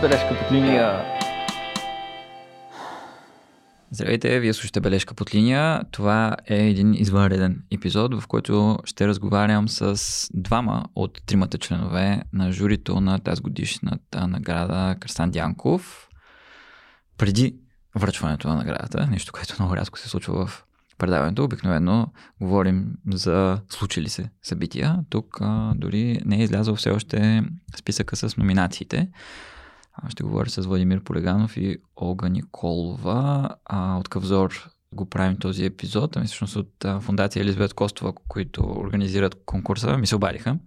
Бележка 0.00 0.38
под 0.38 0.52
линия. 0.52 1.04
Здравейте, 3.90 4.40
вие 4.40 4.52
слушате 4.52 4.80
Бележка 4.80 5.14
под 5.14 5.34
линия. 5.34 5.82
Това 5.90 6.36
е 6.46 6.68
един 6.68 6.94
извънреден 6.94 7.62
епизод, 7.70 8.20
в 8.20 8.26
който 8.26 8.78
ще 8.84 9.08
разговарям 9.08 9.68
с 9.68 10.00
двама 10.34 10.84
от 10.94 11.20
тримата 11.26 11.58
членове 11.58 12.22
на 12.32 12.52
журито 12.52 13.00
на 13.00 13.18
тази 13.18 13.42
годишната 13.42 14.28
награда 14.28 14.96
Кръстан 15.00 15.30
Дянков. 15.30 16.08
Преди 17.18 17.56
връчването 17.96 18.48
на 18.48 18.56
наградата, 18.56 19.06
нещо, 19.06 19.32
което 19.32 19.54
много 19.58 19.76
рядко 19.76 19.98
се 19.98 20.08
случва 20.08 20.46
в 20.46 20.64
предаването. 20.98 21.44
Обикновено 21.44 22.06
говорим 22.40 22.92
за 23.12 23.60
случили 23.68 24.08
се 24.08 24.30
събития. 24.42 24.98
Тук 25.10 25.38
а, 25.40 25.72
дори 25.76 26.20
не 26.24 26.36
е 26.36 26.42
излязъл 26.42 26.76
все 26.76 26.90
още 26.90 27.42
списъка 27.76 28.16
с 28.16 28.36
номинациите. 28.36 29.08
Ще 30.08 30.22
говоря 30.22 30.50
с 30.50 30.66
Владимир 30.66 31.02
Полеганов 31.02 31.56
и 31.56 31.76
Олга 32.00 32.28
Николова. 32.28 33.50
А, 33.64 33.96
от 33.96 34.08
Кавзор 34.08 34.70
го 34.94 35.10
правим 35.10 35.36
този 35.36 35.64
епизод. 35.64 36.16
Ами 36.16 36.26
всъщност 36.26 36.56
от 36.56 36.84
фундация 37.00 37.40
Елизабет 37.40 37.74
Костова, 37.74 38.12
които 38.28 38.62
организират 38.62 39.44
конкурса, 39.44 39.98
ми 39.98 40.06
се 40.06 40.16
обадиха 40.16 40.58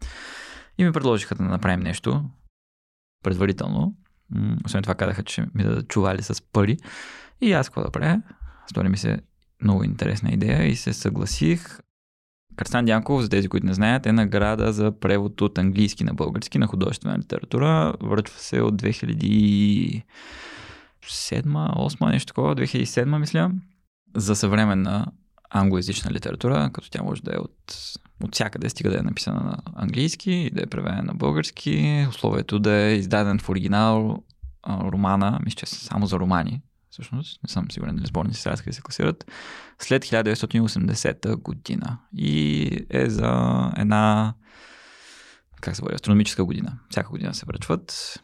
и 0.77 0.83
ми 0.83 0.91
предложиха 0.91 1.35
да 1.35 1.43
направим 1.43 1.79
нещо 1.79 2.23
предварително. 3.23 3.95
Освен 4.65 4.83
това 4.83 4.95
казаха, 4.95 5.23
че 5.23 5.45
ми 5.53 5.63
да 5.63 5.83
чували 5.83 6.23
с 6.23 6.43
пари. 6.51 6.77
И 7.41 7.53
аз 7.53 7.69
какво 7.69 7.81
да 7.81 7.91
правя? 7.91 8.21
Стори 8.69 8.89
ми 8.89 8.97
се 8.97 9.19
много 9.63 9.83
интересна 9.83 10.31
идея 10.31 10.63
и 10.63 10.75
се 10.75 10.93
съгласих. 10.93 11.79
Кръстан 12.55 12.85
Дянков, 12.85 13.21
за 13.21 13.29
тези, 13.29 13.49
които 13.49 13.65
не 13.65 13.73
знаят, 13.73 14.05
е 14.05 14.11
награда 14.11 14.73
за 14.73 14.91
превод 14.99 15.41
от 15.41 15.57
английски 15.57 16.03
на 16.03 16.13
български 16.13 16.57
на 16.57 16.67
художествена 16.67 17.17
литература. 17.17 17.93
Връчва 18.01 18.39
се 18.39 18.61
от 18.61 18.81
2007 18.81 20.03
2008 21.03 22.11
нещо 22.11 22.27
такова, 22.27 22.55
2007 22.55 23.19
мисля, 23.19 23.51
за 24.15 24.35
съвременна 24.35 25.05
англоязична 25.49 26.11
литература, 26.11 26.69
като 26.73 26.89
тя 26.89 27.03
може 27.03 27.23
да 27.23 27.35
е 27.35 27.37
от, 27.37 27.75
от 28.23 28.33
всякъде, 28.33 28.69
стига 28.69 28.89
да 28.89 28.99
е 28.99 29.01
написана 29.01 29.39
на 29.39 29.57
английски 29.75 30.31
и 30.31 30.49
да 30.49 30.61
е 30.61 30.65
преведена 30.65 31.03
на 31.03 31.13
български. 31.13 32.05
Условието 32.09 32.59
да 32.59 32.71
е 32.71 32.95
издаден 32.95 33.39
в 33.39 33.49
оригинал 33.49 34.23
романа, 34.67 35.39
мисля, 35.45 35.55
че 35.55 35.65
само 35.65 36.05
за 36.05 36.19
романи, 36.19 36.61
всъщност, 36.93 37.43
не 37.43 37.49
съм 37.49 37.71
сигурен 37.71 37.95
дали 37.95 38.05
сборници 38.05 38.49
да 38.49 38.57
се 38.57 38.81
класират, 38.81 39.31
след 39.79 40.05
1980 40.05 41.35
година. 41.35 41.97
И 42.17 42.85
е 42.89 43.09
за 43.09 43.71
една, 43.77 44.33
как 45.61 45.75
се 45.75 45.81
води, 45.81 45.95
астрономическа 45.95 46.45
година. 46.45 46.79
Всяка 46.89 47.09
година 47.09 47.33
се 47.33 47.45
връчват. 47.45 48.19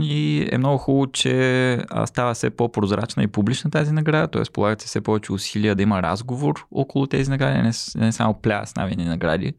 И 0.00 0.48
е 0.52 0.58
много 0.58 0.78
хубаво, 0.78 1.12
че 1.12 1.84
става 2.06 2.34
все 2.34 2.50
по-прозрачна 2.50 3.22
и 3.22 3.26
публична 3.26 3.70
тази 3.70 3.92
награда, 3.92 4.28
т.е. 4.28 4.42
полагат 4.52 4.80
се 4.80 4.86
все 4.86 5.00
повече 5.00 5.32
усилия 5.32 5.74
да 5.74 5.82
има 5.82 6.02
разговор 6.02 6.66
около 6.70 7.06
тези 7.06 7.30
награди, 7.30 7.62
не, 7.62 7.72
не 8.04 8.12
само 8.12 8.34
пляс 8.34 8.76
навини 8.76 9.04
награди, 9.04 9.54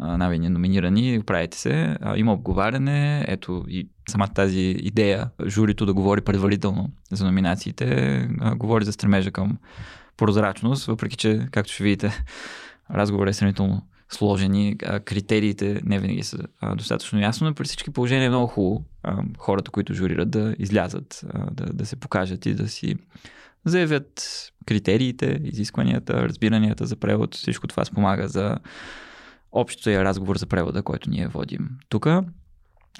навини 0.00 0.48
номинирани, 0.48 1.22
правите 1.26 1.58
се, 1.58 1.96
има 2.16 2.32
обговаряне, 2.32 3.24
ето 3.28 3.64
и 3.68 3.88
самата 4.08 4.28
тази 4.34 4.60
идея, 4.60 5.30
журито 5.46 5.86
да 5.86 5.94
говори 5.94 6.20
предварително 6.20 6.90
за 7.12 7.24
номинациите, 7.24 8.28
говори 8.56 8.84
за 8.84 8.92
стремежа 8.92 9.30
към 9.30 9.58
прозрачност, 10.16 10.86
въпреки 10.86 11.16
че, 11.16 11.48
както 11.50 11.72
ще 11.72 11.82
видите, 11.82 12.24
разговорът 12.90 13.30
е 13.30 13.38
сравнително 13.38 13.82
сложени, 14.10 14.78
критериите 15.04 15.80
не 15.84 15.98
винаги 15.98 16.22
са 16.22 16.38
достатъчно 16.76 17.20
ясно, 17.20 17.48
но 17.48 17.54
при 17.54 17.64
всички 17.64 17.90
положения 17.90 18.26
е 18.26 18.28
много 18.28 18.46
хубаво 18.46 18.84
хората, 19.38 19.70
които 19.70 19.94
журират 19.94 20.30
да 20.30 20.54
излязат, 20.58 21.24
да, 21.50 21.64
да 21.72 21.86
се 21.86 21.96
покажат 21.96 22.46
и 22.46 22.54
да 22.54 22.68
си 22.68 22.96
заявят 23.64 24.22
критериите, 24.66 25.40
изискванията, 25.44 26.28
разбиранията 26.28 26.86
за 26.86 26.96
превод. 26.96 27.34
Всичко 27.34 27.66
това 27.66 27.84
спомага 27.84 28.28
за 28.28 28.56
общото 29.52 29.90
е 29.90 30.04
разговор 30.04 30.38
за 30.38 30.46
превода, 30.46 30.82
който 30.82 31.10
ние 31.10 31.28
водим 31.28 31.68
тук. 31.88 32.06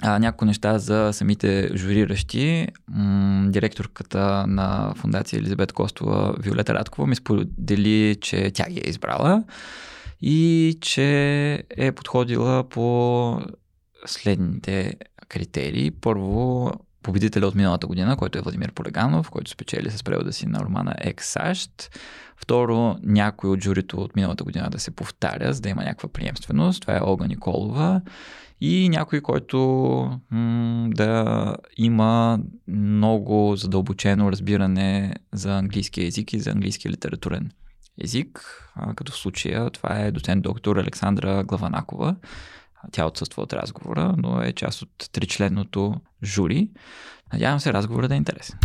А, 0.01 0.19
няколко 0.19 0.45
неща 0.45 0.79
за 0.79 1.09
самите 1.13 1.69
журиращи. 1.75 2.67
М- 2.87 3.51
директорката 3.51 4.47
на 4.47 4.93
фундация 4.95 5.37
Елизабет 5.37 5.73
Костова, 5.73 6.35
Виолета 6.39 6.73
Радкова, 6.73 7.07
ми 7.07 7.15
сподели, 7.15 8.17
че 8.21 8.51
тя 8.51 8.65
ги 8.69 8.79
е 8.79 8.89
избрала 8.89 9.43
и 10.21 10.77
че 10.81 11.63
е 11.69 11.91
подходила 11.91 12.69
по 12.69 13.41
следните 14.05 14.93
критерии. 15.27 15.91
Първо, 15.91 16.71
победителя 17.03 17.47
от 17.47 17.55
миналата 17.55 17.87
година, 17.87 18.17
който 18.17 18.37
е 18.37 18.41
Владимир 18.41 18.71
Полеганов, 18.71 19.29
който 19.29 19.51
спечели 19.51 19.91
с 19.91 20.03
превода 20.03 20.33
си 20.33 20.45
на 20.45 20.59
романа 20.59 20.95
Екс 20.97 21.27
САЩ. 21.31 21.99
Второ, 22.37 22.95
някой 23.03 23.49
от 23.49 23.63
журито 23.63 23.97
от 23.97 24.15
миналата 24.15 24.43
година 24.43 24.69
да 24.69 24.79
се 24.79 24.91
повтаря, 24.91 25.53
за 25.53 25.61
да 25.61 25.69
има 25.69 25.83
някаква 25.83 26.09
приемственост. 26.09 26.81
Това 26.81 26.97
е 26.97 27.01
Олга 27.01 27.27
Николова. 27.27 28.01
И 28.61 28.89
някой, 28.89 29.21
който 29.21 29.57
м- 30.31 30.89
да 30.89 31.55
има 31.77 32.39
много 32.67 33.55
задълбочено 33.55 34.31
разбиране 34.31 35.15
за 35.33 35.57
английски 35.57 36.03
язик 36.03 36.33
и 36.33 36.39
за 36.39 36.49
английски 36.51 36.89
литературен 36.89 37.51
език, 38.03 38.41
а, 38.75 38.93
като 38.93 39.11
в 39.11 39.17
случая 39.17 39.69
това 39.69 39.99
е 39.99 40.11
доцент 40.11 40.43
доктор 40.43 40.77
Александра 40.77 41.43
Главанакова. 41.43 42.15
Тя 42.91 43.05
отсъства 43.05 43.43
от 43.43 43.53
разговора, 43.53 44.15
но 44.17 44.41
е 44.41 44.53
част 44.53 44.81
от 44.81 45.09
тричленното 45.11 45.95
жури. 46.23 46.69
Надявам 47.33 47.59
се 47.59 47.73
разговора 47.73 48.07
да 48.07 48.13
е 48.13 48.17
интересен. 48.17 48.59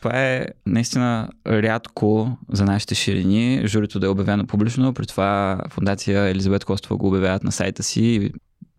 Това 0.00 0.12
е 0.14 0.46
наистина 0.66 1.28
рядко 1.46 2.38
за 2.52 2.64
нашите 2.64 2.94
ширини. 2.94 3.62
Журито 3.66 4.00
да 4.00 4.06
е 4.06 4.10
обявено 4.10 4.46
публично. 4.46 4.94
При 4.94 5.06
това 5.06 5.60
фундация 5.70 6.28
Елизабет 6.28 6.64
Костова 6.64 6.96
го 6.96 7.08
обявяват 7.08 7.44
на 7.44 7.52
сайта 7.52 7.82
си 7.82 8.32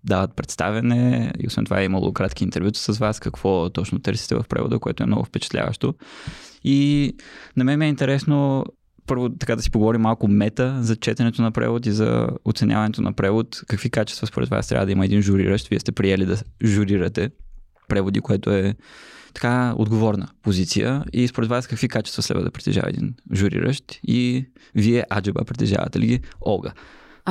дават 0.04 0.36
представене 0.36 1.34
и 1.40 1.48
освен 1.48 1.66
това 1.66 1.82
е 1.82 1.86
имало 1.86 2.14
кратки 2.14 2.44
интервюта 2.44 2.80
с 2.80 2.98
вас, 2.98 3.20
какво 3.20 3.70
точно 3.70 4.00
търсите 4.00 4.36
в 4.36 4.44
превода, 4.50 4.80
което 4.80 5.04
е 5.04 5.06
много 5.06 5.26
впечатляващо. 5.26 5.94
И 6.64 7.14
на 7.58 7.64
мен 7.64 7.80
ми 7.80 7.86
е 7.86 7.90
интересно 7.90 8.66
първо 9.08 9.30
така 9.30 9.56
да 9.56 9.62
си 9.62 9.72
поговорим 9.72 10.02
малко 10.02 10.28
мета 10.28 10.78
за 10.82 10.96
четенето 10.96 11.42
на 11.42 11.52
превод 11.52 11.86
и 11.86 11.92
за 11.92 12.28
оценяването 12.46 13.02
на 13.02 13.14
превод. 13.14 13.62
Какви 13.68 13.90
качества 13.90 14.28
според 14.28 14.50
вас 14.50 14.68
трябва 14.68 14.86
да 14.86 14.92
има 14.92 15.06
един 15.06 15.22
журиращ? 15.22 15.68
Вие 15.68 15.80
сте 15.80 15.92
приели 15.92 16.26
да 16.26 16.38
журирате 16.64 17.30
преводи, 17.88 18.22
което 18.22 18.52
е 18.52 18.76
така 19.34 19.74
отговорна 19.78 20.28
позиция 20.42 21.04
и 21.14 21.28
според 21.28 21.50
вас 21.50 21.68
какви 21.68 21.88
качества 21.88 22.24
следва 22.24 22.44
да 22.44 22.52
притежава 22.52 22.90
един 22.90 23.14
журиращ 23.34 24.00
и 24.04 24.46
вие, 24.76 25.06
Аджаба, 25.10 25.46
притежавате 25.46 26.00
ли 26.00 26.08
ги? 26.08 26.20
Олга. 26.46 26.74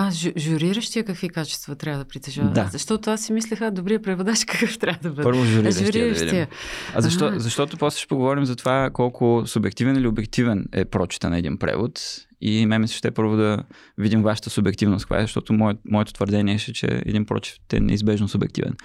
А, 0.06 0.10
жу, 0.10 0.30
журиращия 0.36 1.04
какви 1.04 1.28
качества 1.28 1.76
трябва 1.76 1.98
да 1.98 2.08
притежава? 2.08 2.50
Да. 2.50 2.68
Защото 2.72 3.10
аз 3.10 3.24
си 3.24 3.32
мислеха, 3.32 3.70
добрия 3.70 4.02
преводач 4.02 4.44
какъв 4.46 4.78
трябва 4.78 4.98
да 5.02 5.10
бъде. 5.10 5.22
Първо 5.22 5.44
журиращия. 5.44 5.88
А, 5.88 5.92
журиращия. 5.92 6.46
Да 6.46 6.56
а 6.94 7.00
защо, 7.00 7.26
ага. 7.26 7.40
защото 7.40 7.76
после 7.76 7.98
ще 7.98 8.08
поговорим 8.08 8.44
за 8.44 8.56
това 8.56 8.90
колко 8.92 9.42
субективен 9.46 9.96
или 9.96 10.06
обективен 10.06 10.64
е 10.72 10.84
прочита 10.84 11.30
на 11.30 11.38
един 11.38 11.58
превод. 11.58 12.00
И 12.40 12.66
ме 12.66 12.78
ми 12.78 12.88
се 12.88 12.96
ще 12.96 13.10
първо 13.10 13.36
да 13.36 13.58
видим 13.98 14.22
вашата 14.22 14.50
субективност, 14.50 15.06
е, 15.14 15.20
защото 15.20 15.52
мое, 15.52 15.74
моето 15.90 16.12
твърдение 16.12 16.54
е, 16.54 16.58
че 16.58 17.02
един 17.06 17.26
прочит 17.26 17.72
е 17.72 17.80
неизбежно 17.80 18.28
субективен 18.28 18.76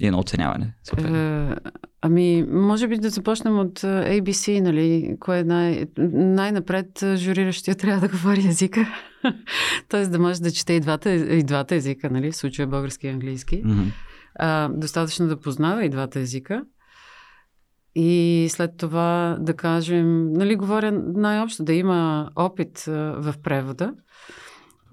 и 0.00 0.06
едно 0.06 0.18
оценяване. 0.18 0.74
Е, 0.98 1.54
ами, 2.02 2.46
може 2.48 2.88
би 2.88 2.98
да 2.98 3.10
започнем 3.10 3.58
от 3.58 3.80
ABC, 3.80 4.60
нали, 4.60 5.16
кое 5.20 5.38
е 5.38 5.44
най- 5.44 5.86
най-напред 6.12 7.04
журиращия 7.16 7.74
трябва 7.74 8.00
да 8.00 8.08
говори 8.08 8.48
езика. 8.48 8.86
Тоест 9.88 10.12
да 10.12 10.18
може 10.18 10.42
да 10.42 10.50
чете 10.50 10.72
и 10.72 10.80
двата, 10.80 11.10
и 11.14 11.42
двата 11.42 11.74
езика, 11.74 12.10
нали, 12.10 12.32
в 12.32 12.36
случая 12.36 12.68
български 12.68 13.06
и 13.06 13.10
английски. 13.10 13.64
Mm-hmm. 13.64 13.92
А, 14.38 14.68
достатъчно 14.68 15.28
да 15.28 15.40
познава 15.40 15.84
и 15.84 15.88
двата 15.88 16.20
езика. 16.20 16.64
И 17.94 18.46
след 18.50 18.70
това 18.76 19.36
да 19.40 19.54
кажем, 19.54 20.32
нали, 20.32 20.56
говоря 20.56 21.02
най-общо, 21.14 21.64
да 21.64 21.72
има 21.72 22.30
опит 22.36 22.78
в 22.86 23.34
превода. 23.42 23.94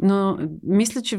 Но 0.06 0.38
мисля, 0.64 1.02
че 1.02 1.18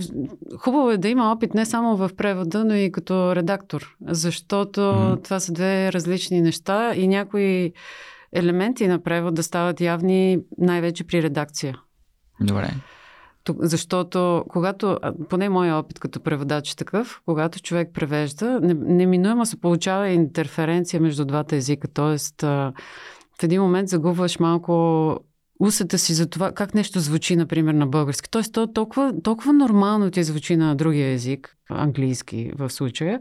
хубаво 0.59 0.91
е 0.91 0.99
да 0.99 1.09
има 1.09 1.33
опит 1.33 1.55
не 1.55 1.67
само 1.67 1.97
в 1.97 2.11
превода, 2.17 2.65
но 2.65 2.75
и 2.75 2.93
като 2.93 3.37
редактор, 3.37 3.97
защото 4.09 4.81
mm-hmm. 4.81 5.25
това 5.25 5.41
са 5.41 5.53
две 5.53 5.93
различни 5.93 6.41
неща 6.41 6.95
и 6.95 7.09
някои 7.09 7.73
елементи 8.33 8.87
на 8.87 9.03
превод 9.03 9.35
да 9.35 9.43
стават 9.43 9.81
явни 9.81 10.39
най-вече 10.59 11.05
при 11.05 11.23
редакция. 11.23 11.79
Добре. 12.41 12.71
Защото 13.59 14.45
когато, 14.49 14.99
поне 15.29 15.49
моя 15.49 15.77
опит 15.77 15.99
като 15.99 16.21
преводач 16.21 16.73
е 16.73 16.77
такъв, 16.77 17.21
когато 17.27 17.63
човек 17.63 17.91
превежда, 17.95 18.61
неминуемо 18.75 19.47
се 19.47 19.61
получава 19.61 20.09
интерференция 20.09 21.01
между 21.01 21.25
двата 21.25 21.57
езика. 21.57 21.89
Тоест, 21.89 22.43
в 22.43 23.43
един 23.43 23.63
момент 23.63 23.89
загубваш 23.89 24.39
малко 24.39 25.19
усета 25.61 25.99
си 25.99 26.15
за 26.15 26.27
това 26.27 26.53
как 26.53 26.75
нещо 26.75 27.01
звучи, 27.01 27.37
например, 27.37 27.75
на 27.75 27.87
български. 27.87 28.31
Тоест, 28.31 28.53
то 28.53 28.67
толкова, 28.67 29.13
толкова 29.23 29.53
нормално 29.53 30.11
ти 30.11 30.25
звучи 30.25 30.57
на 30.57 30.75
другия 30.75 31.13
език, 31.13 31.57
английски 31.71 32.53
в 32.59 32.71
случая, 32.71 33.21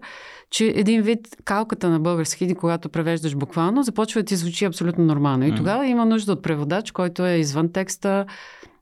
че 0.49 0.65
един 0.65 1.01
вид 1.01 1.27
калката 1.45 1.89
на 1.89 1.99
български, 1.99 2.55
когато 2.55 2.89
превеждаш 2.89 3.35
буквално, 3.35 3.83
започва 3.83 4.21
да 4.21 4.25
ти 4.25 4.35
звучи 4.35 4.65
абсолютно 4.65 5.05
нормално. 5.05 5.47
И 5.47 5.55
тогава 5.55 5.87
има 5.87 6.05
нужда 6.05 6.31
от 6.31 6.43
преводач, 6.43 6.91
който 6.91 7.25
е 7.25 7.35
извън 7.35 7.71
текста, 7.71 8.25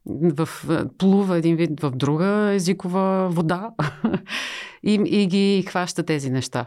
в, 0.06 0.50
плува 0.97 1.38
един 1.38 1.56
вид 1.56 1.80
в 1.81 1.92
друга 1.92 2.51
езикова 2.54 3.30
вода 3.30 3.69
и, 4.83 4.94
и 4.94 5.27
ги 5.27 5.65
хваща 5.68 6.04
тези 6.04 6.30
неща. 6.30 6.65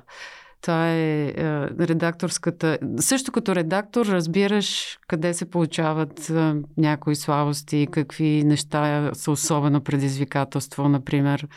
Това 0.65 0.91
е, 0.91 1.27
е 1.27 1.35
редакторската. 1.81 2.79
Също 3.01 3.33
като 3.33 3.55
редактор 3.55 4.07
разбираш 4.07 4.99
къде 5.09 5.35
се 5.35 5.51
получават 5.51 6.31
е, 6.31 6.55
някои 6.77 7.17
слабости, 7.17 7.89
какви 7.91 8.45
неща 8.45 9.11
са 9.15 9.31
особено 9.31 9.81
предизвикателство, 9.81 10.89
например. 10.89 11.49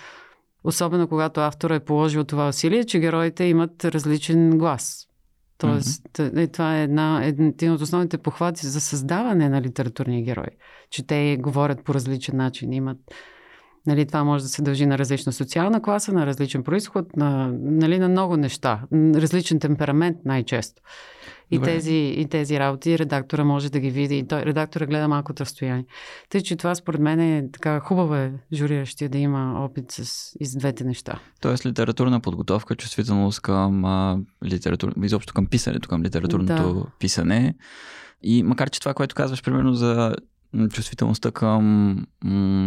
Особено 0.63 1.07
когато 1.07 1.41
автора 1.41 1.75
е 1.75 1.79
положил 1.79 2.23
това 2.23 2.47
усилие, 2.47 2.83
че 2.83 2.99
героите 2.99 3.43
имат 3.43 3.85
различен 3.85 4.57
глас. 4.57 5.07
Тоест, 5.57 6.03
mm-hmm. 6.13 6.53
това 6.53 6.77
е 6.77 6.83
една, 6.83 7.21
един 7.23 7.71
от 7.71 7.81
основните 7.81 8.17
похвати 8.17 8.67
за 8.67 8.81
създаване 8.81 9.49
на 9.49 9.61
литературния 9.61 10.23
герой. 10.23 10.49
Че 10.89 11.07
те 11.07 11.37
говорят 11.39 11.83
по 11.83 11.93
различен 11.93 12.37
начин, 12.37 12.73
имат 12.73 12.97
Нали, 13.87 14.05
това 14.05 14.23
може 14.23 14.43
да 14.43 14.49
се 14.49 14.61
дължи 14.61 14.85
на 14.85 14.97
различна 14.97 15.33
социална 15.33 15.81
класа, 15.81 16.13
на 16.13 16.25
различен 16.25 16.63
происход, 16.63 17.15
на, 17.15 17.51
нали, 17.61 17.99
на 17.99 18.09
много 18.09 18.37
неща. 18.37 18.81
Различен 18.93 19.59
темперамент 19.59 20.17
най-често. 20.25 20.81
И 21.51 21.59
тези, 21.59 22.13
и 22.17 22.27
тези 22.29 22.59
работи 22.59 22.99
редактора 22.99 23.43
може 23.43 23.71
да 23.71 23.79
ги 23.79 23.89
види. 23.89 24.17
И 24.17 24.27
той, 24.27 24.41
редактора 24.41 24.85
гледа 24.85 25.07
малко 25.07 25.31
от 25.31 25.41
разстояние. 25.41 25.85
Тъй, 26.29 26.41
че 26.41 26.55
това 26.55 26.75
според 26.75 27.01
мен 27.01 27.19
е 27.19 27.45
така 27.53 27.79
хубаво 27.79 28.15
е 28.15 28.33
журиращия 28.53 29.09
да 29.09 29.17
има 29.17 29.65
опит 29.65 29.91
с, 29.91 30.31
и 30.39 30.45
с 30.45 30.57
двете 30.57 30.83
неща. 30.83 31.19
Тоест 31.41 31.65
литературна 31.65 32.19
подготовка, 32.19 32.75
чувствителност 32.75 33.41
към 33.41 33.85
а, 33.85 34.19
литератур... 34.45 34.93
изобщо 35.03 35.33
към 35.33 35.45
писането, 35.45 35.89
към 35.89 36.03
литературното 36.03 36.73
да. 36.73 36.85
писане. 36.99 37.55
И 38.23 38.43
макар, 38.43 38.69
че 38.69 38.79
това, 38.79 38.93
което 38.93 39.15
казваш, 39.15 39.43
примерно 39.43 39.73
за 39.73 40.15
чувствителността 40.71 41.31
към 41.31 41.95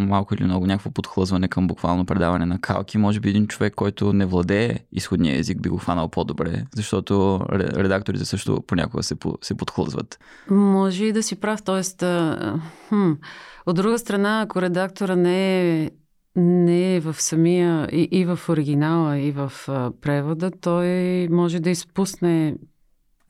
малко 0.08 0.34
или 0.34 0.44
много 0.44 0.66
някакво 0.66 0.90
подхлъзване 0.90 1.48
към 1.48 1.66
буквално 1.66 2.06
предаване 2.06 2.46
на 2.46 2.60
калки. 2.60 2.98
Може 2.98 3.20
би 3.20 3.28
един 3.28 3.46
човек, 3.46 3.74
който 3.74 4.12
не 4.12 4.26
владее 4.26 4.78
изходния 4.92 5.38
език, 5.38 5.62
би 5.62 5.68
го 5.68 5.76
хванал 5.76 6.08
по-добре, 6.08 6.64
защото 6.74 7.40
редакторите 7.52 8.24
също 8.24 8.62
понякога 8.66 9.02
се, 9.02 9.16
се 9.40 9.54
подхлъзват. 9.54 10.18
Може 10.50 11.04
и 11.04 11.12
да 11.12 11.22
си 11.22 11.36
прав, 11.36 11.62
т.е. 11.62 12.06
Хм, 12.88 13.12
от 13.66 13.76
друга 13.76 13.98
страна, 13.98 14.40
ако 14.40 14.62
редактора 14.62 15.16
не 15.16 15.82
е 15.82 15.90
не 16.36 16.96
е 16.96 17.00
в 17.00 17.14
самия 17.20 17.88
и, 17.92 18.08
и 18.12 18.24
в 18.24 18.40
оригинала, 18.48 19.18
и 19.18 19.32
в 19.32 19.52
а, 19.68 19.90
превода, 20.00 20.50
той 20.60 20.88
може 21.30 21.60
да 21.60 21.70
изпусне 21.70 22.56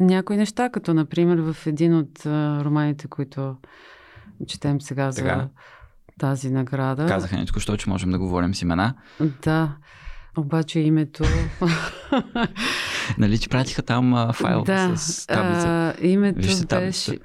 някои 0.00 0.36
неща, 0.36 0.68
като 0.68 0.94
например 0.94 1.38
в 1.38 1.66
един 1.66 1.94
от 1.94 2.26
а, 2.26 2.64
романите, 2.64 3.08
които 3.08 3.56
четем 4.46 4.80
сега 4.80 5.10
за 5.10 5.22
Тега. 5.22 5.48
тази 6.18 6.50
награда. 6.50 7.06
Казаха 7.06 7.36
ни 7.36 7.46
току-що, 7.46 7.76
че 7.76 7.90
можем 7.90 8.10
да 8.10 8.18
говорим 8.18 8.54
с 8.54 8.62
имена. 8.62 8.94
Да. 9.42 9.76
Обаче 10.38 10.80
името... 10.80 11.24
нали, 13.18 13.38
че 13.38 13.48
пратиха 13.48 13.82
там 13.82 14.14
а, 14.14 14.32
файл 14.32 14.62
да, 14.62 14.96
с 14.96 15.26
таблица? 15.26 15.68
А, 15.68 15.94
името 16.00 16.38
Вижте 16.38 16.76
беше... 16.76 17.18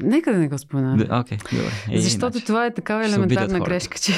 Нека 0.00 0.32
да 0.32 0.38
не 0.38 0.48
го 0.48 0.58
споменаваме. 0.58 1.04
Okay, 1.04 1.56
добре. 1.56 1.72
Е, 1.90 2.00
Защото 2.00 2.36
иначе. 2.36 2.46
това 2.46 2.66
е 2.66 2.74
такава 2.74 3.06
елементарна 3.06 3.60
грешка, 3.60 3.98
че... 3.98 4.12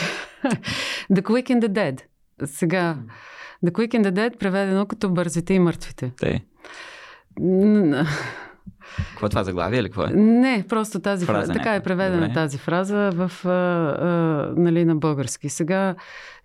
the 1.12 1.22
Quick 1.22 1.50
and 1.50 1.66
the 1.66 1.68
Dead. 1.68 2.00
Сега, 2.46 2.96
The 3.64 3.70
Quick 3.70 3.94
and 3.94 4.10
the 4.10 4.12
Dead, 4.12 4.38
преведено 4.38 4.86
като 4.86 5.10
бързите 5.10 5.54
и 5.54 5.58
мъртвите. 5.58 6.12
Те. 6.20 6.44
Какво 9.10 9.26
е 9.26 9.28
това 9.28 9.44
заглавие 9.44 9.80
или 9.80 9.88
какво 9.88 10.04
е? 10.04 10.10
Не, 10.10 10.64
просто 10.68 11.00
тази 11.00 11.26
фраза. 11.26 11.38
фраза 11.40 11.52
така 11.52 11.74
е 11.74 11.82
преведена 11.82 12.20
Добре. 12.20 12.34
тази 12.34 12.58
фраза 12.58 13.10
в, 13.14 13.32
а, 13.44 13.48
а, 13.48 14.52
нали, 14.56 14.84
на 14.84 14.96
български. 14.96 15.48
Сега 15.48 15.94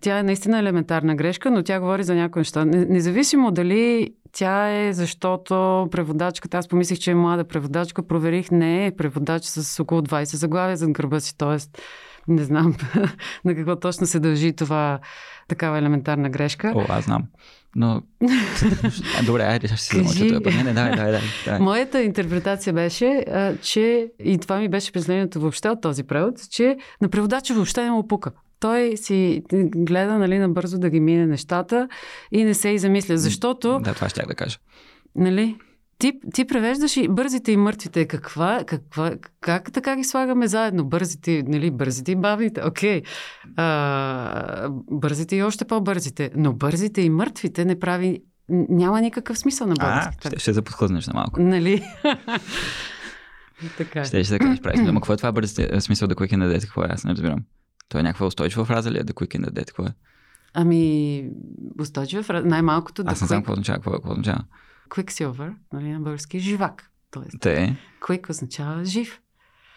тя 0.00 0.18
е 0.18 0.22
наистина 0.22 0.58
елементарна 0.58 1.16
грешка, 1.16 1.50
но 1.50 1.62
тя 1.62 1.80
говори 1.80 2.02
за 2.02 2.14
някои 2.14 2.40
неща. 2.40 2.64
Независимо 2.64 3.50
дали 3.50 4.10
тя 4.32 4.86
е 4.86 4.92
защото 4.92 5.88
преводачката, 5.90 6.58
аз 6.58 6.68
помислих, 6.68 6.98
че 6.98 7.10
е 7.10 7.14
млада 7.14 7.44
преводачка, 7.44 8.06
проверих, 8.06 8.50
не 8.50 8.86
е 8.86 8.96
преводач 8.96 9.44
с 9.44 9.80
около 9.80 10.00
20 10.00 10.24
заглавия 10.24 10.76
зад 10.76 10.90
гърба 10.90 11.20
си, 11.20 11.38
т.е. 11.38 11.56
не 12.28 12.42
знам 12.42 12.74
на 13.44 13.54
какво 13.54 13.76
точно 13.76 14.06
се 14.06 14.20
дължи 14.20 14.56
това 14.56 14.98
такава 15.48 15.78
елементарна 15.78 16.30
грешка. 16.30 16.72
О, 16.74 16.84
аз 16.88 17.04
знам. 17.04 17.22
Но... 17.76 18.02
Добре, 19.26 19.42
айде, 19.42 19.68
ще 19.68 19.76
си 19.76 19.96
замълча 19.96 20.40
това. 20.40 20.56
Не, 20.56 20.62
не, 20.62 20.72
давай, 20.72 20.96
давай, 20.96 21.20
давай. 21.44 21.60
Моята 21.60 22.02
интерпретация 22.02 22.72
беше, 22.72 23.24
а, 23.32 23.56
че, 23.56 24.08
и 24.24 24.38
това 24.38 24.58
ми 24.58 24.68
беше 24.68 24.90
впечатлението 24.90 25.40
въобще 25.40 25.68
от 25.68 25.80
този 25.80 26.02
превод, 26.02 26.34
че 26.50 26.76
на 27.00 27.08
преводача 27.08 27.54
въобще 27.54 27.84
не 27.84 27.90
му 27.90 28.08
пука. 28.08 28.30
Той 28.60 28.96
си 28.96 29.42
гледа, 29.76 30.18
нали, 30.18 30.38
набързо 30.38 30.78
да 30.78 30.90
ги 30.90 31.00
мине 31.00 31.26
нещата 31.26 31.88
и 32.32 32.44
не 32.44 32.54
се 32.54 32.68
и 32.68 32.78
замисля, 32.78 33.18
защото... 33.18 33.80
Да, 33.80 33.94
това 33.94 34.08
ще 34.08 34.22
да 34.26 34.34
кажа. 34.34 34.58
Нали? 35.14 35.56
Ти, 35.98 36.12
ти 36.34 36.44
превеждаш 36.44 36.96
и 36.96 37.08
бързите 37.08 37.52
и 37.52 37.56
мъртвите. 37.56 38.06
Каква, 38.06 38.64
каква, 38.66 39.12
как 39.40 39.72
така 39.72 39.96
ги 39.96 40.04
слагаме 40.04 40.46
заедно? 40.46 40.84
Бързите, 40.84 41.44
нали, 41.46 41.70
бързите 41.70 42.12
и 42.12 42.16
бавните. 42.16 42.62
Окей. 42.66 43.02
А, 43.56 44.68
бързите 44.90 45.36
и 45.36 45.42
още 45.42 45.64
по-бързите. 45.64 46.30
Но 46.36 46.52
бързите 46.52 47.02
и 47.02 47.10
мъртвите 47.10 47.64
не 47.64 47.78
прави... 47.78 48.22
Няма 48.48 49.00
никакъв 49.00 49.38
смисъл 49.38 49.66
на 49.66 49.74
български. 49.74 50.16
А, 50.24 50.28
ще, 50.28 50.38
ще 50.38 50.52
заподхлъзнеш 50.52 51.06
на 51.06 51.14
малко. 51.14 51.40
Нали? 51.40 51.84
така. 53.76 54.04
Ще, 54.04 54.24
ще 54.24 54.34
да 54.34 54.38
кажеш 54.38 54.60
правилно. 54.60 54.88
Ама 54.88 55.00
какво 55.00 55.12
е 55.12 55.16
това 55.16 55.32
бързите? 55.32 55.80
Смисъл 55.80 56.08
да 56.08 56.14
quick 56.14 56.34
in 56.34 56.38
the 56.38 56.56
dead? 56.56 56.60
Какво 56.60 56.82
е? 56.82 56.88
Аз 56.90 57.04
не 57.04 57.10
разбирам. 57.10 57.38
Това 57.88 58.00
е 58.00 58.02
някаква 58.02 58.26
устойчива 58.26 58.64
фраза 58.64 58.90
ли 58.90 58.98
е 58.98 59.04
да 59.04 59.12
quick 59.12 59.38
in 59.38 59.46
the 59.46 59.50
dead? 59.50 59.66
Какво 59.66 59.84
е? 59.84 59.94
Ами, 60.54 61.24
устойчива 61.80 62.22
фраза. 62.22 62.46
Най-малкото 62.46 63.04
да 63.04 63.12
Аз 63.12 63.20
не 63.20 63.26
знам 63.26 63.42
какво 63.42 63.52
означава. 63.52 63.76
Какво, 63.76 63.92
какво 63.92 64.10
означава? 64.10 64.44
Quicksilver, 64.88 65.54
нали, 65.72 65.88
на 65.88 66.00
български 66.00 66.38
живак. 66.38 66.90
Тоест, 67.10 67.40
Те. 67.40 67.76
Quick 68.00 68.30
означава 68.30 68.84
жив. 68.84 69.20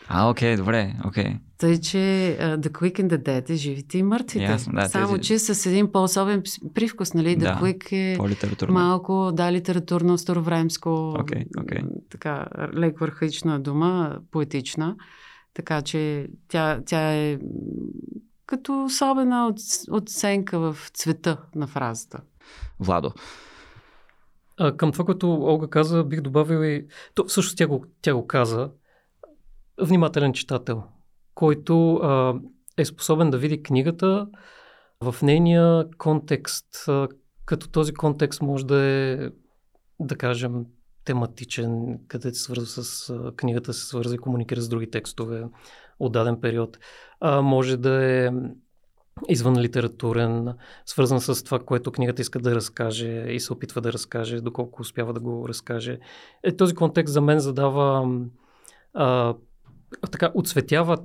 А, 0.08 0.30
окей, 0.30 0.56
добре, 0.56 0.96
окей. 1.06 1.24
Okay. 1.24 1.38
Тъй, 1.58 1.80
че 1.80 1.98
uh, 2.42 2.57
The 2.57 2.69
Quick 2.69 3.02
and 3.02 3.07
the 3.07 3.18
Dead 3.18 3.50
е 3.50 3.56
живите 3.56 3.98
и 3.98 4.04
мъртвите. 4.04 4.45
Ясно, 4.45 4.74
да, 4.74 4.90
Само, 4.90 5.18
тези... 5.18 5.28
че 5.28 5.40
с 5.40 5.66
един 5.66 5.92
по-особен 5.92 6.44
привкус, 6.74 7.14
нали? 7.14 7.38
The 7.38 7.40
да, 7.40 7.60
Quick 7.62 7.92
е 7.92 8.72
малко, 8.72 9.31
да, 9.33 9.52
литературно, 9.52 10.18
старовремско. 10.18 10.90
Okay, 10.90 11.48
okay. 11.48 11.83
Така, 12.10 12.45
леко 12.76 13.04
архаична 13.04 13.60
дума, 13.60 14.18
поетична. 14.31 14.95
Така 15.54 15.81
че 15.81 16.28
тя, 16.48 16.80
тя 16.86 17.14
е 17.14 17.38
като 18.45 18.83
особена 18.83 19.54
оценка 19.92 20.60
в 20.60 20.78
цвета 20.94 21.38
на 21.56 21.68
фразата. 21.68 22.22
Владо, 22.80 23.14
а, 24.59 24.78
към 24.78 24.92
това, 24.92 25.06
което 25.06 25.31
Олга 25.31 25.68
каза, 25.68 26.04
бих 26.04 26.21
добавил 26.21 26.63
и... 26.63 26.87
То, 27.16 27.25
всъщност 27.25 27.57
тя 27.57 27.68
го, 27.68 27.85
тя 28.01 28.16
го 28.16 28.28
каза. 28.28 28.71
Внимателен 29.81 30.33
читател, 30.33 30.83
който 31.35 31.95
а, 31.95 32.39
е 32.78 32.85
способен 32.85 33.30
да 33.30 33.37
види 33.37 33.63
книгата 33.63 34.28
в 35.01 35.16
нейния 35.21 35.85
контекст, 35.97 36.87
а, 36.87 37.07
като 37.45 37.69
този 37.69 37.94
контекст 37.94 38.42
може 38.42 38.66
да 38.66 38.81
е, 38.81 39.30
да 39.99 40.16
кажем, 40.16 40.66
тематичен, 41.06 41.99
където 42.07 42.37
се 42.37 42.44
свързва 42.44 42.83
с 42.83 43.09
а, 43.09 43.31
книгата, 43.35 43.73
се 43.73 43.85
свързва 43.85 44.16
и 44.16 44.19
комуникира 44.19 44.61
с 44.61 44.69
други 44.69 44.92
текстове 44.92 45.44
от 45.99 46.11
даден 46.11 46.42
период. 46.42 46.80
А, 47.19 47.42
може 47.42 47.78
да 47.78 48.04
е 48.04 48.31
извън 49.28 49.59
литературен, 49.59 50.54
свързан 50.85 51.21
с 51.21 51.44
това, 51.44 51.59
което 51.59 51.92
книгата 51.92 52.21
иска 52.21 52.40
да 52.40 52.56
разкаже 52.56 53.26
и 53.30 53.40
се 53.40 53.54
опитва 53.54 53.81
да 53.81 53.94
разкаже, 53.94 54.42
доколко 54.42 54.81
успява 54.81 55.14
да 55.14 55.19
го 55.19 55.47
разкаже. 55.47 55.99
Е, 56.44 56.56
този 56.56 56.76
контекст 56.76 57.14
за 57.14 57.21
мен 57.21 57.40
задава 57.40 58.09
а, 58.94 59.35
така, 60.11 60.31
отсветява 60.33 60.97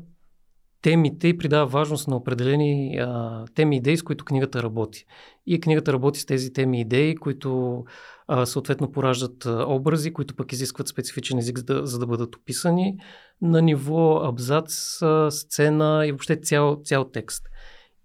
темите 0.83 1.29
и 1.29 1.39
придава 1.39 1.67
важност 1.67 2.09
на 2.09 2.17
определени 2.17 2.99
а, 2.99 3.45
теми 3.55 3.77
и 3.77 3.79
идеи, 3.79 3.97
с 3.97 4.03
които 4.03 4.25
книгата 4.25 4.63
работи. 4.63 5.05
И 5.47 5.61
книгата 5.61 5.93
работи 5.93 6.21
с 6.21 6.27
тези 6.27 6.53
теми 6.53 6.79
и 6.79 6.81
идеи, 6.81 7.15
които 7.15 7.85
а, 8.29 8.47
съответно 8.47 8.93
пораждат 8.93 9.47
образи, 9.47 10.13
които 10.13 10.37
пък 10.37 10.53
изискват 10.53 10.89
специфичен 10.89 11.39
език, 11.39 11.59
за 11.59 11.65
да, 11.65 11.87
за 11.87 11.99
да 11.99 12.07
бъдат 12.07 12.37
описани 12.37 12.97
на 13.43 13.63
ниво 13.63 14.21
абзац, 14.25 15.01
сцена 15.31 16.05
и 16.07 16.13
въобще 16.13 16.37
цял, 16.37 16.81
цял 16.85 17.05
текст. 17.05 17.47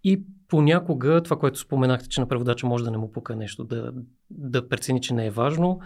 И 0.03 0.23
понякога 0.47 1.23
това, 1.23 1.39
което 1.39 1.59
споменахте, 1.59 2.09
че 2.09 2.21
на 2.21 2.27
преводача 2.27 2.67
може 2.67 2.83
да 2.83 2.91
не 2.91 2.97
му 2.97 3.11
пука 3.11 3.35
нещо, 3.35 3.63
да, 3.63 3.91
да 4.29 4.69
прецени, 4.69 5.01
че 5.01 5.13
не 5.13 5.25
е 5.25 5.31
важно, 5.31 5.79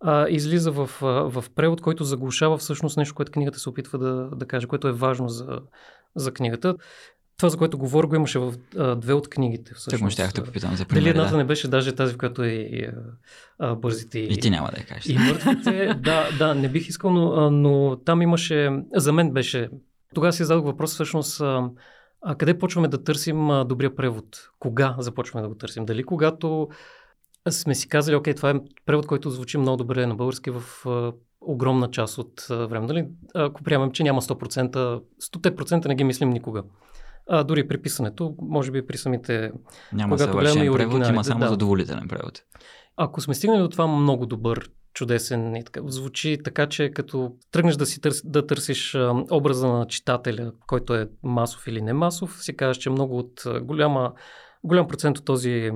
а, 0.00 0.28
излиза 0.28 0.70
в, 0.72 0.90
в 1.30 1.44
превод, 1.54 1.80
който 1.80 2.04
заглушава 2.04 2.58
всъщност 2.58 2.96
нещо, 2.96 3.14
което 3.14 3.32
книгата 3.32 3.58
се 3.58 3.68
опитва 3.68 3.98
да, 3.98 4.28
да 4.36 4.46
каже, 4.46 4.66
което 4.66 4.88
е 4.88 4.92
важно 4.92 5.28
за, 5.28 5.60
за 6.16 6.32
книгата. 6.32 6.74
Това, 7.36 7.48
за 7.48 7.56
което 7.56 7.78
говоря, 7.78 8.06
го 8.06 8.14
имаше 8.14 8.38
в 8.38 8.54
а, 8.78 8.96
две 8.96 9.12
от 9.12 9.28
книгите. 9.28 9.74
Всъщност. 9.74 10.16
Так 10.16 10.28
щях 10.28 10.32
да 10.32 10.44
попитам 10.44 10.76
за 10.76 10.84
примери, 10.84 11.04
Дали 11.04 11.10
едната 11.10 11.30
да. 11.30 11.36
не 11.36 11.44
беше 11.44 11.68
даже 11.68 11.92
тази, 11.92 12.14
в 12.14 12.18
която 12.18 12.42
е 12.42 12.48
и, 12.48 12.88
а, 13.58 13.74
бързите 13.74 14.18
и... 14.18 14.32
И 14.32 14.36
ти 14.36 14.50
няма 14.50 14.70
да 14.74 14.80
я 14.80 14.86
кажеш. 14.86 15.06
И 15.06 15.18
мъртвите, 15.18 15.94
да, 16.04 16.28
да, 16.38 16.54
не 16.54 16.68
бих 16.68 16.88
искал, 16.88 17.10
но, 17.10 17.50
но 17.50 17.96
там 17.96 18.22
имаше... 18.22 18.70
За 18.94 19.12
мен 19.12 19.30
беше... 19.30 19.68
Тогава 20.14 20.32
си 20.32 20.44
зададох 20.44 20.64
въпрос 20.64 20.94
всъщност... 20.94 21.40
А, 21.40 21.70
а 22.22 22.34
къде 22.34 22.58
почваме 22.58 22.88
да 22.88 23.04
търсим 23.04 23.50
а, 23.50 23.64
добрия 23.64 23.96
превод? 23.96 24.24
Кога 24.58 24.96
започваме 24.98 25.42
да 25.42 25.48
го 25.48 25.54
търсим? 25.54 25.84
Дали 25.84 26.04
когато 26.04 26.68
сме 27.50 27.74
си 27.74 27.88
казали, 27.88 28.16
окей, 28.16 28.34
това 28.34 28.50
е 28.50 28.54
превод, 28.86 29.06
който 29.06 29.30
звучи 29.30 29.58
много 29.58 29.76
добре 29.76 30.06
на 30.06 30.14
български 30.14 30.50
в 30.50 30.62
а, 30.86 31.12
огромна 31.40 31.90
част 31.90 32.18
от 32.18 32.46
а, 32.50 32.66
време. 32.66 32.86
Дали? 32.86 33.08
Ако 33.34 33.62
приемем, 33.62 33.90
че 33.90 34.02
няма 34.02 34.22
100%, 34.22 35.02
100% 35.34 35.88
не 35.88 35.94
ги 35.94 36.04
мислим 36.04 36.30
никога. 36.30 36.62
А, 37.28 37.44
дори 37.44 37.68
при 37.68 37.82
писането, 37.82 38.34
може 38.42 38.70
би 38.70 38.86
при 38.86 38.96
самите... 38.96 39.52
Няма 39.92 40.16
когато 40.16 40.38
гледаме 40.38 40.64
и 40.64 40.72
превод, 40.72 41.08
има 41.08 41.24
само 41.24 41.40
да. 41.40 41.48
задоволителен 41.48 42.08
превод. 42.08 42.42
Ако 42.96 43.20
сме 43.20 43.34
стигнали 43.34 43.60
до 43.60 43.68
това 43.68 43.86
много 43.86 44.26
добър, 44.26 44.70
чудесен 44.94 45.56
и 45.56 45.64
така, 45.64 45.80
звучи 45.86 46.38
така, 46.44 46.66
че 46.66 46.90
като 46.90 47.32
тръгнеш 47.50 47.76
да, 47.76 47.86
си 47.86 48.00
търс, 48.00 48.22
да 48.24 48.46
търсиш 48.46 48.96
образа 49.30 49.68
на 49.68 49.86
читателя, 49.86 50.52
който 50.66 50.94
е 50.94 51.08
масов 51.22 51.66
или 51.66 51.82
не 51.82 51.92
масов, 51.92 52.42
си 52.42 52.56
кажеш, 52.56 52.82
че 52.82 52.90
много 52.90 53.18
от 53.18 53.42
голяма, 53.62 54.12
голям 54.64 54.88
процент 54.88 55.18
от 55.18 55.24
този 55.24 55.72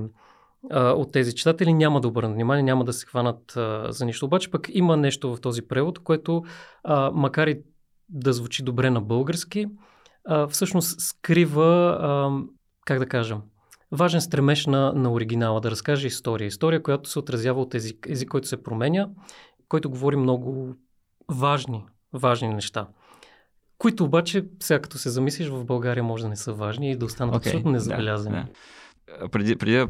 от 0.71 1.13
тези 1.13 1.35
читатели 1.35 1.73
няма 1.73 2.01
да 2.01 2.09
обърнат 2.09 2.35
внимание, 2.35 2.63
няма 2.63 2.85
да 2.85 2.93
се 2.93 3.07
хванат 3.07 3.57
а, 3.57 3.93
за 3.93 4.05
нищо. 4.05 4.27
Обаче 4.27 4.51
пък 4.51 4.69
има 4.73 4.97
нещо 4.97 5.37
в 5.37 5.41
този 5.41 5.63
превод, 5.63 5.99
което 5.99 6.43
а, 6.85 7.11
макар 7.11 7.47
и 7.47 7.63
да 8.09 8.33
звучи 8.33 8.63
добре 8.63 8.91
на 8.91 9.01
български, 9.01 9.67
а, 10.25 10.47
всъщност 10.47 11.01
скрива, 11.01 11.99
а, 12.01 12.31
как 12.87 12.99
да 12.99 13.07
кажа, 13.07 13.37
важен 13.93 14.21
стремеж 14.21 14.67
на, 14.67 14.93
на 14.93 15.13
оригинала, 15.13 15.61
да 15.61 15.71
разкаже 15.71 16.07
история. 16.07 16.47
История, 16.47 16.83
която 16.83 17.11
се 17.11 17.19
отразява 17.19 17.61
от 17.61 17.75
език, 17.75 18.07
език, 18.09 18.29
който 18.29 18.49
се 18.49 18.63
променя, 18.63 19.09
който 19.69 19.91
говори 19.91 20.17
много 20.17 20.75
важни, 21.29 21.85
важни 22.13 22.49
неща. 22.49 22.87
Които 23.79 24.05
обаче, 24.05 24.45
сега 24.61 24.81
като 24.81 24.99
се 24.99 25.11
замислиш, 25.11 25.49
в 25.49 25.65
България 25.65 26.05
може 26.05 26.23
да 26.23 26.29
не 26.29 26.37
са 26.37 26.53
важни 26.53 26.91
и 26.91 26.97
да 26.97 27.05
останат 27.05 27.35
okay, 27.35 27.39
абсолютно 27.39 27.71
незабелязани. 27.71 28.37
Да, 28.37 28.47
да. 29.21 29.29
Преди, 29.29 29.57
преди 29.57 29.77
да 29.77 29.89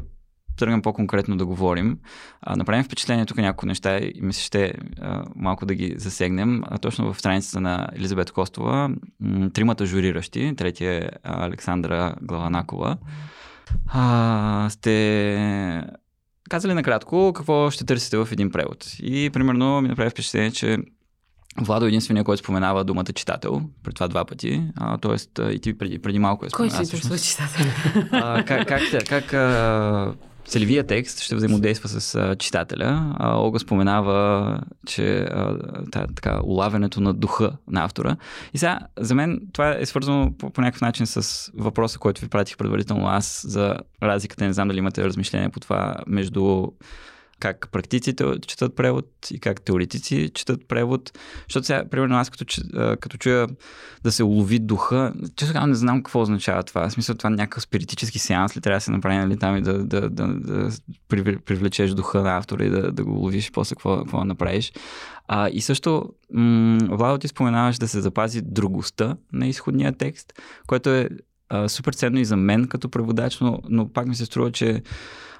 тръгнем 0.57 0.81
по-конкретно 0.81 1.37
да 1.37 1.45
говорим. 1.45 1.99
А, 2.41 2.55
направим 2.55 2.83
впечатление 2.83 3.25
тук 3.25 3.37
някои 3.37 3.67
неща 3.67 3.97
и 3.97 4.13
мисля, 4.21 4.41
ще 4.41 4.73
а, 5.01 5.23
малко 5.35 5.65
да 5.65 5.75
ги 5.75 5.93
засегнем. 5.97 6.63
А, 6.65 6.77
точно 6.77 7.13
в 7.13 7.19
страницата 7.19 7.61
на 7.61 7.89
Елизабет 7.95 8.31
Костова, 8.31 8.89
м- 9.19 9.49
тримата 9.49 9.85
журиращи, 9.85 10.53
третия 10.57 10.93
е 10.93 11.09
Александра 11.23 12.15
Главанакова, 12.21 12.97
а, 13.87 14.67
сте 14.69 15.83
казали 16.49 16.73
накратко 16.73 17.33
какво 17.35 17.71
ще 17.71 17.85
търсите 17.85 18.17
в 18.17 18.27
един 18.31 18.51
превод. 18.51 18.95
И 18.99 19.29
примерно 19.33 19.81
ми 19.81 19.87
направи 19.87 20.09
впечатление, 20.09 20.51
че 20.51 20.77
Владо 21.61 21.85
е 21.85 21.87
единствения, 21.87 22.23
който 22.23 22.43
споменава 22.43 22.83
думата 22.83 23.13
читател, 23.15 23.61
при 23.83 23.93
това 23.93 24.07
два 24.07 24.25
пъти. 24.25 24.63
А, 24.75 24.97
тоест, 24.97 25.39
и 25.51 25.59
ти 25.59 25.77
преди, 25.77 26.01
преди 26.01 26.19
малко 26.19 26.45
е 26.45 26.49
спомена. 26.49 26.71
Кой 26.71 26.85
си 26.85 26.95
интересува 26.95 27.19
читател? 27.19 27.65
А, 28.11 28.43
как, 28.43 28.67
как, 28.67 28.81
как, 28.91 29.07
как 29.07 29.33
а, 29.33 30.13
целевия 30.45 30.87
текст 30.87 31.19
ще 31.19 31.35
взаимодейства 31.35 31.89
с 31.89 32.35
читателя. 32.39 33.15
А, 33.19 33.37
Ога 33.37 33.59
споменава, 33.59 34.59
че 34.87 35.19
а, 35.19 35.57
та, 35.91 36.07
така, 36.07 36.39
улавянето 36.43 37.01
на 37.01 37.13
духа 37.13 37.51
на 37.67 37.83
автора. 37.83 38.15
И 38.53 38.57
сега, 38.57 38.79
за 38.99 39.15
мен 39.15 39.41
това 39.53 39.75
е 39.79 39.85
свързано 39.85 40.33
по, 40.37 40.49
по 40.49 40.61
някакъв 40.61 40.81
начин 40.81 41.07
с 41.07 41.51
въпроса, 41.57 41.99
който 41.99 42.21
ви 42.21 42.27
пратих 42.27 42.57
предварително 42.57 43.07
аз 43.07 43.45
за 43.47 43.75
разликата. 44.03 44.45
Не 44.45 44.53
знам 44.53 44.67
дали 44.67 44.77
имате 44.77 45.03
размишление 45.03 45.49
по 45.49 45.59
това 45.59 45.95
между 46.07 46.67
как 47.39 47.69
практиците 47.71 48.25
четат 48.47 48.75
превод 48.75 49.05
и 49.31 49.39
как 49.39 49.61
теоретици 49.61 50.31
четат 50.33 50.67
превод. 50.67 51.11
Защото 51.49 51.65
сега, 51.65 51.89
примерно, 51.89 52.15
аз 52.15 52.29
като, 52.29 52.45
като 52.99 53.17
чуя 53.17 53.47
да 54.03 54.11
се 54.11 54.23
улови 54.23 54.59
духа, 54.59 55.13
често 55.35 55.67
не 55.67 55.75
знам 55.75 56.03
какво 56.03 56.21
означава 56.21 56.63
това. 56.63 56.89
В 56.89 56.93
смисъл 56.93 57.15
това 57.15 57.29
някакъв 57.29 57.63
спиритически 57.63 58.19
сеанс 58.19 58.57
ли 58.57 58.61
трябва 58.61 58.77
да 58.77 58.81
се 58.81 58.91
направи 58.91 59.17
нали, 59.17 59.39
там 59.39 59.57
и 59.57 59.61
да, 59.61 59.85
да, 59.85 60.09
да, 60.09 60.27
да 60.27 60.71
привлечеш 61.45 61.91
духа 61.91 62.21
на 62.21 62.37
автора 62.37 62.65
и 62.65 62.69
да, 62.69 62.91
да 62.91 63.03
го 63.03 63.11
уловиш 63.11 63.51
после 63.51 63.75
какво, 63.75 63.97
какво 63.97 64.25
направиш. 64.25 64.73
А, 65.27 65.49
и 65.49 65.61
също, 65.61 66.13
м- 66.33 66.77
Владо, 66.91 67.17
ти 67.17 67.27
споменаваш 67.27 67.77
да 67.77 67.87
се 67.87 68.01
запази 68.01 68.41
другостта 68.41 69.17
на 69.33 69.47
изходния 69.47 69.93
текст, 69.97 70.33
което 70.67 70.89
е 70.89 71.09
а, 71.49 71.69
супер 71.69 71.93
ценно 71.93 72.19
и 72.19 72.25
за 72.25 72.37
мен 72.37 72.67
като 72.67 72.89
преводач, 72.89 73.39
но, 73.39 73.59
но 73.69 73.93
пак 73.93 74.07
ми 74.07 74.15
се 74.15 74.25
струва, 74.25 74.51
че 74.51 74.81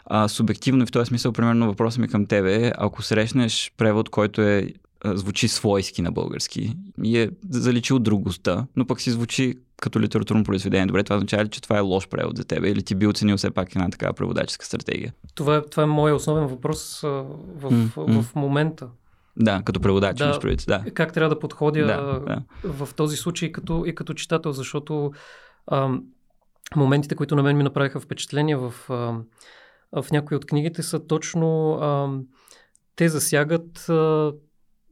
а, 0.05 0.27
субективно 0.27 0.83
и 0.83 0.85
в 0.85 0.91
този 0.91 1.07
смисъл, 1.07 1.31
примерно 1.31 1.67
въпросът 1.67 1.99
ми 1.99 2.07
към 2.07 2.25
тебе 2.25 2.67
е, 2.67 2.71
ако 2.77 3.01
срещнеш 3.01 3.71
превод, 3.77 4.09
който 4.09 4.41
е 4.41 4.73
звучи 5.05 5.47
свойски 5.47 6.01
на 6.01 6.11
български 6.11 6.75
и 7.03 7.17
е 7.17 7.29
заличил 7.49 7.99
другостта, 7.99 8.67
но 8.75 8.87
пък 8.87 9.01
си 9.01 9.11
звучи 9.11 9.55
като 9.81 9.99
литературно 9.99 10.43
произведение. 10.43 10.85
Добре, 10.85 11.03
това 11.03 11.15
означава 11.15 11.45
ли, 11.45 11.49
че 11.49 11.61
това 11.61 11.77
е 11.77 11.81
лош 11.81 12.07
превод 12.07 12.37
за 12.37 12.45
тебе 12.45 12.69
или 12.69 12.83
ти 12.83 12.95
би 12.95 13.07
оценил 13.07 13.37
все 13.37 13.51
пак 13.51 13.75
една 13.75 13.89
такава 13.89 14.13
преводаческа 14.13 14.65
стратегия? 14.65 15.13
Това 15.35 15.55
е, 15.55 15.61
това 15.61 15.83
е 15.83 15.85
моят 15.85 16.19
основен 16.19 16.47
въпрос 16.47 17.03
а, 17.03 17.07
в, 17.07 17.71
mm-hmm. 17.71 18.21
в, 18.21 18.35
момента. 18.35 18.87
Да, 19.37 19.61
като 19.65 19.79
преводач, 19.79 20.17
да, 20.17 20.39
да. 20.67 20.83
Как 20.93 21.13
трябва 21.13 21.35
да 21.35 21.39
подходя 21.39 21.85
да, 21.85 22.19
да. 22.19 22.43
в 22.73 22.93
този 22.93 23.17
случай 23.17 23.51
като, 23.51 23.83
и 23.85 23.95
като 23.95 24.13
читател, 24.13 24.51
защото 24.51 25.11
а, 25.67 25.89
моментите, 26.75 27.15
които 27.15 27.35
на 27.35 27.43
мен 27.43 27.57
ми 27.57 27.63
направиха 27.63 27.99
впечатление 27.99 28.55
в 28.55 28.73
а, 28.89 29.13
в 30.01 30.11
някои 30.11 30.37
от 30.37 30.45
книгите 30.45 30.83
са 30.83 31.07
точно 31.07 31.71
а, 31.71 32.09
те 32.95 33.09
засягат 33.09 33.89
а, 33.89 34.33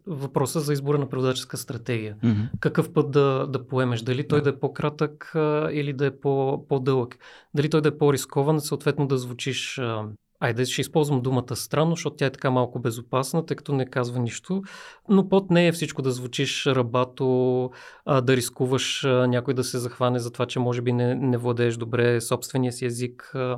въпроса 0.07 0.59
за 0.59 0.73
избора 0.73 0.97
на 0.97 1.09
преводаческа 1.09 1.57
стратегия. 1.57 2.15
Mm-hmm. 2.23 2.49
Какъв 2.59 2.93
път 2.93 3.11
да, 3.11 3.47
да 3.49 3.67
поемеш? 3.67 4.01
Дали 4.01 4.27
той 4.27 4.41
да 4.41 4.49
е 4.49 4.59
по-кратък 4.59 5.35
а, 5.35 5.69
или 5.71 5.93
да 5.93 6.05
е 6.05 6.11
по, 6.11 6.65
по-дълъг? 6.69 7.17
Дали 7.53 7.69
той 7.69 7.81
да 7.81 7.89
е 7.89 7.97
по-рискован, 7.97 8.61
съответно 8.61 9.07
да 9.07 9.17
звучиш... 9.17 9.77
А, 9.77 10.03
Айде, 10.39 10.65
ще 10.65 10.81
използвам 10.81 11.21
думата 11.21 11.55
странно, 11.55 11.91
защото 11.91 12.15
тя 12.15 12.25
е 12.25 12.31
така 12.31 12.51
малко 12.51 12.79
безопасна, 12.79 13.45
тъй 13.45 13.57
като 13.57 13.73
не 13.73 13.85
казва 13.85 14.19
нищо, 14.19 14.63
но 15.09 15.29
под 15.29 15.51
нея 15.51 15.67
е 15.67 15.71
всичко 15.71 16.01
да 16.01 16.11
звучиш 16.11 16.65
рабато, 16.65 17.71
а, 18.05 18.21
да 18.21 18.35
рискуваш 18.35 19.03
а, 19.03 19.27
някой 19.27 19.53
да 19.53 19.63
се 19.63 19.79
захване 19.79 20.19
за 20.19 20.31
това, 20.31 20.45
че 20.45 20.59
може 20.59 20.81
би 20.81 20.93
не, 20.93 21.15
не 21.15 21.37
владееш 21.37 21.77
добре 21.77 22.21
собствения 22.21 22.71
си 22.71 22.85
език. 22.85 23.31
А, 23.35 23.57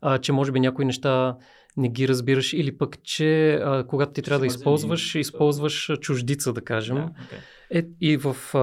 а, 0.00 0.18
че 0.18 0.32
може 0.32 0.52
би 0.52 0.60
някои 0.60 0.84
неща 0.84 1.36
не 1.76 1.88
ги 1.88 2.08
разбираш 2.08 2.52
или 2.52 2.78
пък, 2.78 3.02
че 3.02 3.54
а, 3.54 3.86
когато 3.86 4.12
ти 4.12 4.22
трябва 4.22 4.40
да 4.40 4.46
използваш, 4.46 5.14
използваш 5.14 5.90
чуждица, 6.00 6.52
да 6.52 6.60
кажем. 6.60 6.96
Yeah, 6.96 7.10
okay. 7.10 7.38
е, 7.70 7.86
и 8.00 8.16
в, 8.16 8.36
а, 8.54 8.58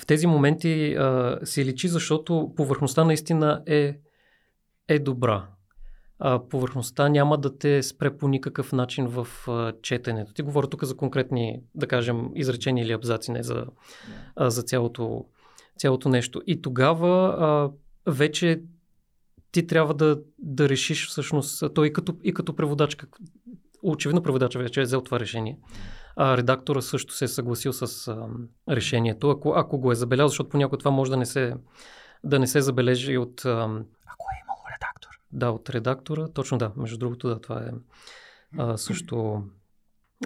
в 0.00 0.06
тези 0.06 0.26
моменти 0.26 0.94
а, 0.94 1.38
си 1.44 1.64
личи, 1.64 1.88
защото 1.88 2.52
повърхността 2.56 3.04
наистина 3.04 3.62
е, 3.66 3.96
е 4.88 4.98
добра. 4.98 5.46
А, 6.18 6.48
повърхността 6.48 7.08
няма 7.08 7.38
да 7.38 7.58
те 7.58 7.82
спре 7.82 8.16
по 8.16 8.28
никакъв 8.28 8.72
начин 8.72 9.06
в 9.06 9.28
а, 9.48 9.72
четенето. 9.82 10.32
Ти 10.32 10.42
говоря 10.42 10.66
тук 10.66 10.84
за 10.84 10.96
конкретни, 10.96 11.60
да 11.74 11.86
кажем, 11.86 12.30
изречения 12.34 12.84
или 12.84 12.92
абзаци, 12.92 13.32
не 13.32 13.42
за, 13.42 13.66
а, 14.36 14.50
за 14.50 14.62
цялото, 14.62 15.24
цялото 15.78 16.08
нещо. 16.08 16.42
И 16.46 16.62
тогава 16.62 17.36
а, 17.38 17.70
вече 18.12 18.62
ти 19.54 19.66
трябва 19.66 19.94
да, 19.94 20.20
да 20.38 20.68
решиш 20.68 21.08
всъщност, 21.08 21.64
той 21.74 21.86
и 21.86 21.92
като, 21.92 22.16
и 22.22 22.34
като 22.34 22.56
преводач, 22.56 22.94
как, 22.94 23.18
очевидно 23.82 24.22
преводача 24.22 24.58
вече 24.58 24.80
е 24.80 24.84
взел 24.84 25.00
това 25.00 25.20
решение. 25.20 25.58
А 26.16 26.36
редактора 26.36 26.82
също 26.82 27.14
се 27.14 27.24
е 27.24 27.28
съгласил 27.28 27.72
с 27.72 28.08
а, 28.08 28.28
решението, 28.68 29.30
ако, 29.30 29.52
ако 29.56 29.78
го 29.78 29.92
е 29.92 29.94
забелязал, 29.94 30.28
защото 30.28 30.50
понякога 30.50 30.78
това 30.78 30.90
може 30.90 31.10
да 31.10 31.16
не 31.16 31.26
се, 31.26 31.54
да 32.24 32.38
не 32.38 32.46
се 32.46 32.60
забележи 32.60 33.18
от... 33.18 33.44
А, 33.44 33.50
ако 34.06 34.26
е 34.34 34.40
имало 34.44 34.62
редактор. 34.74 35.08
Да, 35.32 35.50
от 35.50 35.70
редактора. 35.70 36.28
Точно 36.28 36.58
да. 36.58 36.72
Между 36.76 36.98
другото, 36.98 37.28
да, 37.28 37.40
това 37.40 37.58
е 37.58 37.70
а, 38.58 38.76
също 38.76 39.42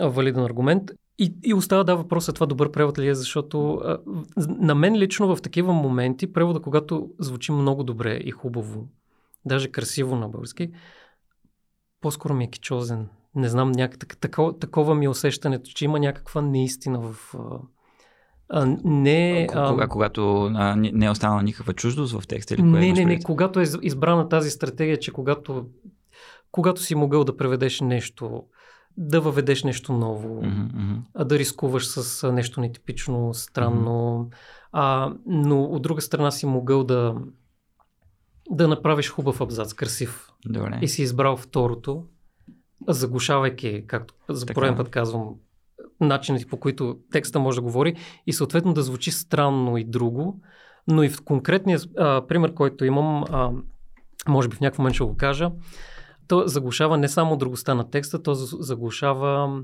валиден 0.00 0.44
аргумент. 0.44 0.90
И, 1.18 1.34
и 1.44 1.54
остава 1.54 1.84
да 1.84 1.96
въпроса 1.96 2.32
това 2.32 2.46
добър 2.46 2.70
превод 2.70 2.98
ли 2.98 3.08
е, 3.08 3.14
защото 3.14 3.74
а, 3.74 3.98
на 4.36 4.74
мен 4.74 4.96
лично 4.96 5.36
в 5.36 5.42
такива 5.42 5.72
моменти 5.72 6.32
превода, 6.32 6.60
когато 6.60 7.10
звучи 7.18 7.52
много 7.52 7.84
добре 7.84 8.14
и 8.14 8.30
хубаво, 8.30 8.88
даже 9.44 9.72
красиво 9.72 10.16
на 10.16 10.28
български, 10.28 10.70
по-скоро 12.00 12.34
ми 12.34 12.44
е 12.44 12.50
кичозен. 12.50 13.08
Не 13.34 13.48
знам, 13.48 13.72
някак, 13.72 14.16
такова, 14.20 14.58
такова 14.58 14.94
ми 14.94 15.04
е 15.04 15.08
усещането, 15.08 15.70
че 15.70 15.84
има 15.84 16.00
някаква 16.00 16.42
неистина 16.42 17.00
в... 17.00 17.34
А, 18.50 18.66
не, 18.84 19.48
а, 19.54 19.68
Кога, 19.68 19.88
когато 19.88 20.50
а, 20.54 20.76
не 20.76 21.06
е 21.06 21.10
останала 21.10 21.42
никаква 21.42 21.72
чуждост 21.72 22.20
в 22.20 22.26
текста 22.26 22.54
или 22.54 22.60
кое 22.60 22.70
Не, 22.70 22.92
не, 22.92 23.04
не, 23.04 23.20
когато 23.20 23.60
е 23.60 23.64
избрана 23.82 24.28
тази 24.28 24.50
стратегия, 24.50 24.98
че 24.98 25.12
когато, 25.12 25.66
когато 26.50 26.82
си 26.82 26.94
могъл 26.94 27.24
да 27.24 27.36
преведеш 27.36 27.80
нещо 27.80 28.42
да 28.98 29.20
въведеш 29.20 29.64
нещо 29.64 29.92
ново, 29.92 30.42
Mm-hmm. 30.42 31.00
а 31.14 31.24
да 31.24 31.38
рискуваш 31.38 31.86
с 31.86 32.32
нещо 32.32 32.60
нетипично, 32.60 33.34
странно. 33.34 34.30
А, 34.72 35.14
но 35.26 35.62
от 35.62 35.82
друга 35.82 36.00
страна 36.00 36.30
си 36.30 36.46
могъл 36.46 36.84
да, 36.84 37.14
да 38.50 38.68
направиш 38.68 39.10
хубав 39.10 39.40
абзац, 39.40 39.74
красив. 39.74 40.28
Добре. 40.46 40.78
И 40.82 40.88
си 40.88 41.02
избрал 41.02 41.36
второто, 41.36 42.04
заглушавайки, 42.88 43.84
както 43.86 44.14
за 44.28 44.46
Така. 44.46 44.54
пореден 44.54 44.76
път 44.76 44.88
казвам, 44.88 45.34
начините 46.00 46.46
по 46.46 46.56
които 46.56 46.98
текста 47.12 47.38
може 47.40 47.56
да 47.56 47.62
говори 47.62 47.96
и 48.26 48.32
съответно 48.32 48.74
да 48.74 48.82
звучи 48.82 49.10
странно 49.10 49.76
и 49.78 49.84
друго. 49.84 50.40
Но 50.86 51.02
и 51.02 51.08
в 51.08 51.22
конкретния 51.24 51.78
а, 51.98 52.26
пример, 52.26 52.54
който 52.54 52.84
имам, 52.84 53.24
а, 53.30 53.50
може 54.28 54.48
би 54.48 54.56
в 54.56 54.60
някакъв 54.60 54.78
момент 54.78 54.94
ще 54.94 55.04
го 55.04 55.16
кажа, 55.16 55.50
то 56.28 56.42
заглушава 56.46 56.98
не 56.98 57.08
само 57.08 57.36
другостта 57.36 57.74
на 57.74 57.90
текста, 57.90 58.22
то 58.22 58.34
за- 58.34 58.56
заглушава 58.60 59.60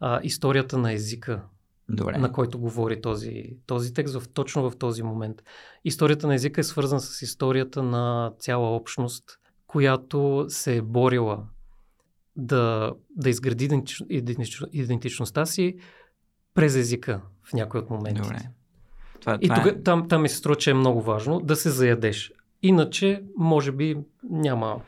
а, 0.00 0.20
историята 0.22 0.78
на 0.78 0.92
езика, 0.92 1.42
Добре. 1.90 2.18
на 2.18 2.32
който 2.32 2.58
говори 2.58 3.00
този, 3.00 3.56
този 3.66 3.94
текст 3.94 4.20
в, 4.20 4.28
точно 4.28 4.70
в 4.70 4.76
този 4.76 5.02
момент. 5.02 5.42
Историята 5.84 6.26
на 6.26 6.34
езика 6.34 6.60
е 6.60 6.64
свързана 6.64 7.00
с 7.00 7.22
историята 7.22 7.82
на 7.82 8.32
цяла 8.38 8.76
общност, 8.76 9.24
която 9.66 10.46
се 10.48 10.76
е 10.76 10.82
борила 10.82 11.44
да, 12.36 12.92
да 13.16 13.30
изгради 13.30 13.68
идентич- 13.68 14.06
идентич, 14.10 14.62
идентичността 14.72 15.46
си 15.46 15.76
през 16.54 16.76
езика 16.76 17.20
в 17.44 17.52
някой 17.52 17.80
от 17.80 17.90
моментите. 17.90 18.28
Добре. 18.28 18.50
Това, 19.20 19.38
И 19.40 19.48
това 19.48 19.56
тога, 19.56 19.70
е... 19.70 19.82
там, 19.82 20.08
там 20.08 20.22
ми 20.22 20.28
се 20.28 20.36
струва, 20.36 20.56
че 20.56 20.70
е 20.70 20.74
много 20.74 21.02
важно 21.02 21.40
да 21.40 21.56
се 21.56 21.70
заядеш. 21.70 22.32
Иначе, 22.62 23.22
може 23.36 23.72
би, 23.72 23.96
няма. 24.30 24.80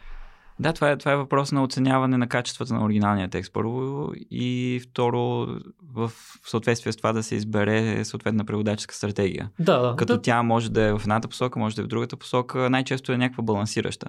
Да, 0.61 0.73
това 0.73 0.91
е, 0.91 0.97
това 0.97 1.13
е 1.13 1.17
въпрос 1.17 1.53
на 1.53 1.63
оценяване 1.63 2.17
на 2.17 2.29
качествата 2.29 2.75
на 2.75 2.85
оригиналния 2.85 3.29
текст 3.29 3.53
първо 3.53 4.11
и 4.31 4.81
второ 4.83 5.47
в 5.95 6.13
съответствие 6.47 6.93
с 6.93 6.97
това 6.97 7.13
да 7.13 7.23
се 7.23 7.35
избере 7.35 8.05
съответна 8.05 8.45
преводаческа 8.45 8.95
стратегия. 8.95 9.51
Да, 9.59 9.79
да. 9.79 9.97
Като 9.97 10.13
да, 10.13 10.23
тя 10.23 10.43
може 10.43 10.71
да 10.71 10.83
е 10.83 10.93
в 10.93 11.01
едната 11.03 11.29
посока, 11.29 11.59
може 11.59 11.77
да 11.77 11.83
е 11.83 11.85
в 11.85 11.89
другата 11.89 12.17
посока, 12.17 12.71
най-често 12.71 13.13
е 13.13 13.19
някаква 13.19 13.43
балансираща. 13.43 14.07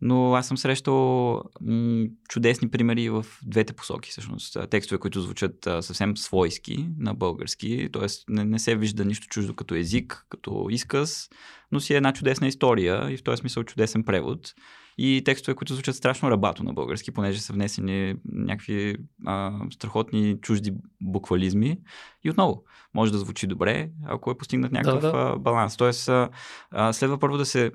Но 0.00 0.34
аз 0.34 0.48
съм 0.48 0.56
срещал 0.56 1.32
м- 1.60 2.06
чудесни 2.28 2.70
примери 2.70 3.10
в 3.10 3.26
двете 3.46 3.72
посоки, 3.72 4.10
всъщност. 4.10 4.56
Текстове, 4.70 4.98
които 4.98 5.20
звучат 5.20 5.66
а, 5.66 5.82
съвсем 5.82 6.16
свойски 6.16 6.88
на 6.98 7.14
български, 7.14 7.88
т.е. 7.92 8.06
Не, 8.28 8.44
не 8.44 8.58
се 8.58 8.76
вижда 8.76 9.04
нищо 9.04 9.26
чуждо 9.26 9.54
като 9.54 9.74
език, 9.74 10.26
като 10.28 10.66
изказ, 10.70 11.28
но 11.72 11.80
си 11.80 11.94
е 11.94 11.96
една 11.96 12.12
чудесна 12.12 12.46
история 12.46 13.10
и 13.10 13.16
в 13.16 13.22
този 13.22 13.40
смисъл 13.40 13.64
чудесен 13.64 14.04
превод. 14.04 14.54
И 14.98 15.22
текстове, 15.24 15.54
които 15.54 15.74
звучат 15.74 15.96
страшно 15.96 16.30
рабато 16.30 16.64
на 16.64 16.72
български, 16.72 17.10
понеже 17.10 17.40
са 17.40 17.52
внесени 17.52 18.14
някакви 18.32 18.96
а, 19.26 19.52
страхотни 19.70 20.40
чужди 20.40 20.72
буквализми. 21.00 21.78
И 22.24 22.30
отново, 22.30 22.64
може 22.94 23.12
да 23.12 23.18
звучи 23.18 23.46
добре, 23.46 23.90
ако 24.06 24.30
е 24.30 24.38
постигнат 24.38 24.72
някакъв 24.72 25.02
Да, 25.02 25.12
да. 25.12 25.38
баланс. 25.38 25.76
Тоест, 25.76 26.08
а, 26.08 26.28
а, 26.70 26.92
следва 26.92 27.18
първо 27.18 27.36
да 27.36 27.46
се 27.46 27.72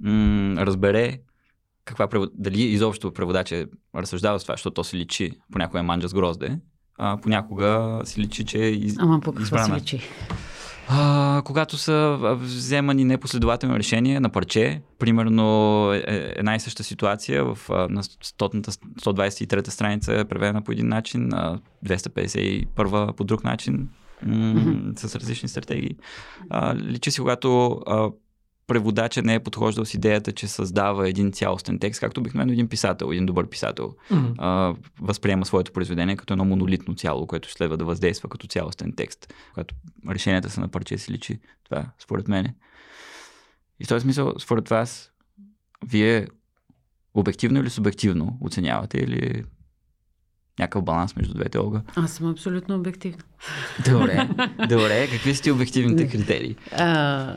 м- 0.00 0.66
разбере 0.66 1.18
каква 1.84 2.08
дали 2.34 2.62
изобщо 2.62 3.12
преводач 3.12 3.52
е 3.52 3.66
разсъждава 3.94 4.40
с 4.40 4.42
това, 4.42 4.52
защото 4.54 4.74
то 4.74 4.84
се 4.84 4.96
личи. 4.96 5.32
Понякога 5.52 5.78
е 5.78 5.82
манджа 5.82 6.08
с 6.08 6.14
грозде, 6.14 6.58
а 6.98 7.16
понякога 7.22 8.00
се 8.04 8.20
личи, 8.20 8.44
че 8.44 8.58
е 8.58 8.70
из... 8.70 8.98
Ама 8.98 9.20
по 9.20 9.32
какво 9.32 9.58
се 9.58 9.72
личи? 9.72 10.00
А, 10.88 11.42
когато 11.44 11.78
са 11.78 12.18
вземани 12.40 13.04
непоследователни 13.04 13.78
решения 13.78 14.20
на 14.20 14.30
парче, 14.30 14.82
примерно 14.98 15.92
е, 15.92 15.96
е, 15.96 16.02
една 16.36 16.54
и 16.54 16.60
съща 16.60 16.84
ситуация 16.84 17.44
в, 17.44 17.58
на 17.68 18.02
100-та 18.02 18.72
123-та 18.72 19.70
страница 19.70 20.14
е 20.14 20.24
преведена 20.24 20.62
по 20.62 20.72
един 20.72 20.88
начин, 20.88 21.28
на 21.28 21.60
251 21.86 23.12
по 23.12 23.24
друг 23.24 23.44
начин, 23.44 23.88
м- 24.22 24.92
с 24.96 25.16
различни 25.16 25.48
стратегии. 25.48 25.96
А, 26.50 26.76
личи 26.76 27.10
си, 27.10 27.20
когато 27.20 27.80
а, 27.86 28.10
преводача 28.66 29.22
не 29.22 29.34
е 29.34 29.40
подхождал 29.40 29.84
с 29.84 29.94
идеята, 29.94 30.32
че 30.32 30.48
създава 30.48 31.08
един 31.08 31.32
цялостен 31.32 31.78
текст, 31.78 32.00
както 32.00 32.20
обикновено 32.20 32.52
един 32.52 32.68
писател, 32.68 33.06
един 33.12 33.26
добър 33.26 33.48
писател 33.48 33.94
Мгм. 34.10 34.32
а, 34.38 34.74
възприема 35.00 35.46
своето 35.46 35.72
произведение 35.72 36.16
като 36.16 36.34
едно 36.34 36.44
монолитно 36.44 36.94
цяло, 36.94 37.26
което 37.26 37.52
следва 37.52 37.76
да 37.76 37.84
въздейства 37.84 38.28
като 38.28 38.46
цялостен 38.46 38.92
текст, 38.96 39.34
когато 39.54 39.74
решенията 40.10 40.50
са 40.50 40.60
на 40.60 40.68
парче 40.68 40.98
си 40.98 41.12
личи. 41.12 41.40
Това 41.64 41.86
според 41.98 42.28
мен. 42.28 42.54
И 43.80 43.84
в 43.84 43.88
този 43.88 44.02
смисъл, 44.02 44.32
според 44.38 44.68
вас, 44.68 45.12
вие 45.86 46.26
обективно 47.14 47.60
или 47.60 47.70
субективно 47.70 48.38
оценявате 48.40 48.98
или 48.98 49.44
някакъв 50.58 50.84
баланс 50.84 51.16
между 51.16 51.34
двете, 51.34 51.58
Олга? 51.58 51.82
Аз 51.96 52.12
съм 52.12 52.30
абсолютно 52.30 52.74
обективна. 52.74 53.22
Добре, 53.90 54.28
добре. 54.68 55.08
Какви 55.10 55.34
са 55.34 55.42
ти 55.42 55.50
обективните 55.50 56.08
критерии? 56.08 56.56
А, 56.72 57.36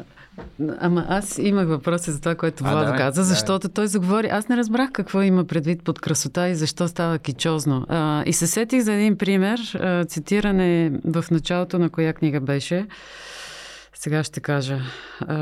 ама 0.79 1.05
аз 1.09 1.37
имах 1.37 1.67
въпроси 1.67 2.11
за 2.11 2.19
това, 2.19 2.35
което 2.35 2.63
А, 2.65 2.71
Владо 2.71 2.85
давай, 2.85 2.99
каза, 2.99 3.23
защото 3.23 3.69
той 3.69 3.87
заговори. 3.87 4.27
Аз 4.27 4.47
не 4.49 4.57
разбрах 4.57 4.91
какво 4.91 5.21
има 5.21 5.45
предвид 5.45 5.83
под 5.83 5.99
красота 5.99 6.49
и 6.49 6.55
защо 6.55 6.87
става 6.87 7.19
кичозно. 7.19 7.85
А, 7.89 8.23
и 8.25 8.33
се 8.33 8.47
сетих 8.47 8.81
за 8.81 8.93
един 8.93 9.17
пример, 9.17 9.59
а, 9.59 10.05
цитиране 10.05 10.91
в 11.05 11.25
началото 11.31 11.79
на 11.79 11.89
коя 11.89 12.13
книга 12.13 12.39
беше. 12.39 12.87
Сега 13.93 14.23
ще 14.23 14.39
кажа. 14.39 14.79
А, 15.19 15.37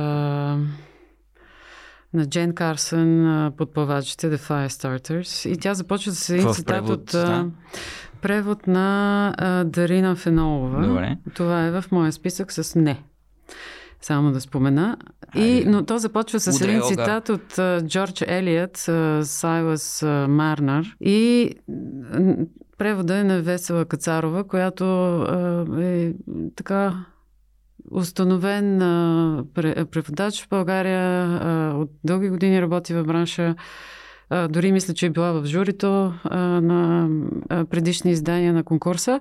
на 2.13 2.25
Джен 2.25 2.53
Карсън, 2.53 3.51
подплавачите 3.57 4.31
The 4.31 4.37
Firestarters. 4.37 5.49
И 5.49 5.57
тя 5.57 5.73
започва 5.73 6.11
с 6.11 6.29
един 6.29 6.53
цитат 6.53 6.67
превод, 6.67 6.89
от 6.89 7.05
да. 7.05 7.45
превод 8.21 8.67
на 8.67 9.33
а, 9.37 9.63
Дарина 9.63 10.15
Фенолова. 10.15 10.87
Добре. 10.87 11.17
Това 11.33 11.65
е 11.65 11.71
в 11.71 11.83
моя 11.91 12.11
списък 12.11 12.51
с 12.51 12.75
не. 12.75 13.03
Само 14.07 14.31
да 14.31 14.41
спомена. 14.41 14.97
И, 15.35 15.63
но 15.67 15.85
то 15.85 15.97
започва 15.97 16.39
с 16.39 16.61
един 16.61 16.81
цитат 16.81 17.29
от 17.29 17.59
Джордж 17.87 18.21
Елият, 18.27 18.77
Сайлас 19.23 20.01
Марнар. 20.27 20.85
И 21.01 21.51
превода 22.77 23.15
е 23.15 23.23
на 23.23 23.41
Весела 23.41 23.85
Кацарова, 23.85 24.43
която 24.43 24.85
е 25.79 26.13
така 26.55 26.93
установен 27.91 28.79
преводач 29.91 30.43
в 30.43 30.49
България. 30.49 31.27
От 31.75 31.89
дълги 32.03 32.29
години 32.29 32.61
работи 32.61 32.93
в 32.93 33.03
бранша. 33.03 33.55
Дори 34.49 34.71
мисля, 34.71 34.93
че 34.93 35.05
е 35.05 35.09
била 35.09 35.31
в 35.31 35.45
журито 35.45 36.13
на 36.31 37.09
предишни 37.69 38.11
издания 38.11 38.53
на 38.53 38.63
конкурса. 38.63 39.19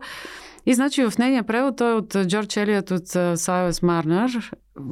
И 0.66 0.75
значи 0.75 1.05
в 1.05 1.18
нейния 1.18 1.42
превод, 1.42 1.77
той 1.77 1.90
е 1.90 1.94
от 1.94 2.16
Джордж 2.27 2.57
Елият 2.57 2.90
от 2.90 3.09
Сайлас 3.38 3.83
Марнар. 3.83 4.31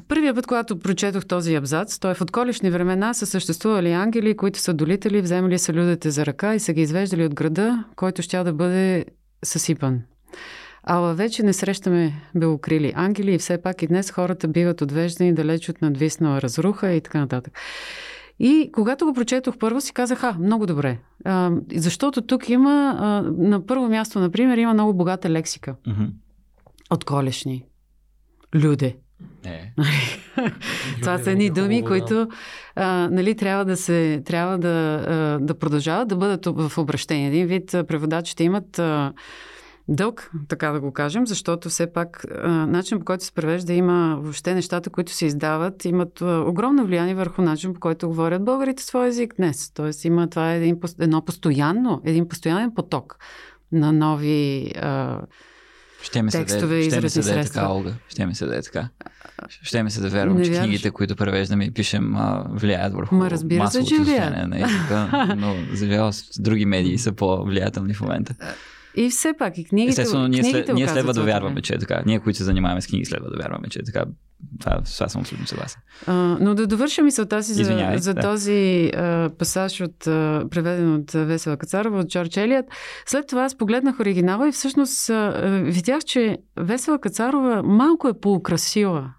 Първият 0.09 0.37
път, 0.37 0.47
когато 0.47 0.79
прочетох 0.79 1.27
този 1.27 1.55
абзац, 1.55 1.99
той 1.99 2.11
е 2.11 2.15
в 2.15 2.21
отколешни 2.21 2.71
времена 2.71 3.15
са 3.15 3.27
съществували 3.27 3.93
ангели, 3.93 4.37
които 4.37 4.59
са 4.59 4.75
долители, 4.75 5.23
вземали 5.23 5.59
са 5.59 5.73
людите 5.73 6.11
за 6.11 6.27
ръка 6.27 6.55
и 6.55 6.61
са 6.61 6.73
ги 6.73 6.81
извеждали 6.81 7.25
от 7.25 7.35
града, 7.35 7.85
който 7.97 8.23
ще 8.23 8.45
да 8.45 8.53
бъде 8.53 9.05
съсипан. 9.45 10.01
Ала 10.83 11.15
вече 11.15 11.43
не 11.43 11.53
срещаме 11.53 12.13
белокрили 12.35 12.93
ангели 12.97 13.35
и 13.35 13.39
все 13.39 13.63
пак 13.63 13.83
и 13.83 13.87
днес 13.87 14.11
хората 14.11 14.49
биват 14.49 14.81
отвеждани 14.81 15.35
далеч 15.35 15.69
от 15.69 15.83
надвиснала 15.83 16.43
разруха 16.43 16.93
и 16.93 17.01
така 17.01 17.21
нататък. 17.21 17.59
И 18.39 18.71
когато 18.73 19.07
го 19.07 19.13
прочетох 19.13 19.59
първо, 19.59 19.81
си 19.81 19.93
казах, 19.93 20.25
а, 20.25 20.37
много 20.41 20.67
добре. 20.67 20.99
А, 21.25 21.53
защото 21.75 22.23
тук 22.23 22.49
има, 22.49 22.97
а, 22.99 23.23
на 23.23 23.67
първо 23.67 23.89
място, 23.89 24.21
например, 24.21 24.59
има 24.59 24.75
много 24.75 24.95
богата 24.95 25.31
лексика. 25.31 25.75
Мгм. 25.87 26.05
От 26.91 27.05
колешни. 27.05 27.65
Люде. 28.55 28.97
Е. 29.45 29.73
Това 31.01 31.19
са 31.19 31.31
едни 31.31 31.51
думи, 31.51 31.85
които 31.85 32.29
а, 32.77 33.09
нали, 33.13 33.35
трябва 33.37 33.65
да 33.65 33.77
се 33.77 34.23
трябва 34.25 34.59
да, 34.59 35.05
а, 35.09 35.39
да 35.41 35.59
продължават 35.59 36.09
да 36.09 36.17
бъдат 36.17 36.47
в 36.47 36.79
обращение. 36.79 37.29
Един 37.29 37.47
вид 37.47 37.67
преводачите 37.67 38.45
имат 38.45 38.79
а, 38.79 39.13
дълг, 39.89 40.31
така 40.49 40.71
да 40.71 40.81
го 40.81 40.93
кажем, 40.93 41.27
защото 41.27 41.69
все 41.69 41.93
пак 41.93 42.25
а, 42.43 42.49
начин 42.49 42.99
по 42.99 43.05
който 43.05 43.25
се 43.25 43.33
превежда 43.33 43.73
има 43.73 44.19
въобще 44.21 44.55
нещата, 44.55 44.91
които 44.91 45.13
се 45.13 45.27
издават, 45.27 45.85
имат 45.85 46.23
а, 46.23 46.45
огромно 46.47 46.87
влияние 46.87 47.15
върху 47.15 47.43
начин 47.43 47.75
по 47.75 47.81
който 47.81 48.09
говорят 48.09 48.45
българите 48.45 48.83
своя 48.83 49.09
език 49.09 49.35
днес. 49.37 49.71
Тоест 49.75 50.05
има 50.05 50.31
това 50.31 50.53
е 50.53 50.57
един, 50.57 50.81
едно 51.01 51.23
постоянно, 51.23 52.01
един 52.05 52.29
постоянен 52.29 52.75
поток 52.75 53.19
на 53.73 53.93
нови 53.93 54.73
а, 54.77 55.21
Ще 56.05 56.23
ми 56.23 56.31
се 56.31 56.39
Текстове 56.39 56.77
да, 56.79 56.85
ще 56.85 57.01
ми 57.01 57.11
се 57.11 57.41
е 57.41 57.45
така, 57.45 57.69
Олга. 57.69 57.93
Ще 58.09 58.27
ми 58.27 58.35
се 58.35 58.47
да 58.47 58.57
е 58.59 58.63
така. 58.63 58.89
Ще 59.63 59.83
ми 59.83 59.91
се 59.91 60.01
да 60.01 60.09
вярвам, 60.09 60.37
Не 60.37 60.45
че 60.45 60.51
вярваш? 60.51 60.67
книгите, 60.67 60.91
които 60.91 61.17
превеждаме 61.17 61.65
и 61.65 61.71
пишем, 61.71 62.17
а, 62.17 62.47
влияят 62.51 62.95
върху 62.95 63.15
Ма 63.15 63.31
разбира 63.31 63.71
се, 63.71 63.85
че 63.85 63.99
влияят. 63.99 64.49
на 64.49 64.57
езика, 64.57 65.35
но 65.37 65.55
за 65.73 66.11
други 66.39 66.67
медии 66.67 66.99
са 66.99 67.13
по-влиятелни 67.13 67.95
в 67.95 68.01
момента. 68.01 68.35
И 68.97 69.11
все 69.11 69.33
пак 69.39 69.59
и 69.59 69.65
книгите. 69.65 70.01
Естествено, 70.03 70.29
ние, 70.29 70.41
книгите 70.41 70.65
след, 70.67 70.75
ние 70.75 70.89
следва 70.89 71.13
да 71.13 71.23
вярваме, 71.23 71.63
че 71.63 71.75
е 71.75 71.79
така. 71.79 72.03
Ние, 72.07 72.21
които 72.21 72.37
се 72.37 72.45
занимаваме 72.45 72.81
с 72.81 72.87
книги, 72.87 73.05
следва 73.05 73.31
да 73.31 73.37
вярваме, 73.37 73.69
че 73.69 73.79
е 73.79 73.83
така. 73.83 74.05
Това, 74.61 74.81
това 74.97 75.09
съм 75.09 75.21
абсолютно 75.21 75.47
съгласен. 75.47 75.83
А, 76.07 76.13
но 76.41 76.55
да 76.55 76.67
довърша 76.67 77.03
мисълта 77.03 77.43
си 77.43 77.65
за, 77.65 77.93
за 77.97 78.15
да. 78.15 78.21
този 78.21 78.91
а, 78.97 79.31
пасаж, 79.39 79.81
от, 79.81 80.07
а, 80.07 80.45
преведен 80.51 80.95
от 80.95 81.11
Весела 81.13 81.57
Кацарова, 81.57 81.99
от 81.99 82.09
Джордж 82.09 82.37
Елият. 82.37 82.67
След 83.07 83.27
това 83.27 83.45
аз 83.45 83.55
погледнах 83.55 84.01
оригинала 84.01 84.49
и 84.49 84.53
всъщност 84.53 85.11
а, 85.11 85.31
видях, 85.65 86.05
че 86.05 86.39
Весела 86.57 86.99
Кацарова 86.99 87.63
малко 87.63 88.09
е 88.09 88.21
поукрасила 88.21 89.11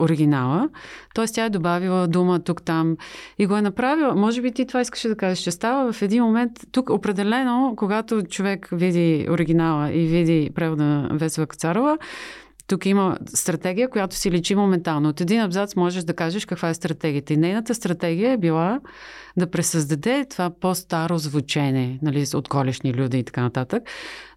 оригинала. 0.00 0.68
Т.е. 1.14 1.26
тя 1.26 1.44
е 1.44 1.50
добавила 1.50 2.06
дума 2.06 2.40
тук-там 2.40 2.96
и 3.38 3.46
го 3.46 3.56
е 3.56 3.62
направила. 3.62 4.14
Може 4.14 4.42
би 4.42 4.52
ти 4.52 4.66
това 4.66 4.80
искаш 4.80 5.02
да 5.02 5.16
кажеш, 5.16 5.38
че 5.38 5.50
става 5.50 5.92
в 5.92 6.02
един 6.02 6.24
момент. 6.24 6.52
Тук 6.72 6.90
определено, 6.90 7.74
когато 7.76 8.22
човек 8.22 8.68
види 8.72 9.26
оригинала 9.30 9.92
и 9.92 10.06
види 10.06 10.50
превода 10.54 10.84
на 10.84 11.08
Весела 11.12 11.46
Кацарова, 11.46 11.98
тук 12.66 12.86
има 12.86 13.18
стратегия, 13.26 13.90
която 13.90 14.16
си 14.16 14.30
личи 14.30 14.54
моментално. 14.54 15.08
От 15.08 15.20
един 15.20 15.40
абзац 15.40 15.76
можеш 15.76 16.04
да 16.04 16.14
кажеш 16.14 16.46
каква 16.46 16.68
е 16.68 16.74
стратегията. 16.74 17.32
И 17.32 17.36
нейната 17.36 17.74
стратегия 17.74 18.32
е 18.32 18.38
била 18.38 18.80
да 19.36 19.50
пресъздаде 19.50 20.26
това 20.30 20.50
по-старо 20.60 21.18
звучене 21.18 21.98
нали, 22.02 22.24
от 22.34 22.48
колешни 22.48 22.94
люди 22.94 23.18
и 23.18 23.24
така 23.24 23.42
нататък, 23.42 23.82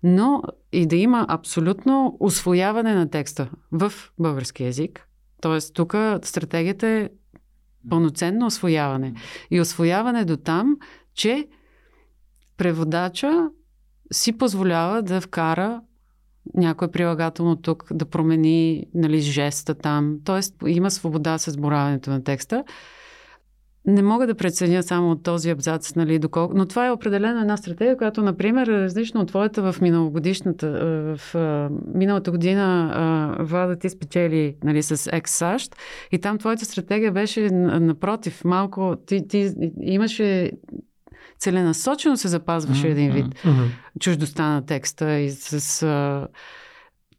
но 0.04 0.44
и 0.72 0.86
да 0.86 0.96
има 0.96 1.26
абсолютно 1.30 2.18
освояване 2.20 2.94
на 2.94 3.10
текста 3.10 3.50
в 3.72 3.94
български 4.20 4.64
язик. 4.64 5.08
Тоест, 5.42 5.74
тук 5.74 5.96
стратегията 6.24 6.88
е 6.88 7.10
пълноценно 7.90 8.46
освояване. 8.46 9.14
И 9.52 9.62
освояване 9.62 10.26
до 10.26 10.38
там, 10.38 10.78
че 11.14 11.48
преводача 12.58 13.50
си 14.12 14.38
позволява 14.38 15.02
да 15.02 15.22
вкара 15.22 15.82
някое 16.54 16.88
прилагателно 16.88 17.56
тук, 17.56 17.88
да 17.94 18.06
промени 18.06 18.86
нали, 18.94 19.20
жеста 19.20 19.76
там. 19.76 20.18
Тоест 20.26 20.56
има 20.68 20.92
свобода 20.92 21.38
с 21.38 21.58
боравенето 21.58 22.10
на 22.10 22.24
текста. 22.24 22.64
Не 23.90 24.02
мога 24.02 24.28
да 24.28 24.36
преценя 24.36 24.84
само 24.84 25.12
от 25.12 25.24
този 25.24 25.50
абзац, 25.50 25.96
нали, 25.96 26.20
доколко... 26.20 26.58
но 26.58 26.66
това 26.66 26.88
е 26.88 26.92
определено 26.92 27.42
една 27.42 27.58
стратегия, 27.58 27.98
която, 27.98 28.22
например, 28.22 28.68
е 28.68 28.82
различна 28.82 29.22
от 29.22 29.28
твоята 29.28 29.72
в 29.72 29.82
миналогодишната. 29.82 30.68
В 31.18 31.36
миналата 31.94 32.32
година 32.32 33.38
Влада 33.40 33.76
ти 33.76 33.90
спечели 33.90 34.56
нали, 34.64 34.84
с 34.84 35.10
екс 35.14 35.34
САЩ 35.34 35.76
и 36.12 36.20
там 36.20 36.38
твоята 36.38 36.66
стратегия 36.66 37.12
беше 37.12 37.50
напротив, 37.50 38.42
малко 38.46 38.96
ти, 39.06 39.28
ти 39.28 39.54
имаше 39.82 40.52
целенасочено 41.40 42.18
се 42.18 42.28
запазваше 42.28 42.84
mm-hmm. 42.84 42.92
един 42.92 43.12
вид 43.12 43.26
mm-hmm. 43.26 43.70
чуждостта 44.00 44.50
на 44.50 44.66
текста 44.66 45.20
и 45.20 45.32
с... 45.32 46.28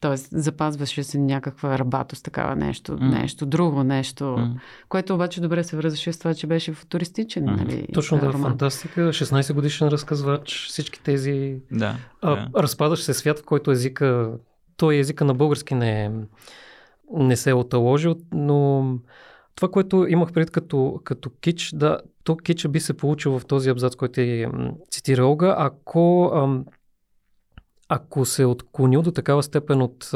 Тоест, 0.01 0.29
запазваше 0.33 1.03
се 1.03 1.19
някаква 1.19 1.79
рабатост, 1.79 2.25
такава 2.25 2.57
нещо, 2.57 2.93
mm. 2.93 3.21
нещо 3.21 3.47
друго, 3.47 3.85
нещо, 3.85 4.25
mm. 4.25 4.59
което 4.89 5.15
обаче 5.15 5.41
добре 5.41 5.65
се 5.65 5.77
връзваше 5.77 6.13
с 6.13 6.19
това, 6.19 6.35
че 6.35 6.47
беше 6.47 6.73
футуристичен. 6.73 7.45
Mm. 7.45 7.57
Нали, 7.57 7.87
Точно 7.95 8.19
да, 8.19 8.33
роман. 8.33 8.51
фантастика. 8.51 9.01
16 9.01 9.53
годишен 9.53 9.89
разказвач, 9.89 10.67
всички 10.69 11.03
тези... 11.03 11.57
Да, 11.73 11.97
а, 12.23 12.31
да. 12.31 12.63
Разпадаш 12.63 13.03
се 13.03 13.15
свят, 13.15 13.39
в 13.39 13.45
който 13.45 13.71
езика, 13.71 14.31
той 14.77 14.97
езика 14.97 15.25
на 15.25 15.35
български 15.35 15.75
не, 15.75 16.11
не 17.13 17.37
се 17.37 17.51
е 17.51 17.55
оталожил, 17.55 18.17
но 18.33 18.85
това, 19.59 19.71
което 19.71 20.07
имах 20.09 20.33
пред 20.33 20.51
като, 20.51 21.01
като 21.05 21.31
кич, 21.41 21.71
да, 21.75 22.01
то 22.25 22.37
кича 22.37 22.69
би 22.69 22.81
се 22.81 22.95
получил 22.95 23.39
в 23.39 23.47
този 23.47 23.71
абзац, 23.71 23.97
който 23.97 24.21
е 24.21 24.47
цитира 24.91 25.27
Олга, 25.27 25.55
ако, 25.59 26.33
ако 27.89 28.25
се 28.25 28.43
е 28.43 28.47
отклонил 28.47 29.03
до 29.03 29.13
такава 29.13 29.43
степен 29.43 29.83
от, 29.83 30.11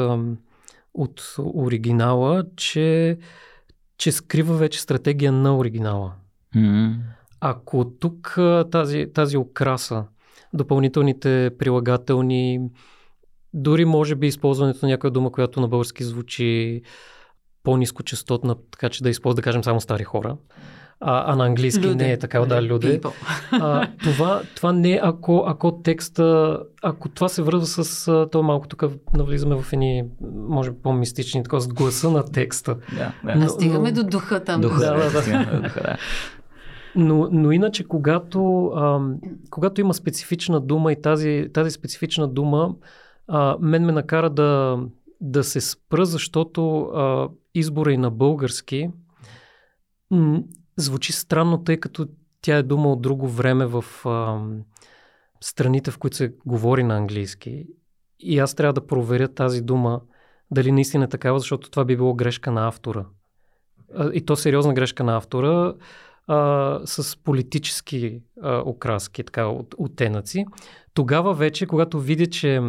от 0.93 1.35
оригинала, 1.39 2.43
че, 2.55 3.17
че 3.97 4.11
скрива 4.11 4.55
вече 4.55 4.81
стратегия 4.81 5.31
на 5.31 5.57
оригинала. 5.57 6.13
Mm-hmm. 6.55 6.95
Ако 7.39 7.85
тук 7.99 8.37
тази, 8.71 9.07
тази 9.13 9.37
окраса, 9.37 10.05
допълнителните 10.53 11.51
прилагателни, 11.59 12.69
дори 13.53 13.85
може 13.85 14.15
би 14.15 14.27
използването 14.27 14.85
на 14.85 14.89
някоя 14.89 15.11
дума, 15.11 15.31
която 15.31 15.61
на 15.61 15.67
български 15.67 16.03
звучи 16.03 16.81
по-низкочастотна, 17.63 18.55
така 18.71 18.89
че 18.89 19.03
да 19.03 19.09
използва, 19.09 19.35
да 19.35 19.41
кажем, 19.41 19.63
само 19.63 19.81
стари 19.81 20.03
хора. 20.03 20.37
А, 21.05 21.33
а 21.33 21.35
на 21.35 21.45
английски 21.45 21.87
люде. 21.87 22.03
не 22.03 22.11
е 22.11 22.19
така, 22.19 22.39
да, 22.39 22.61
люди. 22.61 22.99
А, 23.51 23.87
това, 24.03 24.41
това 24.55 24.73
не 24.73 24.91
е, 24.91 24.99
ако, 25.03 25.43
ако 25.47 25.81
текста, 25.81 26.59
ако 26.83 27.09
това 27.09 27.29
се 27.29 27.41
връзва 27.41 27.83
с 27.83 28.27
то 28.31 28.43
малко 28.43 28.67
тук 28.67 28.83
навлизаме 29.13 29.55
в 29.61 29.73
едни, 29.73 30.03
може 30.47 30.71
би 30.71 30.77
по-мистични, 30.83 31.43
така 31.43 31.59
с 31.59 31.67
гласа 31.67 32.11
на 32.11 32.23
текста. 32.23 32.75
Да, 32.97 33.13
да. 33.23 33.35
Не 33.35 33.49
стигаме 33.49 33.91
но, 33.91 34.03
до 34.03 34.09
духа 34.09 34.43
там. 34.43 34.61
Духа, 34.61 34.79
да, 34.79 34.93
да, 34.93 35.21
да. 35.21 35.61
да. 35.61 35.97
Но, 36.95 37.29
но 37.31 37.51
иначе, 37.51 37.83
когато, 37.83 38.71
ам, 38.75 39.17
когато 39.49 39.81
има 39.81 39.93
специфична 39.93 40.61
дума 40.61 40.91
и 40.91 41.01
тази, 41.01 41.47
тази 41.53 41.71
специфична 41.71 42.27
дума, 42.27 42.69
а, 43.27 43.57
мен 43.59 43.85
ме 43.85 43.91
накара 43.91 44.29
да, 44.29 44.79
да 45.21 45.43
се 45.43 45.61
спра, 45.61 46.05
защото 46.05 46.79
а, 46.81 47.29
избора 47.55 47.93
и 47.93 47.97
на 47.97 48.11
български 48.11 48.89
звучи 50.75 51.11
странно, 51.11 51.63
тъй 51.63 51.77
като 51.77 52.07
тя 52.41 52.57
е 52.57 52.63
дума 52.63 52.91
от 52.91 53.01
друго 53.01 53.27
време 53.27 53.65
в 53.65 53.85
а, 54.05 54.41
страните, 55.41 55.91
в 55.91 55.97
които 55.97 56.17
се 56.17 56.33
говори 56.45 56.83
на 56.83 56.97
английски. 56.97 57.67
И 58.19 58.39
аз 58.39 58.55
трябва 58.55 58.73
да 58.73 58.87
проверя 58.87 59.27
тази 59.27 59.61
дума 59.61 60.01
дали 60.51 60.71
наистина 60.71 61.03
е 61.03 61.09
такава, 61.09 61.39
защото 61.39 61.69
това 61.69 61.85
би 61.85 61.95
било 61.95 62.13
грешка 62.13 62.51
на 62.51 62.67
автора. 62.67 63.05
А, 63.95 64.11
и 64.13 64.25
то 64.25 64.35
сериозна 64.35 64.73
грешка 64.73 65.03
на 65.03 65.17
автора 65.17 65.73
а, 66.27 66.79
с 66.85 67.17
политически 67.23 68.21
а, 68.41 68.63
окраски, 68.65 69.23
така, 69.23 69.45
от, 69.45 69.75
оттенъци. 69.77 70.45
Тогава 70.93 71.33
вече, 71.33 71.65
когато 71.65 71.99
видя, 71.99 72.25
че 72.25 72.61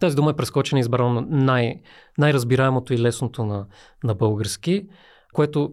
тази 0.00 0.16
дума 0.16 0.30
е 0.30 0.36
прескочена 0.36 0.78
и 0.78 0.80
избрана 0.80 1.20
най- 1.20 1.80
най-разбираемото 2.18 2.94
и 2.94 2.98
лесното 2.98 3.44
на, 3.44 3.66
на 4.04 4.14
български, 4.14 4.86
което 5.32 5.72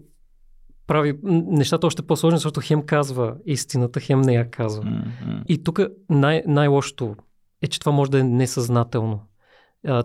прави 0.87 1.19
нещата 1.23 1.87
още 1.87 2.01
по-сложни, 2.01 2.37
защото 2.37 2.61
хем 2.63 2.81
казва 2.81 3.35
истината, 3.45 3.99
хем 3.99 4.21
не 4.21 4.33
я 4.33 4.49
казва. 4.49 4.83
Mm-hmm. 4.83 5.43
И 5.47 5.63
тук 5.63 5.79
най- 6.09 6.43
най-лошото 6.47 7.15
е, 7.61 7.67
че 7.67 7.79
това 7.79 7.91
може 7.91 8.11
да 8.11 8.19
е 8.19 8.23
несъзнателно. 8.23 9.21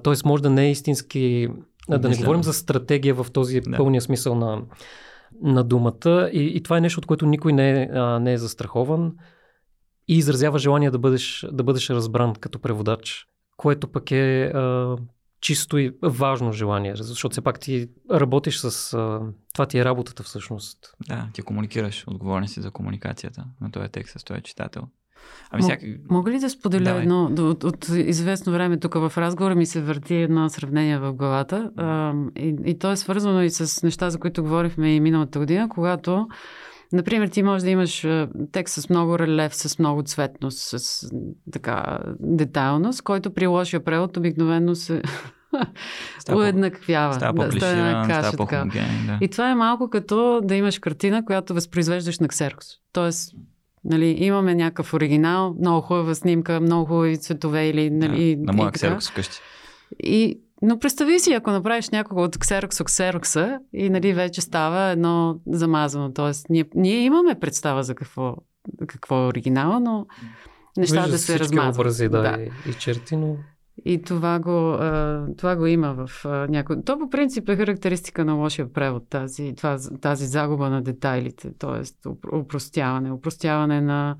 тоест 0.03 0.25
може 0.25 0.43
да 0.43 0.51
не 0.51 0.67
е 0.67 0.71
истински, 0.71 1.49
а, 1.91 1.99
да 1.99 2.09
не 2.09 2.17
говорим 2.17 2.43
за 2.43 2.53
стратегия 2.53 3.15
в 3.15 3.27
този 3.33 3.61
да. 3.61 3.77
пълния 3.77 4.01
смисъл 4.01 4.35
на, 4.35 4.63
на 5.43 5.65
думата. 5.65 6.31
И, 6.33 6.53
и 6.55 6.63
това 6.63 6.79
е 6.79 6.81
нещо, 6.81 6.99
от 6.99 7.07
което 7.07 7.27
никой 7.27 7.53
не 7.53 7.83
е, 7.83 7.89
а, 7.93 8.19
не 8.19 8.33
е 8.33 8.39
застрахован 8.39 9.13
и 10.09 10.17
изразява 10.17 10.59
желание 10.59 10.91
да 10.91 10.99
бъдеш, 10.99 11.47
да 11.53 11.63
бъдеш 11.63 11.91
разбран 11.91 12.35
като 12.35 12.59
преводач 12.59 13.27
което 13.59 13.89
пък 13.89 14.11
е 14.11 14.45
а, 14.45 14.97
чисто 15.41 15.79
и 15.79 15.93
важно 16.03 16.53
желание, 16.53 16.97
защото 16.97 17.33
все 17.33 17.41
пак 17.41 17.61
ти 17.61 17.89
работиш 18.11 18.59
с... 18.59 18.95
А, 18.95 19.21
това 19.53 19.67
ти 19.67 19.79
е 19.79 19.85
работата 19.85 20.23
всъщност. 20.23 20.95
Да, 21.09 21.29
ти 21.33 21.43
комуникираш, 21.43 22.05
отговорен 22.07 22.49
си 22.49 22.61
за 22.61 22.71
комуникацията 22.71 23.45
на 23.61 23.71
този 23.71 23.89
текст 23.89 24.21
с 24.21 24.25
този 24.25 24.43
читател. 24.43 24.83
Ами 25.51 25.63
всяка... 25.63 25.87
Мога 26.11 26.31
ли 26.31 26.39
да 26.39 26.51
споделя 26.51 26.85
Давай. 26.85 27.03
едно? 27.03 27.25
От, 27.39 27.65
от 27.65 27.89
известно 27.89 28.53
време 28.53 28.81
тук 28.81 28.95
в 28.95 29.13
разговора 29.17 29.55
ми 29.55 29.67
се 29.67 29.83
върти 29.83 30.15
едно 30.15 30.49
сравнение 30.49 30.99
в 30.99 31.13
главата. 31.13 31.71
А, 31.77 32.15
и, 32.37 32.57
и 32.65 32.79
то 32.79 32.91
е 32.91 32.97
свързано 32.97 33.43
и 33.43 33.51
с 33.51 33.83
неща, 33.83 34.11
за 34.11 34.19
които 34.19 34.43
говорихме 34.43 34.95
и 34.95 35.01
миналата 35.01 35.39
година, 35.39 35.69
когато 35.69 36.29
Например, 36.93 37.29
ти 37.29 37.43
можеш 37.43 37.63
да 37.63 37.71
имаш 37.71 38.07
текст 38.53 38.83
с 38.83 38.89
много 38.89 39.19
релеф, 39.19 39.55
с 39.55 39.79
много 39.79 40.03
цветност, 40.03 40.59
с 40.59 41.09
така 41.53 41.99
детайлност, 42.21 43.03
който 43.03 43.35
при 43.35 43.47
лошия 43.47 43.85
превод 43.85 44.17
обикновено 44.17 44.75
се 44.75 45.03
уеднаквява. 46.33 47.15
Става 47.15 47.47
да, 47.47 47.53
става 47.53 48.07
каша, 48.07 48.29
става 48.29 48.47
така. 48.47 48.65
Да. 49.07 49.19
И 49.21 49.29
това 49.29 49.51
е 49.51 49.55
малко 49.55 49.91
като 49.91 50.41
да 50.45 50.55
имаш 50.55 50.79
картина, 50.79 51.25
която 51.25 51.55
възпроизвеждаш 51.55 52.19
на 52.19 52.29
ксерокс. 52.29 52.67
Тоест, 52.93 53.35
нали, 53.85 54.07
имаме 54.07 54.55
някакъв 54.55 54.95
оригинал, 54.95 55.55
много 55.61 55.81
хубава 55.81 56.15
снимка, 56.15 56.61
много 56.61 56.87
хубави 56.87 57.19
цветове 57.19 57.69
или... 57.69 57.91
Нали, 57.91 58.37
да, 58.37 58.43
на 58.45 58.53
моя 58.53 58.71
ксерокс 58.71 59.11
вкъщи. 59.11 59.37
И 60.03 60.41
но 60.63 60.79
представи 60.79 61.21
си, 61.21 61.33
ако 61.33 61.51
направиш 61.51 61.91
някого 61.91 62.23
от 62.23 62.39
ксерокс 62.39 62.85
ксерокса 62.85 63.59
и 63.73 63.91
нали, 63.91 64.13
вече 64.13 64.41
става 64.41 64.91
едно 64.91 65.41
замазано. 65.47 66.13
Тоест, 66.13 66.47
ние, 66.51 66.65
ние 66.75 67.01
имаме 67.01 67.41
представа 67.41 67.83
за 67.83 67.95
какво, 67.95 68.37
какво 68.87 69.25
е 69.25 69.27
оригинала, 69.27 69.81
но 69.81 70.07
неща 70.77 71.09
да 71.09 71.19
се 71.19 71.39
размазват. 71.39 71.75
образи, 71.75 72.09
да, 72.09 72.23
да. 72.23 72.43
И, 72.43 72.71
и 72.71 72.75
черти, 72.75 73.17
но... 73.17 73.37
И 73.85 74.03
това 74.03 74.39
го, 74.39 74.79
това 75.37 75.57
го 75.57 75.67
има 75.67 76.07
в 76.07 76.25
някои... 76.49 76.85
То 76.85 76.99
по 76.99 77.11
принцип 77.11 77.49
е 77.49 77.57
характеристика 77.57 78.25
на 78.25 78.35
лошия 78.35 78.73
превод, 78.73 79.09
тази, 79.11 79.55
това, 79.57 79.79
тази 80.01 80.27
загуба 80.27 80.71
на 80.71 80.83
детайлите, 80.83 81.51
т.е. 81.59 82.09
упростяване, 82.33 83.13
упростяване 83.13 83.81
на 83.81 84.17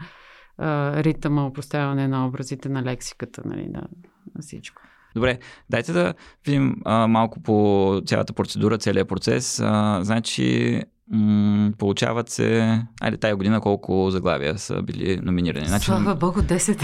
ритъма, 0.97 1.47
упростяване 1.47 2.09
на 2.09 2.27
образите, 2.27 2.69
на 2.69 2.83
лексиката, 2.83 3.43
нали, 3.45 3.69
на, 3.69 3.89
на 4.35 4.41
всичко. 4.41 4.83
Добре, 5.15 5.39
дайте 5.71 5.93
да 5.93 6.15
видим 6.47 6.77
а, 6.85 7.07
малко 7.07 7.43
по 7.43 8.01
цялата 8.07 8.33
процедура, 8.33 8.79
целият 8.79 9.09
процес. 9.09 9.61
А, 9.65 10.01
значи, 10.03 10.83
м- 11.13 11.73
получават 11.79 12.29
се... 12.31 12.81
Айде, 13.01 13.17
тая 13.17 13.37
година 13.37 13.61
колко 13.61 14.11
заглавия 14.11 14.59
са 14.59 14.83
били 14.83 15.21
номинирани? 15.23 15.67
Значи, 15.67 15.85
Слава 15.85 16.15
Богу, 16.15 16.41
10. 16.41 16.83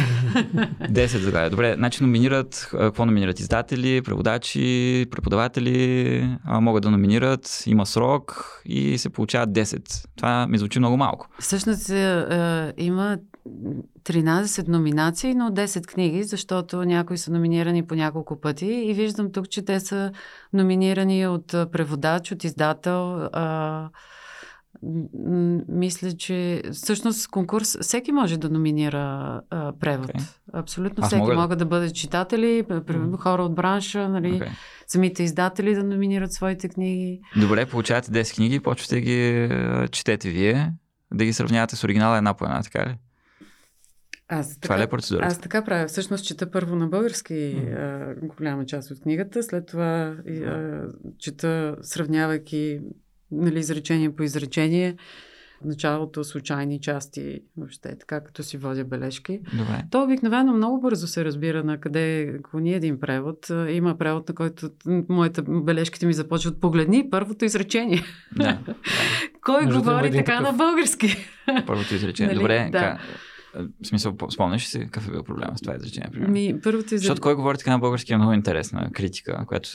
10 0.90 1.06
заглавия. 1.18 1.50
Добре, 1.50 1.74
значи 1.78 2.02
номинират, 2.02 2.68
какво 2.70 3.06
номинират? 3.06 3.40
Издатели, 3.40 4.02
преводачи, 4.02 5.06
преподаватели, 5.10 6.38
а, 6.44 6.60
могат 6.60 6.82
да 6.82 6.90
номинират, 6.90 7.62
има 7.66 7.87
срок 7.87 8.46
и 8.64 8.98
се 8.98 9.10
получават 9.10 9.50
10. 9.50 10.06
Това 10.16 10.46
ми 10.46 10.58
звучи 10.58 10.78
много 10.78 10.96
малко. 10.96 11.28
Всъщност 11.38 11.90
е, 11.90 12.26
е, 12.30 12.84
има 12.84 13.18
13 13.46 14.68
номинации, 14.68 15.35
но 15.35 15.50
10 15.50 15.87
книги, 15.87 16.22
защото 16.22 16.85
някои 16.85 17.18
са 17.18 17.33
номинирани 17.33 17.87
по 17.87 17.94
няколко 17.94 18.40
пъти 18.40 18.66
и 18.66 18.94
виждам 18.94 19.33
тук, 19.33 19.48
че 19.48 19.64
те 19.64 19.80
са 19.80 20.12
номинирани 20.52 21.26
от 21.26 21.46
преводач, 21.46 22.33
от 22.33 22.44
издател. 22.44 23.28
А, 23.33 23.88
мисля, 25.68 26.12
че 26.12 26.62
всъщност 26.72 27.28
конкурс 27.28 27.78
всеки 27.80 28.12
може 28.12 28.38
да 28.38 28.50
номинира 28.50 29.40
а, 29.50 29.72
превод. 29.80 30.09
Окей. 30.09 30.20
Абсолютно 30.52 31.04
Аз 31.04 31.09
всеки. 31.09 31.20
мога 31.20 31.35
Могат 31.35 31.59
да 31.59 31.66
бъдат 31.66 31.94
читатели, 31.94 32.64
примерно 32.87 33.16
хора 33.16 33.42
от 33.42 33.54
бранша, 33.54 34.09
нали, 34.09 34.40
Okay. 34.40 34.48
самите 34.87 35.22
издатели 35.22 35.74
да 35.74 35.85
номинират 35.85 36.33
своите 36.33 36.68
книги. 36.68 37.20
Добре, 37.40 37.66
получавате 37.66 38.11
10 38.11 38.35
книги, 38.35 38.61
почвате 38.61 38.94
да 38.94 39.00
ги 39.00 39.48
четете 39.90 40.30
вие, 40.30 40.72
да 41.14 41.24
ги 41.24 41.33
сравнявате 41.33 41.76
с 41.76 41.85
оригинала 41.85 42.16
една 42.16 42.35
по 42.35 42.44
една, 42.44 42.62
така 42.62 42.87
ли? 42.87 42.96
Аз 44.28 44.60
Това 44.60 44.78
ли 44.78 44.82
е 44.82 44.87
процедурата? 44.87 45.26
Аз 45.26 45.40
така 45.40 45.64
правя. 45.64 45.87
Всъщност 45.87 46.26
чета 46.26 46.50
първо 46.50 46.76
на 46.76 46.87
български 46.87 47.56
а, 47.78 48.14
голяма 48.22 48.66
част 48.66 48.90
от 48.90 49.00
книгата, 49.00 49.42
след 49.42 49.66
това 49.66 50.16
и, 50.26 50.44
а, 50.44 50.88
чета, 51.18 51.76
сравнявайки 51.82 52.80
нали, 53.30 53.58
изречение 53.58 54.16
по 54.16 54.22
изречение, 54.22 54.96
началото 55.64 56.24
случайни 56.24 56.80
части, 56.80 57.40
въобще 57.56 57.98
така 57.98 58.24
като 58.24 58.42
си 58.42 58.56
водя 58.56 58.84
бележки. 58.84 59.40
Добре. 59.52 59.84
То 59.90 60.02
обикновено 60.02 60.52
много 60.52 60.80
бързо 60.80 61.06
се 61.06 61.24
разбира 61.24 61.64
на 61.64 61.80
къде 61.80 62.34
клони 62.42 62.74
един 62.74 63.00
превод. 63.00 63.50
Има 63.68 63.98
превод, 63.98 64.28
на 64.28 64.34
който 64.34 64.70
моите 65.08 65.42
бележките 65.42 66.06
ми 66.06 66.14
започват 66.14 66.60
погледни 66.60 67.10
първото 67.10 67.44
изречение. 67.44 68.02
Да. 68.37 68.58
Кой 69.42 69.66
другото, 69.66 69.90
говори 69.90 70.10
така 70.10 70.24
такъв. 70.24 70.42
на 70.42 70.52
български? 70.52 71.16
Първото 71.66 71.94
изречение. 71.94 72.28
Нали? 72.34 72.42
Добре, 72.42 72.68
Да. 72.72 72.78
ка, 72.78 72.98
в 73.82 73.86
смисъл, 73.86 74.16
по- 74.16 74.30
спомняш 74.30 74.62
ли 74.62 74.66
си 74.66 74.78
какъв 74.80 75.08
е 75.08 75.10
бил 75.10 75.22
проблема 75.22 75.58
с 75.58 75.60
това 75.60 75.76
изречение? 75.76 76.10
Примерно? 76.12 76.32
Ми, 76.32 76.60
първото 76.62 76.84
изречение. 76.84 76.98
Защото 76.98 77.20
кой 77.20 77.34
говори 77.34 77.58
така 77.58 77.70
на 77.70 77.78
български 77.78 78.12
е 78.12 78.16
много 78.16 78.32
интересна 78.32 78.90
критика, 78.92 79.44
която 79.46 79.68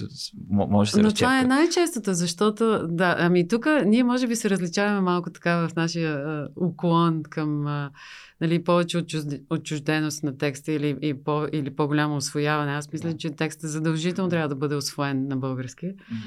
може 0.49 0.91
да 0.91 0.95
се 0.95 1.01
Но 1.01 1.05
разчепка. 1.05 1.19
това 1.25 1.39
е 1.41 1.43
най-честото, 1.43 2.13
защото, 2.13 2.87
да, 2.87 3.15
ами 3.19 3.47
тук 3.47 3.67
ние 3.85 4.03
може 4.03 4.27
би 4.27 4.35
се 4.35 4.49
различаваме 4.49 5.01
малко 5.01 5.29
така 5.31 5.67
в 5.67 5.75
нашия 5.75 6.13
а, 6.15 6.47
уклон 6.55 7.23
към 7.23 7.67
а, 7.67 7.91
нали, 8.41 8.63
повече 8.63 8.97
отчужд- 8.97 9.41
отчужденост 9.49 10.23
на 10.23 10.37
текста 10.37 10.71
или, 10.71 10.97
и 11.01 11.13
по, 11.13 11.45
или 11.53 11.69
по-голямо 11.69 12.15
освояване. 12.15 12.71
Аз 12.71 12.91
мисля, 12.93 13.17
че 13.17 13.29
текстът 13.29 13.69
задължително 13.71 14.29
трябва 14.29 14.47
да 14.49 14.55
бъде 14.55 14.75
освоен 14.75 15.27
на 15.27 15.37
български. 15.37 15.85
Мгм. 15.85 16.19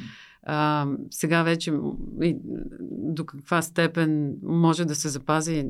А, 0.46 0.86
сега 1.10 1.42
вече 1.42 1.72
и, 2.22 2.36
до 2.90 3.24
каква 3.24 3.62
степен 3.62 4.34
може 4.42 4.84
да 4.84 4.94
се 4.94 5.08
запази 5.08 5.64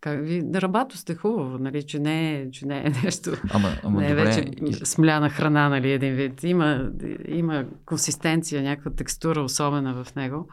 как 0.00 0.20
ви, 0.20 0.42
рабато 0.54 0.96
сте 0.96 1.14
хубаво, 1.14 1.58
нали, 1.58 1.82
че 1.82 1.98
не, 1.98 2.34
е- 2.34 2.50
че 2.50 2.66
не 2.66 2.78
е 2.78 2.90
нещо 3.04 3.30
Ама, 3.50 3.68
ама 3.84 4.00
не 4.00 4.06
е 4.06 4.10
добре. 4.10 4.24
вече 4.24 4.44
смляна 4.84 5.30
храна, 5.30 5.68
нали, 5.68 5.92
един 5.92 6.14
вид. 6.14 6.42
Има, 6.44 6.90
има 7.28 7.64
консистенция, 7.84 8.62
някаква 8.62 8.90
текстура 8.90 9.40
особена 9.40 10.04
в 10.04 10.14
него. 10.14 10.48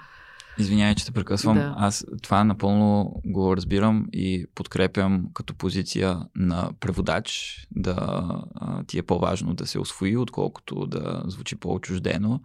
Извинявай, 0.60 0.96
че 0.96 1.06
те 1.06 1.12
прекъсвам. 1.12 1.56
Да. 1.56 1.74
Аз 1.78 2.06
това 2.22 2.44
напълно 2.44 3.14
го 3.26 3.58
разбирам 3.58 4.06
и 4.14 4.46
подкрепям 4.56 5.26
като 5.34 5.54
позиция 5.54 6.20
на 6.36 6.70
преводач 6.80 7.58
да 7.72 7.96
а, 8.56 8.84
ти 8.84 8.98
е 8.98 9.04
по-важно 9.04 9.54
да 9.54 9.68
се 9.68 9.80
освои, 9.80 10.18
отколкото 10.18 10.86
да 10.86 11.24
звучи 11.26 11.56
по-отчуждено. 11.56 12.42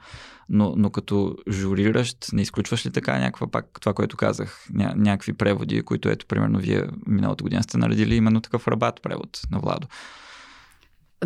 Но, 0.48 0.74
но 0.76 0.90
като 0.90 1.36
журиращ, 1.50 2.32
не 2.32 2.42
изключваш 2.42 2.86
ли 2.86 2.90
така 2.90 3.18
някаква 3.18 3.46
пак 3.46 3.66
това, 3.80 3.94
което 3.94 4.16
казах, 4.16 4.66
ня, 4.72 4.94
някакви 4.96 5.32
преводи, 5.32 5.82
които 5.82 6.08
ето, 6.08 6.26
примерно, 6.26 6.58
вие 6.58 6.84
миналата 7.06 7.44
година 7.44 7.62
сте 7.62 7.78
наредили 7.78 8.14
именно 8.14 8.40
такъв 8.40 8.68
рабат 8.68 9.02
превод 9.02 9.40
на 9.50 9.58
Владо. 9.58 9.86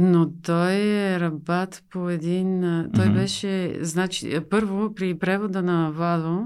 Но 0.01 0.31
той 0.43 0.75
е 0.75 1.21
рабат 1.21 1.83
по 1.91 2.11
един... 2.11 2.61
Той 2.95 3.07
Мгм. 3.07 3.15
беше... 3.15 3.79
Значи, 3.81 4.41
първо, 4.51 4.95
при 4.95 5.19
превода 5.19 5.63
на 5.63 5.91
Вадо 5.91 6.45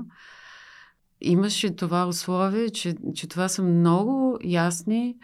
имаше 1.20 1.76
това 1.76 2.06
условие, 2.06 2.70
че, 2.70 2.94
че 3.14 3.28
това 3.28 3.48
са 3.48 3.62
много 3.62 4.38
ясни 4.44 5.16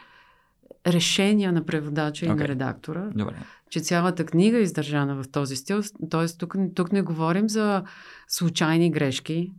решения 0.86 1.52
на 1.52 1.64
преводача 1.66 2.26
и 2.26 2.28
Окей. 2.28 2.38
на 2.38 2.48
редактора. 2.48 3.10
Добре. 3.14 3.34
че 3.70 3.80
цялата 3.80 4.26
книга 4.26 4.58
е 4.58 4.62
издържана 4.62 5.22
в 5.22 5.28
този 5.28 5.56
стил. 5.56 5.80
Тоест, 6.10 6.38
тук, 6.38 6.54
тук 6.74 6.92
не 6.92 7.02
говорим 7.02 7.48
за 7.48 7.82
случайни 8.28 8.90
грешки, 8.90 9.52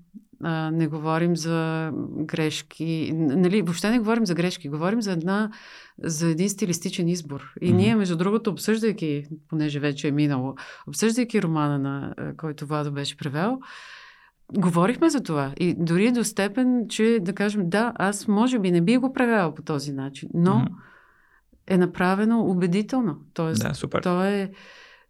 а, 0.43 0.71
не 0.71 0.87
говорим 0.87 1.35
за 1.35 1.91
грешки, 2.17 3.11
нали, 3.13 3.61
въобще 3.61 3.89
не 3.89 3.99
говорим 3.99 4.25
за 4.25 4.35
грешки, 4.35 4.69
говорим 4.69 5.01
за, 5.01 5.11
една, 5.11 5.51
за 6.03 6.27
един 6.27 6.49
стилистичен 6.49 7.07
избор. 7.07 7.53
И 7.61 7.67
Мгм. 7.69 7.77
ние, 7.77 7.95
между 7.95 8.15
другото, 8.17 8.49
обсъждайки, 8.49 9.25
понеже 9.49 9.79
вече 9.79 10.07
е 10.07 10.11
минало, 10.11 10.55
обсъждайки 10.87 11.41
романа, 11.41 11.79
на, 11.79 12.13
който 12.37 12.65
Владо 12.65 12.91
беше 12.91 13.17
превел, 13.17 13.59
Говорихме 14.53 15.09
за 15.09 15.23
това 15.23 15.53
и 15.59 15.75
дори 15.79 16.11
до 16.11 16.23
степен, 16.23 16.85
че 16.89 17.17
да 17.21 17.33
кажем, 17.33 17.69
да, 17.69 17.93
аз 17.95 18.27
може 18.27 18.59
би 18.59 18.71
не 18.71 18.81
би 18.81 18.97
го 18.97 19.13
превел 19.13 19.53
по 19.53 19.61
този 19.61 19.91
начин, 19.93 20.29
но 20.33 20.59
Мгм. 20.59 20.67
е 21.67 21.77
направено 21.77 22.41
убедително. 22.41 23.17
Тоест, 23.33 23.61
Да, 23.61 23.73
супер. 23.73 24.01
то 24.01 24.23
е, 24.23 24.51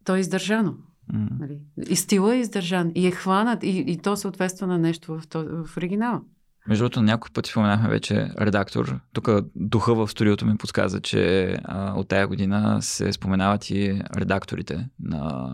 то 0.04 0.16
е 0.16 0.20
издържано. 0.20 0.76
М. 1.14 1.28
Нали? 1.40 1.60
И 1.90 1.96
стила 1.96 2.36
е 2.36 2.40
издържан. 2.40 2.92
И 2.96 3.08
е 3.08 3.12
хванат. 3.12 3.64
И, 3.64 3.84
и 3.88 3.98
то 3.98 4.16
съответства 4.18 4.68
на 4.68 4.78
нещо 4.78 5.20
в, 5.20 5.28
то, 5.28 5.64
в 5.66 5.78
оригинала. 5.78 6.22
Между 6.68 6.84
другото, 6.84 7.02
няколко 7.02 7.34
пъти 7.34 7.50
споменахме 7.50 7.90
вече 7.90 8.30
редактор. 8.42 9.00
Тук 9.14 9.30
духа 9.56 9.96
в 9.96 10.08
студиото 10.08 10.46
ми 10.46 10.58
подсказа, 10.58 11.02
че 11.02 11.54
а, 11.64 11.94
от 11.94 12.08
тая 12.08 12.28
година 12.28 12.82
се 12.82 13.14
споменават 13.14 13.70
и 13.70 14.02
редакторите 14.18 14.90
на 15.00 15.52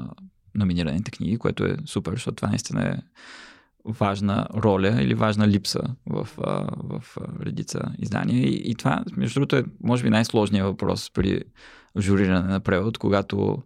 номинираните 0.56 1.12
книги, 1.12 1.38
което 1.38 1.66
е 1.66 1.78
супер, 1.86 2.12
защото 2.12 2.36
това 2.36 2.48
наистина 2.48 2.88
е 2.88 2.98
важна 3.86 4.48
роля 4.56 4.98
или 5.02 5.14
важна 5.14 5.48
липса 5.48 5.82
в, 6.06 6.28
в 6.84 7.04
редица 7.42 7.82
издания. 8.00 8.48
И, 8.48 8.72
и 8.72 8.76
това, 8.76 9.04
между 9.18 9.40
другото, 9.40 9.56
е 9.56 9.64
може 9.84 10.04
би 10.04 10.10
най-сложният 10.10 10.68
въпрос 10.68 11.12
при 11.14 11.42
журиране 12.00 12.48
на 12.48 12.60
превод, 12.60 12.98
когато 12.98 13.64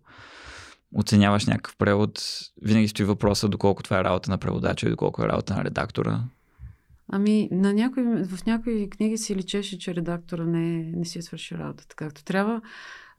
оценяваш 0.95 1.45
някакъв 1.45 1.77
превод, 1.77 2.21
винаги 2.61 2.87
стои 2.87 3.05
въпроса 3.05 3.49
доколко 3.49 3.83
това 3.83 3.99
е 3.99 4.03
работа 4.03 4.31
на 4.31 4.37
преводача 4.37 4.87
и 4.87 4.89
доколко 4.89 5.23
е 5.23 5.27
работа 5.27 5.55
на 5.55 5.63
редактора. 5.63 6.23
Ами, 7.09 7.49
на 7.51 7.73
някой, 7.73 8.03
в 8.03 8.45
някои 8.45 8.89
книги 8.89 9.17
си 9.17 9.35
личеше, 9.35 9.79
че 9.79 9.95
редактора 9.95 10.45
не, 10.45 10.91
не 10.95 11.05
си 11.05 11.19
е 11.19 11.21
свършил 11.21 11.55
работата 11.55 11.95
както 11.95 12.23
трябва. 12.23 12.61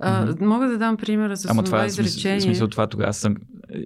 А. 0.01 0.35
Мога 0.41 0.69
да 0.69 0.79
дам 0.79 0.97
примера 0.97 1.37
с 1.37 1.45
Ама 1.45 1.63
това, 1.63 1.77
това 1.77 1.87
изречение. 1.87 2.41
смисъл, 2.41 2.49
смисъл 2.49 2.69
това 2.69 2.87
тогава 2.87 3.13
съм... 3.13 3.37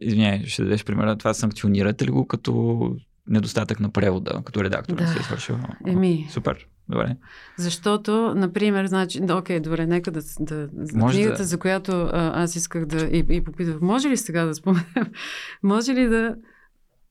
Извиняй, 0.01 0.47
ще 0.47 0.63
дадеш 0.63 0.85
примера. 0.85 1.17
Това 1.17 1.35
санкционирате 1.35 2.07
ли 2.07 2.11
го 2.11 2.27
като 2.27 2.81
недостатък 3.27 3.81
на 3.81 3.91
превода, 3.91 4.43
като 4.45 4.65
редактор 4.65 4.95
Да. 4.95 5.07
си 5.07 5.19
е 5.19 5.23
свършил? 5.23 5.59
Еми. 5.87 6.27
Супер, 6.31 6.69
добре. 6.89 7.17
Защото, 7.59 8.35
например, 8.37 8.87
значи, 8.87 9.21
да, 9.21 9.37
окей, 9.37 9.61
добре, 9.61 9.87
нека 9.87 10.11
да, 10.11 10.21
да 10.41 10.69
Може 10.95 11.17
книгата, 11.17 11.39
да- 11.39 11.45
за 11.45 11.59
която 11.59 11.93
а, 11.93 12.43
аз 12.43 12.57
исках 12.57 12.87
да 12.87 13.05
и, 13.07 13.25
и 13.31 13.45
попитах, 13.45 13.81
може 13.81 14.09
ли 14.09 14.17
сега 14.17 14.45
да 14.45 14.55
споменем, 14.55 14.85
може 15.63 15.95
ли 15.95 16.09
да, 16.09 16.35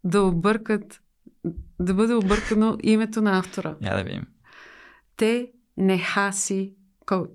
да 0.03 0.21
объркат, 0.21 0.99
да 1.79 1.93
бъде 1.93 2.13
объркано 2.13 2.77
името 2.83 3.21
на 3.21 3.37
автора? 3.37 3.75
Я 3.81 3.97
да 3.97 4.03
видим. 4.03 4.23
Те 5.17 5.47
не 5.77 5.97
хаси 5.97 6.73
коуч. 7.05 7.29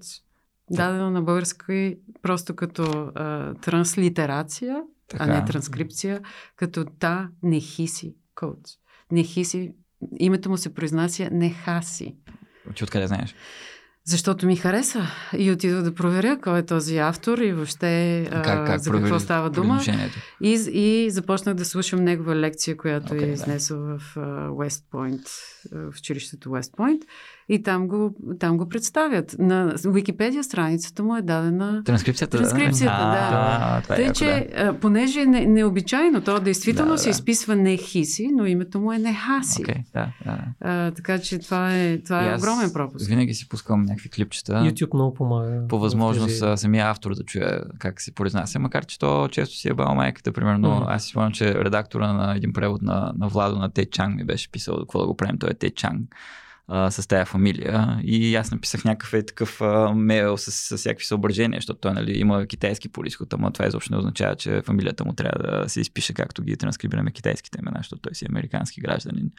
Дадено 0.71 1.11
на 1.11 1.23
български 1.23 1.97
просто 2.23 2.57
като 2.57 3.13
а, 3.15 3.55
транслитерация, 3.55 4.83
Така. 5.09 5.25
а 5.25 5.27
не 5.27 5.45
транскрипция, 5.45 6.21
като 6.57 6.85
та 6.85 7.29
не 7.43 7.61
хиси 7.61 8.17
коуч. 8.35 8.59
Не 9.13 9.23
хиси, 9.23 9.73
името 10.19 10.51
му 10.51 10.57
се 10.57 10.75
произнася 10.75 11.29
не 11.33 11.51
хаси. 11.51 12.17
Ти 12.75 12.85
откъде 12.85 13.07
знаеш? 13.07 13.35
Защото 14.09 14.47
ми 14.47 14.57
хареса 14.57 15.07
и 15.39 15.51
отидох 15.51 15.83
да 15.83 15.95
проверя 15.95 16.39
кой 16.43 16.59
е 16.59 16.67
този 16.67 16.99
автор 16.99 17.39
и 17.39 17.53
въобще 17.53 18.27
Как, 18.31 18.67
как 18.67 18.81
за 18.81 18.91
какво 18.91 19.07
провери 19.07 19.21
става 19.21 19.51
дума. 19.51 19.81
И, 20.43 20.53
и 20.73 21.11
започнах 21.11 21.55
да 21.55 21.65
слушам 21.65 22.05
негова 22.05 22.37
лекция, 22.37 22.77
която 22.77 23.07
Окей, 23.07 23.23
е 23.23 23.27
да. 23.27 23.33
изнесъл 23.33 23.79
в 23.79 24.01
Point, 24.93 25.29
а, 25.73 25.91
в 25.91 25.99
училището 25.99 26.49
West 26.49 26.77
Point. 26.77 27.03
И 27.49 27.63
там 27.63 27.89
го, 27.89 28.15
там 28.41 28.57
го 28.57 28.69
представят. 28.69 29.37
На 29.39 29.75
Википедия 29.87 30.45
страницата 30.45 31.03
му 31.03 31.17
е 31.17 31.23
дадена... 31.23 31.83
Транскрипцията? 31.85 32.39
Транскрипцията, 32.39 32.97
да. 32.97 33.81
Това 33.83 33.95
е 33.95 33.99
Тъй, 33.99 34.13
че, 34.13 34.49
да. 34.57 34.79
понеже 34.81 35.21
е 35.21 35.27
не, 35.27 35.47
необичайно, 35.47 36.21
то 36.21 36.41
действително 36.41 36.93
Да, 36.93 36.99
се 36.99 37.05
да. 37.05 37.11
изписва 37.11 37.57
не 37.57 37.77
Хиси, 37.77 38.29
но 38.35 38.47
името 38.47 38.81
му 38.81 38.93
е 38.93 38.99
не 38.99 39.15
Хаси. 39.15 39.63
Окей, 39.63 39.83
да, 39.93 40.13
да. 40.25 40.39
А, 40.61 40.91
така 40.91 41.19
че 41.19 41.39
това 41.39 41.77
е, 41.77 41.99
това 41.99 42.33
е 42.33 42.37
огромен 42.37 42.73
пропуск. 42.73 43.09
Винаги 43.09 43.35
си 43.35 43.49
пускам 43.49 43.83
някакви 43.83 44.09
клипчета. 44.09 44.53
YouTube 44.53 44.95
много 44.95 45.15
помага. 45.15 45.69
по 45.69 45.79
възможност 45.79 46.59
самия 46.59 46.87
автор 46.87 47.15
да 47.15 47.23
чуе 47.25 47.61
как 47.79 48.01
се 48.01 48.15
произнася, 48.15 48.59
макар 48.59 48.87
че 48.87 48.99
то 48.99 49.29
често 49.29 49.57
си 49.57 49.69
е 49.69 49.75
бал 49.75 49.95
майката, 49.95 50.33
примерно. 50.33 50.85
Аз 50.89 51.05
си 51.05 51.11
спомням, 51.11 51.33
че 51.33 51.55
редактора 51.55 52.13
на 52.13 52.37
един 52.37 52.53
превод 52.53 52.83
на, 52.83 53.13
на 53.19 53.29
Владо 53.29 53.59
на 53.59 53.71
Те 53.71 53.85
Чанг 53.85 54.17
ми 54.17 54.25
беше 54.25 54.51
писал 54.51 54.77
какво 54.79 55.01
да 55.01 55.07
го 55.07 55.17
правим, 55.17 55.39
той 55.39 55.51
е 55.51 55.55
Те 55.55 55.71
Чанг 55.71 56.15
а, 56.69 56.91
с 56.91 57.09
тая 57.09 57.25
фамилия 57.25 58.01
и 58.03 58.37
аз 58.37 58.51
написах 58.51 58.85
някакъв 58.85 59.15
е 59.15 59.27
такъв 59.27 59.61
а, 59.61 59.95
мейл 59.95 60.37
с, 60.37 60.53
с 60.53 60.77
всякакви 60.77 61.05
съображения, 61.05 61.59
защото 61.59 61.81
той 61.81 61.93
нали, 61.93 62.19
има 62.19 62.47
китайски 62.47 62.89
происход, 62.89 63.33
ама 63.33 63.53
това 63.53 63.67
изобщо 63.67 63.93
не 63.93 63.99
означава, 63.99 64.37
че 64.37 64.63
фамилията 64.63 65.05
му 65.05 65.13
трябва 65.13 65.63
да 65.63 65.69
се 65.69 65.81
изпише 65.81 66.15
както 66.15 66.43
ги 66.43 66.57
транскрибираме 66.57 67.11
китайските 67.11 67.59
имена, 67.63 67.77
защото 67.79 68.03
той 68.03 68.15
си 68.15 68.25
е 68.25 68.29
американски 68.31 68.81
гражданин, 68.81 69.31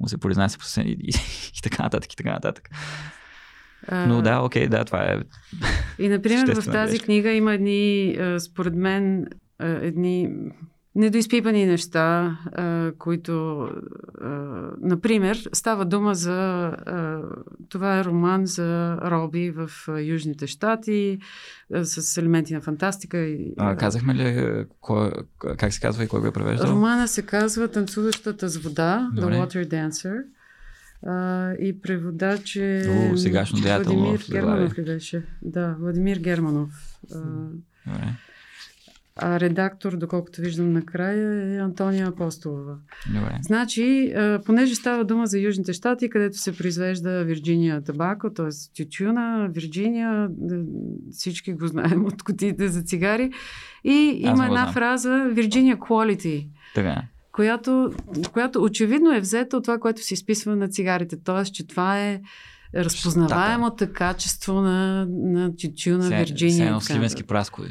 му 0.00 0.08
се 0.08 0.18
произнася 0.18 0.58
по 0.58 0.64
съвсем 0.64 0.86
и, 0.86 0.90
и, 0.90 1.12
и 1.58 1.60
така 1.62 1.82
нататък, 1.82 2.12
и 2.12 2.16
така 2.16 2.32
нататък. 2.32 2.70
Но 3.92 4.22
да, 4.22 4.40
окей, 4.40 4.68
да, 4.68 4.84
това 4.84 5.04
е 5.04 5.18
И, 5.98 6.08
например, 6.08 6.54
в 6.54 6.72
тази 6.72 6.92
грешка. 6.92 7.04
книга 7.04 7.32
има 7.32 7.54
едни, 7.54 8.18
според 8.38 8.74
мен, 8.74 9.26
едни 9.60 10.28
недоизпипани 10.98 11.66
неща, 11.66 12.38
а, 12.52 12.92
които, 12.98 13.60
а, 14.20 14.28
например, 14.80 15.48
става 15.52 15.84
дума 15.84 16.14
за... 16.14 16.32
А, 16.32 17.22
това 17.68 17.98
е 17.98 18.04
роман 18.04 18.46
за 18.46 18.96
роби 18.96 19.50
в 19.50 19.70
Южните 20.02 20.46
щати, 20.46 21.18
а, 21.74 21.84
с 21.84 22.16
елементи 22.16 22.54
на 22.54 22.60
фантастика. 22.60 23.18
И, 23.18 23.54
А, 23.56 23.76
казахме 23.76 24.14
ли 24.14 24.64
кой, 24.80 25.10
как 25.38 25.72
се 25.72 25.80
казва 25.80 26.04
и 26.04 26.08
кой 26.08 26.20
го 26.20 26.26
е 26.26 26.32
превеждал? 26.32 26.70
Романа 26.70 27.08
се 27.08 27.22
казва 27.22 27.68
Танцуващата 27.68 28.48
с 28.48 28.56
вода, 28.56 29.10
Добре. 29.14 29.34
The 29.34 29.46
Water 29.46 29.68
Dancer. 29.68 30.22
А, 31.06 31.52
и 31.52 31.80
преводач 31.80 32.56
е 32.56 33.10
О, 33.12 33.16
сегашно 33.16 33.58
Владимир. 33.58 34.24
Германов 34.30 34.78
ли 34.78 34.84
беше? 34.84 35.24
Да, 35.42 35.76
Владимир 35.80 36.18
Германов. 36.18 36.70
А, 37.14 37.18
Добре. 37.86 38.14
А 39.18 39.40
редактор, 39.40 39.96
доколкото 39.96 40.40
виждам 40.40 40.72
накрая, 40.72 41.54
е 41.54 41.58
Антония 41.58 42.06
Апостолова. 42.06 42.74
Добре. 43.14 43.38
Значи, 43.42 44.14
понеже 44.46 44.74
става 44.74 45.04
дума 45.04 45.26
за 45.26 45.38
Южните 45.38 45.72
щати, 45.72 46.10
където 46.10 46.38
се 46.38 46.56
произвежда 46.56 47.24
Вирджиния 47.24 47.84
табако, 47.84 48.32
т.е. 48.32 48.48
тютюна, 48.76 49.48
Вирджиния, 49.50 50.28
всички 51.10 51.52
го 51.52 51.66
знаем 51.66 52.04
от 52.04 52.22
кутиите 52.22 52.68
за 52.68 52.82
цигари. 52.82 53.30
И 53.84 54.20
има 54.20 54.44
една 54.44 54.62
знам. 54.62 54.72
фраза 54.72 55.08
Virginia 55.08 55.78
Quality 55.78 56.48
Така. 56.74 57.02
която, 57.32 57.92
която 58.32 58.62
очевидно 58.62 59.12
е 59.12 59.20
взета 59.20 59.56
от 59.56 59.64
това, 59.64 59.78
което 59.78 60.02
се 60.02 60.14
изписва 60.14 60.56
на 60.56 60.68
цигарите. 60.68 61.16
Тоест, 61.24 61.54
че 61.54 61.66
това 61.66 62.00
е 62.00 62.20
разпознаваемото 62.74 63.92
качество 63.92 64.52
на, 64.52 65.06
на 65.10 65.56
тютюна 65.56 66.08
Вирджиния. 66.08 66.52
все 66.52 66.66
едно 66.66 66.80
сливенски 66.80 67.22
праскови. 67.22 67.68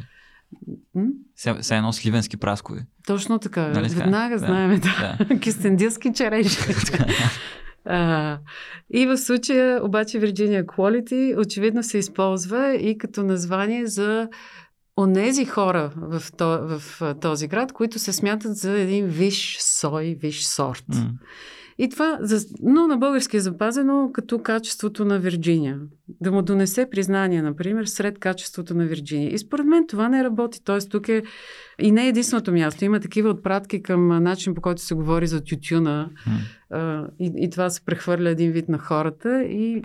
Все 1.62 1.76
едно 1.76 1.94
сливенски 1.94 2.38
праскови. 2.38 2.82
Точно 3.08 3.40
така. 3.40 3.68
Нали 3.68 3.90
така? 3.90 4.02
Веднага 4.04 4.36
Да. 4.36 4.46
знаем, 4.46 4.80
да. 4.80 5.18
Да. 5.28 5.40
Кистендилски 5.40 6.14
череши. 6.14 6.58
А, 7.90 8.40
и 8.94 9.06
в 9.06 9.18
случая 9.18 9.86
обаче 9.86 10.20
Virginia 10.20 10.66
Quality 10.66 11.40
очевидно 11.40 11.84
се 11.84 11.98
използва 11.98 12.74
и 12.74 12.98
като 12.98 13.24
название 13.24 13.86
за 13.86 14.30
онези 14.98 15.46
хора 15.46 15.92
в, 15.96 16.22
то, 16.38 16.80
в 16.80 17.16
този 17.22 17.48
град, 17.48 17.74
които 17.74 18.00
се 18.00 18.14
смятат 18.14 18.58
за 18.58 18.72
един 18.72 19.06
виш 19.06 19.58
сой, 19.60 20.18
виш 20.22 20.44
сорт. 20.44 20.86
М. 20.90 21.10
И 21.80 21.90
това, 21.90 22.20
но 22.64 22.88
на 22.88 22.98
български 22.98 23.38
е 23.38 23.40
запазено 23.40 24.10
като 24.14 24.40
качеството 24.40 25.06
на 25.06 25.20
Вирджиния. 25.20 25.80
Да 26.22 26.32
му 26.32 26.42
донесе 26.42 26.90
признание, 26.90 27.42
например, 27.42 27.86
сред 27.86 28.20
качеството 28.20 28.74
на 28.74 28.86
Вирджиния. 28.86 29.34
И 29.34 29.38
според 29.38 29.66
мен 29.66 29.88
това 29.88 30.10
не 30.10 30.24
работи. 30.24 30.64
Тоест 30.64 30.90
тук 30.90 31.10
е 31.10 31.24
и 31.80 31.92
не 31.92 32.06
е 32.06 32.08
единственото 32.08 32.52
място. 32.52 32.86
Има 32.86 33.00
такива 33.00 33.30
отпратки 33.30 33.84
към 33.84 34.08
начин 34.24 34.56
по 34.56 34.62
който 34.62 34.82
се 34.82 34.96
говори 34.96 35.28
за 35.28 35.44
тютюна. 35.44 36.10
И, 37.20 37.32
и 37.36 37.50
това 37.50 37.70
се 37.70 37.86
прехвърля 37.86 38.30
един 38.30 38.52
вид 38.52 38.70
на 38.70 38.78
хората. 38.78 39.44
И 39.44 39.82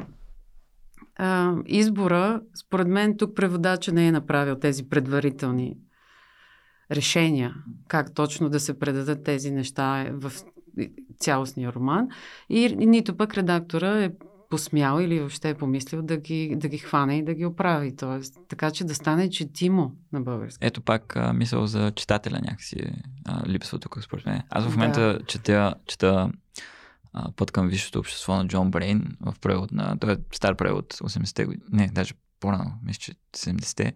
а, 1.16 1.54
избора, 1.66 2.40
според 2.54 2.88
мен, 2.88 3.16
тук 3.16 3.36
преводача 3.36 3.92
не 3.92 4.06
е 4.06 4.12
направил 4.12 4.56
тези 4.56 4.88
предварителни 4.88 5.76
решения, 6.90 7.54
как 7.88 8.14
точно 8.14 8.48
да 8.48 8.60
се 8.60 8.78
предадат 8.78 9.24
тези 9.24 9.50
неща 9.50 10.06
в 10.12 10.32
цялостния 11.18 11.72
роман. 11.72 12.08
И 12.48 12.68
нито 12.76 13.16
пък 13.16 13.34
редактора 13.34 13.98
е 13.98 14.10
посмял 14.50 15.00
или 15.00 15.18
въобще 15.18 15.48
е 15.50 15.54
помислил 15.54 16.02
да 16.02 16.16
ги, 16.16 16.54
да 16.56 16.68
ги 16.68 16.78
хване 16.78 17.18
и 17.18 17.24
да 17.24 17.34
ги 17.34 17.46
оправи. 17.46 17.96
Тоест, 17.96 18.38
така 18.48 18.70
че 18.70 18.84
да 18.84 18.94
стане 18.94 19.30
четимо 19.30 19.92
на 20.12 20.20
български. 20.20 20.66
Ето 20.66 20.80
пак 20.80 21.16
а, 21.16 21.32
мисъл 21.32 21.66
за 21.66 21.90
читателя 21.90 22.40
някакси 22.42 22.76
а, 23.24 23.48
липсва 23.48 23.78
тук 23.78 23.98
според 24.02 24.26
мен. 24.26 24.42
Аз 24.50 24.64
в 24.64 24.66
Да. 24.66 24.72
момента 24.72 25.18
чета, 25.26 25.74
чета 25.86 26.30
а, 27.12 27.32
Път 27.32 27.50
към 27.50 27.68
висшето 27.68 27.98
общество 27.98 28.36
на 28.36 28.46
Джон 28.46 28.70
Брейн 28.70 29.16
в 29.20 29.34
превод 29.40 29.72
на... 29.72 29.98
Той 29.98 30.12
е 30.12 30.16
стар 30.32 30.56
превод, 30.56 30.94
80-те 30.94 31.44
години. 31.44 31.62
Не, 31.72 31.88
даже 31.88 32.14
по-рано, 32.40 32.72
мисля, 32.84 33.00
че 33.00 33.12
70-те. 33.36 33.92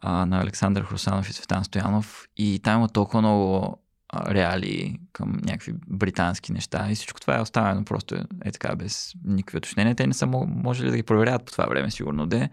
А, 0.00 0.26
на 0.26 0.40
Александър 0.40 0.82
Хрусанов 0.82 1.30
и 1.30 1.32
Цветан 1.32 1.64
Стоянов. 1.64 2.24
И 2.36 2.60
там 2.62 2.78
има 2.78 2.88
толкова 2.88 3.20
много 3.20 3.76
реалии 4.14 4.98
към 5.12 5.32
някакви 5.44 5.74
британски 5.88 6.52
неща 6.52 6.86
и 6.90 6.94
всичко 6.94 7.20
това 7.20 7.38
е 7.38 7.40
оставено 7.40 7.84
просто 7.84 8.14
е, 8.14 8.24
е 8.44 8.52
така 8.52 8.76
без 8.76 9.12
никакви 9.24 9.58
уточнения. 9.58 9.94
Те 9.94 10.06
не 10.06 10.14
са 10.14 10.26
мо- 10.26 10.62
можели 10.62 10.90
да 10.90 10.96
ги 10.96 11.02
проверяват 11.02 11.44
по 11.44 11.52
това 11.52 11.66
време, 11.66 11.90
сигурно 11.90 12.26
де. 12.26 12.50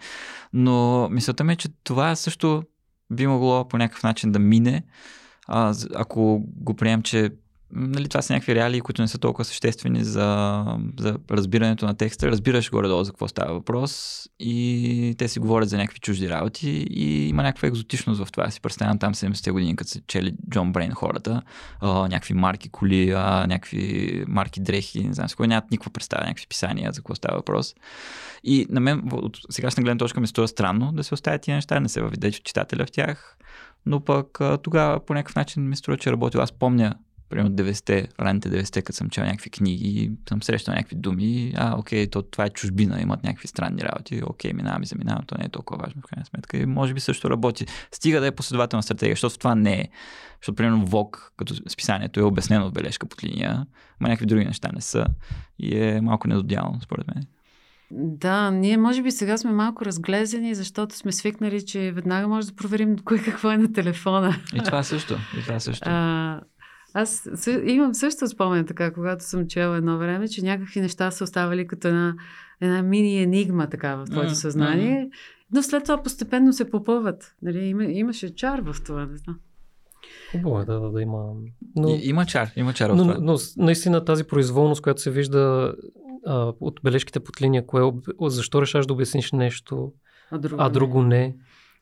Но 0.53 1.09
мисълта 1.09 1.43
ми 1.43 1.53
е, 1.53 1.55
че 1.55 1.69
това 1.83 2.15
също 2.15 2.63
би 3.11 3.27
могло 3.27 3.67
по 3.67 3.77
някакъв 3.77 4.03
начин 4.03 4.31
да 4.31 4.39
мине, 4.39 4.83
а, 5.47 5.73
ако 5.95 6.43
го 6.45 6.75
прием, 6.75 7.01
че 7.01 7.29
нали, 7.71 8.10
това 8.10 8.21
са 8.21 8.34
някакви 8.34 8.56
реалии, 8.56 8.82
които 8.82 9.01
не 9.01 9.08
са 9.08 9.17
толкова 9.17 9.45
съществени 9.45 10.03
за, 10.03 10.65
за 10.99 11.17
разбирането 11.32 11.86
на 11.86 11.97
текста. 11.97 12.27
Разбираш 12.27 12.71
горе-долу 12.71 13.03
за 13.03 13.12
какво 13.12 13.27
става 13.27 13.53
въпрос 13.53 14.23
и 14.39 15.15
те 15.17 15.27
си 15.27 15.39
говорят 15.39 15.69
за 15.69 15.77
някакви 15.77 15.99
чужди 15.99 16.30
работи 16.30 16.69
и 16.89 17.30
има 17.30 17.43
някаква 17.43 17.67
екзотичност 17.67 18.25
в 18.25 18.32
това. 18.32 18.51
Си 18.51 18.62
представям 18.62 18.99
там 18.99 19.13
70-те 19.13 19.51
години, 19.51 19.75
като 19.75 19.91
се 19.91 20.01
чели 20.08 20.36
Джон 20.49 20.71
Брейн 20.71 20.91
хората, 20.91 21.41
а, 21.80 22.08
някакви 22.08 22.34
марки 22.34 22.69
коли, 22.69 23.12
а, 23.12 23.47
някакви 23.47 24.23
марки 24.27 24.60
дрехи, 24.60 25.03
не 25.03 25.13
знам 25.13 25.30
с 25.30 25.36
кой, 25.36 25.47
нямат 25.47 25.71
никаква 25.71 25.91
представа, 25.91 26.23
някакви 26.23 26.47
писания 26.47 26.91
за 26.91 27.01
какво 27.01 27.15
става 27.15 27.38
въпрос. 27.38 27.75
И 28.43 28.65
на 28.69 28.80
мен 28.80 29.01
от 29.12 29.38
сегашна 29.49 29.84
гледна 29.84 29.97
точка 29.97 30.21
ми 30.21 30.27
струва 30.27 30.47
странно 30.47 30.91
да 30.91 31.03
се 31.03 31.13
оставят 31.13 31.41
тия 31.41 31.56
неща, 31.56 31.80
не 31.80 31.89
се 31.89 32.01
въведе 32.01 32.32
читателя 32.32 32.86
в 32.86 32.91
тях, 32.91 33.38
но 33.86 33.99
пък 33.99 34.39
тогава 34.63 35.06
по 35.06 35.13
някакъв 35.13 35.36
начин 35.36 35.69
ми 35.69 35.75
струва, 35.75 35.97
че 35.97 36.10
е 36.10 36.12
работил. 36.12 36.41
Аз 36.41 36.51
помня 36.51 36.95
примерно 37.29 37.55
90-те, 37.55 38.07
ранните 38.19 38.49
90-те, 38.49 38.81
като 38.81 38.97
съм 38.97 39.09
чел 39.09 39.23
някакви 39.23 39.49
книги 39.49 39.87
и 39.87 40.11
съм 40.29 40.43
срещал 40.43 40.73
някакви 40.73 40.95
думи, 40.95 41.53
а, 41.55 41.79
окей, 41.79 42.09
то, 42.09 42.21
това 42.21 42.45
е 42.45 42.49
чужбина, 42.49 43.01
имат 43.01 43.23
някакви 43.23 43.47
странни 43.47 43.81
работи, 43.81 44.21
окей, 44.25 44.53
минавам 44.53 44.83
и 44.83 44.85
заминавам, 44.85 45.23
то 45.27 45.35
не 45.37 45.45
е 45.45 45.49
толкова 45.49 45.83
важно 45.83 46.01
в 46.01 46.05
крайна 46.05 46.25
сметка 46.25 46.57
и 46.57 46.65
може 46.65 46.93
би 46.93 46.99
също 46.99 47.29
работи. 47.29 47.65
Стига 47.91 48.21
да 48.21 48.27
е 48.27 48.31
последователна 48.31 48.83
стратегия, 48.83 49.13
защото 49.13 49.37
това 49.37 49.55
не 49.55 49.73
е. 49.73 49.87
Защото, 50.41 50.55
примерно, 50.55 50.85
ВОК, 50.85 51.33
като 51.37 51.55
списанието 51.69 52.19
е 52.19 52.23
обяснено 52.23 52.69
в 52.69 52.73
бележка 52.73 53.05
под 53.05 53.23
линия, 53.23 53.65
ама 53.99 54.09
някакви 54.09 54.25
други 54.25 54.45
неща 54.45 54.69
не 54.73 54.81
са 54.81 55.05
и 55.59 55.79
е 55.79 56.01
малко 56.01 56.27
недодялно, 56.27 56.79
според 56.81 57.07
мен. 57.15 57.23
Да, 57.91 58.51
ние 58.51 58.77
може 58.77 59.03
би 59.03 59.11
сега 59.11 59.37
сме 59.37 59.51
малко 59.51 59.85
разглезени, 59.85 60.55
защото 60.55 60.95
сме 60.95 61.11
свикнали, 61.11 61.65
че 61.65 61.91
веднага 61.91 62.27
може 62.27 62.47
да 62.47 62.55
проверим 62.55 62.97
кой 63.05 63.17
какво 63.19 63.51
е 63.51 63.57
на 63.57 63.73
телефона. 63.73 64.35
И 64.55 64.59
това 64.59 64.83
също. 64.83 65.17
И 65.39 65.41
това 65.41 65.59
също. 65.59 65.89
А, 65.89 66.41
аз 66.93 67.30
имам 67.65 67.93
също 67.93 68.28
спомен 68.28 68.65
така, 68.65 68.93
когато 68.93 69.23
съм 69.23 69.47
чела 69.47 69.78
едно 69.78 69.97
време, 69.97 70.28
че 70.28 70.41
някакви 70.41 70.82
неща 70.82 71.12
са 71.12 71.23
оставали 71.23 71.67
като 71.67 71.88
една, 71.88 72.15
една 72.62 72.82
мини 72.82 73.23
енигма 73.23 73.67
така 73.67 73.95
в 73.95 74.06
твоето 74.06 74.36
съзнание, 74.36 75.10
но 75.54 75.63
след 75.63 75.84
това 75.84 76.04
постепенно 76.04 76.54
се 76.54 76.69
попълват. 76.69 77.36
Нали, 77.41 77.60
има, 77.60 77.83
имаше 77.83 78.35
чар 78.35 78.60
в 78.60 78.75
това. 78.85 79.06
Не 79.06 79.17
знам. 79.17 79.40
Хубаво 80.31 80.60
е 80.60 80.65
да, 80.65 80.79
да, 80.79 80.90
да 80.92 81.02
има. 81.02 81.25
Но, 81.75 81.90
И, 81.90 82.00
има 82.04 82.25
чар, 82.25 82.50
има 82.56 82.73
чар 82.73 82.90
в 82.90 82.96
но, 82.96 83.04
това. 83.04 83.17
но 83.21 83.38
с- 83.38 83.58
наистина 83.58 84.06
тази 84.06 84.23
произволност, 84.23 84.81
която 84.81 85.02
се 85.02 85.12
вижда 85.12 85.73
а, 86.25 86.54
от 86.60 86.79
бележките 86.83 87.19
под 87.19 87.42
линия, 87.42 87.65
кое, 87.65 87.92
защо 88.21 88.62
решаш 88.62 88.85
да 88.85 88.94
обясниш 88.94 89.31
нещо, 89.31 89.92
А 90.31 90.38
друго, 90.38 90.56
а 90.62 90.65
не. 90.65 90.71
друго 90.71 91.04
не. 91.04 91.35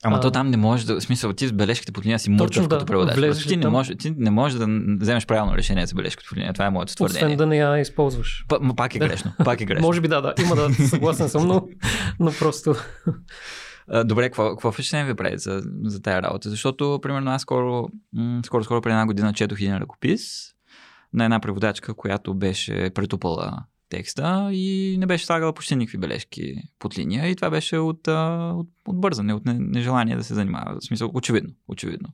Ама 0.03 0.17
А, 0.17 0.19
то 0.19 0.31
там 0.31 0.47
не 0.49 0.57
може 0.57 0.85
да, 0.85 0.99
в 0.99 1.03
смисъл, 1.03 1.33
ти 1.33 1.47
с 1.47 1.53
бележките 1.53 1.91
под 1.91 2.05
линия 2.05 2.19
си 2.19 2.29
мъртъв 2.29 2.47
Точно, 2.47 2.63
като 2.63 2.79
да. 2.79 2.85
преводач. 2.85 3.43
Ти 3.47 3.55
не, 3.57 3.61
там? 3.61 3.71
можеш, 3.71 3.97
ти 3.97 4.13
не 4.17 4.29
можеш 4.31 4.59
да 4.59 4.67
вземеш 4.99 5.25
правилно 5.25 5.57
решение 5.57 5.85
за 5.85 5.95
бележката 5.95 6.29
под 6.29 6.37
линия. 6.37 6.53
Това 6.53 6.65
е 6.65 6.69
моето 6.69 6.95
твърдение. 6.95 7.25
освен 7.25 7.37
да 7.37 7.45
не 7.45 7.57
я 7.57 7.79
използваш. 7.79 8.45
П- 8.47 8.59
ма 8.61 8.75
пак 8.75 8.95
е 8.95 8.99
грешно. 8.99 9.31
Пак 9.45 9.61
е 9.61 9.65
грешно. 9.65 9.87
Може 9.87 10.01
би 10.01 10.07
да, 10.07 10.21
да. 10.21 10.33
Има 10.41 10.55
да, 10.55 10.73
съгласен 10.73 11.29
съм, 11.29 11.47
но, 11.47 11.67
но 12.19 12.31
просто... 12.39 12.75
Добре, 14.05 14.23
какво, 14.23 14.49
какво 14.49 14.71
впечатление 14.71 15.05
ви 15.05 15.13
прави 15.15 15.37
за, 15.37 15.63
за 15.83 16.01
тая 16.01 16.21
работа? 16.21 16.49
Защото, 16.49 16.99
примерно, 17.01 17.31
аз 17.31 17.41
скоро, 17.41 17.87
м- 18.13 18.41
скоро, 18.45 18.63
скоро 18.63 18.81
преди 18.81 18.93
една 18.93 19.05
година 19.05 19.33
четох 19.33 19.61
един 19.61 19.77
ръкопис 19.77 20.21
на 21.13 21.23
една 21.23 21.39
преводачка, 21.39 21.93
която 21.93 22.33
беше 22.33 22.91
претупала 22.95 23.63
текста 23.89 24.49
и 24.51 24.95
не 24.99 25.05
беше 25.05 25.25
слагала 25.25 25.53
почти 25.53 25.75
никакви 25.75 25.97
бележки 25.97 26.55
под 26.79 26.97
линия 26.97 27.27
и 27.27 27.35
това 27.35 27.49
беше 27.49 27.77
от, 27.77 28.07
от, 28.07 28.67
от 28.87 29.01
бързане, 29.01 29.33
от 29.33 29.45
не- 29.45 29.59
нежелание 29.59 30.15
да 30.15 30.23
се 30.23 30.33
занимава. 30.33 30.79
В 30.79 30.85
смисъл, 30.85 31.11
очевидно, 31.13 31.53
очевидно. 31.67 32.09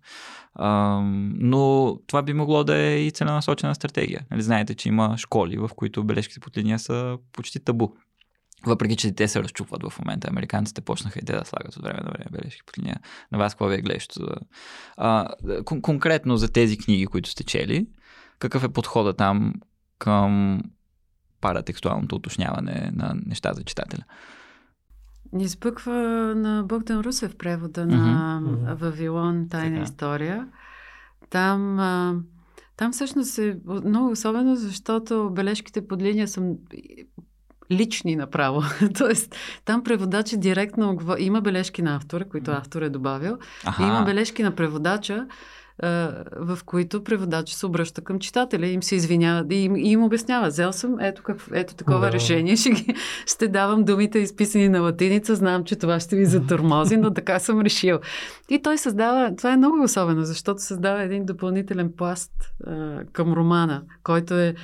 А, 0.53 0.99
но 1.35 1.95
това 2.07 2.23
би 2.23 2.33
могло 2.33 2.63
да 2.63 2.77
е 2.77 3.05
и 3.05 3.11
целенасочена 3.11 3.75
стратегия. 3.75 4.25
Нали, 4.31 4.41
знаете, 4.41 4.75
че 4.75 4.89
има 4.89 5.17
школи, 5.17 5.57
в 5.57 5.69
които 5.75 6.03
бележките 6.03 6.39
под 6.39 6.57
линия 6.57 6.79
са 6.79 7.17
почти 7.33 7.59
табу. 7.59 7.89
Въпреки, 8.65 8.95
че 8.95 9.11
те 9.11 9.27
се 9.27 9.43
разчупват 9.43 9.83
в 9.83 9.99
момента. 9.99 10.27
Американците 10.31 10.81
почнаха 10.81 11.19
и 11.19 11.25
те 11.25 11.33
да 11.33 11.45
слагат 11.45 11.75
от 11.75 11.83
време 11.83 11.99
на 12.03 12.11
време 12.11 12.25
бележки 12.31 12.61
под 12.65 12.77
линия. 12.77 12.99
На 13.31 13.37
вас 13.37 13.53
какво 13.53 13.67
ви 13.67 13.75
е 13.75 13.81
гледащо? 13.81 14.27
А, 14.97 15.27
кон- 15.41 15.81
конкретно 15.81 16.37
за 16.37 16.51
тези 16.51 16.77
книги, 16.77 17.05
които 17.05 17.29
сте 17.29 17.43
чели, 17.43 17.87
какъв 18.39 18.63
е 18.63 18.69
подхода 18.69 19.13
там 19.13 19.53
към 19.97 20.61
паратекстуалното 21.41 22.15
уточняване 22.15 22.91
на 22.95 23.13
неща 23.25 23.53
за 23.53 23.63
читателя? 23.63 24.03
Ни 25.33 25.49
спъква 25.49 25.93
на 26.35 26.63
Богдан 26.63 26.99
Русев 26.99 27.37
превода 27.37 27.85
на 27.85 28.39
Мгм. 28.41 28.73
Вавилон 28.75 29.47
Тайна 29.49 29.75
Така. 29.75 29.83
история. 29.83 30.47
Там, 31.29 31.79
а, 31.79 32.15
там 32.77 32.91
всъщност 32.91 33.37
е 33.37 33.57
много 33.65 34.11
особено, 34.11 34.55
защото 34.55 35.29
бележките 35.33 35.87
под 35.87 36.01
линия 36.01 36.27
са 36.27 36.53
лични 37.71 38.15
направо. 38.15 38.61
Тоест, 38.97 39.35
там 39.65 39.83
преводача 39.83 40.37
директно 40.37 40.97
има 41.19 41.41
бележки 41.41 41.81
на 41.81 41.95
автора, 41.95 42.25
които 42.25 42.51
автор 42.51 42.81
е 42.81 42.89
добавил, 42.89 43.37
Аха. 43.65 43.83
и 43.83 43.87
има 43.87 44.03
бележки 44.05 44.43
на 44.43 44.55
преводача, 44.55 45.27
в 46.37 46.59
които 46.65 47.03
преводача 47.03 47.55
се 47.55 47.65
обръща 47.65 48.01
към 48.01 48.19
читателя 48.19 48.65
и 48.67 48.73
им 48.73 48.83
се 48.83 48.95
извинява 48.95 49.45
и 49.49 49.63
им, 49.63 49.75
и 49.75 49.91
им 49.91 50.03
обяснява. 50.03 50.47
Взел 50.47 50.73
съм 50.73 50.99
ето, 50.99 51.23
как, 51.23 51.47
ето 51.53 51.75
такова 51.75 51.99
Да. 51.99 52.11
решение, 52.11 52.55
ще, 52.57 52.69
ги, 52.69 52.95
ще 53.25 53.47
давам 53.47 53.83
думите 53.83 54.19
изписани 54.19 54.69
на 54.69 54.81
латиница, 54.81 55.35
знам, 55.35 55.63
че 55.63 55.75
това 55.75 55.99
ще 55.99 56.15
ви 56.15 56.25
затормози, 56.25 56.97
но 56.97 57.13
така 57.13 57.39
съм 57.39 57.61
решил. 57.61 57.99
И 58.49 58.61
той 58.61 58.77
създава, 58.77 59.35
това 59.35 59.53
е 59.53 59.57
много 59.57 59.83
особено, 59.83 60.23
защото 60.23 60.61
създава 60.61 61.03
един 61.03 61.25
допълнителен 61.25 61.93
пласт 61.97 62.31
а, 62.67 62.99
към 63.13 63.33
романа, 63.33 63.83
който 64.03 64.33
е 64.33 64.55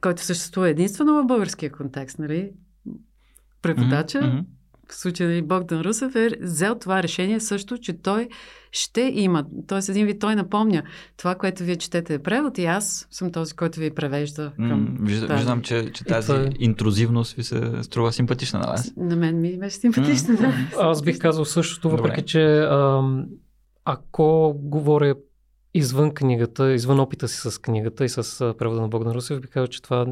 който 0.00 0.22
съществува 0.22 0.68
единствено 0.68 1.22
в 1.22 1.26
българския 1.26 1.72
контекст, 1.72 2.18
нали? 2.18 2.52
Преводача, 3.62 4.20
мгм. 4.20 4.38
В 4.88 4.94
случая 4.94 5.30
нали, 5.30 5.42
Богдан 5.42 5.80
Русев 5.80 6.16
е 6.16 6.30
взел 6.40 6.74
това 6.74 7.02
решение 7.02 7.40
също, 7.40 7.78
че 7.78 7.92
той 8.02 8.28
ще 8.72 9.00
има, 9.00 9.44
т.е. 9.66 9.90
един 9.90 10.06
вид 10.06 10.20
той 10.20 10.36
напомня 10.36 10.82
това, 11.16 11.34
което 11.34 11.62
вие 11.62 11.76
четете 11.76 12.14
е 12.14 12.18
превод 12.18 12.58
и 12.58 12.64
аз 12.64 13.08
съм 13.10 13.32
този, 13.32 13.54
който 13.54 13.80
ви 13.80 13.90
превежда 13.90 14.52
към 14.56 14.80
М, 14.80 14.88
Виждам, 15.00 15.28
тази. 15.28 15.38
виждам 15.38 15.62
че, 15.62 15.92
че 15.92 16.04
тази 16.04 16.26
това 16.26 16.48
интрузивност 16.58 17.32
ви 17.32 17.42
се 17.44 17.82
струва 17.82 18.12
симпатична 18.12 18.58
на 18.58 18.66
вас. 18.66 18.92
На 18.96 19.16
мен 19.16 19.40
ми 19.40 19.58
беше 19.58 19.76
симпатично, 19.76 20.36
да. 20.36 20.52
Аз 20.80 21.02
бих 21.02 21.18
казал 21.18 21.44
същото, 21.44 21.88
Добре. 21.88 22.02
въпреки 22.02 22.26
че 22.26 22.58
ам, 22.70 23.26
ако 23.84 24.54
говоря 24.58 25.14
извън 25.74 26.14
книгата, 26.14 26.72
извън 26.72 27.00
опита 27.00 27.28
си 27.28 27.50
с 27.50 27.60
книгата 27.60 28.04
и 28.04 28.08
с 28.08 28.54
превода 28.58 28.80
на 28.80 28.88
Богдан 28.88 29.12
Русев, 29.12 29.40
бих 29.40 29.50
казал, 29.50 29.66
че 29.66 29.82
това 29.82 30.06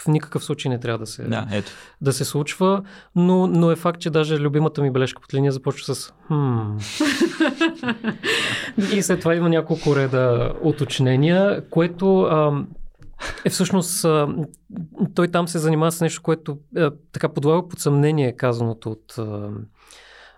в 0.00 0.06
никакъв 0.08 0.44
случай 0.44 0.68
не 0.68 0.80
трябва 0.80 0.98
да 0.98 1.06
се, 1.06 1.22
Да, 1.22 1.46
ето. 1.52 1.70
да 2.00 2.12
се 2.12 2.24
случва, 2.24 2.82
но, 3.16 3.46
но 3.46 3.70
е 3.70 3.76
факт, 3.76 4.00
че 4.00 4.10
даже 4.10 4.38
любимата 4.38 4.82
ми 4.82 4.90
бележка 4.90 5.20
под 5.20 5.34
линия 5.34 5.52
започва 5.52 5.94
с 5.94 6.12
хм. 6.26 6.76
И 8.94 9.02
след 9.02 9.20
това 9.20 9.34
има 9.34 9.48
няколко 9.48 9.96
реда 9.96 10.52
уточнения, 10.62 11.68
което 11.70 12.22
ам, 12.22 12.68
е 13.44 13.50
всъщност, 13.50 14.04
а, 14.04 14.28
той 15.14 15.28
там 15.28 15.48
се 15.48 15.58
занимава 15.58 15.92
с 15.92 16.00
нещо, 16.00 16.22
което 16.22 16.58
а, 16.76 16.90
така 17.12 17.28
подлага 17.28 17.68
под 17.68 17.78
съмнение 17.78 18.36
казаното 18.36 18.90
от, 18.90 19.14
а, 19.18 19.50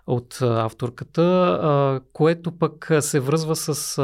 от 0.07 0.37
авторката, 0.41 2.01
което 2.13 2.51
пък 2.51 2.91
се 2.99 3.19
връзва 3.19 3.55
с 3.55 4.01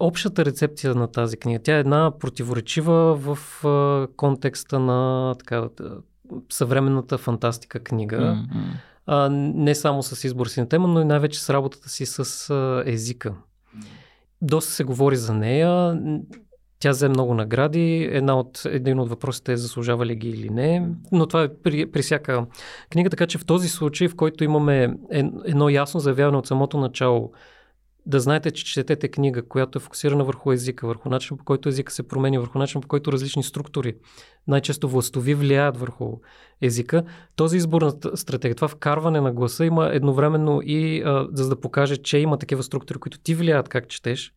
общата 0.00 0.44
рецепция 0.44 0.94
на 0.94 1.06
тази 1.06 1.36
книга. 1.36 1.60
Тя 1.62 1.76
е 1.76 1.80
една 1.80 2.18
противоречива 2.18 3.14
в 3.14 3.64
а, 3.64 4.06
контекста 4.16 4.78
на 4.78 5.34
така, 5.38 5.68
съвременната 6.50 7.18
фантастика 7.18 7.80
книга. 7.80 8.20
М. 8.20 8.46
А, 9.06 9.28
не 9.32 9.74
само 9.74 10.02
с 10.02 10.24
избор 10.24 10.46
си 10.46 10.60
на 10.60 10.68
тема, 10.68 10.88
но 10.88 11.00
и 11.00 11.04
най-вече 11.04 11.40
с 11.40 11.50
работата 11.50 11.88
си 11.88 12.06
с 12.06 12.50
а, 12.50 12.82
езика. 12.86 13.34
Доста 14.42 14.72
се 14.72 14.84
говори 14.84 15.16
за 15.16 15.34
нея. 15.34 16.00
Тя 16.80 16.90
взе 16.90 17.08
много 17.08 17.34
награди. 17.34 18.08
Една 18.12 18.38
от, 18.38 18.62
един 18.64 19.00
от 19.00 19.08
въпросите 19.08 19.52
е 19.52 19.56
заслужава 19.56 20.06
ли 20.06 20.14
ги 20.14 20.28
или 20.28 20.50
не. 20.50 20.88
Но 21.12 21.26
това 21.26 21.42
е 21.42 21.48
при, 21.48 21.90
при 21.90 22.02
всяка 22.02 22.46
книга. 22.90 23.10
Така 23.10 23.26
че 23.26 23.38
в 23.38 23.46
този 23.46 23.68
случай, 23.68 24.08
в 24.08 24.16
който 24.16 24.44
имаме 24.44 24.96
ед- 25.10 25.32
едно 25.44 25.68
ясно 25.68 26.00
заявяване 26.00 26.38
от 26.38 26.46
самото 26.46 26.78
начало, 26.78 27.32
да 28.08 28.20
знаете, 28.20 28.50
че 28.50 28.64
четете 28.64 29.08
книга, 29.08 29.42
която 29.48 29.78
е 29.78 29.80
фокусирана 29.80 30.24
върху 30.24 30.52
езика, 30.52 30.86
върху 30.86 31.08
начин 31.08 31.36
по 31.36 31.44
който 31.44 31.68
езика 31.68 31.92
се 31.92 32.08
променя, 32.08 32.40
върху 32.40 32.58
начин 32.58 32.80
по 32.80 32.88
който 32.88 33.12
различни 33.12 33.42
структури, 33.42 33.94
най-често 34.46 34.88
властови, 34.88 35.34
влияят 35.34 35.76
върху 35.76 36.12
езика. 36.60 37.04
Този 37.36 37.56
избор 37.56 37.82
на 37.82 38.16
стратегия, 38.16 38.54
това 38.54 38.68
вкарване 38.68 39.20
на 39.20 39.32
гласа 39.32 39.64
има 39.64 39.88
едновременно 39.92 40.60
и 40.64 41.02
а, 41.02 41.28
за 41.32 41.48
да 41.48 41.60
покаже, 41.60 41.96
че 41.96 42.18
има 42.18 42.38
такива 42.38 42.62
структури, 42.62 42.98
които 42.98 43.18
ти 43.18 43.34
влияят 43.34 43.68
как 43.68 43.88
четеш. 43.88 44.32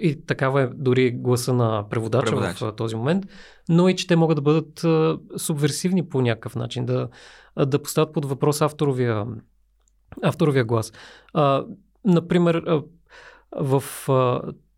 И 0.00 0.26
такава 0.26 0.62
е 0.62 0.66
дори 0.66 1.10
гласа 1.10 1.52
на 1.52 1.88
преводача, 1.88 2.26
Преводача. 2.26 2.66
в 2.66 2.76
този 2.76 2.96
момент, 2.96 3.24
но 3.68 3.88
и 3.88 3.96
че 3.96 4.06
те 4.06 4.16
могат 4.16 4.36
да 4.36 4.42
бъдат 4.42 4.84
а, 4.84 5.18
субверсивни 5.36 6.08
по 6.08 6.20
някакъв 6.20 6.56
начин, 6.56 6.86
да, 6.86 7.08
да 7.66 7.82
поставят 7.82 8.12
под 8.12 8.24
въпрос 8.24 8.60
авторовия, 8.60 9.26
авторовия 10.22 10.64
глас. 10.64 10.92
А, 11.34 11.64
например, 12.04 12.64
в 13.60 13.82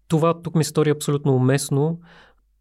това 0.09 0.43
тук 0.43 0.55
ми 0.55 0.64
стори 0.64 0.91
абсолютно 0.91 1.37
уместно, 1.37 2.01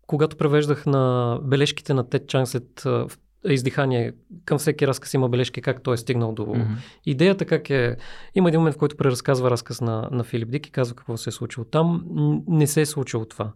когато 0.08 0.38
превеждах 0.38 0.86
на 0.86 1.40
бележките 1.44 1.94
на 1.94 2.10
Тед 2.10 2.28
Чанг 2.28 2.48
след 2.48 2.82
в- 2.82 3.12
издихание, 3.50 4.14
към 4.46 4.58
всеки 4.58 4.88
разказ 4.88 5.14
има 5.14 5.30
бележки 5.30 5.62
как 5.62 5.84
той 5.84 5.94
е 5.94 5.98
стигнал 5.98 6.34
до... 6.34 6.46
Мгм. 6.46 6.74
Идеята 7.06 7.46
как 7.46 7.70
е... 7.70 7.98
Има 8.36 8.50
един 8.50 8.60
момент, 8.60 8.76
в 8.76 8.80
който 8.80 8.98
преразказва 8.98 9.52
разказ 9.52 9.82
на, 9.82 10.10
на 10.12 10.24
Филип 10.24 10.52
Дик 10.52 10.68
и 10.68 10.72
казва 10.72 10.96
какво 10.96 11.18
се 11.18 11.30
е 11.30 11.34
случило 11.34 11.66
там. 11.66 12.06
Не 12.48 12.68
се 12.68 12.82
е 12.82 12.86
случило 12.86 13.26
това 13.26 13.52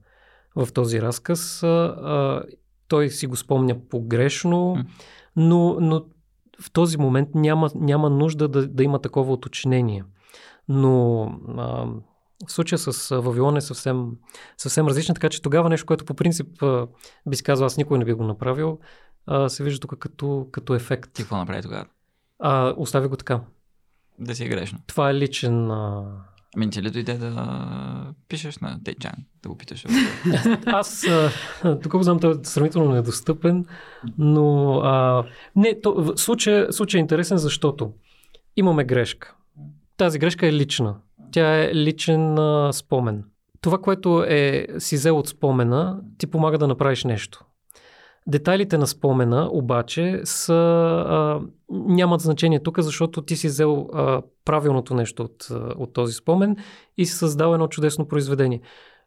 в 0.55 0.73
този 0.73 1.01
разказ. 1.01 1.63
А, 1.63 1.67
а, 1.67 2.43
той 2.87 3.09
си 3.09 3.27
го 3.27 3.35
спомня 3.35 3.75
погрешно, 3.89 4.77
но, 5.35 5.77
но 5.79 6.05
в 6.61 6.71
този 6.71 6.97
момент 6.97 7.29
няма, 7.35 7.69
няма 7.75 8.09
нужда 8.09 8.47
да, 8.47 8.67
да 8.67 8.83
има 8.83 8.99
такова 8.99 9.33
уточнение. 9.33 10.03
Но 10.69 11.23
а, 11.57 11.85
в 12.47 12.51
случая 12.51 12.79
с 12.79 13.15
Вавилон 13.21 13.57
е 13.57 13.61
съвсем, 13.61 14.11
съвсем 14.57 14.87
различно, 14.87 15.15
така 15.15 15.29
че 15.29 15.41
тогава 15.41 15.69
нещо, 15.69 15.85
което 15.85 16.05
по 16.05 16.13
принцип 16.13 16.63
а, 16.63 16.87
би 17.27 17.35
си 17.35 17.43
казал, 17.43 17.65
аз 17.65 17.77
никой 17.77 17.97
не 17.97 18.05
би 18.05 18.13
го 18.13 18.23
направил, 18.23 18.79
а, 19.25 19.49
се 19.49 19.63
вижда 19.63 19.79
тук 19.79 19.99
като, 19.99 20.47
като 20.51 20.75
ефект. 20.75 21.13
Ти 21.13 21.21
какво 21.21 21.37
направи 21.37 21.61
тогава? 21.61 21.85
А, 22.39 22.73
остави 22.77 23.07
го 23.07 23.15
така. 23.15 23.41
Да 24.19 24.35
си 24.35 24.45
е 24.45 24.47
грешно. 24.47 24.79
Това 24.87 25.09
е 25.09 25.15
личен... 25.15 25.71
А... 25.71 26.05
Ами 26.55 26.69
ти 26.69 26.81
ли 26.81 26.91
дойде 26.91 27.13
да 27.13 28.13
пишеш 28.29 28.57
на 28.57 28.83
Тейчан, 28.83 29.11
да 29.43 29.49
го 29.49 29.57
питаш? 29.57 29.85
Аз, 30.65 31.05
а, 31.63 31.75
доколко 31.75 32.03
знам, 32.03 32.19
той 32.19 32.31
е 32.31 32.43
сравнително 32.43 32.91
недостъпен, 32.91 33.65
но 34.17 34.77
а, 34.79 35.25
не, 35.55 35.81
то, 35.81 36.13
случай, 36.17 36.67
случай 36.71 36.99
е 36.99 37.01
интересен, 37.01 37.37
защото 37.37 37.93
имаме 38.55 38.83
грешка. 38.83 39.35
Тази 39.97 40.19
грешка 40.19 40.47
е 40.47 40.53
лична. 40.53 40.95
Тя 41.31 41.63
е 41.63 41.75
личен 41.75 42.39
а, 42.39 42.73
спомен. 42.73 43.23
Това, 43.61 43.77
което 43.77 44.23
е 44.27 44.67
си 44.77 44.95
взел 44.95 45.17
от 45.17 45.27
спомена, 45.27 45.99
ти 46.17 46.27
помага 46.27 46.57
да 46.57 46.67
направиш 46.67 47.03
нещо. 47.03 47.45
Детайлите 48.27 48.77
на 48.77 48.87
спомена 48.87 49.49
обаче 49.51 50.21
са, 50.23 50.53
а, 51.07 51.39
нямат 51.69 52.21
значение 52.21 52.63
тук, 52.63 52.79
защото 52.79 53.21
ти 53.21 53.35
си 53.35 53.47
взел 53.47 53.89
а, 53.93 54.21
правилното 54.45 54.93
нещо 54.93 55.23
от, 55.23 55.47
от 55.77 55.93
този 55.93 56.13
спомен 56.13 56.55
и 56.97 57.05
си 57.05 57.13
създал 57.13 57.53
едно 57.53 57.67
чудесно 57.67 58.07
произведение. 58.07 58.61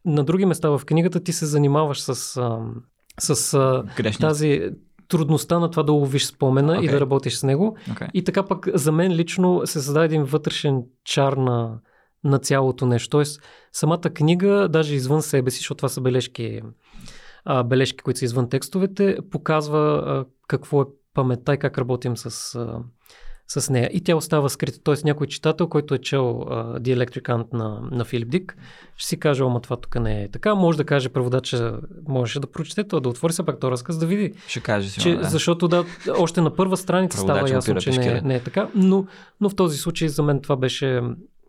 На 0.04 0.24
други 0.24 0.46
места 0.46 0.68
в 0.68 0.82
книгата 0.86 1.20
ти 1.20 1.32
се 1.32 1.46
занимаваш 1.46 2.00
с, 2.00 2.36
а, 2.36 2.58
с 3.18 3.54
а, 3.54 3.84
Грешни. 3.96 4.20
тази 4.20 4.70
трудността 5.10 5.58
на 5.58 5.70
това 5.70 5.82
да 5.82 5.92
уловиш 5.92 6.26
спомена 6.26 6.76
okay. 6.76 6.84
и 6.84 6.88
да 6.88 7.00
работиш 7.00 7.34
с 7.34 7.42
него. 7.42 7.76
Okay. 7.90 8.10
И 8.14 8.24
така 8.24 8.42
пък 8.42 8.68
за 8.74 8.92
мен 8.92 9.12
лично 9.12 9.62
се 9.64 9.80
създаде 9.80 10.04
един 10.04 10.24
вътрешен 10.24 10.82
чар 11.04 11.32
на, 11.32 11.78
на 12.24 12.38
цялото 12.38 12.86
нещо. 12.86 13.10
Тоест, 13.10 13.42
самата 13.72 14.00
книга, 14.00 14.68
даже 14.70 14.94
извън 14.94 15.22
себе 15.22 15.50
си, 15.50 15.58
защото 15.58 15.76
това 15.76 15.88
са 15.88 16.00
бележки, 16.00 16.60
а, 17.44 17.62
бележки, 17.62 18.02
които 18.02 18.18
са 18.18 18.24
извън 18.24 18.48
текстовете, 18.48 19.18
показва 19.30 20.02
а, 20.06 20.24
какво 20.48 20.82
е 20.82 20.86
паметта 21.14 21.54
и 21.54 21.58
как 21.58 21.78
работим 21.78 22.16
с, 22.16 22.54
а, 22.54 22.78
с 23.58 23.72
нея. 23.72 23.90
И 23.92 24.00
тя 24.00 24.16
остава 24.16 24.48
скрита. 24.48 24.78
Тоест, 24.82 25.04
някой 25.04 25.26
читател, 25.26 25.68
който 25.68 25.94
е 25.94 25.98
чел 25.98 26.44
а, 26.50 26.80
The 26.80 26.96
Electric 26.96 27.22
Ant 27.22 27.54
на, 27.54 27.80
на 27.90 28.04
Филип 28.04 28.30
Дик, 28.30 28.56
ще 28.96 29.08
си 29.08 29.20
каже, 29.20 29.42
ама 29.42 29.60
това 29.60 29.76
тук 29.76 30.00
не 30.00 30.22
е 30.22 30.28
така. 30.28 30.54
Може 30.54 30.78
да 30.78 30.84
каже 30.84 31.08
преводача, 31.08 31.80
можеше 32.08 32.40
да 32.40 32.46
прочете 32.46 32.84
това, 32.84 33.00
да 33.00 33.08
отвори 33.08 33.32
се 33.32 33.42
пак 33.42 33.60
този 33.60 33.70
разказ, 33.70 33.98
да 33.98 34.06
види 34.06 34.32
Ще 34.48 34.60
кажа 34.60 34.90
че, 34.90 35.00
сигурно, 35.00 35.22
да. 35.22 35.28
защото 35.28 35.68
да, 35.68 35.84
още 36.18 36.40
на 36.40 36.56
първа 36.56 36.76
страница 36.76 37.18
става 37.18 37.50
ясно, 37.50 37.76
че 37.76 37.90
не 37.90 38.06
е, 38.06 38.20
не 38.20 38.34
е 38.34 38.40
така, 38.42 38.68
но, 38.74 39.06
но 39.40 39.48
в 39.50 39.56
този 39.56 39.78
случай 39.78 40.08
за 40.08 40.22
мен 40.22 40.40
това 40.40 40.56
беше 40.56 41.02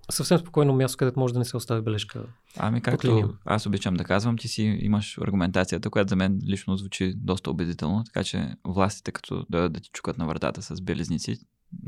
съвсем 0.10 0.38
спокойно 0.38 0.74
място, 0.74 0.98
където 0.98 1.20
може 1.20 1.34
да 1.34 1.40
не 1.40 1.46
се 1.46 1.58
остави 1.58 1.82
бележка. 1.82 2.24
Ами 2.58 2.82
както 2.82 3.34
аз 3.46 3.66
обичам 3.66 3.94
да 3.94 4.04
казвам, 4.04 4.38
ти 4.38 4.48
си 4.48 4.80
имаш 4.82 5.18
аргументацията, 5.22 5.90
която 5.90 6.10
за 6.10 6.16
мен 6.16 6.40
лично 6.50 6.78
звучи 6.78 7.14
доста 7.16 7.52
убедително, 7.52 8.04
така 8.04 8.24
че 8.24 8.56
властите 8.68 9.12
като 9.12 9.46
да, 9.50 9.70
да 9.70 9.80
ти 9.80 9.90
чукат 9.94 10.18
на 10.18 10.28
вратата 10.28 10.62
с 10.62 10.82
белезници, 10.82 11.38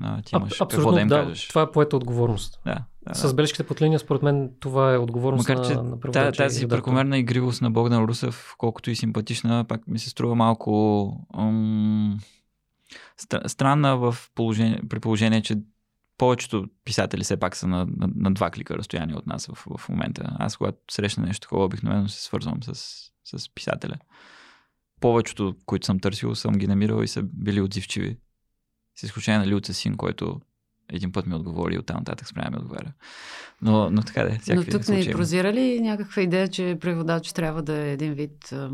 а, 0.02 0.22
ти 0.22 0.36
имаш 0.36 0.62
А, 0.62 0.68
какво 0.68 0.92
да 0.92 1.02
им 1.02 1.08
да, 1.08 1.16
кажеш. 1.24 1.48
това 1.48 1.62
е 1.62 1.72
поета 1.72 1.96
отговорност. 1.96 2.60
Да, 2.66 2.84
да, 3.08 3.16
С 3.16 3.34
бележките 3.34 3.64
под 3.64 3.82
линия, 3.82 4.00
според 4.00 4.22
мен, 4.24 4.52
това 4.60 4.94
е 4.94 4.98
отговорност 4.98 5.50
Макар, 5.50 5.68
че 5.68 5.76
на, 5.76 5.84
на 5.84 5.92
Та, 5.92 6.00
преводача. 6.00 6.44
тази 6.44 6.68
прекомерна 6.68 7.18
игривост 7.18 7.62
на 7.62 7.72
Богдан 7.72 8.04
Русев, 8.04 8.54
колкото 8.58 8.92
и 8.92 8.96
симпатична, 8.96 9.64
пак 9.64 9.88
ми 9.88 10.00
се 10.00 10.10
струва 10.10 10.36
малко 10.36 11.28
ам, 11.38 12.20
стра- 13.22 13.48
странна 13.48 13.98
в 13.98 14.16
положение, 14.36 14.82
при 14.90 15.00
положение, 15.00 15.42
че 15.42 15.56
повечето 16.18 16.66
писатели 16.86 17.24
все 17.24 17.38
пак 17.38 17.56
са 17.56 17.68
на, 17.68 17.86
на, 17.86 18.10
на 18.16 18.34
два 18.34 18.52
клика 18.52 18.78
разстояние 18.78 19.16
от 19.16 19.28
нас 19.28 19.48
в, 19.48 19.78
в 19.78 19.90
момента. 19.90 20.36
Аз, 20.40 20.58
когато 20.58 20.78
срещна 20.92 21.26
нещо 21.26 21.42
такова, 21.42 21.66
обикновено 21.66 22.10
се 22.10 22.24
свързвам 22.24 22.64
с, 22.64 22.96
с 23.38 23.54
писателя. 23.56 23.96
Повечето, 25.02 25.56
които 25.66 25.86
съм 25.86 26.00
търсил, 26.00 26.36
съм 26.36 26.54
ги 26.54 26.68
намирал 26.68 27.04
и 27.04 27.08
са 27.08 27.24
били 27.24 27.62
отзивчиви. 27.62 28.18
С 28.96 29.04
изключение 29.04 29.40
на 29.40 29.48
Люца 29.48 29.74
Син, 29.74 29.98
който 29.98 30.42
един 30.90 31.12
път 31.12 31.28
ми 31.28 31.36
отговори 31.36 31.76
и 31.76 31.80
оттам 31.80 31.98
нататък 31.98 32.28
спрямо 32.28 32.52
ми 32.52 32.58
отговаря. 32.58 32.94
Но, 33.62 33.90
но 33.90 34.02
така 34.02 34.24
да 34.24 34.30
е. 34.30 34.56
Но 34.56 34.64
тук 34.64 34.90
не 34.90 35.12
прозира 35.12 35.54
ли 35.54 35.82
някаква 35.82 36.22
идея, 36.22 36.48
че 36.48 36.78
преводач 36.82 37.34
трябва 37.34 37.64
да 37.64 37.78
е 37.78 37.92
един 37.92 38.14
вид 38.14 38.52
а, 38.52 38.70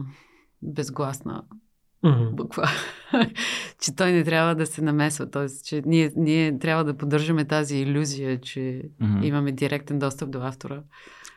безгласна 0.62 1.44
Мгм. 2.04 2.36
буква? 2.36 2.70
че 3.82 3.96
той 3.96 4.12
не 4.12 4.24
трябва 4.24 4.56
да 4.56 4.66
се 4.66 4.82
намесва. 4.82 5.30
Т.е. 5.32 5.48
че 5.64 5.84
ние, 5.86 6.12
ние 6.16 6.60
трябва 6.60 6.84
да 6.84 6.98
поддържаме 6.98 7.46
тази 7.46 7.78
иллюзия, 7.78 8.42
че 8.42 8.82
Мгм. 9.00 9.24
имаме 9.24 9.52
директен 9.52 10.00
достъп 10.00 10.32
до 10.32 10.42
автора. 10.42 10.84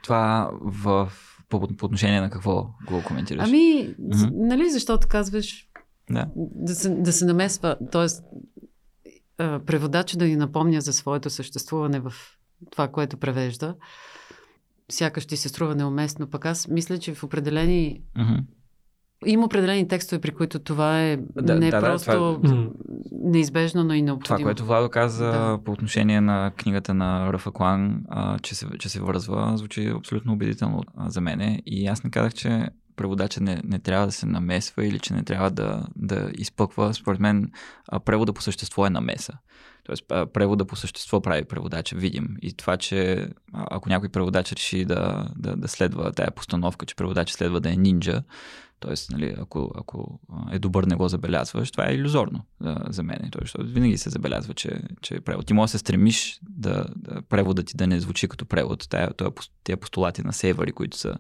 Това 0.03 0.51
в, 0.61 1.13
по, 1.49 1.77
по 1.77 1.87
отношение 1.87 2.21
на 2.21 2.31
какво 2.31 2.71
го 2.87 3.03
коментираш? 3.07 3.49
Ами, 3.49 3.95
Мгм. 3.99 4.27
нали, 4.33 4.71
защото 4.71 5.09
казваш 5.09 5.69
Да. 6.11 6.27
да 6.37 6.75
се, 6.75 6.89
да 6.89 7.13
се 7.13 7.25
намесва, 7.25 7.77
т.е. 7.93 8.07
преводача 9.39 10.17
да 10.17 10.25
ни 10.25 10.37
напомня 10.37 10.81
за 10.81 10.93
своето 10.93 11.31
съществуване 11.31 12.01
в 12.01 12.13
това, 12.71 12.89
което 12.89 13.17
превежда. 13.17 13.75
Сякаш 14.91 15.27
ти 15.27 15.37
се 15.37 15.49
струва 15.49 15.75
неуместно. 15.75 16.31
Пък 16.31 16.47
аз 16.47 16.69
мисля, 16.69 16.99
че 16.99 17.15
в 17.15 17.25
определени 17.25 18.01
Мгм. 18.19 18.35
има 19.27 19.45
определени 19.45 19.89
текстове, 19.89 20.21
при 20.21 20.31
които 20.31 20.59
това 20.59 21.03
е 21.03 21.17
Да, 21.37 21.55
не 21.55 21.71
да, 21.71 21.81
да, 21.81 21.87
просто 21.87 22.11
това- 22.11 22.55
М. 22.55 22.67
неизбежно, 23.13 23.85
но 23.85 23.95
и 23.95 24.03
необходимо. 24.03 24.37
Това, 24.39 24.47
което 24.47 24.65
Владо 24.65 24.91
каза 24.91 25.27
Да. 25.27 25.59
по 25.65 25.73
отношение 25.73 26.21
на 26.21 26.53
книгата 26.57 26.95
на 26.95 27.33
Рафа 27.33 27.51
Клан, 27.51 28.05
а, 28.09 28.39
че, 28.39 28.55
се, 28.55 28.67
че 28.79 28.89
се 28.89 29.01
връзва, 29.03 29.53
звучи 29.57 29.87
абсолютно 29.89 30.33
убедително 30.33 30.81
за 31.07 31.21
мене. 31.21 31.63
И 31.67 31.87
аз 31.87 32.05
не 32.05 32.11
казах, 32.11 32.35
че 32.35 32.69
преводача 33.03 33.41
не, 33.41 33.61
не 33.65 33.79
трябва 33.79 34.07
да 34.07 34.13
се 34.13 34.27
намесва 34.27 34.87
или 34.87 34.99
че 34.99 35.15
не 35.15 35.25
трябва 35.25 35.51
да, 35.51 35.87
да 35.97 36.31
изпъква. 36.39 36.95
Според 36.95 37.21
мен 37.21 37.51
превода 38.05 38.33
по 38.33 38.43
същество 38.43 38.87
е 38.87 38.91
намеса. 38.91 39.33
Тоест 39.85 40.05
превода 40.09 40.65
по 40.65 40.77
същество 40.77 41.21
прави 41.21 41.45
преводача 41.45 41.97
видим. 41.97 42.37
И 42.43 42.53
това, 42.53 42.77
че 42.77 43.29
ако 43.53 43.89
някой 43.89 44.09
преводач 44.09 44.53
реши 44.53 44.85
да, 44.85 45.29
да, 45.37 45.57
да 45.57 45.69
следва 45.69 46.13
тая 46.13 46.31
постановка, 46.31 46.87
че 46.87 46.95
преводач 46.95 47.31
следва 47.31 47.61
да 47.61 47.73
е 47.73 47.77
нинджа, 47.77 48.23
Тоест, 48.83 49.11
нали, 49.11 49.35
ако, 49.39 49.71
ако 49.75 50.21
е 50.53 50.59
добър, 50.59 50.85
не 50.85 50.95
го 50.95 51.09
забелязваш, 51.09 51.71
това 51.71 51.89
е 51.89 51.95
иллюзорно 51.95 52.45
а, 52.65 52.93
за 52.93 53.03
мен. 53.03 53.29
Тоест, 53.31 53.57
винаги 53.59 53.99
се 53.99 54.11
забелязва, 54.11 54.55
че, 54.55 54.83
че 55.01 55.15
е 55.15 55.21
превод. 55.21 55.47
Ти 55.47 55.53
може 55.53 55.71
да 55.71 55.73
се 55.73 55.79
стремиш 55.79 56.41
да, 56.43 56.87
да 56.97 57.23
преводът 57.23 57.67
ти 57.67 57.77
да 57.77 57.87
не 57.87 58.01
звучи 58.01 58.29
като 58.29 58.47
превод. 58.47 58.89
Тия 59.65 59.77
постулати 59.77 60.23
на 60.23 60.33
Сейвари, 60.33 60.73
които 60.73 60.97
са 60.97 61.15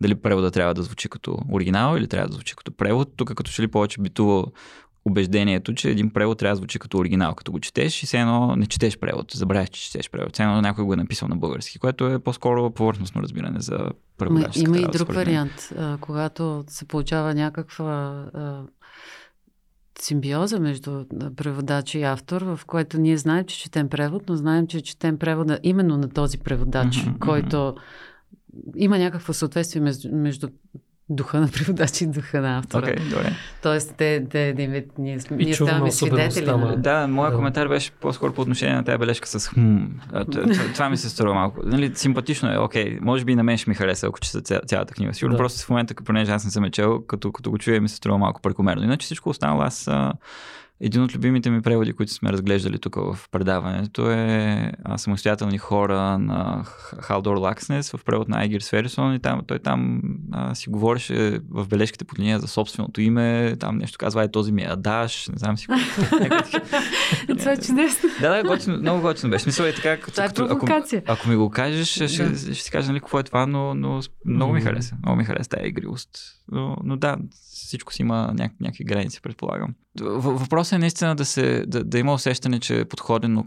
дали 0.00 0.14
превода 0.14 0.50
трябва 0.50 0.74
да 0.74 0.82
звучи 0.82 1.08
като 1.08 1.38
оригинал 1.52 1.96
или 1.96 2.08
трябва 2.08 2.28
да 2.28 2.34
звучи 2.34 2.56
като 2.56 2.72
превод. 2.72 3.12
Тук 3.16 3.34
като 3.34 3.50
че 3.50 3.62
ли 3.62 3.68
повече 3.68 4.00
битува 4.00 4.46
убеждението, 5.04 5.74
че 5.74 5.90
един 5.90 6.10
превод 6.10 6.38
трябва 6.38 6.52
да 6.52 6.56
звучи 6.56 6.78
като 6.78 6.98
оригинал, 6.98 7.34
като 7.34 7.52
го 7.52 7.60
четеш 7.60 8.02
и 8.02 8.06
все 8.06 8.18
едно 8.18 8.56
не 8.56 8.66
четеш 8.66 8.98
превод, 8.98 9.32
забравяш, 9.32 9.68
че 9.68 9.82
четеш 9.82 10.10
превод. 10.10 10.32
Все 10.32 10.42
едно 10.42 10.60
някой 10.60 10.84
го 10.84 10.92
е 10.92 10.96
написал 10.96 11.28
на 11.28 11.36
български, 11.36 11.78
което 11.78 12.06
е 12.06 12.18
по-скоро 12.18 12.70
повърхностно 12.70 13.22
разбиране 13.22 13.60
за 13.60 13.90
преводаческата 14.18 14.78
има 14.78 14.88
и 14.88 14.92
друг 14.92 15.12
вариант, 15.12 15.72
а, 15.78 15.98
когато 16.00 16.64
се 16.68 16.84
получава 16.84 17.34
някаква 17.34 17.84
а, 18.34 18.62
симбиоза 20.00 20.60
между 20.60 21.04
преводач 21.36 21.94
и 21.94 22.02
автор, 22.02 22.42
в 22.42 22.60
което 22.66 22.98
ние 22.98 23.16
знаем, 23.16 23.44
че 23.44 23.58
четем 23.58 23.88
превод, 23.88 24.22
но 24.28 24.36
знаем, 24.36 24.66
че 24.66 24.80
четем 24.80 25.18
превода 25.18 25.58
именно 25.62 25.96
на 25.96 26.08
този 26.08 26.38
преводач, 26.38 27.06
мгм. 27.06 27.18
който 27.18 27.74
има 28.76 28.98
някакво 28.98 29.32
съответствие 29.32 29.82
между, 29.82 30.08
между 30.12 30.48
духа 31.08 31.40
на 31.40 31.48
преводача 31.48 32.04
и 32.04 32.08
духа 32.08 32.40
на 32.40 32.58
автора. 32.58 32.82
Окей, 32.82 33.08
добре. 33.08 33.32
Тоест, 33.62 33.94
те, 33.96 34.26
те 34.30 34.52
вид, 34.52 34.86
ние, 34.98 35.18
ние 35.30 35.54
ставаме 35.54 35.90
свидетели 35.90 36.46
на-. 36.46 36.76
Да, 36.76 37.06
моят 37.06 37.32
Да. 37.32 37.36
коментар 37.36 37.68
беше 37.68 37.90
по-скоро 37.90 38.32
по 38.32 38.40
отношение 38.40 38.74
на 38.74 38.84
тази 38.84 38.98
бележка 38.98 39.28
с 39.28 39.48
хм. 39.48 39.76
Това 40.74 40.88
ми 40.90 40.96
се 40.96 41.10
струва 41.10 41.34
малко. 41.34 41.60
Нали, 41.64 41.92
симпатично 41.94 42.52
е, 42.52 42.58
окей. 42.58 42.98
Може 43.00 43.24
би 43.24 43.32
и 43.32 43.36
на 43.36 43.42
мен 43.42 43.58
ще 43.58 43.70
ми 43.70 43.76
хареса, 43.76 44.06
ако 44.06 44.20
чета 44.20 44.40
ця- 44.40 44.66
цялата 44.66 44.94
книга. 44.94 45.14
Сигурно 45.14 45.34
Да. 45.34 45.38
просто 45.38 45.66
в 45.66 45.70
момента, 45.70 45.94
понеже 45.96 46.32
аз 46.32 46.44
не 46.44 46.50
съм 46.50 46.64
я 46.64 46.70
чел, 46.70 47.00
като, 47.00 47.32
като 47.32 47.50
го 47.50 47.58
чуя 47.58 47.80
ми 47.80 47.88
се 47.88 47.96
струва 47.96 48.18
малко 48.18 48.40
прекомерно. 48.40 48.82
Иначе 48.84 49.04
всичко 49.04 49.28
останало 49.28 49.62
аз 49.62 49.88
а, 49.88 50.12
един 50.80 51.02
от 51.02 51.14
любимите 51.14 51.50
ми 51.50 51.62
преводи, 51.62 51.92
които 51.92 52.12
сме 52.12 52.32
разглеждали 52.32 52.78
тук 52.78 52.94
в 52.94 53.18
предаването 53.30 54.10
е 54.10 54.72
самостоятелни 54.96 55.58
хора 55.58 56.18
на 56.18 56.64
Халдор 57.00 57.36
Лакснес 57.36 57.90
в 57.90 58.04
превод 58.04 58.28
на 58.28 58.38
Айгир 58.38 58.60
Сферисон 58.60 59.14
и 59.14 59.18
там, 59.18 59.40
той 59.46 59.58
там 59.58 60.02
а, 60.32 60.54
си 60.54 60.70
говореше 60.70 61.40
в 61.50 61.68
бележките 61.68 62.04
под 62.04 62.18
линия 62.18 62.38
за 62.40 62.48
собственото 62.48 63.00
име, 63.00 63.56
там 63.60 63.78
нещо 63.78 63.98
казва, 63.98 64.24
е 64.24 64.30
този 64.30 64.52
ми 64.52 64.62
е 64.62 64.66
Адаш, 64.66 65.28
не 65.28 65.38
знам 65.38 65.58
си. 65.58 65.66
Това 67.38 67.52
е 67.52 67.56
чудесно. 67.56 68.10
да, 68.20 68.30
да, 68.30 68.42
готино, 68.42 68.76
много 68.78 69.00
готино 69.00 69.30
беше. 69.30 69.42
Смисъл 69.42 69.64
е 69.64 69.74
така, 69.74 69.96
като, 70.00 70.10
Това 70.12 70.24
е 70.24 70.28
като, 70.28 70.44
ако, 70.50 70.66
ако 71.06 71.28
ми 71.28 71.36
го 71.36 71.50
кажеш, 71.50 71.88
ще, 71.88 72.08
ще, 72.08 72.28
Да. 72.28 72.38
ще 72.38 72.54
си 72.54 72.70
кажа 72.70 72.88
нали, 72.88 73.00
какво 73.00 73.18
е 73.18 73.22
това, 73.22 73.46
но, 73.46 73.74
но 73.74 74.00
много 74.26 74.52
ми 74.52 74.60
хареса. 74.60 74.96
Много 75.02 75.16
ми 75.16 75.24
хареса 75.24 75.50
тази 75.50 75.66
игривост. 75.68 76.10
Но, 76.52 76.76
но 76.84 76.96
да, 76.96 77.18
всичко 77.32 77.92
си 77.92 78.02
има 78.02 78.32
няк, 78.34 78.52
някакви 78.60 78.84
граници, 78.84 79.22
предполагам. 79.22 79.74
Въпросът 80.00 80.72
е 80.72 80.78
наистина 80.78 81.16
да, 81.16 81.24
се, 81.24 81.64
да, 81.66 81.84
да 81.84 81.98
има 81.98 82.14
усещане, 82.14 82.60
че 82.60 82.80
е 82.80 82.84
подходено 82.84 83.46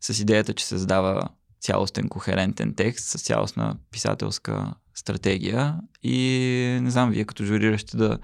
с 0.00 0.20
идеята, 0.20 0.54
че 0.54 0.66
се 0.66 0.78
задава 0.78 1.28
цялостен, 1.60 2.08
кохерентен 2.08 2.74
текст 2.74 3.08
с 3.08 3.22
цялостна 3.22 3.76
писателска 3.90 4.74
стратегия 4.94 5.76
и 6.02 6.78
не 6.82 6.90
знам, 6.90 7.10
вие 7.10 7.24
като 7.24 7.44
журиращи 7.44 7.96
да, 7.96 8.18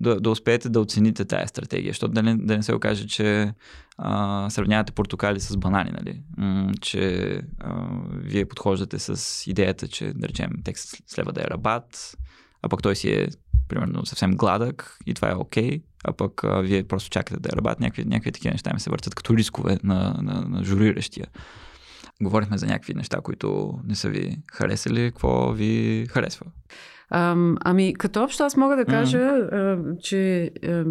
да, 0.00 0.20
да 0.20 0.30
успеете 0.30 0.68
да 0.68 0.80
оцените 0.80 1.24
тая 1.24 1.48
стратегия, 1.48 1.90
защото 1.90 2.12
да 2.12 2.22
не, 2.22 2.36
да 2.36 2.56
не 2.56 2.62
се 2.62 2.74
окаже, 2.74 3.06
че 3.06 3.52
а, 3.98 4.50
сравнявате 4.50 4.92
портокали 4.92 5.40
с 5.40 5.56
банани, 5.56 5.90
нали? 5.90 6.22
М, 6.36 6.72
че 6.80 7.42
а, 7.60 7.86
вие 8.12 8.44
подхождате 8.44 8.98
с 8.98 9.42
идеята, 9.46 9.88
че 9.88 10.12
да 10.14 10.28
речем 10.28 10.50
текст 10.64 10.96
следва 11.06 11.32
да 11.32 11.40
е 11.40 11.50
рабат, 11.50 12.16
а 12.66 12.68
пък 12.68 12.82
той 12.82 12.96
си 12.96 13.10
е 13.10 13.28
примерно 13.68 14.06
съвсем 14.06 14.36
гладък 14.36 14.98
и 15.06 15.14
това 15.14 15.30
е 15.30 15.34
окей, 15.34 15.82
а 16.04 16.12
пък 16.12 16.44
а, 16.44 16.60
вие 16.60 16.84
просто 16.84 17.10
чакате 17.10 17.40
да 17.40 17.56
рабат. 17.56 17.80
Някакви, 17.80 18.04
някакви 18.04 18.32
такива 18.32 18.52
неща 18.52 18.70
ми 18.74 18.80
се 18.80 18.90
въртят 18.90 19.14
като 19.14 19.36
рискове 19.36 19.78
на, 19.84 20.16
на, 20.22 20.40
на 20.48 20.64
журиращия. 20.64 21.26
Говорихме 22.22 22.58
за 22.58 22.66
някакви 22.66 22.94
неща, 22.94 23.20
които 23.20 23.78
не 23.84 23.94
са 23.94 24.08
ви 24.08 24.36
харесали. 24.52 25.10
Какво 25.10 25.52
ви 25.52 26.06
харесва? 26.10 26.46
Ам, 27.10 27.56
ами, 27.60 27.94
като 27.94 28.22
общо 28.22 28.42
аз 28.42 28.56
мога 28.56 28.76
да 28.76 28.84
кажа, 28.84 29.18
а, 29.18 29.78
че 30.02 30.50
а, 30.64 30.84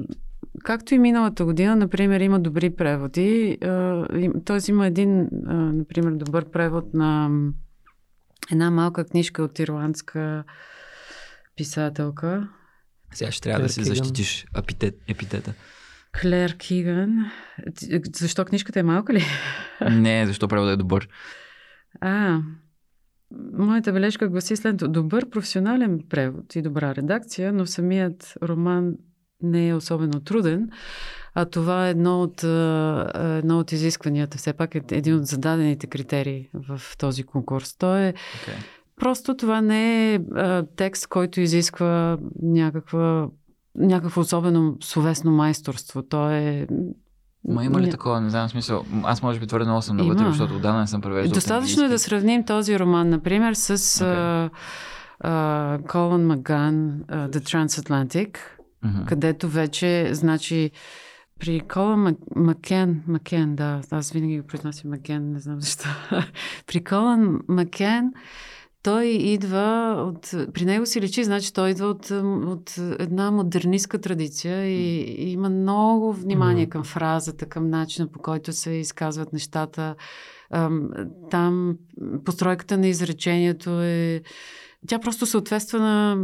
както 0.64 0.94
и 0.94 1.00
миналата 1.00 1.46
година, 1.46 1.76
например, 1.76 2.20
има 2.20 2.40
добри 2.40 2.70
преводи. 2.70 3.58
Т.е. 4.46 4.58
има 4.70 4.88
един, 4.88 5.28
например, 5.48 6.12
добър 6.12 6.52
превод 6.52 6.94
на 6.94 7.30
една 8.52 8.72
малка 8.72 9.06
книжка 9.06 9.44
от 9.44 9.60
ирландска 9.60 10.44
писателка. 11.56 12.50
Сега 13.14 13.32
ще 13.32 13.42
трябва 13.42 13.62
да 13.62 13.70
си 13.70 13.80
Клер 13.80 13.84
Кигън. 13.84 13.96
защитиш 13.96 14.46
епитет, 14.58 14.96
епитета. 15.08 15.54
Клер 16.22 16.58
Киган. 16.58 17.32
Защо 18.16 18.46
книжката 18.46 18.80
е 18.80 18.84
малка 18.84 19.14
ли? 19.14 19.24
Не, 19.92 20.28
защо 20.28 20.48
преводът 20.48 20.74
е 20.74 20.78
добър. 20.78 21.08
А, 22.02 22.40
моята 23.54 23.94
бележка 23.94 24.30
гласи 24.30 24.56
след 24.56 24.78
добър 24.78 25.30
професионален 25.30 26.00
превод 26.10 26.56
и 26.56 26.62
добра 26.62 26.96
редакция, 26.96 27.54
но 27.54 27.66
самият 27.66 28.34
роман 28.44 28.94
не 29.42 29.68
е 29.68 29.76
особено 29.76 30.24
труден, 30.24 30.70
а 31.34 31.46
това 31.46 31.88
е 31.88 31.90
едно 31.90 32.22
от, 32.22 32.44
едно 33.14 33.60
от 33.60 33.72
изискванията. 33.72 34.38
Все 34.38 34.54
пак 34.54 34.76
е 34.76 34.82
един 34.92 35.16
от 35.16 35.26
зададените 35.26 35.88
критерии 35.88 36.50
в 36.54 36.82
този 36.98 37.24
конкурс. 37.24 37.78
То 37.78 37.98
е 37.98 38.14
okay. 38.14 38.75
Просто 39.00 39.38
това 39.38 39.62
не 39.62 40.14
е 40.14 40.20
а, 40.36 40.66
текст, 40.76 41.08
който 41.08 41.42
изисква 41.42 42.18
някаква, 42.42 43.28
някакво 43.76 44.22
особено 44.22 44.78
словесно 44.84 45.32
майсторство. 45.32 46.02
То 46.02 46.30
е 46.30 46.68
Ма 47.48 47.66
има 47.66 47.82
ли 47.82 47.90
такова? 47.90 48.22
Не 48.22 48.30
знам 48.30 48.50
смисъл. 48.50 48.86
Аз 49.04 49.22
може 49.22 49.40
би 49.40 49.48
твърде 49.48 49.66
много 49.66 49.82
съм 49.82 49.98
навътре, 49.98 50.26
защото 50.26 50.56
отдавна 50.56 50.80
не 50.80 50.88
съм 50.88 51.02
превеждал. 51.02 51.34
Достатъчно 51.34 51.86
е 51.86 51.88
да 51.88 52.00
сравним 52.00 52.46
този 52.46 52.80
роман, 52.80 53.10
например, 53.10 53.54
с 53.54 53.78
okay. 53.78 54.50
Колън 55.88 56.26
Маган, 56.26 57.04
The 57.10 57.38
Transatlantic, 57.38 58.38
mm-hmm. 58.86 59.06
където 59.06 59.48
вече, 59.50 60.10
значи, 60.12 60.72
при 61.40 61.60
Колън 61.60 62.16
Макен, 62.36 63.04
Макен, 63.08 63.56
да, 63.56 63.82
аз 63.92 64.12
винаги 64.12 64.40
го 64.40 64.48
произнасям 64.48 64.90
Макен, 64.92 65.32
не 65.32 65.40
знам 65.40 65.62
защо. 65.62 65.90
при 66.68 66.84
Колън 66.84 67.40
Макен, 67.48 68.14
той 68.86 69.06
идва 69.06 69.96
от... 70.08 70.52
При 70.54 70.66
него 70.66 70.86
си 70.86 71.02
личи, 71.02 71.24
значи 71.24 71.54
той 71.54 71.70
идва 71.70 71.88
от, 71.88 72.12
от 72.46 72.78
една 73.00 73.32
модернистка 73.32 74.02
традиция 74.02 74.66
и, 74.66 75.02
и 75.02 75.32
има 75.32 75.50
много 75.50 76.14
внимание 76.14 76.70
към 76.70 76.84
фразата, 76.84 77.46
към 77.46 77.70
начина 77.70 78.08
по 78.08 78.20
който 78.20 78.54
се 78.54 78.72
изказват 78.72 79.34
нещата. 79.34 79.96
Там 81.32 81.78
постройката 82.26 82.78
на 82.78 82.88
изречението 82.88 83.82
е... 83.82 84.22
Тя 84.88 85.00
просто 85.00 85.26
съответства 85.26 85.80
на 85.80 86.18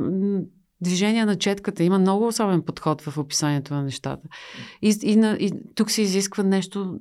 движение 0.82 1.26
на 1.26 1.36
четката. 1.36 1.84
Има 1.84 2.00
много 2.00 2.28
особен 2.28 2.62
подход 2.62 3.02
в 3.02 3.18
описанието 3.18 3.74
на 3.74 3.84
нещата. 3.84 4.28
И, 4.82 4.96
и, 5.02 5.16
на, 5.16 5.38
и 5.40 5.52
тук 5.76 5.92
се 5.92 6.02
изисква 6.02 6.44
нещо 6.44 7.00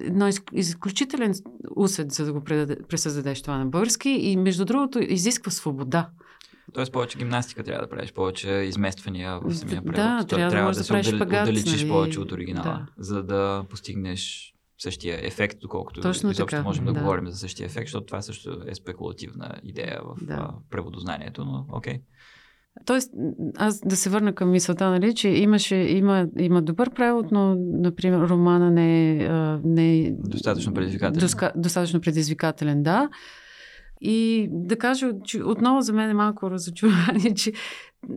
едно 0.00 0.28
изключителен 0.52 1.34
усет, 1.76 2.12
за 2.12 2.24
да 2.24 2.32
го 2.32 2.44
пресъздадеш 2.88 3.42
това 3.42 3.58
на 3.58 3.66
български 3.66 4.10
и 4.10 4.36
между 4.36 4.64
другото 4.64 4.98
изисква 4.98 5.50
свобода. 5.50 6.10
Тоест 6.72 6.92
повече 6.92 7.18
гимнастика 7.18 7.64
трябва 7.64 7.86
да 7.86 7.90
правиш, 7.90 8.12
повече 8.12 8.50
измествания 8.50 9.40
в 9.40 9.54
самия 9.54 9.82
превод. 9.82 9.96
Да, 9.96 10.24
трябва, 10.26 10.50
трябва 10.50 10.70
да, 10.70 10.78
да, 10.78 10.98
да 10.98 11.04
се 11.04 11.16
шпагат, 11.16 11.48
отдалечиш 11.48 11.80
нали... 11.80 11.90
повече 11.90 12.20
от 12.20 12.32
оригинала, 12.32 12.64
да. 12.64 12.86
за 12.98 13.22
да 13.22 13.64
постигнеш 13.70 14.54
същия 14.78 15.26
ефект, 15.26 15.58
доколкото 15.60 16.00
Точно 16.00 16.30
изобщо 16.30 16.56
така, 16.56 16.62
можем 16.62 16.84
да, 16.84 16.92
да 16.92 17.00
говорим 17.00 17.28
за 17.28 17.36
същия 17.36 17.66
ефект, 17.66 17.86
защото 17.86 18.06
това 18.06 18.22
също 18.22 18.62
е 18.66 18.74
спекулативна 18.74 19.60
идея 19.62 20.00
в 20.04 20.24
да. 20.24 20.54
преводознанието, 20.70 21.44
но 21.44 21.66
окей. 21.72 21.94
Okay. 21.94 22.02
Тоест, 22.84 23.12
аз 23.56 23.80
да 23.80 23.96
се 23.96 24.10
върна 24.10 24.34
към 24.34 24.50
мисълта, 24.50 24.90
нали, 24.90 25.14
че 25.14 25.28
имаше, 25.28 25.76
има, 25.76 26.26
има 26.38 26.62
добър 26.62 26.90
превод, 26.90 27.26
но, 27.32 27.56
например, 27.58 28.28
романа 28.28 28.70
не 28.70 29.10
е... 29.10 29.28
Не 29.64 29.98
е 29.98 30.10
достатъчно 30.10 30.74
предизвикателен. 30.74 31.20
Доска, 31.20 31.52
достатъчно 31.56 32.00
предизвикателен, 32.00 32.82
да. 32.82 33.08
И 34.00 34.48
да 34.50 34.76
кажа, 34.76 35.10
че 35.24 35.42
отново 35.42 35.80
за 35.80 35.92
мен 35.92 36.10
е 36.10 36.14
малко 36.14 36.50
разочарование, 36.50 37.34
че 37.36 37.52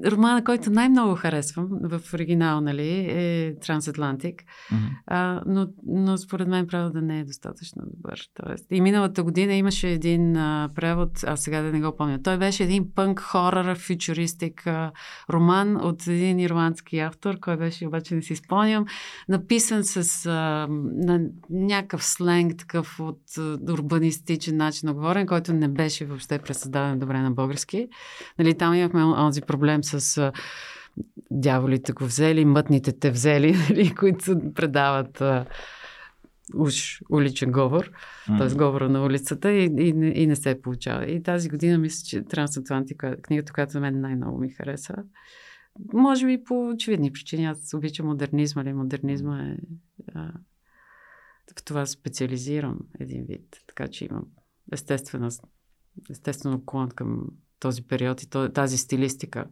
романа, 0.06 0.44
който 0.44 0.70
най-много 0.70 1.16
харесвам 1.16 1.70
в 1.84 2.14
оригинал, 2.14 2.62
нали, 2.62 3.06
е 3.10 3.56
Трансатлантик. 3.60 4.42
Mm-hmm. 4.42 4.90
А, 5.08 5.42
но, 5.46 5.68
но 5.88 6.18
според 6.18 6.48
мен 6.48 6.66
да 6.72 7.02
не 7.02 7.20
е 7.20 7.24
достатъчно 7.24 7.82
добър. 7.96 8.22
Тоест, 8.34 8.66
и 8.72 8.82
миналата 8.82 9.24
година 9.24 9.54
имаше 9.54 9.90
един 9.90 10.38
а, 10.38 10.70
превод, 10.76 11.10
а 11.28 11.36
сега 11.36 11.62
да 11.62 11.72
не 11.72 11.82
го 11.82 11.96
помня. 11.98 12.24
Той 12.24 12.38
беше 12.38 12.64
един 12.64 12.94
пънк 12.96 13.20
хорър, 13.20 13.78
фьючуристик 13.78 14.68
а, 14.68 14.92
роман 15.34 15.76
от 15.76 16.08
един 16.08 16.40
ирландски 16.40 17.00
автор, 17.00 17.40
който 17.40 17.60
беше, 17.60 17.88
обаче 17.88 18.16
не 18.16 18.22
си 18.22 18.36
спомням, 18.36 18.86
написан 19.30 19.84
с 19.84 20.26
а, 20.26 20.68
на 20.94 21.22
някакъв 21.50 22.04
сленг, 22.04 22.58
такъв 22.58 23.00
от 23.00 23.22
а, 23.38 23.58
урбанистичен 23.72 24.58
начин 24.58 24.88
на 24.88 24.94
говорен, 24.94 25.28
който 25.28 25.54
не 25.54 25.68
беше 25.68 26.06
въобще 26.06 26.40
пресъздаден 26.40 27.00
добре 27.00 27.20
на 27.20 27.32
български. 27.32 27.88
Нали, 28.40 28.54
там 28.58 28.74
имахме 28.74 29.04
онзи 29.04 29.42
проблем 29.42 29.73
проблем 29.74 29.84
с 29.84 30.32
дяволите 31.32 31.92
го 31.92 32.06
взели, 32.06 32.46
мътните 32.46 33.00
те 33.00 33.12
взели, 33.12 33.56
нали, 33.70 33.96
които 33.96 34.54
предават 34.56 35.22
а, 35.22 35.46
уж 36.56 37.02
уличен 37.10 37.52
говор, 37.52 37.92
mm. 38.30 38.38
т.е. 38.38 38.58
говора 38.58 38.90
на 38.90 39.06
улицата 39.06 39.52
и, 39.52 39.66
и, 39.66 39.88
и 40.22 40.28
не 40.28 40.36
се 40.36 40.62
получава. 40.62 41.06
И 41.06 41.24
тази 41.24 41.50
година 41.50 41.78
мисля, 41.78 42.06
че 42.06 42.24
Трансатлантика, 42.24 43.22
книгата, 43.22 43.54
която 43.54 43.72
за 43.72 43.80
мен 43.80 44.02
най-много 44.02 44.38
ми 44.38 44.50
хареса, 44.50 44.96
може 45.94 46.26
би 46.26 46.44
по 46.44 46.70
очевидни 46.70 47.12
причини. 47.12 47.46
Аз 47.46 47.74
обичам 47.74 48.08
модернизма, 48.08 48.62
или 48.62 48.74
модернизма 48.74 49.44
е... 49.44 49.58
А, 50.16 50.32
в 51.58 51.64
това 51.64 51.86
специализирам 51.86 52.80
един 53.00 53.26
вид, 53.26 53.64
така 53.68 53.88
че 53.88 54.06
имам 54.06 54.26
естествено, 54.72 55.30
естествено 56.10 56.66
клон 56.66 56.90
към 56.90 57.28
този 57.64 57.88
период 57.88 58.24
и 58.24 58.30
тази 58.54 58.78
стилистика. 58.78 59.46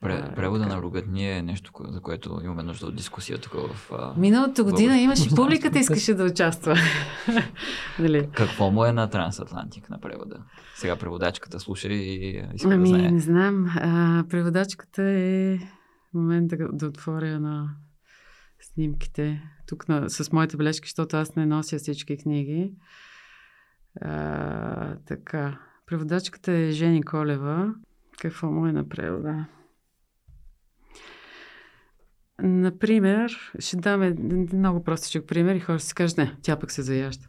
Превода 0.00 0.66
на 0.66 0.82
ругът 0.82 1.06
ни 1.06 1.30
е 1.30 1.42
нещо, 1.42 1.72
за 1.88 2.00
което 2.00 2.40
имаме 2.44 2.62
нужда 2.62 2.86
от 2.86 2.96
дискусия 2.96 3.38
тук 3.38 3.52
в... 3.52 3.90
Миналата 4.16 4.64
година 4.64 4.98
имаше 4.98 5.34
публиката 5.34 5.78
искаше 5.78 6.14
да 6.14 6.24
участва. 6.24 6.76
нали? 7.98 8.28
Какво 8.32 8.70
му 8.70 8.84
е 8.84 8.92
на 8.92 9.10
Трансатлантик 9.10 9.90
на 9.90 10.00
превода? 10.00 10.44
Сега 10.76 10.96
преводачката 10.96 11.60
слуша 11.60 11.88
и 11.88 12.42
иска 12.54 12.74
ами, 12.74 12.90
да 12.90 12.98
знае. 12.98 13.10
не 13.10 13.20
знам. 13.20 13.66
А, 13.76 14.24
преводачката 14.28 15.02
е 15.02 15.58
момент 16.14 16.48
да, 16.48 16.56
да 16.72 16.86
отворя 16.86 17.40
на 17.40 17.70
снимките. 18.60 19.42
Тук 19.66 19.88
на, 19.88 20.10
с 20.10 20.32
моите 20.32 20.56
бележки, 20.56 20.88
защото 20.88 21.16
аз 21.16 21.36
не 21.36 21.46
нося 21.46 21.78
всички 21.78 22.16
книги. 22.16 22.72
А, 24.00 24.96
така. 25.06 25.58
Преводачката 25.86 26.52
е 26.52 26.70
Жени 26.70 27.02
Колева. 27.02 27.74
Какво 28.18 28.50
му 28.50 28.66
е 28.66 28.72
на 28.72 28.88
превода? 28.88 29.46
Например, 32.42 33.52
ще 33.58 33.76
дам 33.76 34.14
много 34.52 34.84
простичък 34.84 35.26
пример 35.26 35.54
и 35.54 35.60
хора 35.60 35.78
ще 35.78 35.88
си 35.88 35.94
кажат, 35.94 36.18
не, 36.18 36.36
тя 36.42 36.58
пък 36.58 36.72
се 36.72 36.82
заяжда. 36.82 37.26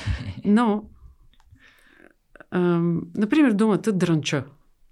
Но, 0.44 0.84
ам, 2.50 3.02
например, 3.16 3.52
думата 3.52 3.78
дрънча. 3.78 4.44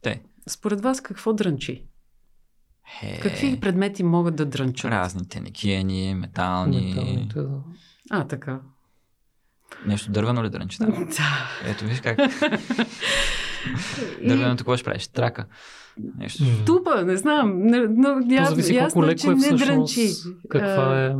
Те. 0.02 0.22
Според 0.48 0.80
вас 0.80 1.00
какво 1.00 1.32
дрънчи? 1.32 1.86
He... 3.02 3.22
Какви 3.22 3.60
предмети 3.60 4.02
могат 4.02 4.36
да 4.36 4.46
дрънчат? 4.46 4.90
Разните 4.90 5.40
некиени, 5.40 6.14
метални. 6.14 6.94
Металните, 6.96 7.42
да. 7.42 7.62
А, 8.10 8.26
така. 8.26 8.60
Нещо 9.86 10.12
дървено 10.12 10.44
ли 10.44 10.50
дрънче? 10.50 10.78
Да. 10.84 11.70
Ето 11.70 11.84
виж 11.84 12.00
как. 12.00 12.18
Дървеното 14.24 14.58
какво 14.58 14.76
ще 14.76 14.84
правиш? 14.84 15.08
Трака. 15.08 15.44
Нещо. 16.18 16.44
Тупа, 16.66 17.04
не 17.04 17.16
знам. 17.16 17.52
Но, 17.66 18.08
ясно, 18.30 18.56
зависи 18.56 18.74
ясно, 18.74 18.92
колко 18.92 19.08
леко 19.08 19.30
е 19.30 19.34
не 19.34 19.56
дрънчи. 19.56 20.08
Каква 20.48 21.04
е... 21.04 21.14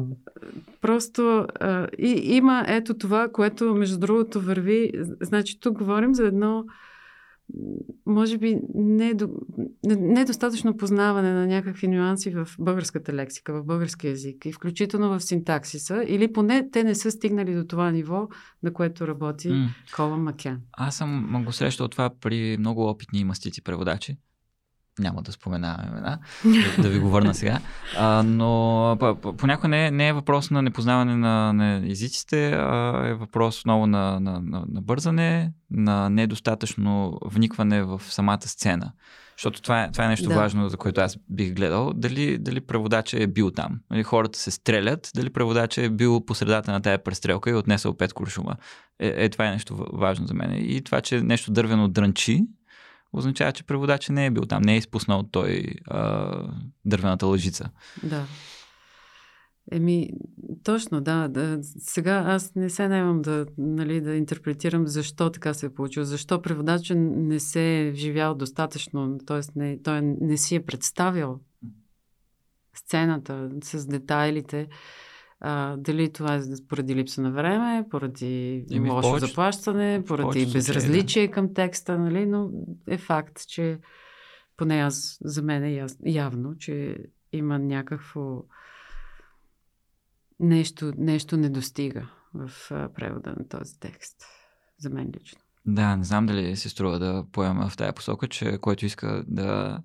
Просто 0.80 1.46
а, 1.60 1.86
и, 1.98 2.36
има 2.36 2.64
ето 2.68 2.94
това, 2.94 3.28
което 3.28 3.74
между 3.74 3.98
другото 3.98 4.40
върви. 4.40 4.90
Значи 5.20 5.60
тук 5.60 5.78
говорим 5.78 6.14
за 6.14 6.26
едно 6.26 6.64
може 8.06 8.38
би 8.38 8.58
недостатъчно 9.84 10.70
не 10.70 10.76
познаване 10.76 11.32
на 11.32 11.46
някакви 11.46 11.88
нюанси 11.88 12.30
в 12.30 12.48
българската 12.58 13.12
лексика, 13.12 13.52
в 13.52 13.64
български 13.64 14.06
язик 14.06 14.46
и 14.46 14.52
включително 14.52 15.08
в 15.08 15.20
синтаксиса, 15.20 16.04
или 16.08 16.32
поне 16.32 16.70
те 16.70 16.84
не 16.84 16.94
са 16.94 17.10
стигнали 17.10 17.54
до 17.54 17.64
това 17.64 17.90
ниво, 17.90 18.28
на 18.62 18.72
което 18.72 19.08
работи 19.08 19.48
mm. 19.48 19.68
Кола 19.96 20.16
Макен. 20.16 20.60
Аз 20.72 20.96
съм 20.96 21.42
го 21.44 21.52
срещал 21.52 21.88
това 21.88 22.10
при 22.20 22.56
много 22.58 22.88
опитни 22.88 23.24
мастици 23.24 23.62
преводачи, 23.62 24.18
няма 24.98 25.22
да 25.22 25.32
споменаваме 25.32 25.88
имена, 25.88 26.18
да, 26.44 26.82
да 26.82 26.88
ви 26.88 26.98
го 26.98 27.08
върна 27.08 27.34
сега. 27.34 27.60
А, 27.98 28.22
но 28.22 28.96
понякога 29.38 29.68
не, 29.68 29.90
не 29.90 30.08
е 30.08 30.12
въпрос 30.12 30.50
на 30.50 30.62
непознаване 30.62 31.16
на, 31.16 31.52
на 31.52 31.82
езиците, 31.90 32.52
а 32.52 33.02
е 33.08 33.14
въпрос 33.14 33.60
отново 33.60 33.86
на, 33.86 34.20
на, 34.20 34.40
на, 34.40 34.64
на 34.68 34.82
бързане, 34.82 35.52
на 35.70 36.10
недостатъчно 36.10 37.18
вникване 37.24 37.82
в 37.82 38.02
самата 38.08 38.42
сцена. 38.42 38.92
Защото 39.36 39.62
това 39.62 39.82
е, 39.82 39.92
това 39.92 40.04
е 40.04 40.08
нещо 40.08 40.28
да. 40.28 40.34
важно, 40.34 40.68
за 40.68 40.76
което 40.76 41.00
аз 41.00 41.18
бих 41.30 41.54
гледал. 41.54 41.92
Дали, 41.94 42.38
дали 42.38 42.60
преводача 42.60 43.22
е 43.22 43.26
бил 43.26 43.50
там. 43.50 43.80
Дали 43.90 44.02
хората 44.02 44.38
се 44.38 44.50
стрелят, 44.50 45.10
дали 45.14 45.30
преводача 45.30 45.82
е 45.82 45.88
бил 45.90 46.24
по 46.24 46.34
средата 46.34 46.72
на 46.72 46.80
тая 46.80 47.04
престрелка 47.04 47.50
и 47.50 47.54
отнесъл 47.54 47.96
пет 47.96 48.12
куршума. 48.12 48.56
Е, 48.98 49.24
е, 49.24 49.28
това 49.28 49.46
е 49.46 49.50
нещо 49.50 49.86
важно 49.92 50.26
за 50.26 50.34
мен. 50.34 50.52
И 50.58 50.82
това, 50.82 51.00
че 51.00 51.20
нещо 51.20 51.52
дървено 51.52 51.88
дрънчи, 51.88 52.46
означава, 53.12 53.52
че 53.52 53.64
преводача 53.64 54.12
не 54.12 54.26
е 54.26 54.30
бил 54.30 54.42
там, 54.42 54.62
не 54.62 54.74
е 54.74 54.78
изпуснал 54.78 55.22
той 55.22 55.64
а, 55.86 56.42
дървената 56.84 57.26
лъжица. 57.26 57.70
Да. 58.02 58.24
Еми, 59.72 60.10
точно, 60.64 61.00
да, 61.00 61.28
да. 61.28 61.58
Сега 61.78 62.24
аз 62.26 62.54
не 62.54 62.70
се 62.70 62.88
наемам 62.88 63.22
да, 63.22 63.46
нали, 63.58 64.00
да 64.00 64.14
интерпретирам 64.14 64.86
защо 64.86 65.30
така 65.30 65.54
се 65.54 65.66
е 65.66 65.74
получило, 65.74 66.04
защо 66.04 66.42
преводачът 66.42 66.98
не 66.98 67.40
се 67.40 67.80
е 67.80 67.90
вживял 67.90 68.34
достатъчно, 68.34 69.18
т.е. 69.26 69.40
Не, 69.56 69.82
той 69.82 70.02
не 70.02 70.36
си 70.36 70.54
е 70.54 70.64
представил 70.64 71.40
сцената 72.74 73.50
с 73.64 73.86
детайлите. 73.86 74.68
А, 75.40 75.76
дали 75.76 76.12
това 76.12 76.34
е 76.34 76.40
поради 76.68 76.94
липса 76.94 77.22
на 77.22 77.30
време, 77.30 77.86
поради 77.90 78.66
Еми, 78.72 78.90
лошо 78.90 79.08
повече, 79.08 79.26
заплащане, 79.26 80.04
поради 80.06 80.46
безразличие 80.46 81.26
да. 81.26 81.32
към 81.32 81.54
текста, 81.54 81.98
нали? 81.98 82.26
но 82.26 82.50
е 82.88 82.98
факт, 82.98 83.46
че 83.48 83.78
поне 84.56 84.76
аз, 84.76 85.18
за 85.20 85.42
мен 85.42 85.64
е 85.64 85.72
яв, 85.72 85.92
явно, 86.06 86.56
че 86.58 86.96
има 87.32 87.58
някакво 87.58 88.42
нещо, 90.40 90.92
нещо 90.96 91.36
не 91.36 91.48
достига 91.48 92.08
в 92.34 92.50
превода 92.94 93.30
на 93.38 93.48
този 93.48 93.80
текст. 93.80 94.16
За 94.78 94.90
мен 94.90 95.12
лично. 95.20 95.40
Да, 95.66 95.96
не 95.96 96.04
знам 96.04 96.26
дали 96.26 96.56
се 96.56 96.68
струва 96.68 96.98
да 96.98 97.26
поема 97.32 97.68
в 97.68 97.76
тая 97.76 97.92
посока, 97.92 98.28
че 98.28 98.58
който 98.58 98.86
иска 98.86 99.24
да, 99.28 99.82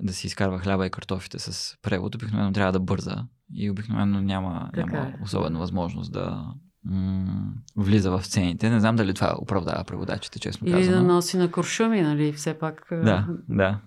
да 0.00 0.12
си 0.12 0.26
изкарва 0.26 0.58
хляба 0.58 0.86
и 0.86 0.90
картофите 0.90 1.38
с 1.38 1.76
превод, 1.82 2.14
обикновено 2.14 2.52
трябва 2.52 2.72
да 2.72 2.80
бърза 2.80 3.26
и 3.54 3.70
обикновено 3.70 4.20
няма, 4.20 4.70
няма 4.76 4.98
е. 4.98 5.14
особена 5.22 5.58
възможност 5.58 6.12
да 6.12 6.44
м- 6.84 7.52
влиза 7.76 8.10
в 8.10 8.24
сцените. 8.24 8.70
Не 8.70 8.80
знам 8.80 8.96
дали 8.96 9.14
това 9.14 9.36
оправдава 9.38 9.84
преводачите, 9.84 10.38
честно 10.38 10.68
Или 10.68 10.76
казано. 10.76 10.96
да 11.06 11.12
носи 11.12 11.36
на 11.36 11.50
куршуми, 11.50 12.02
нали? 12.02 12.32
Все 12.32 12.54
пак. 12.54 12.86
Да, 12.90 13.26
да. 13.48 13.80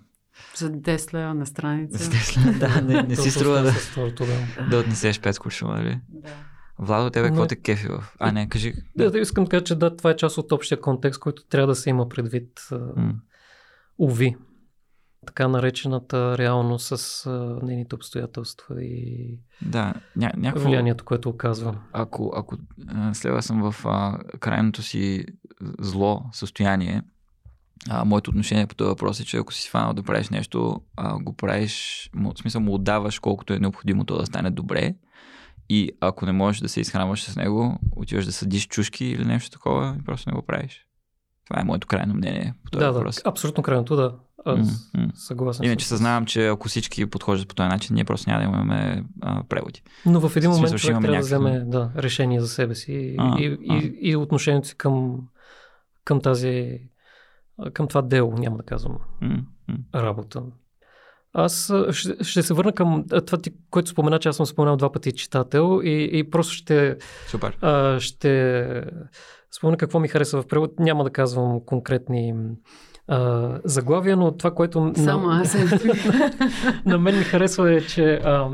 За 0.56 0.70
10 0.72 1.14
лева 1.14 1.34
на 1.34 1.46
страница. 1.46 2.04
За 2.04 2.10
10 2.10 2.46
лева, 2.46 2.58
да, 2.58 2.82
не, 2.82 3.02
не 3.02 3.16
си 3.16 3.30
струва 3.30 3.62
да, 3.62 3.72
да 4.70 4.78
отнесеш 4.78 5.20
5 5.20 5.38
куршума, 5.38 5.74
нали? 5.74 6.00
Да. 6.08 6.28
Владо, 6.78 7.10
тебе 7.10 7.28
какво 7.28 7.46
те 7.46 7.56
кефи 7.56 7.88
в... 7.88 8.14
А, 8.18 8.32
не, 8.32 8.48
кажи. 8.48 8.72
Да, 8.96 9.10
да, 9.10 9.18
искам 9.18 9.44
да 9.44 9.50
кажа, 9.50 9.64
че 9.64 9.74
да, 9.74 9.96
това 9.96 10.10
е 10.10 10.16
част 10.16 10.38
от 10.38 10.52
общия 10.52 10.80
контекст, 10.80 11.20
който 11.20 11.44
трябва 11.46 11.66
да 11.66 11.74
се 11.74 11.90
има 11.90 12.08
предвид. 12.08 12.60
Mm. 12.70 13.14
Уви. 13.98 14.36
Така 15.26 15.48
наречената 15.48 16.38
реалност 16.38 16.96
с 16.96 17.26
а, 17.26 17.58
нейните 17.62 17.94
обстоятелства 17.94 18.84
и 18.84 19.38
да, 19.62 19.94
ня, 20.16 20.32
някакво... 20.36 20.68
влиянието, 20.68 21.04
което 21.04 21.28
оказва. 21.28 21.78
Ако, 21.92 22.32
ако 22.36 22.56
следва 23.12 23.42
съм 23.42 23.70
в 23.72 23.86
а, 23.86 24.18
крайното 24.40 24.82
си 24.82 25.24
зло 25.78 26.22
състояние, 26.32 27.02
а, 27.90 28.04
моето 28.04 28.30
отношение 28.30 28.66
по 28.66 28.74
този 28.74 28.88
въпрос 28.88 29.20
е, 29.20 29.24
че 29.24 29.36
ако 29.36 29.52
си 29.52 29.70
фанал 29.70 29.92
да 29.92 30.02
правиш 30.02 30.28
нещо, 30.28 30.80
а, 30.96 31.18
го 31.18 31.36
правиш, 31.36 32.10
в 32.14 32.38
смисъл 32.38 32.60
му 32.60 32.74
отдаваш 32.74 33.18
колкото 33.18 33.52
е 33.52 33.58
необходимо 33.58 34.04
то 34.04 34.18
да 34.18 34.26
стане 34.26 34.50
добре. 34.50 34.94
И 35.68 35.90
ако 36.00 36.26
не 36.26 36.32
можеш 36.32 36.60
да 36.60 36.68
се 36.68 36.80
изхранваш 36.80 37.22
с 37.22 37.36
него, 37.36 37.78
отиваш 37.96 38.26
да 38.26 38.32
съдиш 38.32 38.66
чушки 38.66 39.04
или 39.04 39.24
нещо 39.24 39.50
такова 39.50 39.96
и 40.00 40.04
просто 40.04 40.30
не 40.30 40.36
го 40.36 40.46
правиш. 40.46 40.86
Това 41.46 41.60
е 41.60 41.64
моето 41.64 41.86
крайно 41.86 42.14
мнение 42.14 42.54
по 42.64 42.70
този 42.70 42.84
да, 42.84 42.92
въпрос. 42.92 43.16
Да, 43.16 43.30
абсолютно 43.30 43.62
крайното, 43.62 43.96
да. 43.96 44.14
Аз 44.46 44.68
mm-hmm. 44.68 45.10
съгласен. 45.14 45.66
Иначе 45.66 45.86
съзнавам, 45.86 46.26
че 46.26 46.46
ако 46.46 46.68
всички 46.68 47.06
подхождат 47.06 47.48
по 47.48 47.54
този 47.54 47.68
начин, 47.68 47.94
ние 47.94 48.04
просто 48.04 48.30
няма 48.30 48.42
да 48.42 48.48
имаме 48.48 49.04
а, 49.20 49.42
преводи. 49.48 49.82
Но 50.06 50.28
в 50.28 50.36
един 50.36 50.50
момент 50.50 50.76
човек 50.76 51.00
трябва 51.00 51.00
някакъв... 51.00 51.28
да 51.30 51.38
вземе 51.38 51.64
да, 51.64 51.90
решение 51.96 52.40
за 52.40 52.48
себе 52.48 52.74
си 52.74 53.14
а, 53.18 53.38
и, 53.40 53.58
а. 53.68 53.76
И, 53.76 53.98
и 54.00 54.16
отношението 54.16 54.68
си 54.68 54.76
към, 54.76 55.18
към 56.04 56.20
тази 56.20 56.80
към 57.72 57.88
това 57.88 58.02
дело, 58.02 58.32
няма 58.38 58.56
да 58.56 58.62
казвам 58.62 58.98
mm-hmm. 59.22 59.84
работа. 59.94 60.42
Аз 61.32 61.72
ще, 61.90 62.24
ще 62.24 62.42
се 62.42 62.54
върна 62.54 62.72
към 62.72 63.04
това, 63.26 63.38
ти, 63.38 63.50
което 63.70 63.90
спомена, 63.90 64.18
че 64.18 64.28
аз 64.28 64.36
съм 64.36 64.46
споменал 64.46 64.76
два 64.76 64.92
пъти 64.92 65.12
читател 65.12 65.80
и, 65.84 66.10
и 66.12 66.30
просто 66.30 66.52
ще, 66.52 66.96
Супер. 67.28 67.58
А, 67.60 68.00
ще 68.00 68.84
спомена 69.56 69.76
какво 69.76 70.00
ми 70.00 70.08
хареса 70.08 70.42
в 70.42 70.46
превод. 70.46 70.78
Няма 70.78 71.04
да 71.04 71.10
казвам 71.10 71.60
конкретни 71.66 72.34
а, 73.08 73.60
заглавия, 73.64 74.16
но 74.16 74.36
това, 74.36 74.54
което 74.54 74.92
Само 74.96 75.26
на, 75.26 75.40
аз 75.40 75.56
на 76.86 76.98
мен 76.98 77.18
ми 77.18 77.24
харесва 77.24 77.74
е, 77.74 77.80
че 77.80 78.14
а, 78.14 78.50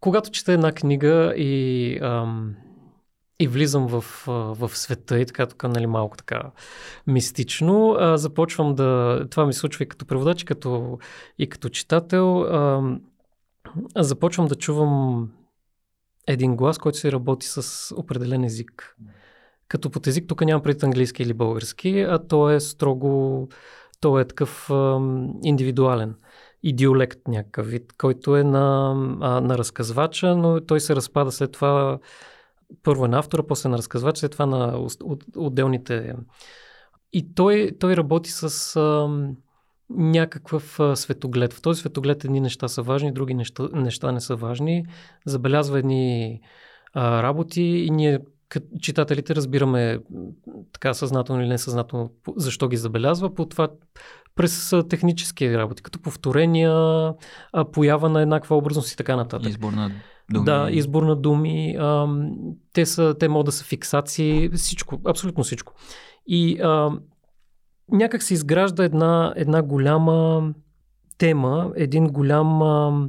когато 0.00 0.30
чета 0.30 0.52
една 0.52 0.72
книга 0.72 1.34
и 1.36 1.98
а, 2.02 2.26
и 3.40 3.48
влизам 3.48 3.86
в, 3.88 4.04
в 4.26 4.70
света 4.74 5.20
и 5.20 5.26
така, 5.26 5.46
тук, 5.46 5.62
нали, 5.62 5.86
малко 5.86 6.16
така 6.16 6.42
мистично. 7.06 7.96
А, 7.98 8.16
започвам 8.16 8.74
да... 8.74 9.20
Това 9.30 9.46
ми 9.46 9.52
случва 9.52 9.84
и 9.84 9.88
като 9.88 10.06
преводач, 10.06 10.42
и 10.42 10.44
като, 10.44 10.98
и 11.38 11.48
като 11.48 11.68
читател. 11.68 12.40
А, 12.42 12.82
започвам 13.96 14.46
да 14.46 14.54
чувам 14.54 15.28
един 16.26 16.56
глас, 16.56 16.78
който 16.78 16.98
се 16.98 17.12
работи 17.12 17.46
с 17.46 17.94
определен 17.96 18.44
език. 18.44 18.96
Като 19.70 19.90
под 19.90 20.06
език 20.06 20.24
тук 20.28 20.40
нямам 20.40 20.62
преди 20.62 20.86
английски 20.86 21.22
или 21.22 21.32
български, 21.32 22.00
а 22.00 22.18
то 22.18 22.50
е 22.50 22.60
строго... 22.60 23.48
То 24.00 24.18
е 24.18 24.24
такъв 24.24 24.70
а, 24.70 25.00
индивидуален 25.42 26.14
идиолект 26.62 27.28
някакъв 27.28 27.66
вид, 27.66 27.92
който 27.98 28.36
е 28.36 28.44
на, 28.44 28.90
а, 29.20 29.40
на 29.40 29.58
разказвача, 29.58 30.36
но 30.36 30.60
той 30.60 30.80
се 30.80 30.96
разпада 30.96 31.32
след 31.32 31.52
това 31.52 31.98
първо 32.82 33.08
на 33.08 33.18
автора, 33.18 33.42
после 33.42 33.68
на 33.68 33.78
разказвач, 33.78 34.18
след 34.18 34.32
това 34.32 34.46
на 34.46 34.86
отделните. 35.36 36.14
И 37.12 37.34
той, 37.34 37.72
той 37.80 37.96
работи 37.96 38.30
с 38.30 38.76
а, 38.76 39.08
някакъв 39.90 40.80
а, 40.80 40.96
светоглед. 40.96 41.52
В 41.52 41.62
този 41.62 41.80
светоглед 41.80 42.24
едни 42.24 42.40
неща 42.40 42.68
са 42.68 42.82
важни, 42.82 43.12
други 43.12 43.34
неща, 43.34 43.68
неща 43.72 44.12
не 44.12 44.20
са 44.20 44.36
важни. 44.36 44.86
Забелязва 45.26 45.78
едни 45.78 46.40
а, 46.92 47.22
работи 47.22 47.62
и 47.62 47.90
ние 47.90 48.18
читателите 48.80 49.34
разбираме 49.34 49.98
така 50.72 50.94
съзнателно 50.94 51.42
или 51.42 51.48
несъзнателно 51.48 52.10
защо 52.36 52.68
ги 52.68 52.76
забелязва 52.76 53.34
по 53.34 53.46
това 53.46 53.68
през 54.34 54.74
технически 54.88 55.58
работи, 55.58 55.82
като 55.82 56.02
повторения, 56.02 56.72
поява 57.72 58.08
на 58.08 58.22
еднаква 58.22 58.56
образност 58.56 58.92
и 58.92 58.96
така 58.96 59.16
нататък. 59.16 59.48
Избор 59.48 59.72
на 59.72 59.90
думи. 60.32 60.44
Да, 60.44 60.68
избор 60.70 61.02
на 61.02 61.16
думи. 61.16 61.76
А, 61.78 62.08
те, 62.72 62.86
са, 62.86 63.14
те 63.18 63.28
могат 63.28 63.46
да 63.46 63.52
са 63.52 63.64
фиксации, 63.64 64.50
всичко, 64.50 65.00
абсолютно 65.08 65.44
всичко. 65.44 65.74
И 66.26 66.60
а, 66.60 66.90
някак 67.92 68.22
се 68.22 68.34
изгражда 68.34 68.84
една, 68.84 69.32
една 69.36 69.62
голяма 69.62 70.42
тема, 71.18 71.72
един 71.76 72.06
голям, 72.06 72.62
а, 72.62 73.08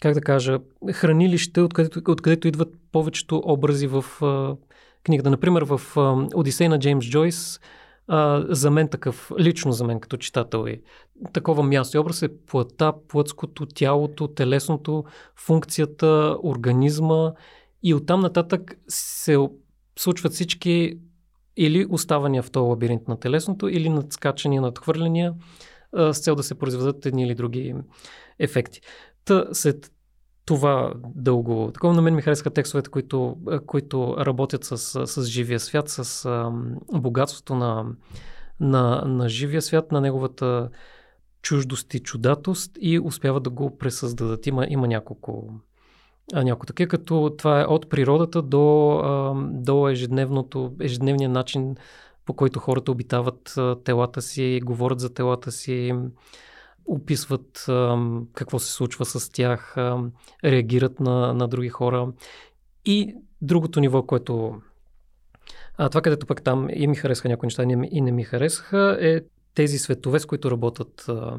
как 0.00 0.14
да 0.14 0.20
кажа, 0.20 0.58
хранилище, 0.92 1.60
откъдето, 1.60 2.00
откъдето 2.08 2.48
идват 2.48 2.74
повечето 2.92 3.42
образи 3.44 3.86
в 3.86 4.04
а, 4.22 4.56
книгата. 5.04 5.30
Например, 5.30 5.62
в 5.62 5.80
а, 5.96 6.28
Одисей 6.34 6.68
на 6.68 6.78
Джеймс 6.78 7.06
Джойс 7.06 7.60
а, 8.08 8.44
за 8.48 8.70
мен 8.70 8.88
такъв, 8.88 9.32
лично 9.38 9.72
за 9.72 9.84
мен 9.84 10.00
като 10.00 10.16
читател 10.16 10.66
е 10.66 10.80
такова 11.32 11.62
място 11.62 11.96
и 11.96 12.00
образ 12.00 12.22
е 12.22 12.38
плътта, 12.46 12.92
плътското, 13.08 13.66
тялото, 13.66 14.28
телесното, 14.28 15.04
функцията, 15.36 16.36
организма 16.42 17.32
и 17.82 17.94
оттам 17.94 18.20
нататък 18.20 18.78
се 18.88 19.36
случват 19.98 20.32
всички 20.32 20.98
или 21.56 21.86
оставания 21.90 22.42
в 22.42 22.50
този 22.50 22.68
лабиринт 22.68 23.08
на 23.08 23.20
телесното, 23.20 23.68
или 23.68 23.88
надскачания, 23.88 24.62
надхвърляния, 24.62 25.34
с 25.96 26.18
цел 26.18 26.34
да 26.34 26.42
се 26.42 26.54
произведат 26.54 27.06
едни 27.06 27.22
или 27.22 27.34
други 27.34 27.74
ефекти. 28.38 28.80
Та, 29.26 29.46
след 29.52 29.92
това 30.44 30.92
дълго. 31.14 31.70
Такова 31.74 31.94
на 31.94 32.02
мен 32.02 32.14
ми 32.14 32.22
харесва 32.22 32.50
текстовете, 32.50 32.90
които, 32.90 33.36
които 33.66 34.16
работят 34.18 34.64
с, 34.64 35.06
с 35.06 35.24
живия 35.24 35.60
свят, 35.60 35.88
с 35.88 36.24
а, 36.24 36.50
богатството 36.92 37.54
на, 37.54 37.84
на, 38.60 39.02
на 39.06 39.28
живия 39.28 39.62
свят, 39.62 39.92
на 39.92 40.00
неговата 40.00 40.68
чуждост 41.42 41.94
и 41.94 42.00
чудатост 42.00 42.78
и 42.80 43.00
успяват 43.00 43.42
да 43.42 43.50
го 43.50 43.78
пресъздадат. 43.78 44.46
Има, 44.46 44.66
има 44.68 44.88
няколко, 44.88 45.54
няколко 46.34 46.66
такива, 46.66 46.88
като 46.88 47.34
това 47.38 47.60
е 47.60 47.64
от 47.64 47.90
природата 47.90 48.42
до, 48.42 48.90
а, 48.90 49.34
до 49.52 49.88
ежедневното, 49.88 50.72
ежедневния 50.80 51.28
начин, 51.28 51.76
по 52.24 52.34
който 52.34 52.60
хората 52.60 52.92
обитават 52.92 53.54
телата 53.84 54.22
си, 54.22 54.60
говорят 54.64 55.00
за 55.00 55.14
телата 55.14 55.52
си, 55.52 55.94
описват 56.86 57.64
а, 57.68 57.98
какво 58.32 58.58
се 58.58 58.72
случва 58.72 59.04
с 59.04 59.32
тях, 59.32 59.76
а, 59.76 59.98
реагират 60.44 61.00
на, 61.00 61.34
на 61.34 61.48
други 61.48 61.68
хора. 61.68 62.12
И 62.84 63.14
другото 63.42 63.80
ниво, 63.80 64.02
което 64.02 64.60
а, 65.76 65.88
това, 65.88 66.00
където 66.00 66.26
пък 66.26 66.42
там 66.42 66.68
и 66.74 66.86
ми 66.86 66.96
харесаха 66.96 67.28
някои 67.28 67.46
неща 67.46 67.62
и 67.90 68.00
не 68.00 68.12
ми 68.12 68.24
харесаха, 68.24 68.98
е 69.00 69.20
тези 69.54 69.78
светове, 69.78 70.20
с 70.20 70.26
които 70.26 70.50
работят 70.50 71.04
а, 71.08 71.38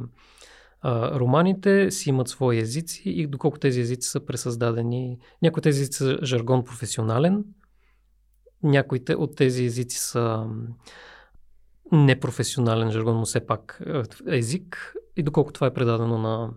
а, 0.81 1.19
романите, 1.19 1.91
си 1.91 2.09
имат 2.09 2.27
свои 2.27 2.59
езици 2.59 3.01
и 3.05 3.27
доколко 3.27 3.59
тези 3.59 3.81
езици 3.81 4.09
са 4.09 4.25
пресъздадени. 4.25 5.17
Някои 5.41 5.61
тези 5.61 5.81
езици 5.81 5.97
са 5.97 6.17
жаргон 6.23 6.63
професионален, 6.63 7.43
някои 8.63 8.99
от 9.17 9.35
тези 9.35 9.65
езици 9.65 9.97
са 9.97 10.47
непрофесионален 11.91 12.91
жаргон, 12.91 13.17
но 13.17 13.25
все 13.25 13.45
пак 13.45 13.81
език 14.27 14.93
и 15.15 15.23
доколко 15.23 15.53
това 15.53 15.67
е 15.67 15.73
предадено 15.73 16.17
на, 16.17 16.49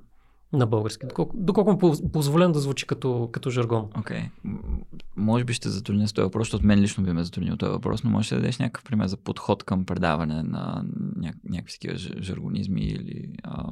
на 0.52 0.66
български. 0.66 1.06
Доколко, 1.06 1.36
доколко 1.36 1.72
му 1.72 1.92
е 1.92 2.10
позволен 2.12 2.52
да 2.52 2.60
звучи 2.60 2.86
като, 2.86 3.28
като 3.32 3.50
жаргон. 3.50 3.88
Окей. 3.98 4.20
Okay. 4.20 4.50
Може 5.16 5.44
би 5.44 5.52
ще 5.52 5.68
затрудня 5.68 6.08
с 6.08 6.12
този 6.12 6.24
въпрос, 6.24 6.46
защото 6.46 6.66
мен 6.66 6.80
лично 6.80 7.04
би 7.04 7.12
ме 7.12 7.24
затруднил 7.24 7.56
този 7.56 7.72
въпрос, 7.72 8.04
но 8.04 8.10
може 8.10 8.28
да 8.28 8.36
дадеш 8.36 8.58
някакъв 8.58 8.84
пример 8.84 9.06
за 9.06 9.16
подход 9.16 9.64
към 9.64 9.86
предаване 9.86 10.42
на 10.42 10.84
ня... 11.16 11.32
някакви 11.44 11.72
такива 11.72 11.94
жаргонизми 11.98 12.80
или 12.80 13.32
а, 13.42 13.70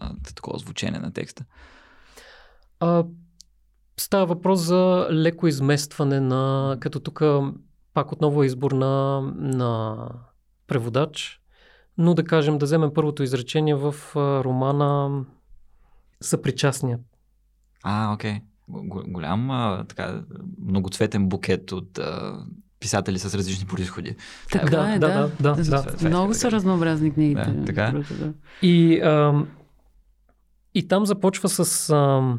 а, 0.00 0.14
такова 0.34 0.58
звучение 0.58 1.00
на 1.00 1.12
текста. 1.12 1.44
А, 2.80 3.04
става 3.96 4.26
въпрос 4.26 4.60
за 4.60 5.08
леко 5.10 5.46
изместване 5.46 6.20
на, 6.20 6.76
като 6.80 7.00
тук 7.00 7.22
пак 7.94 8.12
отново 8.12 8.42
е 8.42 8.46
избор 8.46 8.72
на, 8.72 9.20
на 9.36 10.08
преводач, 10.68 11.40
но 11.98 12.14
да 12.14 12.24
кажем, 12.24 12.58
да 12.58 12.66
вземем 12.66 12.94
първото 12.94 13.22
изречение 13.22 13.74
в 13.74 13.94
романа 14.16 15.24
Съпричастният. 16.20 17.00
А, 17.82 18.12
окей. 18.14 18.40
Голям, 18.68 19.50
а, 19.50 19.84
така, 19.88 20.22
многоцветен 20.66 21.28
букет 21.28 21.72
от 21.72 21.98
а, 21.98 22.38
писатели 22.80 23.18
с 23.18 23.34
различни 23.34 23.66
происходи. 23.66 24.16
Така 24.52 24.70
да, 24.70 24.94
е, 24.94 24.98
да. 24.98 25.08
да, 25.08 25.30
да, 25.40 25.62
да, 25.62 25.82
да. 25.82 25.96
да. 25.96 26.08
Много 26.08 26.34
са 26.34 26.50
разнообразни 26.50 27.14
книгите. 27.14 27.50
Да, 27.50 27.64
така. 27.64 28.02
Да. 28.10 28.32
И, 28.62 29.00
а, 29.00 29.44
и 30.74 30.88
там 30.88 31.06
започва 31.06 31.48
с 31.48 31.90
а, 31.90 32.34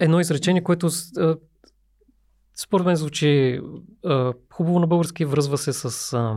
едно 0.00 0.20
изречение, 0.20 0.62
което 0.62 0.88
а, 1.18 1.36
според 2.56 2.86
мен 2.86 2.96
звучи 2.96 3.60
а, 4.04 4.32
хубаво 4.52 4.78
на 4.78 4.86
български, 4.86 5.24
връзва 5.24 5.58
се 5.58 5.72
с, 5.72 6.12
а, 6.12 6.36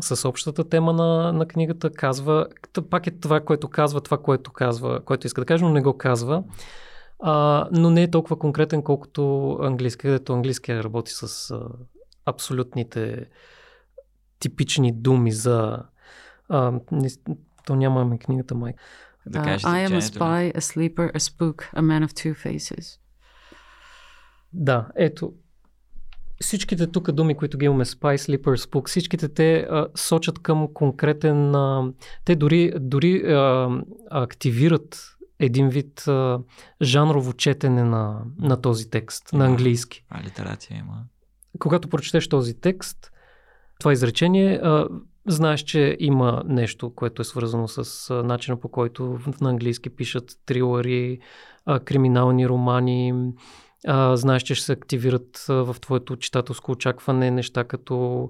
с 0.00 0.28
общата 0.28 0.68
тема 0.68 0.92
на, 0.92 1.32
на 1.32 1.48
книгата, 1.48 1.90
казва, 1.90 2.46
пак 2.90 3.06
е 3.06 3.10
това, 3.10 3.40
което 3.40 3.68
казва, 3.68 4.00
това, 4.00 4.18
което 4.18 4.52
казва, 4.52 5.00
което 5.04 5.26
иска 5.26 5.40
да 5.40 5.44
каже, 5.44 5.64
но 5.64 5.70
не 5.70 5.82
го 5.82 5.98
казва. 5.98 6.44
А, 7.20 7.68
но 7.72 7.90
не 7.90 8.02
е 8.02 8.10
толкова 8.10 8.38
конкретен, 8.38 8.82
колкото 8.82 9.52
английски, 9.62 10.02
където 10.02 10.32
английски 10.32 10.74
работи 10.74 11.12
с 11.14 11.50
а, 11.50 11.68
абсолютните 12.26 13.26
типични 14.40 14.92
думи 14.92 15.32
за... 15.32 15.82
А, 16.48 16.80
не, 16.92 17.08
то 17.66 17.76
нямаме 17.76 18.18
книгата 18.18 18.54
майка. 18.54 18.82
Да 19.26 19.38
uh, 19.38 19.58
I 19.58 19.88
am 19.88 19.94
a 19.98 20.00
spy, 20.00 20.42
a 20.56 20.60
sleeper, 20.60 21.12
a 21.12 21.20
spook, 21.20 21.56
a 21.74 21.82
man 21.82 22.06
of 22.06 22.12
two 22.12 22.34
faces. 22.46 22.98
Да, 24.52 24.88
ето, 24.96 25.32
всичките 26.40 26.86
тук 26.86 27.12
думи, 27.12 27.36
които 27.36 27.58
ги 27.58 27.66
имаме, 27.66 27.84
Spy, 27.84 28.16
Sleeper, 28.16 28.56
Spook, 28.56 28.88
всичките 28.88 29.28
те 29.28 29.66
а, 29.70 29.86
сочат 29.94 30.38
към 30.38 30.68
конкретен... 30.74 31.54
А, 31.54 31.92
те 32.24 32.36
дори, 32.36 32.72
дори 32.80 33.22
а, 33.32 33.68
активират 34.10 35.14
един 35.38 35.68
вид 35.68 36.08
а, 36.08 36.40
жанрово 36.82 37.32
четене 37.32 37.84
на, 37.84 38.22
на 38.38 38.60
този 38.60 38.90
текст, 38.90 39.32
има, 39.32 39.44
на 39.44 39.50
английски. 39.50 40.04
А, 40.08 40.22
литерация 40.22 40.78
има. 40.78 41.04
Когато 41.58 41.88
прочетеш 41.88 42.28
този 42.28 42.60
текст, 42.60 43.12
това 43.80 43.92
изречение, 43.92 44.60
а, 44.62 44.88
знаеш, 45.26 45.60
че 45.60 45.96
има 46.00 46.42
нещо, 46.46 46.94
което 46.94 47.22
е 47.22 47.24
свързано 47.24 47.68
с 47.68 48.10
а, 48.10 48.22
начина 48.22 48.60
по 48.60 48.68
който 48.68 49.18
на 49.40 49.50
английски 49.50 49.90
пишат 49.90 50.38
трилъри, 50.46 51.18
а, 51.66 51.80
криминални 51.80 52.48
романи, 52.48 53.32
а, 53.86 54.16
знаеш, 54.16 54.42
че 54.42 54.54
ще 54.54 54.64
се 54.66 54.72
активират 54.72 55.46
а, 55.48 55.52
в 55.54 55.76
твоето 55.80 56.16
читателско 56.16 56.72
очакване 56.72 57.30
неща 57.30 57.64
като 57.64 58.28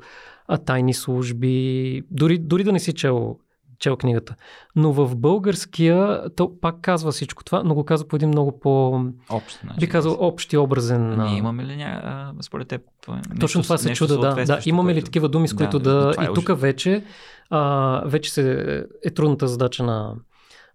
а, 0.49 0.59
тайни 0.59 0.95
служби, 0.95 2.03
дори, 2.11 2.39
дори 2.39 2.65
да 2.65 2.73
не 2.73 2.81
си 2.81 2.93
чел, 2.93 3.37
чел 3.79 3.97
книгата. 3.97 4.35
Но 4.77 4.93
в 4.93 5.17
българския, 5.17 6.23
то 6.37 6.61
пак 6.61 6.81
казва 6.81 7.13
всичко 7.13 7.45
това, 7.45 7.63
но 7.65 7.75
го 7.75 7.85
казва 7.85 8.09
по 8.09 8.17
един 8.17 8.29
много 8.29 8.61
по... 8.61 9.05
Общ, 9.31 9.61
значи, 9.63 9.81
би 9.81 9.89
казал 9.89 10.17
общ 10.21 10.53
и 10.53 10.57
образен. 10.57 11.21
А 11.21 11.25
ние 11.29 11.39
имаме 11.39 11.65
ли 11.65 11.77
ня... 11.77 12.33
според 12.41 12.69
теб? 12.69 12.83
Нещо, 13.09 13.39
Точно 13.41 13.63
това 13.63 13.79
се 13.79 13.93
чуда, 13.93 14.19
да. 14.19 14.45
да. 14.45 14.61
Имаме 14.67 14.93
което... 14.93 15.01
ли 15.01 15.05
такива 15.05 15.29
думи, 15.29 15.49
с 15.49 15.55
които 15.55 15.79
да... 15.79 15.93
да... 15.93 16.23
И 16.23 16.25
е 16.25 16.33
тук 16.33 16.61
вече, 16.61 17.05
а, 17.51 18.03
вече 18.07 18.33
се 18.33 18.85
е 19.05 19.11
трудната 19.11 19.49
задача 19.49 19.83
на 19.83 20.15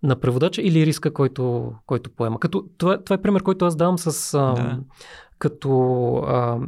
на 0.03 0.15
преводача 0.15 0.61
или 0.61 0.85
риска, 0.85 1.13
който, 1.13 1.73
който 1.85 2.09
поема. 2.09 2.39
Като, 2.39 2.65
това, 2.77 3.03
това 3.03 3.13
е 3.13 3.21
пример, 3.21 3.43
който 3.43 3.65
аз 3.65 3.75
давам 3.75 3.97
с... 3.97 4.33
А, 4.33 4.53
да. 4.53 4.79
Като 5.39 6.15
а, 6.27 6.59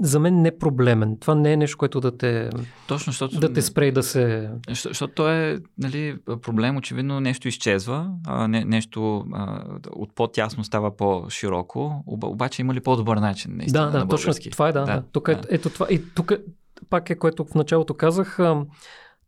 за 0.00 0.20
мен 0.20 0.42
не 0.42 0.58
проблемен. 0.58 1.16
Това 1.20 1.34
не 1.34 1.52
е 1.52 1.56
нещо, 1.56 1.78
което 1.78 2.00
да 2.00 2.16
те, 2.16 2.50
Точно, 2.88 3.10
защото, 3.10 3.40
да 3.40 3.52
те 3.52 3.62
спре 3.62 3.90
да 3.90 4.02
се... 4.02 4.50
Защото 4.68 5.14
то 5.14 5.30
е 5.30 5.58
нали, 5.78 6.16
проблем, 6.42 6.76
очевидно 6.76 7.20
нещо 7.20 7.48
изчезва, 7.48 8.10
а, 8.26 8.48
не, 8.48 8.64
нещо 8.64 9.24
а, 9.32 9.64
от 9.92 10.14
по-тясно 10.14 10.64
става 10.64 10.96
по-широко, 10.96 12.04
обаче 12.06 12.62
има 12.62 12.74
ли 12.74 12.80
по-добър 12.80 13.16
начин? 13.16 13.56
Наистина, 13.56 13.84
да, 13.84 13.90
да, 13.90 13.98
на 13.98 14.08
точно 14.08 14.32
това 14.50 14.68
е, 14.68 14.72
да. 14.72 14.84
да. 14.84 15.02
Тук 15.12 15.28
е, 15.28 15.34
да. 15.34 15.48
ето 15.50 15.70
това. 15.70 15.86
И 15.90 16.02
тук 16.14 16.32
пак 16.90 17.10
е, 17.10 17.14
което 17.14 17.44
в 17.44 17.54
началото 17.54 17.94
казах, 17.94 18.38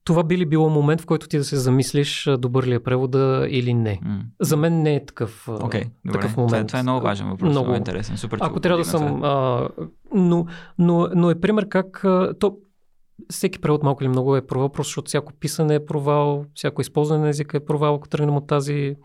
това 0.06 0.24
би 0.24 0.38
ли 0.38 0.46
било 0.46 0.70
момент, 0.70 1.00
в 1.00 1.06
който 1.06 1.28
ти 1.28 1.38
да 1.38 1.44
се 1.44 1.56
замислиш 1.56 2.28
добър 2.38 2.66
ли 2.66 2.74
е 2.74 2.80
превода 2.80 3.46
или 3.50 3.74
не? 3.74 4.00
Mm. 4.04 4.20
За 4.40 4.56
мен 4.56 4.82
не 4.82 4.94
е 4.94 5.04
такъв, 5.04 5.46
okay, 5.46 5.88
такъв 6.12 6.36
момент. 6.36 6.50
Това, 6.52 6.66
това 6.66 6.78
е 6.78 6.82
много 6.82 7.00
важен 7.00 7.28
въпрос, 7.28 7.50
много, 7.50 7.66
много 7.66 7.78
интересен. 7.78 8.16
Супер, 8.16 8.38
Ако 8.40 8.60
трябва 8.60 8.78
да 8.78 8.84
съм... 8.84 9.24
А, 9.24 9.68
но, 10.14 10.46
но, 10.78 11.08
но 11.14 11.30
е 11.30 11.40
пример 11.40 11.68
как... 11.68 12.04
То, 12.40 12.56
всеки 13.30 13.58
превод 13.58 13.82
малко 13.82 14.04
или 14.04 14.08
много 14.08 14.36
е 14.36 14.46
провал, 14.46 14.68
просто 14.68 14.88
защото 14.88 15.08
всяко 15.08 15.32
писане 15.32 15.74
е 15.74 15.86
провал, 15.86 16.44
всяко 16.54 16.80
използване 16.80 17.22
на 17.22 17.28
езика 17.28 17.56
е 17.56 17.64
провал, 17.64 17.94
ако 17.94 18.08
тръгнем 18.08 18.36
от 18.36 18.46
тази 18.46 18.96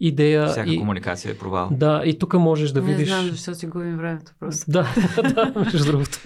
идея. 0.00 0.46
Всяка 0.46 0.70
и, 0.70 0.78
комуникация 0.78 1.32
е 1.32 1.38
провал. 1.38 1.68
Да, 1.72 2.02
и 2.04 2.18
тук 2.18 2.34
можеш 2.34 2.70
да 2.70 2.80
не 2.80 2.86
видиш... 2.86 3.10
Не 3.10 3.16
знам 3.16 3.30
защо 3.30 3.54
си 3.54 3.66
губим 3.66 3.96
времето 3.96 4.32
просто. 4.40 4.70
да, 4.70 4.86
да, 5.34 5.52
между 5.56 5.92
другото. 5.92 6.18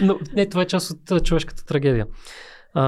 Но 0.00 0.18
не, 0.34 0.48
това 0.48 0.62
е 0.62 0.66
част 0.66 0.90
от 1.10 1.24
човешката 1.24 1.64
трагедия 1.64 2.06
а, 2.74 2.84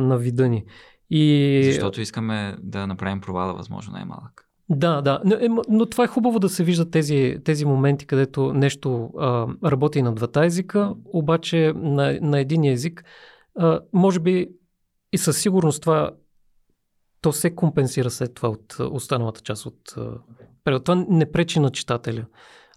на 0.00 0.18
вида 0.18 0.48
ни. 0.48 0.64
И... 1.10 1.62
Защото 1.64 2.00
искаме 2.00 2.56
да 2.62 2.86
направим 2.86 3.20
провала 3.20 3.54
възможно 3.54 3.92
най-малък. 3.92 4.44
Да, 4.70 5.00
да. 5.02 5.20
Но, 5.24 5.34
е, 5.34 5.48
но 5.68 5.86
това 5.86 6.04
е 6.04 6.08
хубаво 6.08 6.38
да 6.38 6.48
се 6.48 6.64
виждат 6.64 6.90
тези, 6.90 7.36
тези 7.44 7.64
моменти, 7.64 8.06
където 8.06 8.52
нещо 8.52 9.10
а, 9.18 9.46
работи 9.64 10.02
на 10.02 10.14
двата 10.14 10.44
езика, 10.44 10.94
обаче 11.04 11.72
на, 11.76 12.18
на 12.22 12.40
един 12.40 12.64
език, 12.64 13.04
а, 13.58 13.80
може 13.92 14.20
би 14.20 14.48
и 15.12 15.18
със 15.18 15.40
сигурност 15.40 15.80
това 15.80 16.10
то 17.20 17.32
се 17.32 17.54
компенсира 17.54 18.10
след 18.10 18.34
това 18.34 18.48
от 18.48 18.76
останалата 18.90 19.40
част 19.40 19.66
от 19.66 19.94
превод. 20.64 20.84
Това 20.84 21.04
не 21.08 21.32
пречи 21.32 21.60
на 21.60 21.70
читателя. 21.70 22.24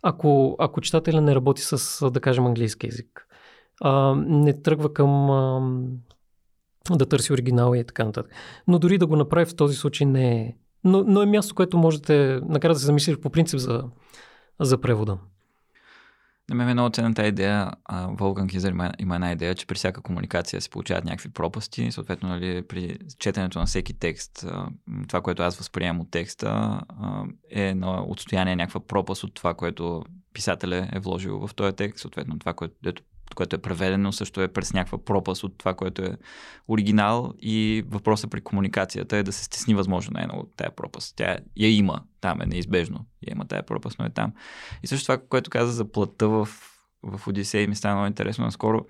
Ако, 0.04 0.56
ако 0.60 0.82
читателя 0.82 1.22
не 1.22 1.36
работи 1.36 1.62
с, 1.62 2.10
да 2.12 2.20
кажем, 2.20 2.46
английски 2.46 2.88
език, 2.88 3.28
а, 3.82 4.16
не 4.16 4.62
тръгва 4.62 4.94
към 4.94 5.30
а, 5.30 5.72
да 6.90 7.06
търси 7.06 7.34
оригинал 7.34 7.76
и 7.76 7.84
така 7.84 8.04
нататък. 8.04 8.32
Но 8.68 8.80
дори 8.80 8.98
да 8.98 9.08
го 9.08 9.16
направи 9.16 9.46
в 9.46 9.56
този 9.56 9.76
случай 9.76 10.08
не 10.08 10.42
е. 10.42 10.56
Но, 10.84 11.04
но 11.04 11.22
е 11.22 11.26
място, 11.26 11.56
което 11.56 11.78
можете 11.78 12.40
накрая 12.44 12.74
да 12.74 12.80
се 12.80 12.86
замислиш 12.86 13.18
по 13.18 13.30
принцип 13.30 13.60
за, 13.60 13.84
за 14.60 14.82
превода. 14.82 15.18
На 16.50 16.56
мен 16.56 16.70
е 16.70 16.74
много 16.74 16.90
ценна 16.90 17.14
тази 17.14 17.28
идея. 17.28 17.72
Волган 18.08 18.50
Хизер 18.50 18.72
има, 18.72 18.92
има 19.00 19.16
една 19.16 19.32
идея, 19.32 19.56
че 19.56 19.68
при 19.68 19.76
всяка 19.76 20.02
комуникация 20.02 20.62
се 20.62 20.70
получават 20.70 21.06
някакви 21.06 21.30
пропасти. 21.30 21.92
Съответно, 21.92 22.30
нали, 22.30 22.62
при 22.68 22.98
четенето 23.20 23.60
на 23.60 23.66
всеки 23.66 23.94
текст, 23.94 24.46
това, 25.08 25.22
което 25.22 25.44
аз 25.44 25.58
възприемам 25.58 26.02
от 26.02 26.12
текста, 26.12 26.82
е 27.52 27.74
на 27.76 28.04
отстояние 28.04 28.56
някаква 28.56 28.80
пропаст 28.80 29.24
от 29.24 29.34
това, 29.34 29.54
което 29.54 30.04
писателя 30.34 30.90
е 30.94 31.00
вложил 31.00 31.48
в 31.48 31.56
този 31.56 31.76
текст. 31.76 32.02
Съответно, 32.02 32.40
това, 32.40 32.54
което 32.54 32.76
което 33.36 33.56
е 33.56 33.62
преведено, 33.62 34.12
също 34.12 34.42
е 34.42 34.48
през 34.48 34.74
някаква 34.74 35.06
пропаст 35.06 35.44
от 35.44 35.58
това, 35.58 35.74
което 35.74 36.02
е 36.02 36.18
оригинал 36.68 37.34
и 37.40 37.84
въпросът 37.88 38.32
при 38.32 38.42
комуникацията 38.42 39.18
е 39.18 39.24
да 39.24 39.32
се 39.32 39.44
стесни 39.44 39.76
възможно 39.76 40.14
най-много 40.14 40.50
тая 40.58 40.76
пропаст. 40.76 41.16
Тя 41.16 41.38
я 41.58 41.76
има, 41.76 42.02
там 42.22 42.42
е 42.42 42.46
неизбежно. 42.46 43.06
Я 43.28 43.32
има 43.32 43.46
тая 43.46 43.64
пропаст, 43.64 44.00
но 44.00 44.06
е 44.06 44.10
там. 44.10 44.34
И 44.84 44.88
също 44.88 45.06
това, 45.06 45.18
което 45.30 45.50
каза 45.50 45.72
за 45.72 45.92
плътта 45.92 46.28
в, 46.28 46.50
в 47.04 47.28
Одисей, 47.28 47.68
ми 47.68 47.76
стана 47.76 47.96
много 47.96 48.08
интересно. 48.08 48.46
Наскоро 48.46 48.86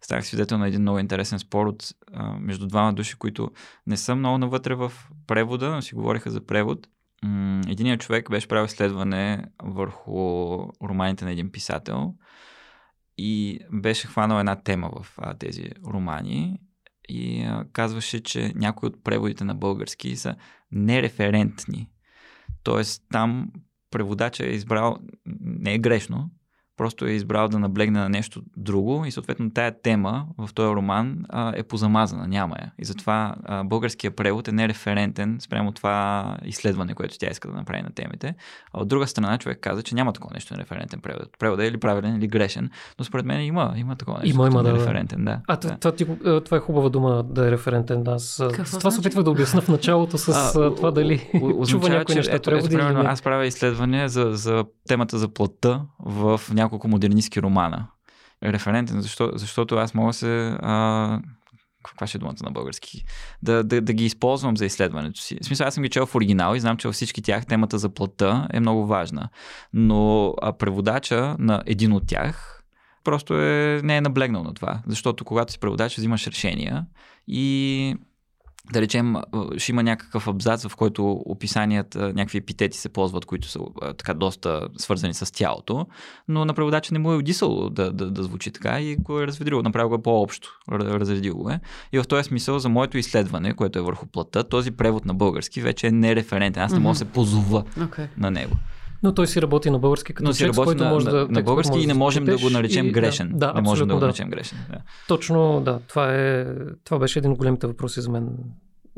станах 0.00 0.26
свидетел 0.26 0.58
на 0.58 0.68
един 0.68 0.80
много 0.80 0.98
интересен 0.98 1.38
спор 1.38 1.66
от, 1.66 1.94
а, 2.12 2.38
между 2.40 2.66
двама 2.66 2.92
души, 2.92 3.14
които 3.14 3.50
не 3.86 3.96
са 3.96 4.14
много 4.14 4.38
навътре 4.38 4.74
в 4.74 4.92
превода, 5.26 5.70
но 5.70 5.82
си 5.82 5.94
говориха 5.94 6.30
за 6.30 6.46
превод. 6.46 6.88
Единият 7.68 8.00
човек 8.00 8.30
беше 8.30 8.48
правил 8.48 8.66
изследване 8.66 9.44
върху 9.62 10.58
романите 10.82 11.24
на 11.24 11.30
един 11.30 11.52
писател 11.52 12.14
и 13.18 13.60
беше 13.72 14.06
хванал 14.06 14.38
една 14.38 14.56
тема 14.56 14.90
в 14.96 15.14
а, 15.18 15.34
тези 15.34 15.70
романи 15.86 16.60
и 17.08 17.42
а, 17.42 17.64
казваше, 17.72 18.22
че 18.22 18.52
някои 18.54 18.86
от 18.86 19.04
преводите 19.04 19.44
на 19.44 19.54
български 19.54 20.16
са 20.16 20.36
нереферентни. 20.72 21.90
Тоест 22.62 23.02
там 23.12 23.52
преводача 23.90 24.46
е 24.46 24.50
избрал, 24.50 24.98
не 25.40 25.74
е 25.74 25.78
грешно, 25.78 26.30
просто 26.76 27.06
е 27.06 27.10
избрал 27.10 27.48
да 27.48 27.58
наблегне 27.58 28.00
на 28.00 28.08
нещо 28.08 28.42
друго 28.56 29.04
и 29.06 29.10
съответно 29.10 29.50
тая 29.50 29.80
тема 29.82 30.26
в 30.38 30.54
този 30.54 30.74
роман 30.74 31.24
а, 31.28 31.52
е 31.56 31.62
позамазана, 31.62 32.28
няма 32.28 32.56
я. 32.60 32.72
И 32.78 32.84
затова 32.84 33.34
а, 33.44 33.64
българския 33.64 34.10
превод 34.10 34.48
е 34.48 34.52
нереферентен 34.52 35.36
спрямо 35.40 35.72
това 35.72 36.36
изследване, 36.44 36.94
което 36.94 37.18
тя 37.18 37.30
иска 37.30 37.48
да 37.48 37.54
направи 37.54 37.82
на 37.82 37.90
темите. 37.90 38.34
А 38.72 38.80
от 38.80 38.88
друга 38.88 39.06
страна 39.06 39.38
човек 39.38 39.58
каза, 39.60 39.82
че 39.82 39.94
няма 39.94 40.12
такова 40.12 40.34
нещо 40.34 40.54
нереферентен 40.54 41.00
превод. 41.00 41.28
Преводът 41.38 41.64
е 41.64 41.66
или 41.66 41.76
правилен, 41.76 42.16
или 42.16 42.26
грешен, 42.26 42.70
но 42.98 43.04
според 43.04 43.26
мен 43.26 43.44
има, 43.44 43.74
има 43.76 43.96
такова 43.96 44.18
нещо. 44.18 44.34
Има, 44.34 44.46
има, 44.46 44.62
да. 44.62 44.72
Референтен, 44.72 45.24
да. 45.24 45.40
А, 45.46 45.56
да. 45.56 45.76
Това, 45.78 45.92
ти, 45.92 46.06
това 46.44 46.56
е 46.56 46.60
хубава 46.60 46.88
дума 46.88 47.22
да 47.22 47.48
е 47.48 47.50
референтен. 47.50 48.02
Да. 48.02 48.18
С, 48.18 48.48
Какво 48.56 48.78
това 48.78 48.90
значи? 48.90 48.94
се 48.94 49.00
опитвах 49.00 49.24
да 49.24 49.30
обясна 49.30 49.60
в 49.60 49.68
началото 49.68 50.18
с 50.18 50.28
а, 50.28 50.74
това 50.74 50.90
дали 50.90 51.30
о- 51.34 51.38
чува 51.40 51.60
означава, 51.60 51.88
някои 51.88 52.14
неща 52.14 52.36
ето, 52.36 52.50
ето, 52.50 52.78
аз 53.04 53.22
правя 53.22 53.46
изследване 53.46 54.08
за, 54.08 54.30
за 54.32 54.64
темата 54.88 55.18
за 55.18 55.28
плътта 55.28 55.82
в 56.00 56.40
няколко 56.66 56.88
модернистски 56.88 57.42
романа. 57.42 57.86
Референтен, 58.44 59.00
защо, 59.00 59.30
защото 59.34 59.76
аз 59.76 59.94
мога 59.94 60.12
се... 60.12 60.56
А, 60.60 61.20
каква 61.84 62.06
ще 62.06 62.18
е 62.18 62.20
думата 62.20 62.42
на 62.42 62.50
български? 62.50 63.04
Да, 63.42 63.64
да, 63.64 63.80
да 63.80 63.92
ги 63.92 64.04
използвам 64.04 64.56
за 64.56 64.66
изследването 64.66 65.20
си. 65.20 65.38
В 65.42 65.46
смисъл, 65.46 65.66
аз 65.66 65.74
съм 65.74 65.82
ги 65.82 65.88
чел 65.88 66.06
в 66.06 66.14
оригинал 66.14 66.54
и 66.54 66.60
знам, 66.60 66.76
че 66.76 66.88
във 66.88 66.94
всички 66.94 67.22
тях 67.22 67.46
темата 67.46 67.78
за 67.78 67.88
плътта 67.88 68.48
е 68.52 68.60
много 68.60 68.86
важна. 68.86 69.28
Но 69.72 70.34
а, 70.42 70.52
преводача 70.52 71.36
на 71.38 71.62
един 71.66 71.92
от 71.92 72.06
тях 72.06 72.62
просто 73.04 73.34
е, 73.34 73.80
не 73.84 73.96
е 73.96 74.00
наблегнал 74.00 74.42
на 74.42 74.54
това. 74.54 74.82
Защото 74.86 75.24
когато 75.24 75.52
си 75.52 75.58
преводач, 75.58 75.96
взимаш 75.96 76.26
решения 76.26 76.86
и 77.28 77.96
да 78.72 78.80
речем, 78.80 79.16
ще 79.56 79.72
има 79.72 79.82
някакъв 79.82 80.28
абзац, 80.28 80.66
в 80.66 80.76
който 80.76 81.12
описанията, 81.12 81.98
някакви 81.98 82.38
епитети 82.38 82.78
се 82.78 82.88
ползват, 82.88 83.24
които 83.24 83.48
са 83.48 83.60
така 83.98 84.14
доста 84.14 84.68
свързани 84.76 85.14
с 85.14 85.32
тялото, 85.32 85.86
но 86.28 86.44
на 86.44 86.54
преводача 86.54 86.94
не 86.94 86.98
му 86.98 87.12
е 87.12 87.16
удисало 87.16 87.70
да, 87.70 87.92
да, 87.92 88.10
да 88.10 88.22
звучи 88.22 88.50
така 88.50 88.80
и 88.80 88.96
го 88.96 89.20
е 89.20 89.26
разведрил, 89.26 89.62
направил 89.62 89.88
го 89.88 89.94
е 89.94 90.02
по-общо, 90.02 90.60
р- 90.72 91.00
разредил 91.00 91.36
го 91.36 91.50
е. 91.50 91.60
И 91.92 91.98
в 91.98 92.04
този 92.08 92.24
смисъл 92.24 92.58
за 92.58 92.68
моето 92.68 92.98
изследване, 92.98 93.54
което 93.54 93.78
е 93.78 93.82
върху 93.82 94.06
плътта, 94.06 94.42
този 94.42 94.70
превод 94.70 95.04
на 95.04 95.14
български 95.14 95.60
вече 95.60 95.86
е 95.86 95.90
нереферентен. 95.90 96.62
Аз 96.62 96.72
не 96.72 96.78
мога 96.78 96.92
да 96.92 96.98
се 96.98 97.04
позова 97.04 97.64
Okay. 97.78 98.08
на 98.18 98.30
него. 98.30 98.52
Но 99.06 99.14
той 99.14 99.26
си 99.26 99.42
работи 99.42 99.70
на 99.70 99.78
български 99.78 100.14
като 100.14 100.28
Но 100.28 100.32
си 100.32 100.44
текст, 100.44 100.58
работи 100.58 100.66
който 100.66 100.84
на, 100.84 100.90
може 100.90 101.06
на, 101.06 101.12
да... 101.12 101.28
на 101.28 101.42
български 101.42 101.70
който 101.70 101.84
и 101.84 101.86
не 101.86 101.94
може 101.94 102.20
можем 102.20 102.24
да 102.24 102.32
четеш 102.32 102.44
го 102.44 102.50
наречем 102.50 102.86
и- 102.86 102.92
грешен. 102.92 103.30
Да, 103.34 103.46
да 103.46 103.54
не 103.54 103.60
можем 103.60 103.88
да 103.88 103.94
го 103.94 104.00
наречем 104.00 104.30
грешен. 104.30 104.58
Да. 104.70 104.78
Точно, 105.08 105.62
да. 105.64 105.80
Това, 105.88 106.14
е, 106.14 106.46
това 106.84 106.98
беше 106.98 107.18
един 107.18 107.30
от 107.30 107.38
големите 107.38 107.66
въпроси 107.66 108.00
за 108.00 108.10
мен 108.10 108.28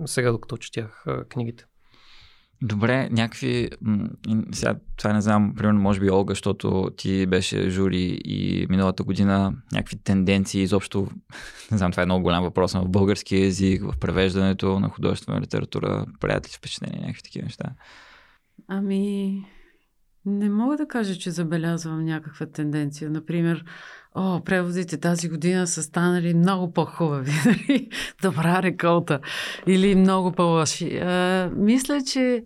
сега, 0.07 0.33
докато 0.33 0.57
четях 0.57 1.05
а, 1.07 1.25
книгите. 1.25 1.65
Добре, 2.63 3.09
някакви. 3.11 3.71
Сега, 4.53 4.75
това 4.97 5.13
не 5.13 5.21
знам, 5.21 5.55
примерно, 5.57 5.81
може 5.81 6.01
би 6.01 6.11
Олга, 6.11 6.33
защото 6.33 6.91
ти 6.97 7.27
беше 7.27 7.71
жури 7.71 8.21
и 8.25 8.67
миналата 8.71 9.03
година 9.03 9.53
някакви 9.73 9.97
тенденции, 9.97 10.63
изобщо, 10.63 11.09
не 11.71 11.79
знам, 11.79 11.91
това 11.91 12.03
е 12.03 12.07
много 12.07 12.23
голям 12.23 12.45
въпрос 12.45 12.73
в 12.73 12.89
български 12.89 13.37
язик, 13.37 13.83
в 13.83 13.99
превеждането 14.01 14.81
на 14.81 14.89
художествена 14.89 15.41
литература. 15.41 16.07
Правят 16.21 16.47
ли 16.47 16.53
впечатление 16.53 17.01
някакви 17.01 17.23
такива 17.23 17.45
неща? 17.45 17.65
Ами, 18.69 19.45
не 20.29 20.49
мога 20.51 20.77
да 20.77 20.89
кажа, 20.89 21.15
че 21.15 21.31
забелязвам 21.31 22.05
някаква 22.05 22.47
тенденция. 22.47 23.11
Например, 23.11 23.65
о, 24.15 24.41
преводите 24.45 24.97
тази 24.97 25.29
година 25.29 25.67
са 25.67 25.83
станали 25.83 26.35
много 26.35 26.73
по-хубави. 26.73 27.33
нали? 27.47 27.89
Добра 28.23 28.63
реколта. 28.63 29.21
Или 29.67 29.95
много 29.95 30.33
по-лоши. 30.33 30.99
А, 30.99 31.51
мисля, 31.57 32.03
че 32.03 32.45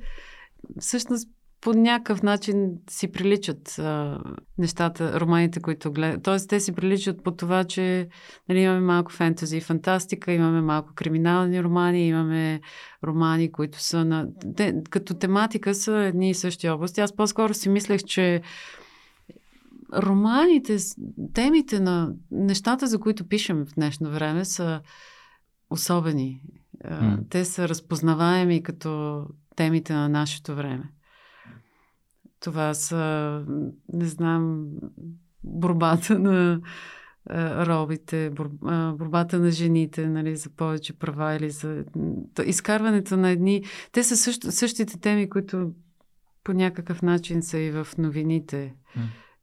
всъщност 0.80 1.28
по 1.63 1.73
някакъв 1.73 2.23
начин 2.23 2.73
си 2.91 3.13
приличат 3.13 3.79
а, 3.79 4.21
нещата, 4.59 5.21
романите, 5.21 5.61
които 5.61 5.93
гледат. 5.93 6.23
Тоест, 6.23 6.49
те 6.49 6.61
си 6.61 6.73
приличат 6.73 7.25
по 7.25 7.31
това, 7.31 7.65
че 7.65 8.09
нали, 8.49 8.61
имаме 8.61 8.81
малко 8.81 9.13
фентази 9.13 9.57
и 9.57 9.61
фантастика, 9.61 10.33
имаме 10.33 10.61
малко 10.61 10.93
криминални 10.95 11.63
романи, 11.63 12.07
имаме 12.07 12.61
романи, 13.05 13.53
които 13.53 13.83
са 13.83 14.05
на... 14.05 14.29
Те, 14.57 14.75
като 14.91 15.15
тематика 15.15 15.75
са 15.75 15.93
едни 15.93 16.31
и 16.31 16.35
същи 16.35 16.69
области. 16.69 17.01
Аз 17.01 17.17
по-скоро 17.17 17.55
си 17.55 17.69
мислех, 17.69 18.03
че 18.03 18.43
романите, 19.97 20.77
темите 21.35 21.81
на 21.81 22.13
нещата, 22.31 22.87
за 22.87 22.99
които 22.99 23.29
пишем 23.29 23.65
в 23.67 23.75
днешно 23.75 24.11
време, 24.11 24.45
са 24.45 24.81
особени. 25.71 26.43
М. 26.91 27.19
Те 27.31 27.45
са 27.45 27.69
разпознаваеми 27.69 28.63
като 28.63 29.23
темите 29.57 29.93
на 29.93 30.09
нашето 30.09 30.55
време. 30.55 30.85
Това 32.43 32.74
са, 32.74 33.45
не 33.93 34.05
знам, 34.05 34.66
борбата 35.45 36.18
на 36.18 36.61
а, 37.26 37.66
робите, 37.66 38.30
борбата 38.95 39.38
на 39.38 39.51
жените, 39.51 40.09
нали, 40.09 40.36
за 40.36 40.51
повече 40.51 40.99
права 40.99 41.34
или 41.34 41.51
за 41.51 41.84
изкарването 42.45 43.16
на 43.16 43.30
едни... 43.30 43.64
Те 43.93 44.05
са 44.05 44.16
също, 44.16 44.53
същите 44.53 45.01
теми, 45.01 45.30
които 45.30 45.72
по 46.45 46.53
някакъв 46.53 47.03
начин 47.03 47.43
са 47.43 47.59
и 47.59 47.70
в 47.70 47.86
новините. 47.99 48.74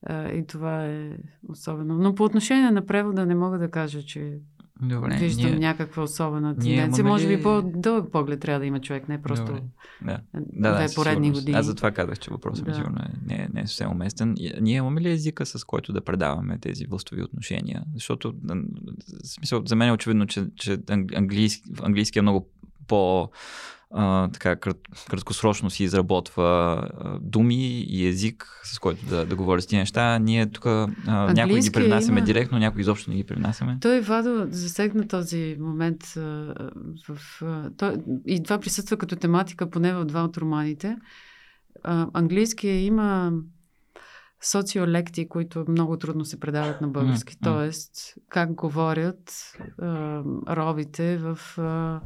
А, 0.04 0.32
и 0.32 0.48
това 0.48 0.86
е 0.86 1.18
особено. 1.50 1.96
Но 1.96 2.16
по 2.16 2.24
отношение 2.24 2.72
на 2.72 2.86
превода 2.86 3.26
не 3.26 3.36
мога 3.36 3.58
да 3.58 3.72
кажа, 3.72 4.04
че 4.04 4.40
Добре. 4.82 5.18
виждам 5.18 5.52
ние... 5.52 5.60
някаква 5.60 6.04
особена 6.04 6.56
тенденция. 6.58 7.04
Може 7.04 7.28
би 7.28 7.44
по-дълъг 7.44 8.12
поглед 8.12 8.40
трябва 8.40 8.60
да 8.60 8.66
има 8.66 8.82
човек, 8.82 9.10
не 9.10 9.22
просто 9.22 9.46
Добре. 9.46 9.62
Да. 10.02 10.20
две 10.34 10.88
Да, 10.88 10.88
поредни 10.96 11.26
сигурност. 11.26 11.42
години. 11.42 11.58
Аз 11.58 11.66
затова 11.66 11.92
казах, 11.92 12.20
че 12.20 12.32
въпросът 12.32 12.66
ми 12.66 12.72
Да. 12.72 12.78
сигурно 12.78 12.98
е, 13.00 13.10
не, 13.26 13.50
не 13.54 13.62
е 13.62 13.68
съвсем 13.68 13.92
уместен. 13.92 14.36
Ние 14.62 14.76
имаме 14.78 15.02
ли 15.02 15.10
езика, 15.12 15.46
с 15.46 15.64
който 15.64 15.94
да 15.94 16.02
предаваме 16.02 16.58
тези 16.58 16.86
властови 16.86 17.24
отношения? 17.24 17.84
Защото, 17.94 18.34
в 18.44 18.58
смисъл, 19.28 19.64
за 19.66 19.76
мен 19.76 19.90
е 19.90 19.94
очевидно, 19.94 20.28
че, 20.28 20.46
че 20.56 20.78
ан- 20.78 21.18
английски, 21.18 21.70
английски 21.82 22.20
е 22.20 22.22
много 22.22 22.50
по 22.88 23.30
а, 23.94 24.28
така, 24.28 24.56
крат, 24.56 24.78
краткосрочно 25.10 25.70
си 25.70 25.84
изработва 25.84 26.44
а, 26.44 27.20
думи 27.22 27.82
и 27.82 28.08
език, 28.08 28.62
с 28.64 28.80
който 28.80 29.06
да, 29.06 29.26
да 29.26 29.36
говоря 29.36 29.62
с 29.62 29.68
тези 29.68 29.78
неща. 29.78 30.20
Ние 30.20 30.52
тук 30.52 30.66
някои 31.06 31.60
ги 31.60 31.72
има- 32.08 32.22
директно, 32.22 32.60
някои 32.60 32.82
изобщо 32.82 33.10
не 33.10 33.16
ги 33.16 33.24
привнасяме. 33.24 33.78
Той 33.82 34.02
Вадо 34.02 34.48
засегна 34.52 35.08
този 35.08 35.58
момент 35.60 36.04
а, 36.18 36.54
в... 37.10 37.42
А, 37.42 37.70
той, 37.78 37.98
и 38.28 38.44
това 38.44 38.60
присъства 38.60 38.98
като 38.98 39.16
тематика 39.16 39.70
поне 39.70 39.94
в 39.94 40.06
два 40.06 40.24
от 40.24 40.38
романите. 40.38 40.98
А, 41.84 42.08
английския 42.14 42.86
има 42.86 43.32
социолекти, 44.42 45.30
които 45.30 45.66
много 45.68 45.98
трудно 45.98 46.26
се 46.26 46.40
предават 46.40 46.82
на 46.82 46.88
български. 46.88 47.38
М, 47.46 47.52
м. 47.52 47.58
Тоест, 47.58 47.92
как 48.30 48.54
говорят 48.54 49.34
а, 49.82 50.22
робите 50.50 51.18
в... 51.18 51.40
А, 51.58 52.02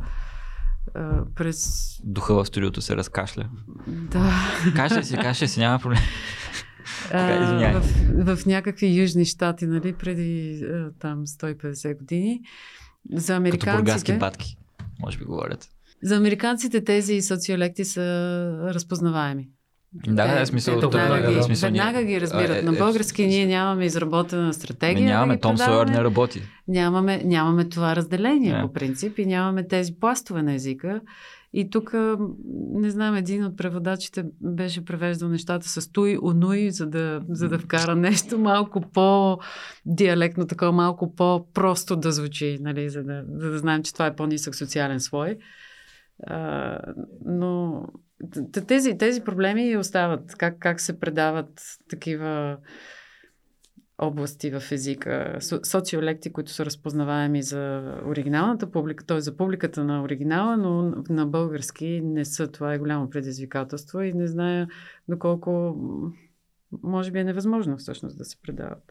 а, 0.96 1.26
през... 1.36 1.84
Духа 2.04 2.34
в 2.34 2.46
студиото 2.46 2.82
се 2.82 2.96
разкашля. 2.96 3.50
Да. 3.88 4.32
Кашля 4.76 5.04
си, 5.04 5.16
кашля 5.16 5.48
си, 5.48 5.60
няма 5.60 5.80
проблем. 5.80 6.02
А, 7.14 7.82
в, 7.82 8.36
в 8.38 8.46
някакви 8.46 9.02
южни 9.02 9.26
щати, 9.26 9.66
нали, 9.66 9.94
преди 9.94 10.64
а, 10.66 10.92
там 11.00 11.26
150 11.26 11.98
години. 11.98 12.42
За 13.14 13.34
Като 13.34 13.44
бургаски 13.44 13.70
американците, 13.70 14.18
батки, 14.18 14.58
може 15.00 15.18
би 15.18 15.26
говорят. 15.26 15.70
за 16.04 16.16
американците 16.16 16.84
тези 16.84 17.22
социолекти 17.22 17.86
са 17.86 18.02
разпознаваеми. 18.64 19.50
Да, 19.94 20.28
да, 20.28 20.46
в 20.46 20.48
смисъл. 20.48 20.80
те 20.80 20.98
веднага, 20.98 21.28
да, 21.28 21.34
ги, 21.34 21.44
смисъл, 21.44 21.68
веднага 21.68 21.98
ние- 21.98 22.08
ги 22.08 22.22
разбират. 22.22 22.50
а, 22.50 22.60
е, 22.60 22.62
На 22.62 22.76
е, 22.76 22.78
български 22.78 23.24
е, 23.24 23.28
ние 23.28 23.46
нямаме 23.46 23.86
изработена 23.86 24.54
стратегия. 24.54 25.04
Ми 25.04 25.10
нямаме, 25.12 25.34
да 25.34 25.38
ги 25.38 25.42
Том 25.42 25.58
Сойер 25.58 25.88
не 25.88 26.04
работи. 26.04 26.42
Нямаме, 26.68 27.22
нямаме 27.26 27.70
това 27.70 27.96
разделение 27.96 28.54
Не. 28.54 28.62
по 28.62 28.74
принцип 28.74 29.20
и 29.20 29.26
нямаме 29.26 29.68
тези 29.68 29.96
пластове 30.00 30.44
на 30.44 30.54
езика. 30.54 31.02
И 31.56 31.70
тук, 31.70 31.94
не 32.74 32.90
знам, 32.90 33.16
един 33.16 33.46
от 33.46 33.58
преводачите 33.58 34.26
беше 34.42 34.86
превеждал 34.86 35.30
нещата 35.30 35.70
с 35.70 35.92
туй, 35.92 36.18
унуй, 36.24 36.70
за 36.70 36.86
да, 36.86 37.22
за 37.30 37.50
да 37.50 37.60
вкара 37.60 37.96
нещо 37.96 38.38
малко 38.40 38.82
по-диалектно, 38.94 40.48
такова 40.48 40.72
малко 40.72 41.16
по-просто 41.16 41.96
да 41.96 42.12
звучи, 42.12 42.58
нали, 42.62 42.90
за, 42.90 43.04
да, 43.04 43.24
за 43.28 43.50
да 43.52 43.58
знаем, 43.58 43.84
че 43.84 43.94
това 43.94 44.06
е 44.06 44.16
по-нисък 44.16 44.56
социален 44.56 45.00
слой. 45.00 45.38
А, 46.28 46.78
но 47.26 47.82
тези, 48.68 48.98
тези 48.98 49.22
проблеми 49.22 49.78
остават. 49.78 50.36
Как, 50.36 50.60
как 50.60 50.82
се 50.82 51.00
предават 51.00 51.62
такива 51.90 52.58
области 53.98 54.52
в 54.52 54.72
езика, 54.72 55.38
со- 55.40 55.66
социолекти, 55.66 56.34
които 56.34 56.52
са 56.52 56.66
разпознаваеми 56.66 57.44
за 57.44 57.94
оригиналната 58.06 58.72
публика, 58.72 59.06
т.е. 59.06 59.22
за 59.22 59.38
публиката 59.38 59.84
на 59.84 60.04
оригинала, 60.04 60.58
но 60.58 61.04
на 61.10 61.26
български 61.26 62.02
не 62.04 62.26
са. 62.26 62.52
Това 62.52 62.74
е 62.74 62.80
голямо 62.80 63.10
предизвикателство 63.10 64.02
и 64.02 64.14
не 64.14 64.28
зная 64.28 64.68
доколко 65.10 65.76
може 66.84 67.12
би 67.12 67.20
е 67.20 67.24
невъзможно 67.24 67.78
всъщност 67.78 68.18
да 68.18 68.26
се 68.26 68.42
предават. 68.42 68.84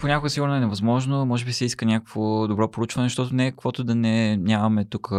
Понякога 0.00 0.30
сигурно 0.30 0.54
е 0.54 0.60
невъзможно, 0.60 1.26
може 1.26 1.44
би 1.44 1.52
се 1.52 1.64
иска 1.64 1.86
някакво 1.86 2.48
добро 2.48 2.70
проучване, 2.70 3.06
защото 3.06 3.34
не 3.34 3.46
е 3.46 3.50
каквото 3.50 3.84
да 3.84 3.94
не 3.94 4.36
нямаме 4.36 4.84
тук 4.84 5.10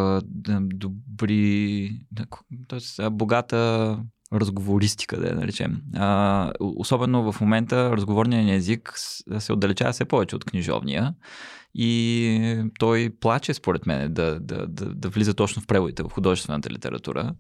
добри, 0.60 1.92
да, 2.12 2.26
т.е. 2.68 3.10
богата 3.10 4.00
разговористика, 4.34 5.20
да 5.20 5.28
я 5.28 5.36
наречем. 5.36 5.82
А, 5.96 6.52
особено 6.60 7.32
в 7.32 7.42
момента 7.42 7.92
разговорният 7.92 8.58
език 8.58 8.94
се 9.40 9.54
отдалечава 9.54 9.92
все 9.92 10.06
повече 10.06 10.36
от 10.36 10.46
книжовния 10.46 11.14
и 11.76 12.64
той 12.80 13.10
плаче, 13.20 13.54
според 13.54 13.86
мен, 13.86 14.14
да, 14.14 14.40
да, 14.40 14.68
да, 14.68 14.86
да 14.86 15.10
влиза 15.10 15.34
точно 15.34 15.62
в 15.62 15.68
преводите, 15.68 16.04
в 16.04 16.10
художествената 16.10 16.70
литература. 16.70 17.36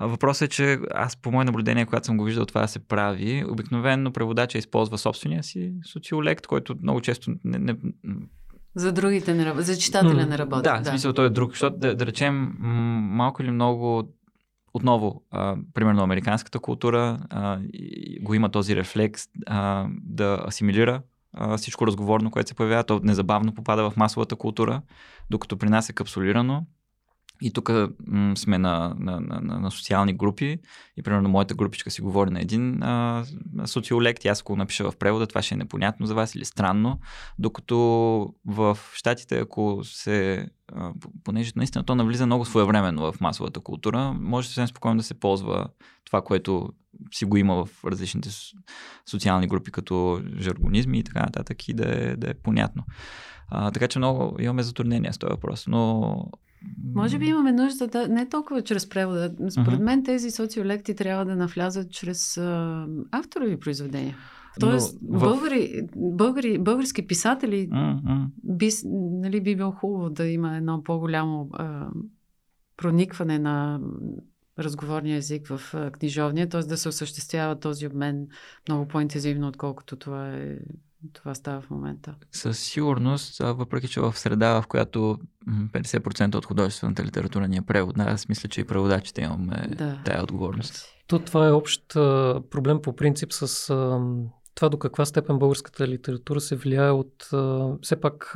Въпросът 0.00 0.46
е, 0.46 0.48
че 0.48 0.78
аз 0.94 1.16
по 1.16 1.30
мое 1.30 1.44
наблюдение, 1.44 1.86
когато 1.86 2.06
съм 2.06 2.16
го 2.16 2.24
виждал 2.24 2.46
това 2.46 2.60
да 2.60 2.68
се 2.68 2.78
прави, 2.78 3.44
обикновено 3.48 4.12
преводача 4.12 4.58
използва 4.58 4.98
собствения 4.98 5.42
си 5.42 5.74
социолект, 5.92 6.46
който 6.46 6.74
много 6.82 7.00
често 7.00 7.34
не, 7.44 7.58
не, 7.58 7.76
за 8.74 8.92
другите 8.92 9.34
не 9.34 9.44
работи, 9.44 9.64
за 9.64 9.76
читателя 9.76 10.26
не 10.26 10.38
работи. 10.38 10.62
Да, 10.62 10.78
да, 10.78 10.82
в 10.82 10.86
смисъл 10.86 11.12
той 11.12 11.26
е 11.26 11.30
друг, 11.30 11.50
защото 11.50 11.76
да, 11.78 11.96
да 11.96 12.06
речем 12.06 12.54
малко 13.00 13.42
или 13.42 13.50
много 13.50 14.08
отново, 14.74 15.22
а, 15.30 15.56
примерно 15.74 16.02
американската 16.02 16.58
култура 16.58 17.18
а, 17.30 17.58
и, 17.72 18.18
го 18.22 18.34
има 18.34 18.50
този 18.50 18.76
рефлекс 18.76 19.28
а, 19.46 19.86
да 20.02 20.44
асимилира 20.46 21.02
а, 21.32 21.56
всичко 21.56 21.86
разговорно, 21.86 22.30
което 22.30 22.48
се 22.48 22.54
появява, 22.54 22.84
то 22.84 23.00
незабавно 23.02 23.54
попада 23.54 23.90
в 23.90 23.96
масовата 23.96 24.36
култура, 24.36 24.82
докато 25.30 25.56
при 25.56 25.68
нас 25.68 25.88
е 25.88 25.92
капсулирано 25.92 26.66
и 27.44 27.52
тук 27.52 27.70
сме 28.36 28.58
на, 28.58 28.94
на, 28.98 29.20
на, 29.20 29.40
на, 29.40 29.58
на 29.58 29.70
социални 29.70 30.12
групи. 30.12 30.58
И 30.96 31.02
примерно 31.02 31.28
моята 31.28 31.54
групичка 31.54 31.90
си 31.90 32.02
говори 32.02 32.30
на 32.30 32.40
един 32.40 32.82
а, 32.82 33.24
социолект. 33.66 34.24
И 34.24 34.28
аз 34.28 34.40
ако 34.40 34.52
го 34.52 34.56
напиша 34.56 34.90
в 34.90 34.96
превода, 34.96 35.26
това 35.26 35.42
ще 35.42 35.54
е 35.54 35.58
непонятно 35.58 36.06
за 36.06 36.14
вас 36.14 36.34
или 36.34 36.44
странно, 36.44 36.98
докато 37.38 37.76
в 38.46 38.78
щатите, 38.94 39.38
ако 39.38 39.80
се, 39.82 40.48
а, 40.72 40.92
понеже 41.24 41.52
наистина 41.56 41.84
то 41.84 41.94
навлиза 41.94 42.26
много 42.26 42.44
своевременно 42.44 43.12
в 43.12 43.20
масовата 43.20 43.60
култура, 43.60 44.12
може 44.12 44.48
съвсем 44.48 44.66
спокойно 44.66 44.96
да 44.96 45.02
се 45.02 45.14
ползва 45.14 45.66
това, 46.04 46.22
което 46.22 46.68
си 47.12 47.24
го 47.24 47.36
има 47.36 47.64
в 47.64 47.84
различните 47.84 48.28
социални 49.10 49.46
групи, 49.46 49.72
като 49.72 50.22
жаргонизми 50.38 50.98
и 50.98 51.04
така 51.04 51.20
нататък 51.20 51.68
и 51.68 51.74
да 51.74 51.84
е, 51.88 52.16
да 52.16 52.30
е 52.30 52.34
понятно. 52.34 52.84
А, 53.48 53.70
така 53.70 53.88
че 53.88 53.98
много 53.98 54.36
имаме 54.40 54.62
затруднения 54.62 55.12
с 55.12 55.18
този 55.18 55.30
въпрос, 55.30 55.66
но 55.66 56.16
може 56.94 57.18
би 57.18 57.26
имаме 57.26 57.52
нужда 57.52 57.86
да 57.86 58.08
не 58.08 58.28
толкова 58.28 58.62
чрез 58.62 58.88
превода. 58.88 59.34
Според 59.50 59.80
мен 59.80 60.04
тези 60.04 60.30
социолекти 60.30 60.94
трябва 60.94 61.24
да 61.24 61.36
навлязат 61.36 61.90
чрез 61.90 62.36
а, 62.36 62.86
авторови 63.10 63.60
произведения. 63.60 64.16
Тоест, 64.60 64.98
Но, 65.02 65.18
в... 65.18 65.22
българи, 65.22 65.88
българи, 65.96 66.58
български 66.58 67.06
писатели 67.06 67.70
би, 68.44 68.70
нали, 68.92 69.40
би 69.40 69.56
било 69.56 69.70
хубаво 69.70 70.10
да 70.10 70.26
има 70.26 70.56
едно 70.56 70.82
по-голямо 70.82 71.48
а, 71.52 71.88
проникване 72.76 73.38
на 73.38 73.80
разговорния 74.58 75.16
език 75.16 75.46
в 75.46 75.74
а, 75.74 75.90
книжовния, 75.90 76.48
т.е. 76.48 76.60
да 76.60 76.76
се 76.76 76.88
осъществява 76.88 77.60
този 77.60 77.86
обмен 77.86 78.26
много 78.68 78.88
по-интензивно, 78.88 79.48
отколкото 79.48 79.96
това 79.96 80.28
е 80.28 80.58
това 81.12 81.34
става 81.34 81.60
в 81.60 81.70
момента. 81.70 82.14
Със 82.32 82.58
сигурност, 82.58 83.38
въпреки 83.38 83.88
че 83.88 84.00
в 84.00 84.18
среда, 84.18 84.62
в 84.62 84.66
която 84.66 85.18
50% 85.48 86.34
от 86.34 86.46
художествената 86.46 87.04
литература 87.04 87.48
ни 87.48 87.56
е 87.56 87.62
превод, 87.62 87.98
аз 87.98 88.28
мисля, 88.28 88.48
че 88.48 88.60
и 88.60 88.64
преводачите 88.64 89.22
имаме 89.22 89.68
да. 89.68 89.98
тая 90.04 90.22
отговорност. 90.22 90.86
То 91.06 91.18
това 91.18 91.48
е 91.48 91.52
общ 91.52 91.82
проблем 92.50 92.82
по 92.82 92.96
принцип 92.96 93.32
с 93.32 93.66
това 94.54 94.68
до 94.68 94.78
каква 94.78 95.04
степен 95.04 95.38
българската 95.38 95.88
литература 95.88 96.40
се 96.40 96.56
влияе 96.56 96.90
от 96.90 97.28
все 97.82 98.00
пак 98.00 98.34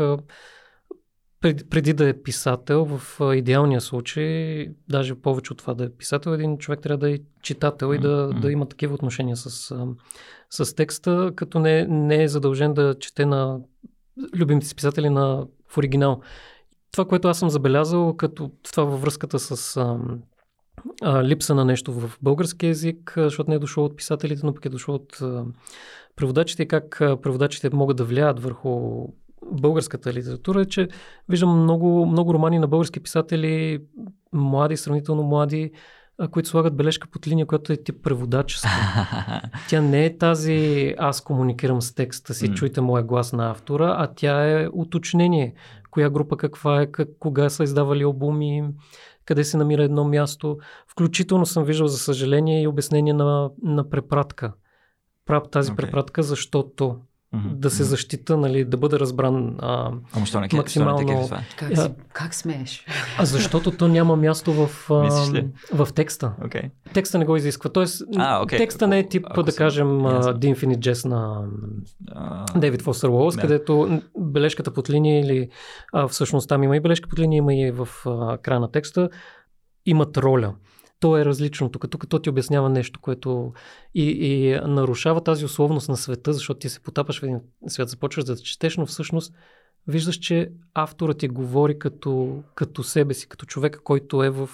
преди, 1.41 1.65
преди 1.65 1.93
да 1.93 2.09
е 2.09 2.23
писател, 2.23 2.85
в 2.85 3.21
идеалния 3.35 3.81
случай, 3.81 4.67
даже 4.89 5.15
повече 5.15 5.53
от 5.53 5.59
това 5.59 5.75
да 5.75 5.85
е 5.85 5.91
писател, 5.91 6.31
един 6.31 6.59
човек 6.59 6.81
трябва 6.81 6.99
да 6.99 7.11
е 7.11 7.19
читател 7.43 7.95
и 7.95 7.99
да, 7.99 8.09
mm-hmm. 8.09 8.41
да 8.41 8.53
има 8.53 8.67
такива 8.67 8.95
отношения 8.95 9.37
с, 9.37 9.75
с 10.51 10.75
текста, 10.75 11.33
като 11.37 11.59
не, 11.59 11.87
не 11.87 12.23
е 12.23 12.29
задължен 12.29 12.75
да 12.75 12.95
чете 13.01 13.27
на 13.27 13.61
любимите 14.37 14.67
си 14.67 14.75
писатели 14.77 15.11
на, 15.11 15.47
в 15.69 15.79
оригинал. 15.79 16.21
Това, 16.93 17.05
което 17.05 17.29
аз 17.29 17.39
съм 17.39 17.51
забелязал, 17.51 18.17
като 18.17 18.51
това 18.63 18.85
във 18.85 19.01
връзката 19.01 19.39
с 19.39 19.77
а, 19.77 19.99
а, 21.03 21.25
липса 21.25 21.55
на 21.55 21.65
нещо 21.65 21.93
в 21.93 22.19
български 22.23 22.67
язик, 22.67 23.13
защото 23.17 23.51
не 23.51 23.57
е 23.57 23.59
дошло 23.59 23.85
от 23.85 23.97
писателите, 23.97 24.41
но 24.45 24.55
пък 24.55 24.65
е 24.65 24.69
дошло 24.69 24.95
от 24.95 25.19
а, 25.23 25.45
преводачите 26.17 26.63
и 26.63 26.69
как 26.69 26.97
преводачите 26.99 27.71
могат 27.73 27.97
да 27.97 28.05
влияят 28.05 28.41
върху 28.41 29.05
българската 29.53 30.13
литература 30.13 30.61
е, 30.61 30.65
че 30.65 30.89
виждам 31.29 31.63
много, 31.63 32.07
много 32.07 32.35
романи 32.35 32.59
на 32.59 32.67
български 32.69 33.01
писатели, 33.01 33.83
млади, 34.33 34.77
сравнително 34.77 35.23
млади, 35.23 35.71
които 36.31 36.49
слагат 36.49 36.77
бележка 36.77 37.09
под 37.11 37.27
линия, 37.27 37.47
която 37.47 37.73
е 37.73 37.77
тип 37.77 38.03
преводаческа. 38.03 38.69
тя 39.69 39.81
не 39.81 40.07
е 40.07 40.19
тази 40.19 40.95
аз 40.99 41.21
комуникирам 41.21 41.83
с 41.83 41.95
текста 41.95 42.35
си, 42.35 42.55
чуйте 42.55 42.81
моя 42.81 43.05
глас 43.05 43.33
на 43.33 43.51
автора, 43.51 43.95
а 43.99 44.07
тя 44.17 44.61
е 44.61 44.69
уточнение. 44.73 45.55
Коя 45.91 46.11
група 46.11 46.37
каква 46.37 46.83
е, 46.83 46.87
как, 46.87 47.09
кога 47.19 47.51
са 47.51 47.65
издавали 47.65 48.03
албуми, 48.03 48.65
къде 49.25 49.45
се 49.45 49.57
намира 49.57 49.83
едно 49.83 50.05
място. 50.05 50.59
Включително 50.87 51.47
съм 51.47 51.65
виждал, 51.65 51.87
за 51.89 51.99
съжаление, 51.99 52.63
и 52.63 52.67
обяснение 52.67 53.13
на, 53.13 53.51
на 53.63 53.91
препратка. 53.91 54.53
Прав 55.27 55.43
тази 55.51 55.71
okay. 55.71 55.77
препратка, 55.77 56.23
защото 56.23 56.97
Mm-hmm. 57.35 57.55
Да 57.55 57.71
се 57.71 57.85
защита, 57.85 58.37
нали, 58.37 58.65
да 58.65 58.77
бъде 58.77 58.99
разбран 58.99 59.57
а, 59.59 59.93
Ама 60.13 60.27
що 60.27 60.41
не 60.41 60.49
максимално. 60.53 61.07
Не 61.07 61.29
как, 61.57 61.79
си, 61.79 61.89
как 62.13 62.35
смееш? 62.35 62.87
А 63.19 63.25
защото 63.25 63.71
то 63.71 63.89
няма 63.89 64.17
място 64.17 64.53
в, 64.53 64.91
а, 64.91 64.95
в 65.73 65.93
текста. 65.95 66.33
Okay. 66.43 66.71
Текста 66.95 67.19
не 67.19 67.25
го 67.25 67.37
изисква. 67.37 67.71
Тоест, 67.71 68.03
а, 68.17 68.45
okay. 68.45 68.57
текста 68.57 68.87
не 68.87 68.99
е 68.99 69.09
тип, 69.09 69.27
Ако 69.31 69.43
да 69.43 69.55
кажем, 69.55 69.87
yes. 69.87 70.23
The 70.23 70.55
Infinite 70.55 70.93
Jest 70.93 71.09
на 71.09 71.45
Дейвид 72.57 72.83
Фостер 72.83 73.09
Уолс, 73.09 73.37
където 73.37 74.01
бележката 74.19 74.71
под 74.71 74.91
линия 74.91 75.21
или 75.21 75.49
а, 75.93 76.09
всъщност 76.09 76.49
там 76.49 76.63
има 76.63 76.77
и 76.77 76.81
бележка 76.81 77.09
под 77.09 77.19
линия, 77.19 77.39
има 77.39 77.55
и 77.55 77.71
в 77.71 77.89
а, 78.07 78.39
края 78.39 78.61
на 78.61 78.71
текста, 78.71 79.09
имат 79.87 80.17
роля 80.17 80.55
то 81.01 81.19
е 81.19 81.25
различно. 81.25 81.69
Тук, 81.69 81.91
тук 81.91 82.09
то 82.09 82.19
ти 82.19 82.31
обяснява 82.31 82.69
нещо, 82.69 83.01
което 83.01 83.53
и, 83.95 84.03
и 84.03 84.61
нарушава 84.61 85.21
тази 85.21 85.45
условност 85.45 85.89
на 85.89 85.97
света, 85.97 86.33
защото 86.33 86.61
ти 86.61 86.69
се 86.69 86.81
потапаш 86.81 87.21
в 87.21 87.23
един 87.23 87.41
свят, 87.67 87.89
започваш 87.89 88.25
да 88.25 88.37
четеш, 88.37 88.77
но 88.77 88.87
всъщност 88.87 89.35
виждаш, 89.87 90.17
че 90.17 90.51
авторът 90.75 91.19
ти 91.19 91.29
говори 91.29 91.79
като, 91.79 92.43
като 92.55 92.83
себе 92.83 93.15
си, 93.15 93.29
като 93.29 93.47
човек, 93.47 93.81
който 93.85 94.23
е 94.23 94.31
в, 94.31 94.47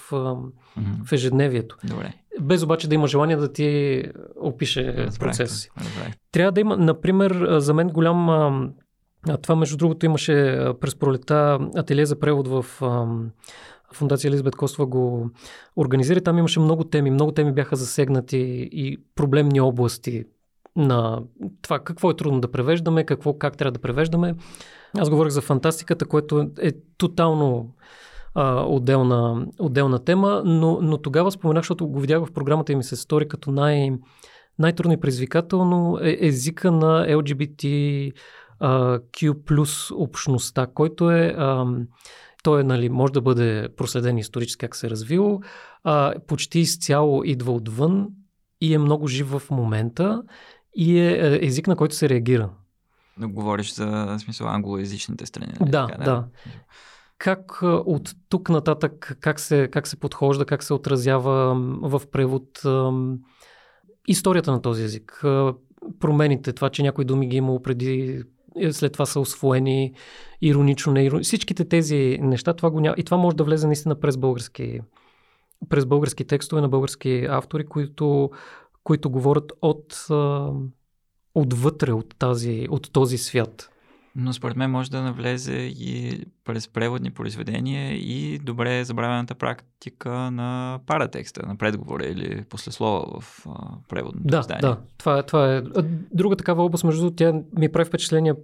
в 1.05 1.12
ежедневието. 1.12 1.76
Добре. 1.84 2.12
Без 2.40 2.62
обаче 2.62 2.88
да 2.88 2.95
има 2.95 3.07
желание 3.07 3.36
да 3.36 3.53
ти 3.53 4.03
опише 4.40 4.95
Разбрах, 4.97 5.18
процеса 5.18 5.55
си. 5.55 5.70
Разбрах. 5.78 6.14
Трябва 6.32 6.53
да 6.53 6.61
има, 6.61 6.76
например, 6.76 7.47
за 7.59 7.74
мен 7.74 7.88
голям. 7.88 8.72
Това, 9.42 9.57
между 9.57 9.76
другото, 9.76 10.07
имаше 10.07 10.66
през 10.80 10.95
пролета 10.95 11.59
ателие 11.76 12.07
за 12.07 12.20
превод 12.20 12.49
в 12.49 12.64
Фундация 13.95 14.28
Елизабет 14.28 14.57
Костова 14.57 14.86
го 14.86 15.30
организира. 15.76 16.20
Там 16.20 16.38
имаше 16.38 16.61
много 16.61 16.84
теми. 16.84 17.11
Много 17.11 17.32
теми 17.32 17.53
бяха 17.53 17.76
засегнати 17.76 18.68
и 18.72 18.99
проблемни 19.14 19.61
области 19.61 20.24
на 20.76 21.22
това 21.62 21.78
какво 21.78 22.11
е 22.11 22.16
трудно 22.16 22.40
да 22.40 22.51
превеждаме, 22.51 23.05
какво, 23.05 23.38
как 23.38 23.57
трябва 23.57 23.72
да 23.72 23.80
превеждаме. 23.80 24.34
Аз 24.99 25.11
говорих 25.11 25.32
за 25.32 25.40
фантастиката, 25.40 26.07
което 26.07 26.51
е 26.61 26.72
тотално 26.99 27.74
а, 28.34 28.64
отделна, 28.66 29.47
отделна 29.59 30.05
тема, 30.05 30.42
но, 30.45 30.78
но 30.82 30.99
тогава 30.99 31.30
споменах, 31.30 31.62
защото 31.62 31.86
го 31.86 32.01
видях 32.01 32.24
в 32.24 32.32
програмата 32.32 32.72
и 32.72 32.76
ми 32.76 32.84
се 32.84 32.97
стори 32.97 33.28
като 33.28 33.51
най- 33.51 33.92
най-трудно 34.59 34.92
и 34.92 35.01
предизвикателно 35.01 35.99
е 36.03 36.18
езика 36.20 36.72
на 36.72 37.07
LGBT 37.09 38.12
Q 38.61 39.45
плюс 39.45 39.90
общността, 39.90 40.66
който 40.66 41.11
е 41.11 41.34
а, 41.38 41.66
той 42.45 42.61
е, 42.61 42.64
нали, 42.64 42.88
може 42.88 43.12
да 43.12 43.20
бъде 43.20 43.68
проследен 43.76 44.18
исторически 44.18 44.61
как 44.61 44.76
се 44.76 44.86
е 44.86 44.90
развил, 44.90 45.40
а, 45.84 46.14
почти 46.26 46.59
изцяло 46.59 47.24
идва 47.24 47.53
отвън 47.53 48.09
и 48.61 48.74
е 48.74 48.78
много 48.78 49.07
жив 49.07 49.26
в 49.26 49.42
момента 49.51 50.22
и 50.76 50.99
е, 50.99 51.11
е 51.11 51.47
език, 51.47 51.66
на 51.66 51.76
който 51.76 51.94
се 51.94 52.09
реагира. 52.09 52.51
Но 53.19 53.28
говориш 53.28 53.74
за 53.74 54.16
смисъл 54.19 54.48
англоязичните 54.48 55.27
страни. 55.27 55.52
Нали? 55.60 55.70
Да, 55.70 55.86
така, 55.86 56.05
да. 56.05 56.10
да. 56.10 56.24
Как 57.19 57.62
от 57.62 58.14
тук 58.28 58.48
нататък, 58.48 59.16
как 59.20 59.40
се, 59.40 59.69
как 59.73 59.86
се 59.86 59.97
подхожда, 59.97 60.44
как 60.44 60.62
се 60.62 60.74
отразява 60.74 61.55
в 61.82 62.02
превод 62.12 62.62
историята 64.09 64.52
на 64.52 64.62
този 64.62 64.82
език, 64.82 65.24
промените, 66.01 66.52
това, 66.52 66.70
че 66.70 66.82
някои 66.82 67.05
думи 67.05 67.28
ги 67.28 67.36
е 67.36 67.39
имало 67.39 67.62
преди 67.62 68.23
след 68.70 68.93
това 68.93 69.06
са 69.06 69.20
освоени 69.20 69.93
иронично, 70.40 70.93
неиронично. 70.93 71.28
Всичките 71.28 71.64
тези 71.64 72.18
неща, 72.20 72.52
това 72.52 72.70
го 72.70 72.81
няма. 72.81 72.94
И 72.98 73.05
това 73.05 73.16
може 73.16 73.36
да 73.36 73.44
влезе 73.44 73.66
наистина 73.66 74.01
през 74.01 74.16
български, 74.16 74.81
през 75.68 75.86
български 75.86 76.24
текстове 76.24 76.60
на 76.62 76.68
български 76.68 77.26
автори, 77.31 77.66
които, 77.66 78.31
които 78.85 79.10
говорят 79.10 79.52
от, 79.62 80.06
отвътре 81.35 81.93
от, 81.93 82.14
тази, 82.18 82.66
от 82.70 82.93
този 82.93 83.18
свят. 83.18 83.70
Но 84.16 84.32
според 84.32 84.57
мен 84.57 84.70
може 84.70 84.91
да 84.91 85.03
навлезе 85.03 85.57
и 85.57 86.24
през 86.45 86.69
преводни 86.69 87.11
произведения 87.11 87.93
и 87.93 88.39
добре 88.39 88.85
забравената 88.85 89.35
практика 89.35 90.11
на 90.31 90.81
паратекста, 90.86 91.47
на 91.47 91.57
предговора 91.57 92.05
или 92.05 92.45
послеслова 92.45 93.20
в 93.20 93.47
преводното 93.89 94.27
да, 94.27 94.39
издание. 94.39 94.61
Да, 94.61 94.81
това 94.99 95.19
е, 95.19 95.23
това 95.23 95.55
е. 95.55 95.62
Друга 96.12 96.36
такава 96.36 96.65
област, 96.65 96.85
между 96.85 97.01
другото, 97.01 97.16
тя 97.16 97.32
ми 97.59 97.73
прави 97.73 97.85
впечатление 97.85 98.35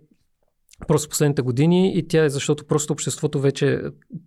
просто 0.89 1.09
последните 1.09 1.43
години 1.43 1.93
и 1.95 2.09
тя 2.09 2.25
е 2.25 2.29
защото 2.29 2.67
просто 2.67 2.93
обществото 2.93 3.41
вече, 3.41 3.83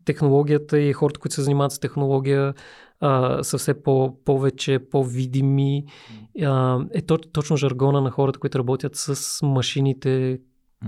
технологията 0.06 0.80
и 0.80 0.94
хората, 0.94 1.20
които 1.20 1.36
се 1.36 1.41
занимават 1.41 1.72
с 1.72 1.80
технология, 1.80 2.53
а, 2.99 3.44
са 3.44 3.57
все 3.57 3.84
по, 3.84 4.18
повече, 4.26 4.80
по-видими. 4.91 5.84
А, 6.44 6.80
е 6.94 7.02
то, 7.02 7.18
точно 7.18 7.57
жаргона 7.57 8.02
на 8.02 8.11
хората, 8.11 8.40
които 8.40 8.60
работят 8.60 8.91
с 8.95 9.40
машините, 9.45 10.40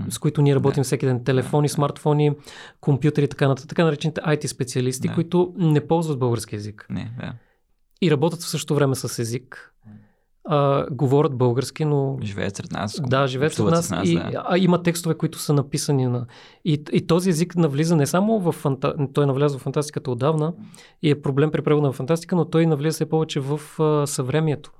с 0.08 0.18
които 0.18 0.42
ние 0.42 0.54
работим 0.54 0.80
да. 0.80 0.84
всеки 0.84 1.06
ден. 1.06 1.24
Телефони, 1.24 1.68
смартфони, 1.68 2.32
компютъри 2.80 3.28
така 3.28 3.48
нататък. 3.48 3.68
Така 3.68 3.84
наречените 3.84 4.20
IT 4.20 4.46
специалисти, 4.46 5.08
да. 5.08 5.14
които 5.14 5.54
не 5.56 5.86
ползват 5.86 6.18
български 6.18 6.54
язик. 6.54 6.86
Не, 6.90 7.12
да. 7.20 7.32
И 8.02 8.10
работят 8.10 8.40
в 8.40 8.48
същото 8.48 8.74
време 8.74 8.94
с 8.94 9.18
език. 9.18 9.72
А, 10.48 10.86
говорят 10.90 11.36
български, 11.36 11.84
но... 11.84 12.18
Живеят 12.22 12.56
сред 12.56 12.72
нас. 12.72 13.00
Да, 13.06 13.26
живеят 13.26 13.52
сред 13.52 13.66
нас. 13.66 13.90
нас 13.90 14.08
и, 14.08 14.14
да. 14.14 14.44
а, 14.48 14.58
има 14.58 14.82
текстове, 14.82 15.14
които 15.14 15.38
са 15.38 15.52
написани 15.52 16.06
на... 16.06 16.26
И, 16.64 16.84
и 16.92 17.06
този 17.06 17.30
език 17.30 17.56
навлиза 17.56 17.96
не 17.96 18.06
само 18.06 18.40
в... 18.40 18.52
Фанта... 18.52 18.94
Той 19.12 19.26
навляза 19.26 19.58
в 19.58 19.62
фантастиката 19.62 20.10
отдавна 20.10 20.54
и 21.02 21.10
е 21.10 21.22
проблем 21.22 21.50
при 21.50 21.62
превода 21.62 21.86
на 21.86 21.92
фантастика, 21.92 22.36
но 22.36 22.44
той 22.44 22.66
навлиза 22.66 22.94
все 22.94 23.08
повече 23.08 23.40
в 23.40 23.60
а, 23.80 24.06
съвремието. 24.06 24.72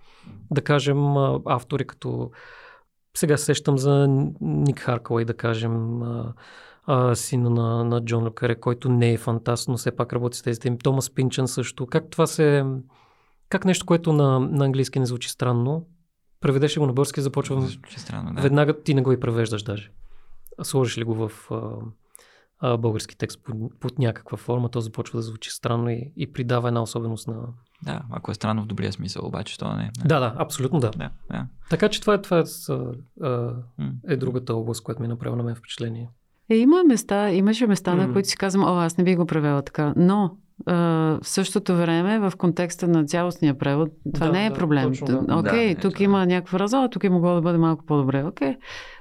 Да 0.51 0.61
кажем, 0.61 1.17
а, 1.17 1.41
автори 1.47 1.85
като 1.85 2.31
сега 3.17 3.37
сещам 3.37 3.79
за 3.79 4.07
Ник 4.41 4.81
Харкълай, 4.81 5.25
да 5.25 5.35
кажем, 5.35 6.03
а, 6.03 6.33
а, 6.87 7.15
сина 7.15 7.51
на, 7.51 7.85
на 7.85 8.05
Джон 8.05 8.27
Люкаре, 8.27 8.61
който 8.61 8.89
не 8.89 9.13
е 9.13 9.19
фантаст, 9.19 9.69
но 9.69 9.77
все 9.77 9.97
пак 9.97 10.13
работи 10.13 10.39
с 10.39 10.43
тези 10.43 10.61
теми. 10.61 10.79
Томас 10.79 11.11
Пинчън 11.11 11.49
също. 11.49 11.87
Как 11.87 12.11
това 12.11 12.27
се... 12.27 12.65
Как 13.49 13.65
нещо, 13.65 13.87
което 13.87 14.13
на, 14.13 14.41
на 14.41 14.65
английски 14.65 14.99
не 14.99 15.07
звучи 15.07 15.29
странно, 15.29 15.87
преведеш 16.41 16.77
ли 16.77 16.81
го 16.81 16.87
на 16.87 16.93
български, 16.93 17.21
започва... 17.21 17.61
Звучи 17.61 18.01
странно, 18.01 18.35
да. 18.35 18.43
Веднага 18.43 18.83
ти 18.83 18.95
не 18.95 19.03
го 19.03 19.13
и 19.13 19.21
превеждаш 19.21 19.63
даже. 19.63 19.91
Сложиш 20.63 20.99
ли 20.99 21.05
го 21.05 21.29
в 21.29 21.51
а, 21.51 21.73
а, 22.59 22.77
български 22.77 23.19
текст 23.19 23.45
под, 23.45 23.81
под 23.81 23.99
някаква 23.99 24.37
форма, 24.37 24.69
то 24.69 24.81
започва 24.81 25.19
да 25.19 25.23
звучи 25.23 25.51
странно 25.51 25.91
и, 25.91 26.13
и 26.17 26.33
придава 26.33 26.69
една 26.69 26.83
особеност 26.83 27.29
на, 27.29 27.37
да, 27.83 28.03
ако 28.11 28.31
е 28.31 28.35
странно 28.35 28.63
в 28.63 28.67
добрия 28.67 28.93
смисъл, 28.93 29.27
обаче 29.27 29.59
то 29.59 29.77
не 29.77 29.85
е. 29.85 29.91
Да, 30.05 30.21
да, 30.21 30.35
абсолютно 30.39 30.81
да. 30.81 30.91
да, 30.91 31.11
да. 31.31 31.47
Така 31.71 31.89
че 31.89 32.01
това 32.01 32.15
е, 32.15 32.23
това 32.23 32.39
е, 32.39 32.45
е, 34.09 34.13
е 34.13 34.17
другата 34.17 34.55
област, 34.55 34.83
която 34.83 35.03
ми 35.03 35.07
е 35.07 35.09
направила 35.09 35.37
на 35.37 35.43
мен 35.43 35.55
впечатление. 35.55 36.11
Е, 36.51 36.57
има 36.57 36.85
места, 36.85 37.31
имаше 37.31 37.67
места, 37.67 37.93
mm. 37.93 38.07
на 38.07 38.13
които 38.13 38.29
си 38.29 38.37
казвам, 38.37 38.65
о, 38.65 38.81
аз 38.81 38.97
не 38.97 39.05
би 39.05 39.17
го 39.17 39.27
превела 39.27 39.63
така. 39.63 39.95
Но 39.97 40.37
в 40.67 41.19
същото 41.23 41.77
време, 41.77 42.19
в 42.19 42.33
контекста 42.39 42.89
на 42.89 43.05
цялостния 43.05 43.59
превод, 43.59 43.89
това 44.15 44.27
да, 44.27 44.33
не 44.33 44.47
е 44.47 44.51
да, 44.51 44.57
проблем. 44.57 44.89
Точно, 44.89 45.07
да. 45.07 45.37
Окей, 45.37 45.75
да, 45.75 45.81
тук 45.81 46.01
е, 46.01 46.05
има 46.05 46.27
някаква 46.27 46.59
разола, 46.59 46.89
тук 46.89 47.05
е 47.05 47.11
могло 47.11 47.35
да 47.35 47.41
бъде 47.41 47.59
малко 47.59 47.87
по-добре. 47.87 48.25
Окей. 48.25 48.57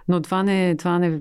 Но 0.07 0.22
това 0.22 0.43
не, 0.43 0.76
това 0.77 0.99
не 0.99 1.19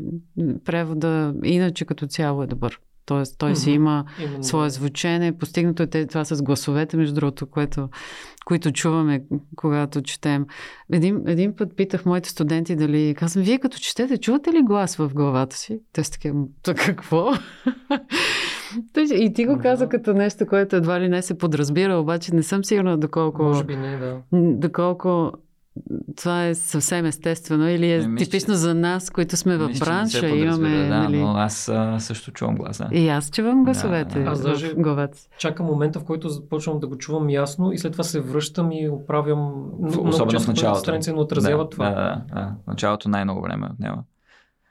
превода, 0.65 1.35
иначе 1.45 1.85
като 1.85 2.07
цяло 2.07 2.43
е 2.43 2.47
добър. 2.47 2.81
Тоест, 3.07 3.39
той 3.39 3.51
mm-hmm. 3.51 3.55
си 3.55 3.71
има 3.71 4.05
Именно. 4.19 4.45
свое 4.45 4.71
звучене. 4.71 5.39
Постигнато 5.39 5.83
е 5.83 6.07
това 6.07 6.25
с 6.25 6.43
гласовете, 6.43 6.97
между 6.97 7.15
другото, 7.15 7.47
което, 7.47 7.89
които 8.45 8.73
чуваме, 8.73 9.23
когато 9.57 10.03
четем. 10.03 10.47
Един, 10.93 11.23
един 11.27 11.57
път 11.57 11.77
питах 11.77 12.07
моите 12.07 12.29
студенти 12.29 12.77
дали... 12.77 13.15
Казвам, 13.15 13.45
вие 13.45 13.59
като 13.59 13.79
четете, 13.79 14.19
чувате 14.19 14.53
ли 14.53 14.63
глас 14.63 14.97
в 14.97 15.11
главата 15.15 15.57
си? 15.57 15.81
Те 15.93 16.05
са 16.05 16.13
така, 16.63 16.87
какво? 16.87 17.33
И 19.15 19.33
ти 19.33 19.47
го 19.47 19.59
каза 19.59 19.89
като 19.89 20.15
нещо, 20.15 20.47
което 20.47 20.77
едва 20.77 21.01
ли 21.01 21.09
не 21.09 21.23
се 21.23 21.39
подразбира, 21.39 21.97
обаче 21.97 22.35
не 22.35 22.43
съм 22.43 22.65
сигурна 22.65 22.99
доколко... 22.99 23.43
Може 23.43 23.65
би 23.65 23.77
не, 23.77 23.97
да. 23.99 24.21
Доколко 24.33 25.33
това 26.17 26.47
е 26.47 26.55
съвсем 26.55 27.07
естествено 27.07 27.69
или 27.69 27.93
е 27.93 28.09
не, 28.09 28.17
типично 28.17 28.53
мисля, 28.53 28.57
за 28.57 28.75
нас, 28.75 29.11
които 29.11 29.37
сме 29.37 29.57
в 29.57 29.71
бранша. 29.79 30.29
и 30.29 30.41
имаме, 30.41 30.89
да, 30.89 30.99
нали... 30.99 31.21
но 31.21 31.37
аз 31.37 31.69
а, 31.69 32.01
също 32.01 32.33
чувам 32.33 32.55
гласа. 32.55 32.89
И 32.93 33.09
аз 33.09 33.31
чувам 33.31 33.65
гласовете. 33.65 34.23
Да, 34.23 34.31
аз 34.31 34.43
даже 34.43 34.75
главец. 34.75 35.29
чакам 35.39 35.67
момента, 35.67 36.01
в 36.01 36.05
който 36.05 36.29
започвам 36.29 36.81
да 36.81 36.87
го 36.87 36.99
чувам 36.99 37.31
ясно 37.31 37.73
и 37.73 37.79
след 37.79 37.93
това 37.93 38.05
се 38.05 38.21
връщам 38.21 38.73
и 38.73 38.89
оправям. 38.89 39.53
Особено 39.99 40.41
в 40.41 40.49
началото. 40.49 40.81
Страница 40.81 41.13
не 41.13 41.21
отразява 41.21 41.65
да, 41.65 41.71
това. 41.71 41.91
Да, 41.91 41.95
да, 41.95 42.41
да. 42.41 42.55
Началото 42.67 43.09
най-много 43.09 43.43
време 43.43 43.69
отнема. 43.73 44.03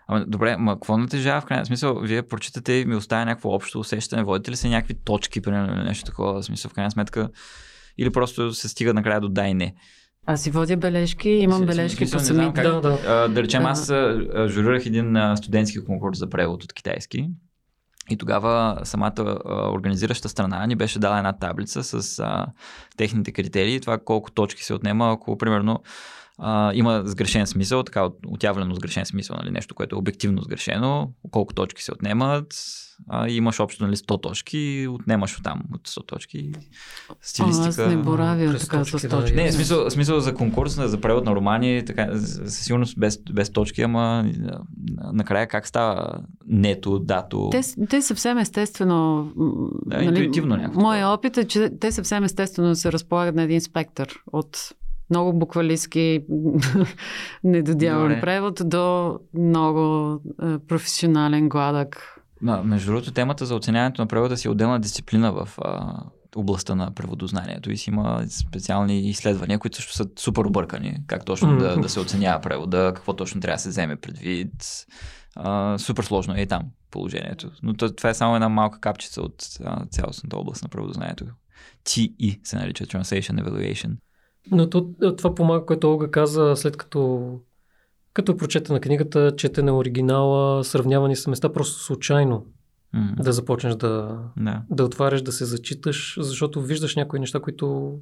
Ама 0.07 0.25
добре, 0.27 0.57
ма 0.57 0.75
какво 0.75 0.97
натежава 0.97 1.41
в 1.41 1.45
крайна 1.45 1.65
смисъл? 1.65 1.99
Вие 1.99 2.23
прочитате 2.23 2.73
и 2.73 2.85
ми 2.85 2.95
оставя 2.95 3.25
някакво 3.25 3.49
общо 3.49 3.79
усещане. 3.79 4.23
Водите 4.23 4.51
ли 4.51 4.55
се 4.55 4.69
някакви 4.69 4.93
точки, 4.93 5.41
примерно, 5.41 5.83
нещо 5.83 6.05
такова? 6.05 6.41
В 6.41 6.45
смисъл, 6.45 6.71
в 6.71 6.73
крайна 6.73 6.91
сметка. 6.91 7.29
Или 7.97 8.09
просто 8.09 8.53
се 8.53 8.69
стига 8.69 8.93
накрая 8.93 9.21
до 9.21 9.29
да 9.29 9.47
и 9.47 9.53
не. 9.53 9.75
Аз 10.25 10.41
си 10.41 10.51
водя 10.51 10.77
бележки, 10.77 11.29
имам 11.29 11.59
си, 11.59 11.65
бележки 11.65 12.11
по 12.11 12.19
самите. 12.19 12.61
Да, 12.61 12.81
да. 12.81 12.99
А, 13.07 13.27
да 13.27 13.43
речем, 13.43 13.65
аз 13.65 13.89
а, 13.89 14.47
журирах 14.47 14.85
един 14.85 15.15
а, 15.15 15.37
студентски 15.37 15.85
конкурс 15.85 16.19
за 16.19 16.29
превод 16.29 16.63
от 16.63 16.73
китайски. 16.73 17.29
И 18.09 18.17
тогава 18.17 18.79
самата 18.83 19.13
а, 19.17 19.71
организираща 19.71 20.29
страна 20.29 20.67
ни 20.67 20.75
беше 20.75 20.99
дала 20.99 21.17
една 21.17 21.33
таблица 21.33 21.83
с 21.83 22.19
а, 22.19 22.45
техните 22.97 23.31
критерии, 23.31 23.79
това 23.79 23.97
колко 23.97 24.31
точки 24.31 24.63
се 24.63 24.73
отнема, 24.73 25.11
ако 25.11 25.37
примерно 25.37 25.79
а, 26.37 26.71
има 26.73 27.01
сгрешен 27.05 27.47
смисъл, 27.47 27.83
така 27.83 28.09
отявлено 28.27 28.75
сгрешен 28.75 29.05
смисъл, 29.05 29.37
нали, 29.37 29.51
нещо, 29.51 29.75
което 29.75 29.95
е 29.95 29.99
обективно 29.99 30.41
сгрешено, 30.41 31.11
колко 31.31 31.53
точки 31.53 31.83
се 31.83 31.91
отнемат, 31.91 32.55
а, 33.09 33.29
имаш 33.29 33.59
общо 33.59 33.83
нали, 33.83 33.95
100 33.95 34.21
точки 34.21 34.57
и 34.57 34.87
отнемаш 34.87 35.37
от 35.37 35.43
там 35.43 35.61
от 35.73 35.87
100 35.87 36.07
точки. 36.07 36.51
Стилистика. 37.21 37.67
Аз 37.67 37.77
не 37.77 37.97
боравя 37.97 38.57
така 38.57 38.85
с 38.85 39.09
точки. 39.09 39.35
Не, 39.35 39.51
смисъл, 39.51 39.89
смисъл 39.89 40.19
за 40.19 40.33
конкурс, 40.33 40.89
за 40.89 41.01
превод 41.01 41.25
на 41.25 41.35
романи, 41.35 41.85
така, 41.85 42.19
със 42.19 42.59
сигурност 42.59 42.99
без, 42.99 43.19
без 43.33 43.49
точки, 43.49 43.81
ама 43.81 44.31
накрая 45.13 45.47
как 45.47 45.67
става 45.67 46.19
нето, 46.47 46.99
дато? 46.99 47.49
Те, 47.51 47.61
те 47.89 48.01
съвсем 48.01 48.37
естествено. 48.37 49.31
Да, 49.85 49.95
нали, 49.95 50.05
интуитивно 50.05 50.55
някакво. 50.55 50.81
Моя 50.81 51.07
опит 51.07 51.37
е, 51.37 51.47
че 51.47 51.69
те 51.79 51.91
съвсем 51.91 52.23
естествено 52.23 52.75
се 52.75 52.91
разполагат 52.91 53.35
на 53.35 53.43
един 53.43 53.61
спектър 53.61 54.19
от 54.31 54.73
много 55.09 55.33
буквалистски 55.33 56.25
недодяван 57.43 58.21
превод 58.21 58.61
до 58.65 59.19
много 59.33 60.13
е, 60.43 60.59
професионален 60.59 61.49
гладък. 61.49 62.19
Да, 62.41 62.63
между 62.63 62.91
другото, 62.91 63.11
темата 63.11 63.45
за 63.45 63.55
оценяването 63.55 64.01
на 64.01 64.07
превода 64.07 64.37
си 64.37 64.47
е 64.47 64.51
отделна 64.51 64.79
дисциплина 64.79 65.31
в 65.31 65.49
а, 65.61 66.03
областта 66.35 66.75
на 66.75 66.91
преводознанието 66.91 67.71
и 67.71 67.77
си 67.77 67.89
има 67.89 68.25
специални 68.29 69.09
изследвания, 69.09 69.59
които 69.59 69.77
също 69.77 69.93
са 69.93 70.05
супер 70.19 70.45
объркани, 70.45 70.97
как 71.07 71.25
точно 71.25 71.47
mm-hmm. 71.47 71.75
да, 71.75 71.81
да 71.81 71.89
се 71.89 71.99
оценява 71.99 72.41
превода, 72.41 72.91
какво 72.95 73.13
точно 73.13 73.41
трябва 73.41 73.55
да 73.55 73.61
се 73.61 73.69
вземе 73.69 73.95
предвид. 73.95 74.85
А, 75.35 75.77
супер 75.77 76.03
сложно 76.03 76.35
е 76.35 76.41
и 76.41 76.47
там 76.47 76.61
положението. 76.91 77.51
Но 77.63 77.73
това 77.73 78.09
е 78.09 78.13
само 78.13 78.35
една 78.35 78.49
малка 78.49 78.79
капчица 78.79 79.21
от 79.21 79.47
а, 79.63 79.85
цялостната 79.85 80.37
област 80.37 80.63
на 80.63 80.69
преводознанието. 80.69 81.25
TE 81.85 82.39
се 82.43 82.55
нарича 82.55 82.85
Translation 82.85 83.43
Evaluation. 83.43 83.95
Но 84.51 84.69
то, 84.69 84.93
това 85.17 85.35
помага, 85.35 85.65
което 85.65 85.91
Олга 85.91 86.11
каза, 86.11 86.53
след 86.55 86.77
като 86.77 87.31
като 88.13 88.37
прочета 88.37 88.73
на 88.73 88.79
книгата, 88.79 89.35
четене 89.35 89.71
оригинала, 89.71 90.63
сравняване 90.63 91.15
с 91.15 91.27
места, 91.27 91.53
просто 91.53 91.79
случайно 91.79 92.45
mm. 92.95 93.23
да 93.23 93.33
започнеш 93.33 93.75
да, 93.75 94.19
yeah. 94.39 94.61
да 94.69 94.85
отваряш, 94.85 95.21
да 95.21 95.31
се 95.31 95.45
зачиташ, 95.45 96.17
защото 96.19 96.61
виждаш 96.61 96.95
някои 96.95 97.19
неща, 97.19 97.39
които, 97.39 97.97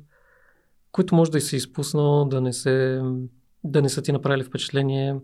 които 0.91 1.15
може 1.15 1.31
да 1.31 1.37
и 1.37 1.41
си 1.41 1.55
изпуснал, 1.55 2.25
да 2.25 2.41
не, 2.41 2.53
се, 2.53 3.01
да 3.63 3.81
не 3.81 3.89
са 3.89 4.01
ти 4.01 4.11
направили 4.11 4.43
впечатление. 4.43 5.15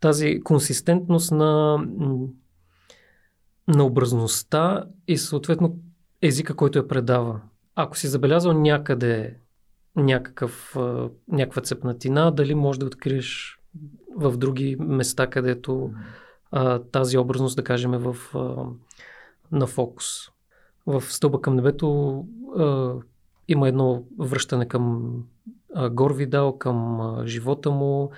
Тази 0.00 0.40
консистентност 0.40 1.32
на, 1.32 1.78
на 3.68 3.84
образността 3.84 4.84
и 5.08 5.18
съответно 5.18 5.76
езика, 6.22 6.54
който 6.54 6.78
я 6.78 6.88
предава. 6.88 7.40
Ако 7.74 7.98
си 7.98 8.08
забелязал 8.08 8.52
някъде 8.52 9.36
някакъв, 9.96 10.76
някаква 11.28 11.62
цепнатина, 11.62 12.30
дали 12.30 12.54
може 12.54 12.78
да 12.78 12.86
откриеш 12.86 13.58
в 14.16 14.36
други 14.36 14.76
места, 14.80 15.26
където 15.26 15.90
а, 16.50 16.78
тази 16.78 17.18
образност, 17.18 17.56
да 17.56 17.64
кажем, 17.64 17.94
е 17.94 17.98
в, 17.98 18.16
а, 18.34 18.66
на 19.52 19.66
фокус. 19.66 20.04
В 20.86 21.02
стълба 21.02 21.40
към 21.40 21.56
небето 21.56 22.18
а, 22.58 22.92
има 23.48 23.68
едно 23.68 24.04
връщане 24.18 24.68
към 24.68 25.14
а, 25.74 25.90
Гор 25.90 26.14
към 26.58 27.00
а, 27.00 27.26
живота 27.26 27.70
му, 27.70 28.10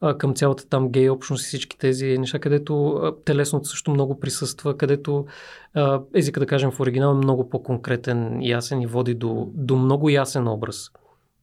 а, 0.00 0.18
към 0.18 0.34
цялата 0.34 0.68
там 0.68 0.88
гей 0.88 1.10
общност 1.10 1.44
и 1.44 1.48
всички 1.48 1.78
тези 1.78 2.18
неща, 2.18 2.38
където 2.38 2.88
а, 2.88 3.16
телесното 3.24 3.68
също 3.68 3.90
много 3.90 4.20
присъства, 4.20 4.76
където 4.76 5.26
а, 5.74 6.02
езика, 6.14 6.40
да 6.40 6.46
кажем, 6.46 6.70
в 6.70 6.80
оригинал 6.80 7.10
е 7.10 7.14
много 7.14 7.48
по-конкретен, 7.48 8.42
ясен 8.42 8.82
и 8.82 8.86
води 8.86 9.14
до, 9.14 9.50
до 9.54 9.76
много 9.76 10.08
ясен 10.08 10.48
образ 10.48 10.90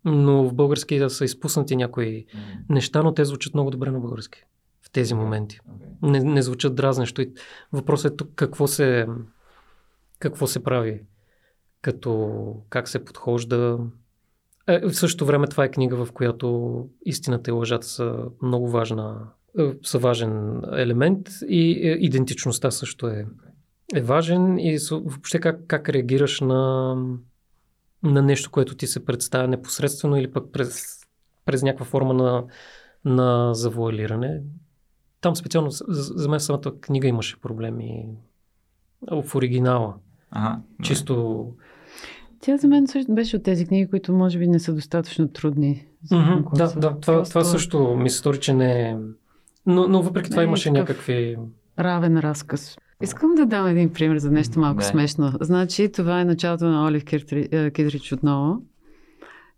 но 0.06 0.44
в 0.44 0.54
български 0.54 1.00
да 1.00 1.10
са 1.10 1.26
изпуснати 1.26 1.76
някои 1.76 2.26
mm. 2.26 2.26
неща, 2.70 3.04
но 3.04 3.14
те 3.14 3.26
звучат 3.26 3.54
много 3.54 3.72
добре 3.72 3.92
на 3.92 4.00
български. 4.00 4.44
в 4.82 4.92
тези 4.92 5.14
моменти. 5.14 5.60
Не, 6.02 6.20
не 6.20 6.42
звучат 6.42 6.76
дразнещо. 6.76 7.22
И 7.22 7.32
въпросът 7.74 8.14
е 8.14 8.16
тук 8.16 8.32
какво 8.36 8.68
се, 8.68 9.08
какво 10.20 10.48
се 10.48 10.64
прави, 10.64 11.02
като 11.82 12.56
как 12.70 12.88
се 12.88 13.06
подхожда. 13.06 13.80
Е, 14.68 14.80
в 14.80 14.94
същото 14.94 15.26
време 15.26 15.48
това 15.48 15.66
е 15.66 15.72
книга, 15.72 16.06
в 16.06 16.12
която 16.12 16.90
истината 17.06 17.52
и 17.52 17.54
лъжата 17.54 17.88
са 17.88 18.16
много 18.42 18.70
важна, 18.70 19.28
е, 19.60 19.74
са 19.84 20.00
важен 20.00 20.62
елемент 20.74 21.30
и 21.50 21.72
е, 21.72 21.92
идентичността 21.92 22.72
също 22.72 23.08
е, 23.08 23.26
е 23.96 24.02
важен 24.02 24.60
и 24.60 24.78
въобще 24.92 25.40
как, 25.40 25.60
как 25.68 25.90
реагираш 25.90 26.42
на, 26.42 26.96
на 28.04 28.22
нещо, 28.22 28.52
което 28.52 28.76
ти 28.76 28.88
се 28.88 29.06
представя 29.06 29.48
непосредствено 29.48 30.16
или 30.16 30.32
пък 30.32 30.52
през, 30.52 31.00
през 31.46 31.64
някаква 31.64 31.86
форма 31.86 32.14
на, 32.14 32.44
на 33.06 33.54
завуалиране. 33.54 34.42
Там 35.22 35.36
специално 35.36 35.72
за, 35.72 35.86
за 35.90 36.30
мен 36.30 36.40
самата 36.40 36.80
книга 36.82 37.08
имаше 37.08 37.42
проблеми 37.42 38.06
в 39.12 39.36
оригинала. 39.36 39.96
Ага, 40.32 40.60
Чисто... 40.84 41.46
Тя 42.40 42.58
за 42.58 42.68
мен 42.68 42.88
също 42.88 43.14
беше 43.14 43.38
от 43.38 43.44
тези 43.44 43.66
книги, 43.66 43.90
които 43.90 44.14
може 44.14 44.40
би 44.40 44.48
не 44.48 44.60
са 44.60 44.74
достатъчно 44.74 45.28
трудни. 45.28 45.88
За 46.04 46.16
mm-hmm, 46.16 46.58
да, 46.58 46.80
да, 46.80 47.00
това, 47.00 47.24
това 47.24 47.44
също 47.44 47.96
ми 47.96 48.10
се 48.10 48.18
стори, 48.18 48.40
че 48.40 48.54
не 48.54 48.90
е... 48.90 48.98
Но, 49.66 49.88
но 49.88 50.02
въпреки 50.02 50.30
това 50.30 50.42
не, 50.42 50.48
имаше 50.48 50.72
някакви... 50.72 51.38
Равен 51.80 52.20
разказ. 52.20 52.78
Искам 53.04 53.36
да 53.36 53.46
дам 53.46 53.68
един 53.68 53.94
пример 53.94 54.18
за 54.18 54.32
нещо 54.32 54.60
малко 54.60 54.78
Не. 54.78 54.84
смешно. 54.84 55.34
Значи, 55.42 55.92
това 55.92 56.22
е 56.22 56.26
началото 56.26 56.66
на 56.66 56.88
Олив 56.88 57.04
Китри- 57.06 57.74
Китрич 57.74 58.12
отново. 58.14 58.62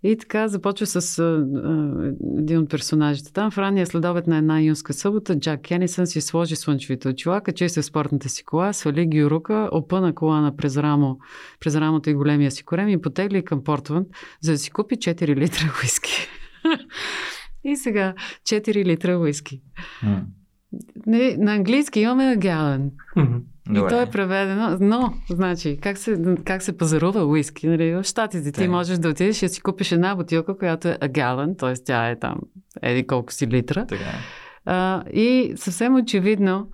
И 0.04 0.18
така 0.18 0.48
започва 0.48 0.86
с 0.86 1.20
а, 1.20 1.24
а, 1.24 2.04
един 2.40 2.58
от 2.60 2.70
персонажите. 2.70 3.34
Там 3.34 3.52
в 3.52 3.58
ранния 3.58 3.86
следобед 3.88 4.28
на 4.28 4.38
една 4.38 4.62
юнска 4.62 4.94
събота 4.94 5.40
Джак 5.40 5.62
Кенисън 5.62 6.08
си 6.08 6.22
сложи 6.22 6.56
слънчевите 6.56 7.08
очила, 7.10 7.42
качи 7.42 7.70
се 7.70 7.82
в 7.82 7.86
спортната 7.86 8.30
си 8.30 8.44
кола, 8.44 8.74
свали 8.74 9.06
ги 9.06 9.26
рука, 9.26 9.70
опъна 9.72 10.16
колана 10.16 10.56
през, 10.56 10.78
рамо, 10.78 11.18
през 11.60 11.76
рамото 11.76 12.10
и 12.10 12.14
големия 12.14 12.52
си 12.52 12.64
корем 12.64 12.90
и 12.90 13.02
потегли 13.02 13.46
към 13.46 13.64
Портван, 13.64 14.06
за 14.42 14.52
да 14.52 14.58
си 14.58 14.72
купи 14.72 14.96
4 14.96 15.36
литра 15.36 15.74
уиски. 15.84 16.28
и 17.64 17.76
сега 17.76 18.14
4 18.44 18.86
литра 18.86 19.18
уиски. 19.18 19.62
М. 20.04 20.22
Не, 21.06 21.38
на 21.38 21.56
английски 21.56 22.00
имаме 22.00 22.38
гален. 22.38 22.92
Mm-hmm. 23.18 23.42
И 23.72 23.90
то 23.90 24.02
е 24.02 24.06
преведено. 24.06 24.78
Но, 24.80 25.14
значи, 25.30 25.78
как 25.82 25.98
се, 25.98 26.36
как 26.46 26.62
се 26.64 26.78
пазарува 26.78 27.26
уиски? 27.26 27.68
Нали? 27.68 27.96
В 27.96 28.04
Штатите 28.04 28.52
ти 28.52 28.68
можеш 28.68 28.98
да 28.98 29.10
отидеш 29.10 29.42
и 29.42 29.46
да 29.46 29.50
си 29.50 29.62
купиш 29.62 29.92
една 29.92 30.16
бутилка, 30.16 30.58
която 30.58 30.88
е 30.88 30.98
a 31.02 31.12
gallon, 31.12 31.58
т.е. 31.58 31.74
тя 31.86 32.10
е 32.10 32.20
там 32.20 32.36
еди 32.82 33.08
колко 33.08 33.34
си 33.34 33.48
литра. 33.48 33.86
Така. 33.86 34.04
е. 34.04 34.16
А, 34.66 35.04
и 35.14 35.54
съвсем 35.56 35.96
очевидно, 35.96 36.68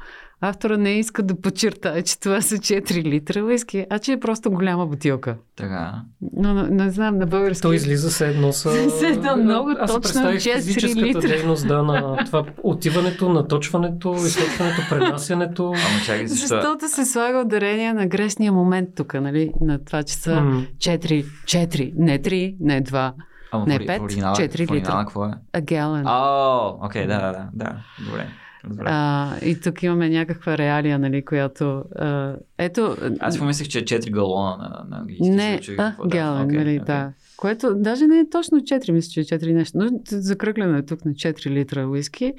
автора 0.45 0.77
не 0.77 0.91
иска 0.91 1.23
да 1.23 1.35
подчертае, 1.35 2.01
че 2.01 2.19
това 2.19 2.41
са 2.41 2.55
4 2.55 3.03
литра 3.03 3.41
уиски, 3.41 3.85
а 3.89 3.99
че 3.99 4.11
е 4.11 4.19
просто 4.19 4.51
голяма 4.51 4.87
бутилка. 4.87 5.35
Така. 5.55 5.93
Но, 6.33 6.53
но 6.53 6.63
не 6.63 6.89
знам, 6.89 7.17
на 7.17 7.25
български. 7.25 7.61
То 7.61 7.73
излиза 7.73 8.11
се 8.11 8.27
едно 8.27 8.51
с... 8.51 8.69
Все 8.89 9.07
едно 9.07 9.35
много 9.35 9.69
Аз 9.71 9.91
точно 9.93 10.01
представих 10.01 10.39
4 10.39 10.55
физическата 10.55 11.05
литра. 11.07 11.19
дейност, 11.21 11.67
да, 11.67 11.83
на 11.83 12.17
това 12.25 12.43
отиването, 12.63 13.29
наточването, 13.29 14.13
източването, 14.15 14.81
пренасянето. 14.89 15.63
Ама 15.65 15.77
чакай, 16.05 16.27
защо? 16.27 16.47
Защото 16.47 16.89
се 16.89 17.05
слага 17.05 17.39
ударение 17.39 17.93
на 17.93 18.07
грешния 18.07 18.51
момент 18.51 18.89
тук, 18.95 19.13
нали? 19.13 19.51
На 19.61 19.79
това, 19.79 20.03
че 20.03 20.13
са 20.13 20.41
М. 20.41 20.65
4, 20.77 21.25
4, 21.45 21.93
не 21.95 22.19
3, 22.19 22.55
не 22.59 22.83
2, 22.83 23.11
Ама 23.51 23.65
Не, 23.65 23.73
в 23.73 23.77
ори- 23.77 23.85
пет, 23.87 23.99
в 23.99 24.03
оригинала, 24.03 24.35
четири 24.35 24.65
в 24.65 24.71
оригинала 24.71 24.95
литра. 24.95 25.05
какво 25.05 25.25
е? 25.25 25.31
a 25.53 25.61
gallon. 25.61 26.03
О, 26.05 26.85
окей, 26.85 27.07
да, 27.07 27.17
да, 27.17 27.31
да, 27.31 27.47
да. 27.53 27.75
Добре. 28.05 28.27
Добре. 28.67 28.83
А, 28.87 29.31
и 29.45 29.59
тук 29.59 29.83
имаме 29.83 30.09
някаква 30.09 30.57
реалия, 30.57 30.99
нали, 30.99 31.25
която... 31.25 31.83
А, 31.95 32.35
ето... 32.57 32.97
Аз 33.19 33.39
помислих, 33.39 33.67
че 33.67 33.79
е 33.79 33.83
4 33.83 34.11
галона 34.11 34.57
на, 34.57 34.85
на 34.89 34.97
английски. 34.97 35.29
Не, 35.29 35.61
а, 35.77 35.91
какво 35.91 36.07
да. 36.07 36.45
нали, 36.45 36.79
да. 36.79 37.13
Което 37.37 37.75
даже 37.75 38.07
не 38.07 38.19
е 38.19 38.29
точно 38.29 38.57
4, 38.57 38.91
мисля, 38.91 39.09
че 39.09 39.19
е 39.35 39.39
4 39.39 39.53
нещо. 39.53 39.77
Но 39.77 39.89
закръглено 40.09 40.77
е 40.77 40.85
тук 40.85 41.05
на 41.05 41.11
4 41.11 41.49
литра 41.49 41.87
уиски. 41.87 42.33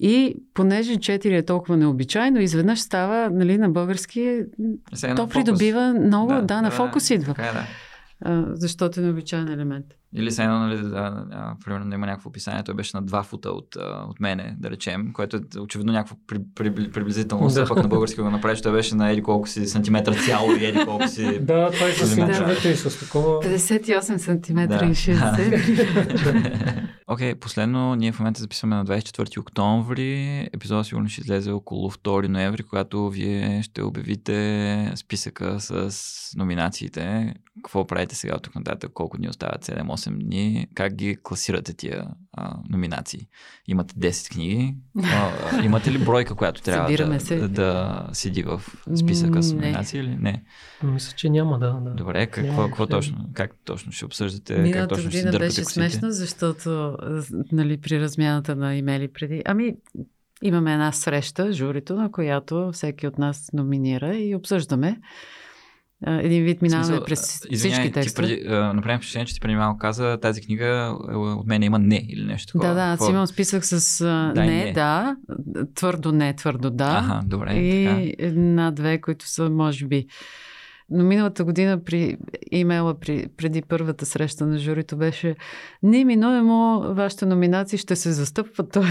И 0.00 0.36
понеже 0.54 0.96
4 0.96 1.38
е 1.38 1.42
толкова 1.42 1.76
необичайно, 1.76 2.40
изведнъж 2.40 2.80
става, 2.80 3.30
нали, 3.30 3.58
на 3.58 3.70
български, 3.70 4.20
е- 4.20 4.46
Все 4.94 5.06
едно 5.06 5.16
то 5.16 5.28
придобива 5.28 5.94
много, 6.00 6.32
да, 6.32 6.42
да 6.42 6.62
на 6.62 6.70
фокус 6.70 7.10
идва, 7.10 7.34
Така 7.34 7.48
е, 7.48 7.52
да. 7.52 7.66
а, 8.20 8.44
защото 8.54 9.00
е 9.00 9.02
необичайен 9.02 9.48
елемент. 9.48 9.86
Или 10.14 10.32
се 10.32 10.42
едно, 10.42 10.58
нали, 10.58 10.76
да, 10.76 10.88
да, 10.88 11.10
да, 11.30 11.56
примерно 11.64 11.88
да 11.90 11.94
има 11.94 12.06
някакво 12.06 12.28
описание, 12.28 12.62
той 12.62 12.74
беше 12.74 12.96
на 12.96 13.02
2 13.02 13.22
фута 13.24 13.50
от, 13.50 13.76
а, 13.76 14.04
от 14.08 14.20
мене, 14.20 14.56
да 14.58 14.70
речем, 14.70 15.12
което 15.12 15.36
е 15.36 15.60
очевидно 15.60 15.92
някакво 15.92 16.16
при, 16.26 16.38
при, 16.54 16.90
приблизително, 16.90 17.48
Да. 17.48 17.68
пък 17.68 17.82
на 17.82 17.88
български 17.88 18.20
го 18.20 18.30
направиш, 18.30 18.60
той 18.60 18.72
беше 18.72 18.94
на 18.94 19.10
еди 19.10 19.22
колко 19.22 19.48
си 19.48 19.66
сантиметра 19.66 20.14
цяло 20.14 20.52
и 20.52 20.64
еди 20.64 20.84
колко 20.84 21.08
си... 21.08 21.38
Да, 21.40 21.70
е 21.88 21.92
с 21.92 22.14
Да. 22.14 22.20
инчовете 22.20 22.68
и 22.68 22.76
с 22.76 23.00
такова. 23.00 23.42
58 23.42 24.16
см 24.16 24.68
Да. 24.68 24.84
и 24.84 24.94
60. 24.94 26.88
Окей, 27.10 27.32
okay, 27.32 27.34
последно, 27.34 27.94
ние 27.94 28.12
в 28.12 28.18
момента 28.18 28.40
записваме 28.40 28.76
на 28.76 28.84
24 28.84 29.38
октомври. 29.40 30.48
Епизодът 30.52 30.86
сигурно 30.86 31.08
ще 31.08 31.20
излезе 31.20 31.50
около 31.50 31.90
2 31.90 32.28
ноември, 32.28 32.62
когато 32.62 33.10
вие 33.10 33.62
ще 33.62 33.82
обявите 33.82 34.92
списъка 34.96 35.60
с 35.60 35.90
номинациите. 36.36 37.34
Какво 37.56 37.86
правите 37.86 38.14
сега 38.14 38.34
от 38.34 38.42
тук 38.42 38.54
нататък? 38.54 38.90
Колко 38.94 39.16
дни 39.16 39.28
остават? 39.28 39.64
7-8 39.66 39.97
дни? 40.06 40.66
Как 40.74 40.94
ги 40.94 41.16
класирате 41.22 41.74
тия 41.74 42.06
а, 42.32 42.56
номинации? 42.70 43.28
Имате 43.66 43.94
10 43.94 44.30
книги. 44.32 44.74
А, 45.02 45.64
имате 45.64 45.92
ли 45.92 45.98
бройка, 45.98 46.34
която 46.34 46.62
трябва 46.62 46.88
Събираме 46.88 47.18
да, 47.18 47.24
се. 47.26 47.36
да, 47.36 47.48
да 47.48 48.06
седи 48.12 48.42
в 48.42 48.62
списъка 48.96 49.42
с 49.42 49.52
Не. 49.52 49.60
номинации 49.60 50.00
или 50.00 50.16
не? 50.16 50.44
Мисля, 50.82 51.16
че 51.16 51.30
няма, 51.30 51.58
да. 51.58 51.72
да. 51.72 51.90
Добре, 51.90 52.26
какво, 52.26 52.52
Няма 52.52 52.66
какво 52.68 52.82
как. 52.82 52.90
точно? 52.90 53.30
Как 53.34 53.54
точно 53.64 53.92
ще 53.92 54.04
обсъждате? 54.04 54.54
как 54.54 54.62
Миналата 54.62 54.94
точно 54.94 55.10
ще 55.10 55.30
беше 55.38 55.62
косите? 55.62 55.64
смешно, 55.64 56.10
защото 56.10 56.96
нали, 57.52 57.80
при 57.80 58.00
размяната 58.00 58.56
на 58.56 58.76
имейли 58.76 59.12
преди... 59.12 59.42
Ами, 59.44 59.74
имаме 60.42 60.72
една 60.72 60.92
среща, 60.92 61.52
журито, 61.52 61.94
на 61.96 62.12
която 62.12 62.70
всеки 62.72 63.06
от 63.06 63.18
нас 63.18 63.50
номинира 63.52 64.16
и 64.16 64.34
обсъждаме. 64.34 65.00
Един 66.06 66.44
вид 66.44 66.62
минаваме 66.62 66.86
Смисъл, 66.86 67.04
през 67.04 67.44
а, 67.44 67.48
извиняй, 67.50 67.78
всички 67.78 67.92
текстове. 67.92 68.40
Направим 68.74 68.98
впечатление, 68.98 69.26
че 69.26 69.34
ти 69.34 69.40
преди 69.40 69.56
малко 69.56 69.78
каза, 69.78 70.18
тази 70.22 70.40
книга 70.40 70.66
е, 71.12 71.14
от 71.14 71.46
мен 71.46 71.62
има 71.62 71.78
не 71.78 72.06
или 72.08 72.24
нещо 72.24 72.52
такова. 72.52 72.68
Да, 72.68 72.74
да, 72.74 72.80
аз 72.80 72.98
Какво? 72.98 73.12
имам 73.12 73.26
списък 73.26 73.64
с 73.64 74.04
Да 74.34 74.44
не, 74.44 74.64
не. 74.64 74.72
да, 74.72 75.16
твърдо 75.74 76.12
не, 76.12 76.36
твърдо 76.36 76.70
да. 76.70 76.98
Аха, 77.04 77.20
добре, 77.26 77.52
и 77.54 77.84
така. 77.86 78.26
една-две, 78.28 79.00
които 79.00 79.28
са, 79.28 79.50
може 79.50 79.86
би. 79.86 80.06
Но 80.90 81.04
миналата 81.04 81.44
година 81.44 81.78
при 81.78 82.16
имейла 82.50 82.94
при, 82.94 83.26
преди 83.36 83.62
първата 83.62 84.06
среща 84.06 84.46
на 84.46 84.58
журито 84.58 84.96
беше 84.96 85.36
неминуемо 85.82 86.84
вашите 86.88 87.26
номинации 87.26 87.78
ще 87.78 87.96
се 87.96 88.12
застъпват, 88.12 88.70
т.е. 88.72 88.84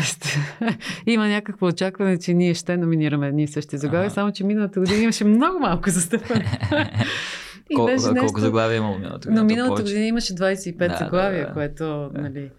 има 1.06 1.28
някакво 1.28 1.65
очакване, 1.65 2.18
че 2.18 2.34
ние 2.34 2.53
ще 2.53 2.78
номинираме 2.78 3.28
едни 3.28 3.44
и 3.44 3.48
същи 3.48 3.78
заглави, 3.78 4.06
Ага. 4.06 4.14
само 4.14 4.32
че 4.32 4.44
миналата 4.44 4.80
година 4.80 4.98
имаше 4.99 5.24
много 5.24 5.60
малко 5.60 5.90
застъпване. 5.90 6.60
И 7.69 7.76
Кол, 7.76 7.86
беше 7.86 8.03
колко 8.03 8.22
нещо- 8.22 8.40
заглавия 8.40 8.78
имало 8.78 8.98
миналата 8.98 9.28
година? 9.28 9.41
Но 9.41 9.48
миналата 9.48 9.82
година 9.84 10.06
имаше 10.06 10.36
25 10.36 10.78
Да, 10.78 10.88
да, 10.88 10.98
заглавия, 10.98 11.48
да. 11.48 11.53
което, 11.53 12.10
Да. 12.14 12.22
нали... 12.22 12.49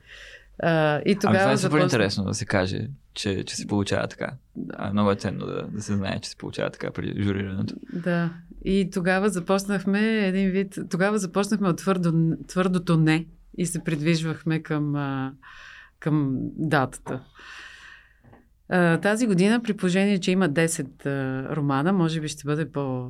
А, 0.63 0.97
и 0.97 1.03
Ами 1.07 1.19
това 1.19 1.33
тогава 1.33 1.53
е 1.53 1.57
супер 1.57 1.69
започна- 1.71 1.85
интересно 1.85 2.25
да 2.25 2.35
се 2.35 2.45
каже, 2.47 2.89
че, 3.15 3.45
че 3.45 3.57
се 3.57 3.67
получава 3.67 4.09
така. 4.09 4.33
А, 4.73 4.93
много 4.93 5.11
е 5.11 5.17
ценно 5.17 5.47
да, 5.47 5.67
да 5.67 5.83
се 5.83 5.97
знае, 5.97 6.21
че 6.21 6.31
се 6.31 6.37
получава 6.37 6.71
така 6.71 6.91
при 6.91 7.23
журирането. 7.23 7.75
Да. 7.93 8.31
И 8.65 8.91
тогава 8.93 9.29
започнахме 9.29 10.27
един 10.27 10.51
вид. 10.51 10.79
Тогава 10.91 11.19
започнахме 11.19 11.69
от 11.69 11.77
твърдо, 11.77 12.13
твърдото 12.47 12.97
не 12.97 13.27
и 13.59 13.67
се 13.67 13.85
придвижвахме 13.85 14.63
към, 14.63 14.95
към 16.01 16.37
датата. 16.57 17.21
Тази 19.03 19.27
година, 19.27 19.63
при 19.63 19.75
положение, 19.75 20.19
че 20.19 20.31
има 20.31 20.49
10 20.49 21.07
а, 21.07 21.57
романа, 21.57 21.93
може 21.93 22.21
би 22.21 22.29
ще 22.29 22.45
бъде 22.45 22.73
по, 22.73 23.09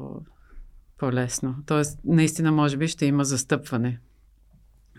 по-лесно. 0.99 1.55
Тоест, 1.66 1.99
наистина, 2.05 2.53
може 2.53 2.77
би 2.77 2.89
ще 2.89 3.07
има 3.07 3.25
застъпване 3.25 4.01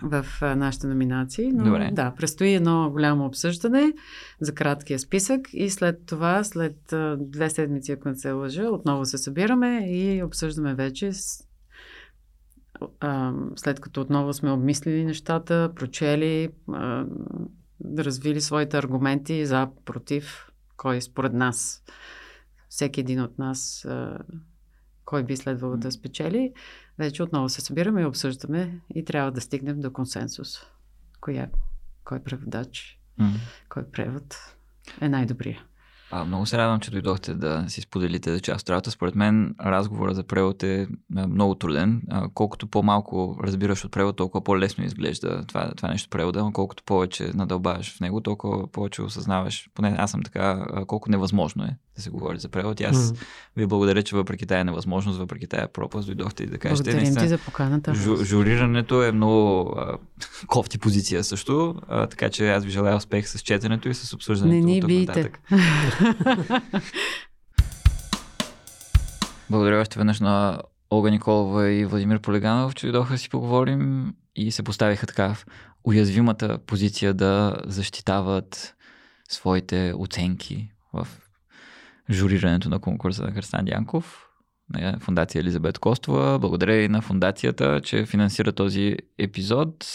в 0.03 0.25
нашите 0.41 0.87
номинации. 0.87 1.51
Но 1.51 1.63
Добре. 1.63 1.89
да, 1.93 2.13
предстои 2.17 2.53
едно 2.53 2.89
голямо 2.91 3.25
обсъждане 3.25 3.93
за 4.41 4.55
краткия 4.55 4.99
списък 4.99 5.41
и 5.53 5.69
след 5.69 6.05
това, 6.05 6.43
след 6.43 6.93
две 7.17 7.49
седмици, 7.49 7.91
ако 7.91 8.09
не 8.09 8.15
се 8.15 8.31
лъжа, 8.31 8.63
отново 8.63 9.05
се 9.05 9.17
събираме 9.17 9.91
и 9.91 10.23
обсъждаме 10.23 10.75
вече 10.75 11.13
с, 11.13 11.43
а, 12.99 13.33
след 13.55 13.79
като 13.79 14.01
отново 14.01 14.33
сме 14.33 14.51
обмислили 14.51 15.05
нещата, 15.05 15.71
прочели, 15.75 16.49
а, 16.73 17.05
развили 17.97 18.41
своите 18.41 18.77
аргументи 18.77 19.45
за, 19.45 19.67
против, 19.85 20.51
кой 20.77 21.01
според 21.01 21.33
нас, 21.33 21.83
всеки 22.69 22.99
един 22.99 23.21
от 23.21 23.37
нас, 23.37 23.85
а, 23.85 24.17
кой 25.05 25.23
би 25.23 25.37
следвало 25.37 25.77
да 25.77 25.91
спечели, 25.91 26.53
вече 26.99 27.23
отново 27.23 27.49
се 27.49 27.61
събираме 27.61 28.01
и 28.01 28.05
обсъждаме 28.05 28.79
и 28.95 29.05
трябва 29.05 29.31
да 29.31 29.41
стигнем 29.41 29.79
до 29.79 29.93
консенсус. 29.93 30.57
Коя, 31.21 31.49
кой 32.03 32.23
преводач, 32.23 32.99
М. 33.17 33.33
кой 33.69 33.83
превод 33.83 34.55
е 35.01 35.09
най-добрия. 35.09 35.63
А, 36.11 36.25
много 36.25 36.45
се 36.45 36.57
радвам, 36.57 36.79
че 36.79 36.91
дойдохте 36.91 37.33
да 37.33 37.65
си 37.67 37.81
споделите 37.81 38.33
за 38.33 38.39
част 38.39 38.61
от 38.61 38.69
работа. 38.69 38.91
Според 38.91 39.15
мен 39.15 39.55
разговора 39.65 40.13
за 40.13 40.23
превод 40.23 40.63
е 40.63 40.87
много 41.09 41.55
труден. 41.55 42.01
Колкото 42.33 42.67
по-малко 42.67 43.39
разбираш 43.43 43.85
от 43.85 43.91
превод, 43.91 44.15
толкова 44.15 44.43
по-лесно 44.43 44.85
изглежда 44.85 45.45
това, 45.47 45.71
това 45.77 45.89
нещо 45.89 46.09
превода, 46.09 46.43
но 46.43 46.51
колкото 46.51 46.83
повече 46.83 47.31
надълбаваш 47.33 47.97
в 47.97 47.99
него, 47.99 48.21
толкова 48.21 48.67
повече 48.67 49.01
осъзнаваш. 49.01 49.69
Поне 49.73 49.95
аз 49.97 50.11
съм 50.11 50.23
така, 50.23 50.67
колко 50.87 51.11
невъзможно 51.11 51.63
е 51.63 51.77
да 51.99 52.03
се 52.03 52.09
говори 52.09 52.39
за 52.39 52.49
превод. 52.49 52.79
И 52.79 52.83
аз 52.83 52.97
mm. 52.97 53.23
ви 53.57 53.65
благодаря, 53.65 54.03
че 54.03 54.15
въпреки 54.15 54.45
тая 54.45 54.65
невъзможност, 54.65 55.19
въпреки 55.19 55.47
тая 55.47 55.67
пропаст, 55.67 56.05
дойдохте 56.05 56.43
и 56.43 56.47
да 56.47 56.57
кажете. 56.57 56.91
Благодарим 56.91 57.15
ти 57.15 57.27
за 57.27 57.37
поканата. 57.37 57.95
Жу, 57.95 58.23
журирането 58.23 59.03
е 59.03 59.11
много 59.11 59.73
а, 59.77 59.97
кофти 60.47 60.77
позиция 60.77 61.23
също, 61.23 61.75
а, 61.87 62.07
така 62.07 62.29
че 62.29 62.49
аз 62.49 62.63
ви 62.63 62.71
желая 62.71 62.95
успех 62.95 63.27
с 63.29 63.39
четенето 63.39 63.89
и 63.89 63.93
с 63.93 64.13
обсъждането. 64.13 64.55
Не 64.55 64.61
ни 64.61 64.81
бийте. 64.81 65.31
Благодаря 69.49 69.81
още 69.81 69.99
веднъж 69.99 70.19
на 70.19 70.61
Олга 70.91 71.09
Николова 71.09 71.69
и 71.69 71.85
Владимир 71.85 72.19
Полеганов, 72.19 72.75
че 72.75 72.85
дойдоха 72.85 73.13
да 73.13 73.17
си 73.17 73.29
поговорим 73.29 74.13
и 74.35 74.51
се 74.51 74.63
поставиха 74.63 75.07
така 75.07 75.33
в 75.33 75.45
уязвимата 75.83 76.57
позиция 76.57 77.13
да 77.13 77.61
защитават 77.65 78.75
своите 79.29 79.93
оценки 79.97 80.71
в 80.93 81.07
журирането 82.09 82.69
на 82.69 82.79
конкурса 82.79 83.23
на 83.23 83.33
Кръстан 83.33 83.65
Дянков 83.65 84.25
на 84.73 84.99
фундация 84.99 85.39
Елизабет 85.39 85.79
Костова. 85.79 86.39
Благодаря 86.39 86.75
и 86.75 86.87
на 86.87 87.01
фундацията, 87.01 87.81
че 87.83 88.05
финансира 88.05 88.51
този 88.51 88.97
епизод. 89.17 89.85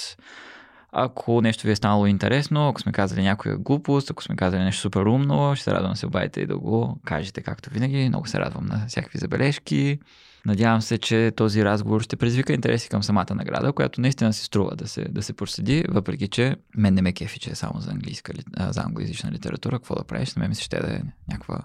Ако 0.96 1.40
нещо 1.40 1.66
ви 1.66 1.72
е 1.72 1.76
станало 1.76 2.06
интересно, 2.06 2.68
ако 2.68 2.80
сме 2.80 2.92
казали 2.92 3.22
някоя 3.22 3.58
глупост, 3.58 4.10
ако 4.10 4.22
сме 4.22 4.36
казали 4.36 4.62
нещо 4.62 4.80
супер 4.80 5.00
умно, 5.00 5.56
ще 5.56 5.64
се 5.64 5.72
радвам 5.72 5.92
да 5.92 5.96
се 5.96 6.06
обадите 6.06 6.40
и 6.40 6.46
да 6.46 6.58
го 6.58 7.00
кажете 7.04 7.42
както 7.42 7.70
винаги. 7.70 8.08
Много 8.08 8.28
се 8.28 8.38
радвам 8.38 8.66
на 8.66 8.84
всякакви 8.88 9.18
забележки. 9.18 9.98
Надявам 10.46 10.82
се, 10.82 10.98
че 10.98 11.32
този 11.36 11.64
разговор 11.64 12.00
ще 12.00 12.16
предизвика 12.16 12.52
интереси 12.52 12.88
към 12.88 13.02
самата 13.02 13.34
награда, 13.34 13.72
която 13.72 14.00
наистина 14.00 14.32
се 14.32 14.44
струва 14.44 14.76
да 14.76 14.88
се, 14.88 15.04
да 15.04 15.22
се 15.22 15.32
проследи, 15.32 15.84
въпреки 15.88 16.28
че 16.28 16.56
мен 16.76 16.94
не 16.94 17.02
ме 17.02 17.12
кефи, 17.12 17.38
че 17.38 17.50
е 17.50 17.54
само 17.54 17.80
за, 17.80 17.90
английска, 17.90 18.32
за 18.58 18.80
англоязична 18.80 19.30
литература. 19.30 19.78
Какво 19.78 19.94
да 19.94 20.04
правиш? 20.04 20.34
На 20.34 20.40
мен 20.40 20.48
ми 20.48 20.54
се 20.54 20.62
ще 20.62 20.80
да 20.80 20.94
е 20.94 21.00
някаква 21.28 21.60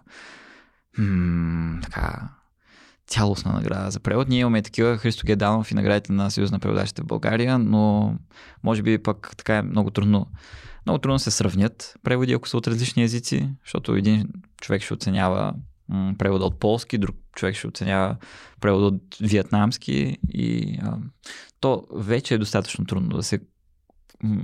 м- 0.97 1.79
така 1.81 2.29
цялостна 3.09 3.53
награда 3.53 3.91
за 3.91 3.99
превод. 3.99 4.29
Ние 4.29 4.39
имаме 4.39 4.61
такива 4.61 4.97
Христо 4.97 5.25
Геданов 5.25 5.71
и 5.71 5.75
наградите 5.75 6.13
на 6.13 6.31
Съюз 6.31 6.51
на 6.51 6.59
преводачите 6.59 7.01
в 7.01 7.05
България, 7.05 7.59
но 7.59 8.15
може 8.63 8.83
би 8.83 9.03
пък 9.03 9.33
така 9.37 9.57
е 9.57 9.61
много 9.61 9.91
трудно. 9.91 10.27
Много 10.85 10.99
трудно 10.99 11.19
се 11.19 11.31
сравнят 11.31 11.97
преводи, 12.03 12.33
ако 12.33 12.49
са 12.49 12.57
от 12.57 12.67
различни 12.67 13.03
езици, 13.03 13.49
защото 13.63 13.95
един 13.95 14.27
човек 14.61 14.81
ще 14.81 14.93
оценява 14.93 15.53
превода 16.17 16.45
от 16.45 16.59
полски, 16.59 16.97
друг 16.97 17.15
човек 17.35 17.55
ще 17.55 17.67
оценява 17.67 18.15
превода 18.61 18.85
от 18.85 19.17
виетнамски 19.21 20.17
и 20.29 20.79
а, 20.83 20.97
то 21.59 21.87
вече 21.95 22.33
е 22.33 22.37
достатъчно 22.37 22.85
трудно 22.85 23.09
да 23.09 23.23
се 23.23 23.39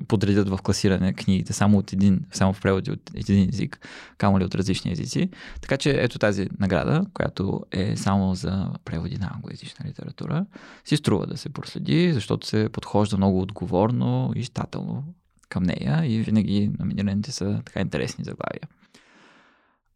подредят 0.07 0.49
в 0.49 0.59
класиране 0.63 1.13
книгите 1.13 1.53
само 1.53 1.77
от 1.77 1.93
един, 1.93 2.25
само 2.31 2.53
в 2.53 2.61
преводи 2.61 2.91
от 2.91 3.11
един 3.15 3.49
език, 3.49 3.87
камо 4.17 4.39
ли 4.39 4.43
от 4.43 4.55
различни 4.55 4.91
езици. 4.91 5.29
Така 5.61 5.77
че 5.77 5.89
ето 5.91 6.19
тази 6.19 6.49
награда, 6.59 7.05
която 7.13 7.61
е 7.71 7.95
само 7.95 8.35
за 8.35 8.69
преводи 8.85 9.17
на 9.17 9.31
англоязична 9.33 9.85
литература, 9.89 10.45
си 10.85 10.97
струва 10.97 11.27
да 11.27 11.37
се 11.37 11.49
проследи, 11.49 12.13
защото 12.13 12.47
се 12.47 12.69
подхожда 12.69 13.17
много 13.17 13.41
отговорно 13.41 14.33
и 14.35 14.43
щателно 14.43 15.03
към 15.49 15.63
нея 15.63 16.01
и 16.05 16.21
винаги 16.21 16.71
номинираните 16.79 17.31
са 17.31 17.61
така 17.65 17.79
интересни 17.79 18.23
заглавия. 18.23 18.67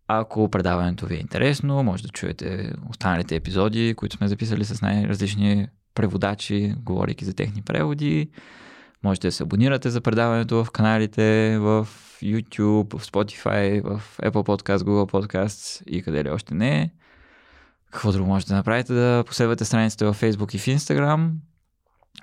Ако 0.08 0.50
предаването 0.50 1.06
ви 1.06 1.16
е 1.16 1.20
интересно, 1.20 1.84
може 1.84 2.04
да 2.04 2.10
чуете 2.10 2.74
останалите 2.90 3.36
епизоди, 3.36 3.94
които 3.98 4.18
сме 4.18 4.28
записали 4.28 4.66
с 4.66 4.82
най-различни 4.82 5.68
преводачи, 5.94 6.76
говорейки 6.78 7.26
за 7.26 7.34
техни 7.34 7.62
преводи. 7.62 8.30
Можете 9.04 9.28
да 9.28 9.32
се 9.32 9.44
абонирате 9.44 9.90
за 9.90 10.02
предаването 10.02 10.64
в 10.64 10.72
каналите, 10.72 11.58
в 11.60 11.88
YouTube, 12.24 12.98
в 12.98 13.06
Spotify, 13.06 13.82
в 13.84 14.18
Apple 14.18 14.32
Podcast, 14.32 14.78
Google 14.78 15.12
Podcasts 15.12 15.84
и 15.88 16.02
къде 16.02 16.24
ли 16.24 16.30
още 16.30 16.54
не. 16.54 16.92
Какво 17.92 18.12
друго 18.12 18.30
можете 18.30 18.50
да 18.50 18.56
направите? 18.56 18.94
Да 18.94 19.24
последвате 19.28 19.66
страниците 19.66 20.06
в 20.06 20.14
Facebook 20.14 20.56
и 20.56 20.58
в 20.58 20.66
Instagram. 20.66 21.30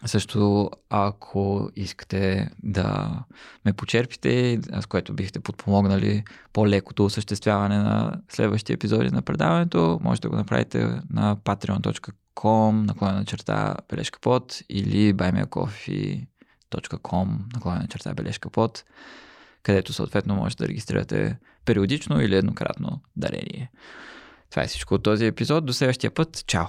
Също, 0.06 0.70
ако 0.90 1.70
искате 1.76 2.50
да 2.62 3.18
ме 3.64 3.72
почерпите, 3.72 4.60
с 4.80 4.86
което 4.86 5.14
бихте 5.14 5.40
подпомогнали 5.40 6.24
по-лекото 6.52 7.04
осъществяване 7.04 7.78
на 7.78 8.20
следващия 8.28 8.74
епизоди 8.74 9.10
на 9.10 9.22
предаването, 9.22 10.00
може 10.02 10.20
да 10.20 10.28
го 10.28 10.36
направите 10.36 11.00
на 11.10 11.36
patreon.com, 11.36 12.86
наклонена 12.86 13.24
черта 13.24 13.76
бележка 13.88 14.18
под 14.20 14.58
или 14.68 15.14
buymeacoffee 15.14 16.26
com 16.70 17.38
наклонена 17.54 17.88
черта 17.88 18.14
бележка 18.14 18.50
под, 18.50 18.84
където 19.62 19.92
съответно 19.92 20.34
може 20.34 20.56
да 20.56 20.68
регистрирате 20.68 21.38
периодично 21.64 22.20
или 22.20 22.36
еднократно 22.36 23.00
дарение. 23.16 23.70
Това 24.50 24.62
е 24.62 24.66
всичко 24.66 24.94
от 24.94 25.02
този 25.02 25.26
епизод. 25.26 25.66
До 25.66 25.72
следващия 25.72 26.10
път. 26.10 26.44
Чао! 26.46 26.66